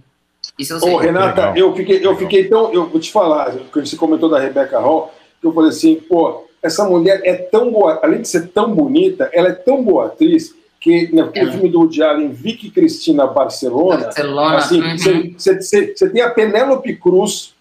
Isso 0.58 0.74
eu 0.74 0.80
sei. 0.80 0.92
Ô, 0.92 0.98
Renata, 0.98 1.52
eu 1.56 1.74
fiquei, 1.74 2.04
eu 2.06 2.16
fiquei 2.16 2.48
tão. 2.48 2.72
Eu 2.72 2.88
vou 2.88 3.00
te 3.00 3.10
falar, 3.10 3.50
que 3.72 3.80
você 3.80 3.96
comentou 3.96 4.28
da 4.28 4.38
Rebecca 4.38 4.78
Hall, 4.78 5.12
eu 5.46 5.52
falei 5.52 5.70
assim, 5.70 5.96
pô, 5.96 6.44
essa 6.62 6.84
mulher 6.88 7.20
é 7.24 7.34
tão 7.34 7.70
boa, 7.70 8.00
além 8.02 8.22
de 8.22 8.28
ser 8.28 8.48
tão 8.48 8.74
bonita, 8.74 9.28
ela 9.32 9.48
é 9.48 9.52
tão 9.52 9.82
boa 9.82 10.06
atriz 10.06 10.54
que 10.80 11.14
naquele 11.14 11.50
filme 11.50 11.68
do 11.68 11.80
Woody 11.80 12.02
Allen, 12.02 12.28
Vicky 12.28 12.70
Cristina 12.70 13.26
Barcelona, 13.26 14.04
Barcelona, 14.04 14.56
assim, 14.56 14.80
uhum. 14.80 15.34
você 15.36 15.94
você 15.94 16.10
tem 16.10 16.20
a 16.20 16.30
Penélope 16.30 16.94
Cruz, 16.96 17.54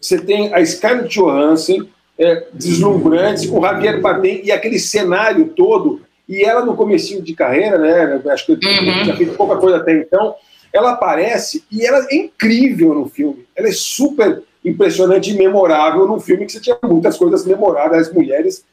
você 0.00 0.20
tem 0.20 0.54
a 0.54 0.64
Scarlett 0.64 1.08
Johansson, 1.08 1.86
é, 2.18 2.46
deslumbrantes, 2.52 3.50
o 3.50 3.60
Javier 3.60 4.00
Bardem 4.00 4.42
e 4.44 4.52
aquele 4.52 4.78
cenário 4.78 5.46
todo, 5.48 6.02
e 6.28 6.44
ela 6.44 6.64
no 6.64 6.76
comecinho 6.76 7.22
de 7.22 7.34
carreira, 7.34 7.76
né, 7.78 8.22
acho 8.30 8.46
que 8.46 8.52
Uhum. 8.52 9.02
tinha 9.02 9.16
feito 9.16 9.36
pouca 9.36 9.56
coisa 9.56 9.78
até 9.78 9.92
então, 9.96 10.34
ela 10.72 10.92
aparece 10.92 11.64
e 11.70 11.84
ela 11.84 12.06
é 12.08 12.14
incrível 12.14 12.94
no 12.94 13.08
filme. 13.08 13.44
Ela 13.56 13.68
é 13.68 13.72
super 13.72 14.42
impressionante 14.64 15.30
e 15.30 15.34
memorável 15.34 16.06
no 16.06 16.20
filme, 16.20 16.46
que 16.46 16.52
você 16.52 16.60
tinha 16.60 16.76
muitas 16.82 17.16
coisas 17.16 17.46
memoráveis, 17.46 18.08
as 18.08 18.14
mulheres 18.14 18.64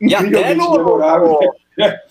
E 0.00 0.14
até 0.14 0.26
incrivelmente 0.26 0.66
no, 0.66 0.72
memoráveis. 0.76 1.32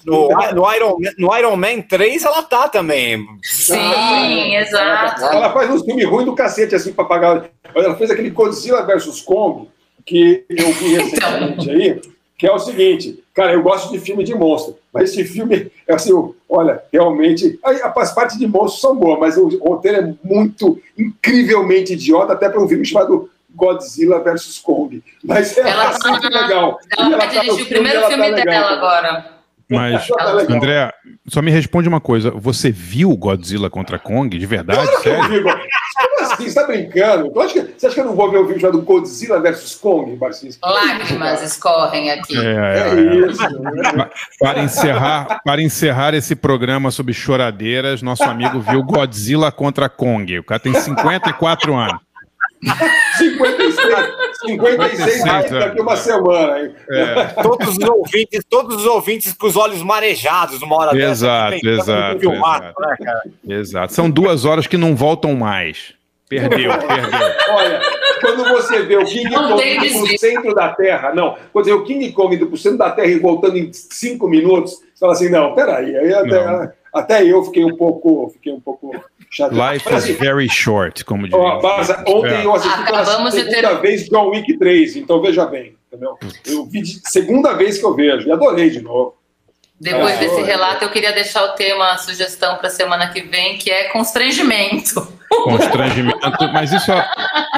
no, 0.05 0.29
no 0.55 0.71
Iron, 0.73 0.97
Man- 0.99 1.11
no 1.17 1.37
Iron 1.37 1.55
Man 1.55 1.81
3 1.81 2.23
ela 2.25 2.41
tá 2.43 2.67
também. 2.69 3.27
Sim, 3.43 4.55
exato. 4.55 5.23
Ela 5.25 5.51
faz 5.53 5.69
uns 5.69 5.83
filmes 5.83 6.05
ruins 6.07 6.25
do 6.25 6.33
cacete, 6.35 6.73
assim, 6.75 6.91
pra 6.93 7.05
pagar. 7.05 7.49
Ela 7.75 7.95
fez 7.95 8.09
aquele 8.09 8.29
Godzilla 8.31 8.81
vs. 8.83 9.21
Kong, 9.21 9.69
que 10.05 10.43
eu 10.49 10.71
vi 10.73 10.95
recentemente 10.95 11.69
aí, 11.69 12.01
que 12.37 12.47
é 12.47 12.51
o 12.51 12.57
seguinte, 12.59 13.23
cara, 13.39 13.53
eu 13.53 13.63
gosto 13.63 13.89
de 13.91 13.99
filme 13.99 14.23
de 14.23 14.35
monstro, 14.35 14.77
mas 14.93 15.09
esse 15.11 15.23
filme, 15.23 15.71
é 15.87 15.93
assim, 15.93 16.11
olha, 16.49 16.81
realmente, 16.91 17.57
as 17.95 18.13
partes 18.13 18.37
de 18.37 18.45
monstros 18.45 18.81
são 18.81 18.95
boas, 18.97 19.17
mas 19.19 19.37
o 19.37 19.47
roteiro 19.59 19.97
é 19.97 20.13
muito, 20.27 20.77
incrivelmente 20.97 21.93
idiota, 21.93 22.33
até 22.33 22.49
para 22.49 22.61
um 22.61 22.67
filme 22.67 22.85
chamado 22.85 23.29
Godzilla 23.55 24.19
vs. 24.21 24.59
Kong. 24.59 25.01
Mas 25.23 25.57
é 25.57 25.61
Ela 25.61 25.85
bastante 25.85 26.29
tá- 26.29 26.41
legal. 26.41 26.79
E 26.97 27.01
Ela 27.01 27.17
vai 27.17 27.33
tá 27.33 27.41
dirigir 27.41 27.63
o 27.63 27.67
primeiro 27.67 27.97
ela 27.97 28.07
tá 28.07 28.13
filme 28.13 28.29
legal 28.31 28.45
dela 28.45 28.71
agora. 28.71 29.25
Mas, 29.71 30.07
Tá. 30.07 30.31
André, 30.49 30.91
só 31.27 31.41
me 31.41 31.51
responde 31.51 31.87
uma 31.87 32.01
coisa. 32.01 32.31
Você 32.31 32.71
viu 32.71 33.15
Godzilla 33.15 33.69
contra 33.69 33.99
Kong? 33.99 34.35
De 34.37 34.45
verdade? 34.45 34.81
Claro 34.81 35.01
que 35.01 35.09
eu 35.09 35.15
Sério? 35.23 35.43
Vi, 36.39 36.45
Como 36.45 36.47
assim? 36.47 36.49
Você 36.49 36.53
tá 36.55 36.67
brincando? 36.67 37.31
Tu 37.31 37.39
acha 37.41 37.53
que- 37.53 37.73
Você 37.79 37.85
acha 37.87 37.95
que 37.95 38.01
eu 38.01 38.05
não 38.05 38.15
vou 38.15 38.31
ver 38.31 38.37
o 38.37 38.45
vídeo 38.47 38.61
chamado 38.61 38.81
Godzilla 38.81 39.39
vs. 39.39 39.75
Kong, 39.75 40.15
Barcinski? 40.15 40.59
Lágrimas 40.63 41.41
escorrem 41.43 42.11
aqui. 42.11 42.37
É, 42.37 42.41
É 42.41 42.79
é, 42.79 42.89
é. 42.89 43.27
isso. 43.29 43.41
Para 44.39 44.63
encerrar, 44.63 45.41
para 45.43 45.61
encerrar 45.61 46.13
esse 46.13 46.35
programa 46.35 46.91
sobre 46.91 47.13
choradeiras, 47.13 48.01
nosso 48.01 48.23
amigo 48.23 48.59
viu 48.59 48.83
Godzilla 48.83 49.51
contra 49.51 49.87
Kong. 49.89 50.39
O 50.39 50.43
cara 50.43 50.59
tem 50.59 50.73
54 50.73 51.75
anos. 51.75 51.99
56, 53.17 54.07
56 54.45 55.23
mais 55.25 55.49
daqui 55.49 55.81
uma 55.81 55.95
semana. 55.95 56.59
hein? 56.59 56.75
É. 56.91 57.23
Todos 57.41 57.77
os 57.77 57.79
ouvintes, 57.87 58.43
todos 58.49 58.75
os 58.77 58.85
ouvintes 58.85 59.33
com 59.33 59.47
os 59.47 59.55
olhos 59.55 59.81
marejados 59.81 60.59
numa 60.59 60.75
hora 60.75 60.91
dessa, 60.91 61.09
Exato, 61.11 61.51
tentando 61.51 61.79
exato, 61.79 62.19
filmar, 62.19 62.59
exato. 62.61 62.81
né, 62.81 62.95
cara? 63.05 63.21
Exato. 63.47 63.93
São 63.93 64.09
duas 64.09 64.43
horas 64.43 64.67
que 64.67 64.75
não 64.77 64.93
voltam 64.95 65.35
mais. 65.35 65.93
Perdeu, 66.29 66.71
perdeu. 66.77 67.19
Olha, 67.49 67.81
quando 68.21 68.43
você 68.49 68.83
vê 68.83 68.95
o 68.97 69.03
King 69.05 69.29
Não 69.31 69.49
Kong 69.49 69.63
indo 69.67 69.79
pro 69.79 69.87
desvio. 70.03 70.19
centro 70.19 70.53
da 70.53 70.69
Terra, 70.69 71.11
não, 71.13 71.35
quando 71.51 71.65
você 71.65 71.71
vê 71.71 71.77
o 71.77 71.83
King 71.83 72.11
Kong 72.11 72.35
indo 72.35 72.45
pro 72.47 72.55
centro 72.57 72.77
da 72.77 72.91
Terra 72.91 73.07
e 73.07 73.17
voltando 73.19 73.57
em 73.57 73.73
cinco 73.73 74.27
minutos, 74.27 74.73
você 74.73 74.99
fala 74.99 75.13
assim, 75.13 75.29
não, 75.29 75.55
peraí, 75.55 75.95
aí 75.97 76.13
até, 76.13 76.73
até 76.93 77.23
eu 77.25 77.43
fiquei 77.45 77.65
um 77.65 77.75
pouco, 77.75 78.29
fiquei 78.33 78.53
um 78.53 78.59
pouco 78.61 78.91
chateado. 79.31 79.73
Life 79.73 79.85
Mas, 79.91 80.03
is 80.03 80.09
assim, 80.11 80.19
very 80.19 80.47
short, 80.49 81.03
como 81.03 81.25
diz. 81.25 81.33
ó, 81.33 81.59
Baza, 81.59 82.03
ontem 82.07 82.35
É. 82.41 82.45
eu 82.45 82.53
assisti 82.53 82.83
pela 82.85 83.03
segunda 83.05 83.31
ter- 83.31 83.81
vez 83.81 84.05
John 84.07 84.29
Wick 84.29 84.57
3, 84.57 84.95
então 84.97 85.19
veja 85.21 85.45
bem, 85.47 85.75
entendeu? 85.87 86.15
Eu 86.45 86.65
vi 86.67 86.81
de 86.83 86.99
segunda 87.09 87.53
vez 87.53 87.79
que 87.79 87.85
eu 87.85 87.95
vejo, 87.95 88.27
e 88.27 88.31
adorei 88.31 88.69
de 88.69 88.81
novo. 88.81 89.15
Depois 89.81 90.13
É, 90.15 90.17
desse 90.17 90.41
relato, 90.41 90.83
eu 90.83 90.89
queria 90.91 91.13
deixar 91.13 91.41
o 91.45 91.53
tema, 91.53 91.93
a 91.93 91.97
sugestão 91.97 92.57
para 92.57 92.69
semana 92.69 93.07
que 93.13 93.21
vem, 93.21 93.57
que 93.57 93.71
é 93.71 93.85
constrangimento. 93.85 95.17
Constrangimento, 95.29 96.19
mas 96.51 96.71
isso, 96.71 96.91
é, 96.91 97.07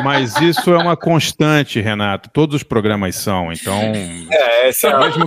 mas 0.04 0.36
isso 0.42 0.72
é 0.74 0.78
uma 0.78 0.96
constante, 0.98 1.80
Renato. 1.82 2.30
Todos 2.32 2.56
os 2.58 2.64
programas 2.64 3.16
são, 3.16 3.52
então. 3.52 3.80
É, 4.32 4.70
esse 4.70 4.86
é 4.88 4.98
Mesmo, 4.98 5.26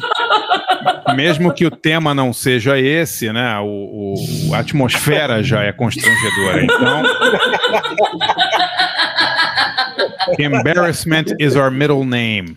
mesmo 1.17 1.53
que 1.55 1.65
o 1.67 1.71
tema 1.71 2.15
não 2.15 2.33
seja 2.33 2.79
esse, 2.79 3.33
né? 3.33 3.59
O, 3.61 4.15
o- 4.51 4.55
a 4.55 4.59
atmosfera 4.59 5.43
já 5.43 5.63
é 5.63 5.73
constrangedora. 5.73 6.63
Então. 6.65 7.03
Embarrassment 10.39 11.35
is 11.39 11.57
our 11.57 11.71
middle 11.71 12.05
name. 12.05 12.57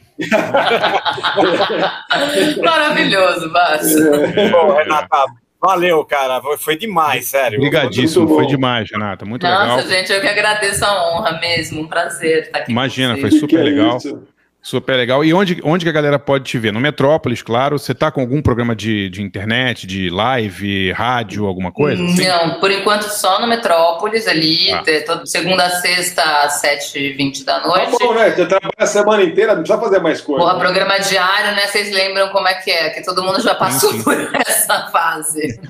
Maravilhoso, 2.64 3.52
Márcio. 3.52 4.12
Pô, 4.52 4.74
Renata, 4.74 5.26
valeu, 5.62 6.04
cara. 6.06 6.42
Foi, 6.42 6.58
foi 6.58 6.78
demais, 6.78 7.26
sério. 7.26 7.58
Obrigadíssimo, 7.58 8.28
foi 8.28 8.48
demais, 8.48 8.90
Renata. 8.92 9.26
Muito 9.26 9.46
Nossa, 9.46 9.76
legal. 9.76 9.88
gente, 9.88 10.12
eu 10.12 10.22
que 10.22 10.28
agradeço 10.28 10.86
a 10.86 11.10
honra 11.10 11.40
mesmo. 11.40 11.82
Um 11.82 11.88
prazer 11.88 12.44
estar 12.44 12.60
aqui. 12.60 12.66
com 12.68 12.72
Imagina, 12.72 13.18
foi 13.18 13.32
super 13.32 13.60
é 13.60 13.64
legal. 13.64 13.98
isso. 13.98 14.24
Super 14.70 14.98
legal. 14.98 15.24
E 15.24 15.34
onde, 15.34 15.62
onde 15.64 15.86
que 15.86 15.90
a 15.90 15.94
galera 15.94 16.20
pode 16.20 16.44
te 16.44 16.60
ver? 16.60 16.74
No 16.74 16.80
Metrópolis, 16.82 17.42
claro. 17.42 17.80
Você 17.80 17.96
tá 17.96 18.12
com 18.12 18.20
algum 18.20 18.42
programa 18.42 18.76
de, 18.76 19.10
de 19.10 19.22
internet, 19.24 19.88
de 19.88 20.10
live, 20.10 20.92
rádio, 20.92 21.46
alguma 21.46 21.72
coisa? 21.72 22.04
assim? 22.04 22.28
Não, 22.28 22.60
por 22.60 22.70
enquanto 22.70 23.04
só 23.04 23.40
no 23.40 23.48
Metrópolis 23.48 24.28
ali, 24.28 24.70
Ah. 24.74 24.84
todo- 25.06 25.26
segunda 25.26 25.64
a 25.66 25.70
sexta 25.70 26.22
às 26.44 26.60
7h20 26.62 27.46
da 27.46 27.62
Tá 27.62 27.68
noite. 27.70 27.92
bom, 27.98 28.14
né? 28.14 28.30
Você 28.32 28.46
trabalha 28.46 28.74
a 28.78 28.86
semana 28.86 29.24
inteira, 29.24 29.56
não 29.56 29.64
precisa 29.64 29.80
fazer 29.82 30.00
mais 30.02 30.20
coisa. 30.20 30.44
Porra, 30.44 30.60
programa 30.60 30.98
diário, 30.98 31.56
né? 31.56 31.66
Vocês 31.68 31.90
lembram 31.90 32.28
como 32.34 32.50
é 32.50 32.56
que 32.56 32.70
é? 32.70 32.90
Que 32.90 33.02
todo 33.06 33.24
mundo 33.24 33.42
já 33.42 33.56
passou 33.56 33.94
sim. 33.94 34.04
por 34.04 34.16
essa 34.46 34.88
fase. 34.92 35.62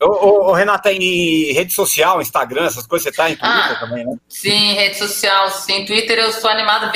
Ô, 0.00 0.06
ô, 0.06 0.50
ô, 0.50 0.52
Renata, 0.52 0.92
em 0.92 1.52
rede 1.52 1.72
social, 1.72 2.20
Instagram, 2.20 2.66
essas 2.66 2.86
coisas, 2.86 3.04
você 3.08 3.12
tá 3.16 3.30
em 3.30 3.36
Twitter 3.36 3.72
Ah. 3.72 3.76
também, 3.80 4.04
né? 4.04 4.16
Sim, 4.28 4.74
rede 4.74 4.96
social, 4.98 5.48
sim. 5.50 5.84
Twitter, 5.84 6.18
eu 6.18 6.32
sou 6.32 6.50
animada. 6.50 6.90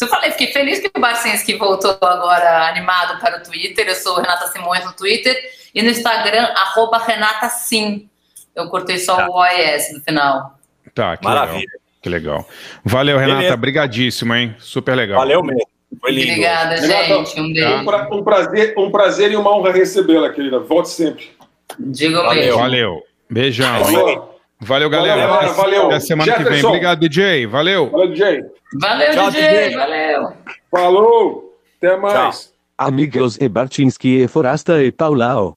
Eu 0.00 0.08
falei, 0.08 0.30
fiquei 0.32 0.52
feliz 0.52 0.78
que 0.78 0.90
o 0.96 1.00
Barcinski 1.00 1.56
voltou 1.56 1.96
agora 2.00 2.68
animado 2.68 3.18
para 3.20 3.38
o 3.38 3.42
Twitter. 3.42 3.88
Eu 3.88 3.94
sou 3.96 4.16
Renata 4.16 4.46
Simões 4.48 4.84
no 4.84 4.92
Twitter. 4.92 5.36
E 5.74 5.82
no 5.82 5.90
Instagram, 5.90 6.44
arroba 6.54 6.98
Renata 6.98 7.48
Sim. 7.48 8.08
Eu 8.54 8.68
cortei 8.68 8.98
só 8.98 9.26
o 9.26 9.32
OES 9.40 9.92
no 9.92 10.00
final. 10.00 10.58
Tá, 10.94 11.16
que 11.16 11.24
Maravilha. 11.24 11.58
legal. 11.58 11.80
Que 12.00 12.08
legal. 12.08 12.48
Valeu, 12.84 13.18
Renata. 13.18 13.38
Beleza. 13.38 13.56
Brigadíssimo, 13.56 14.34
hein? 14.34 14.54
Super 14.60 14.94
legal. 14.94 15.18
Valeu 15.18 15.42
mesmo. 15.42 15.66
Foi 16.00 16.10
lindo. 16.12 16.28
Obrigada, 16.32 16.74
Renata, 16.76 17.06
gente. 17.24 17.40
Um 17.40 17.44
Um, 17.44 17.52
beijo. 17.52 17.84
pra- 17.84 18.08
um 18.12 18.22
prazer, 18.22 18.74
um 18.78 18.90
prazer 18.90 19.32
e 19.32 19.36
uma 19.36 19.50
honra 19.56 19.72
recebê-la, 19.72 20.30
querida. 20.32 20.60
Volte 20.60 20.90
sempre. 20.90 21.30
Diga 21.78 22.20
o 22.20 22.24
Valeu. 22.24 22.42
mesmo. 22.42 22.58
Valeu. 22.58 23.02
Beijão. 23.30 23.84
Falou. 23.84 24.40
Valeu, 24.60 24.88
galera. 24.88 25.26
Valeu, 25.26 25.34
galera. 25.34 25.52
Valeu. 25.54 25.86
Até 25.86 26.00
semana 26.00 26.32
que 26.32 26.38
vem. 26.38 26.44
Jefferson. 26.44 26.68
Obrigado, 26.68 27.00
DJ. 27.00 27.46
Valeu. 27.46 27.90
Valeu, 27.90 28.08
DJ. 28.08 28.44
Valeu, 28.80 29.10
Tchau, 29.12 29.30
DJ. 29.30 29.48
DJ. 29.48 29.76
Valeu. 29.76 30.32
Falou. 30.70 31.58
Até 31.78 31.96
mais. 31.96 32.52
Amigos 32.78 33.38
e 33.40 33.48
Barchinski 33.48 34.22
e 34.22 34.28
Forasta 34.28 34.82
e 34.82 34.90
Paulao. 34.90 35.54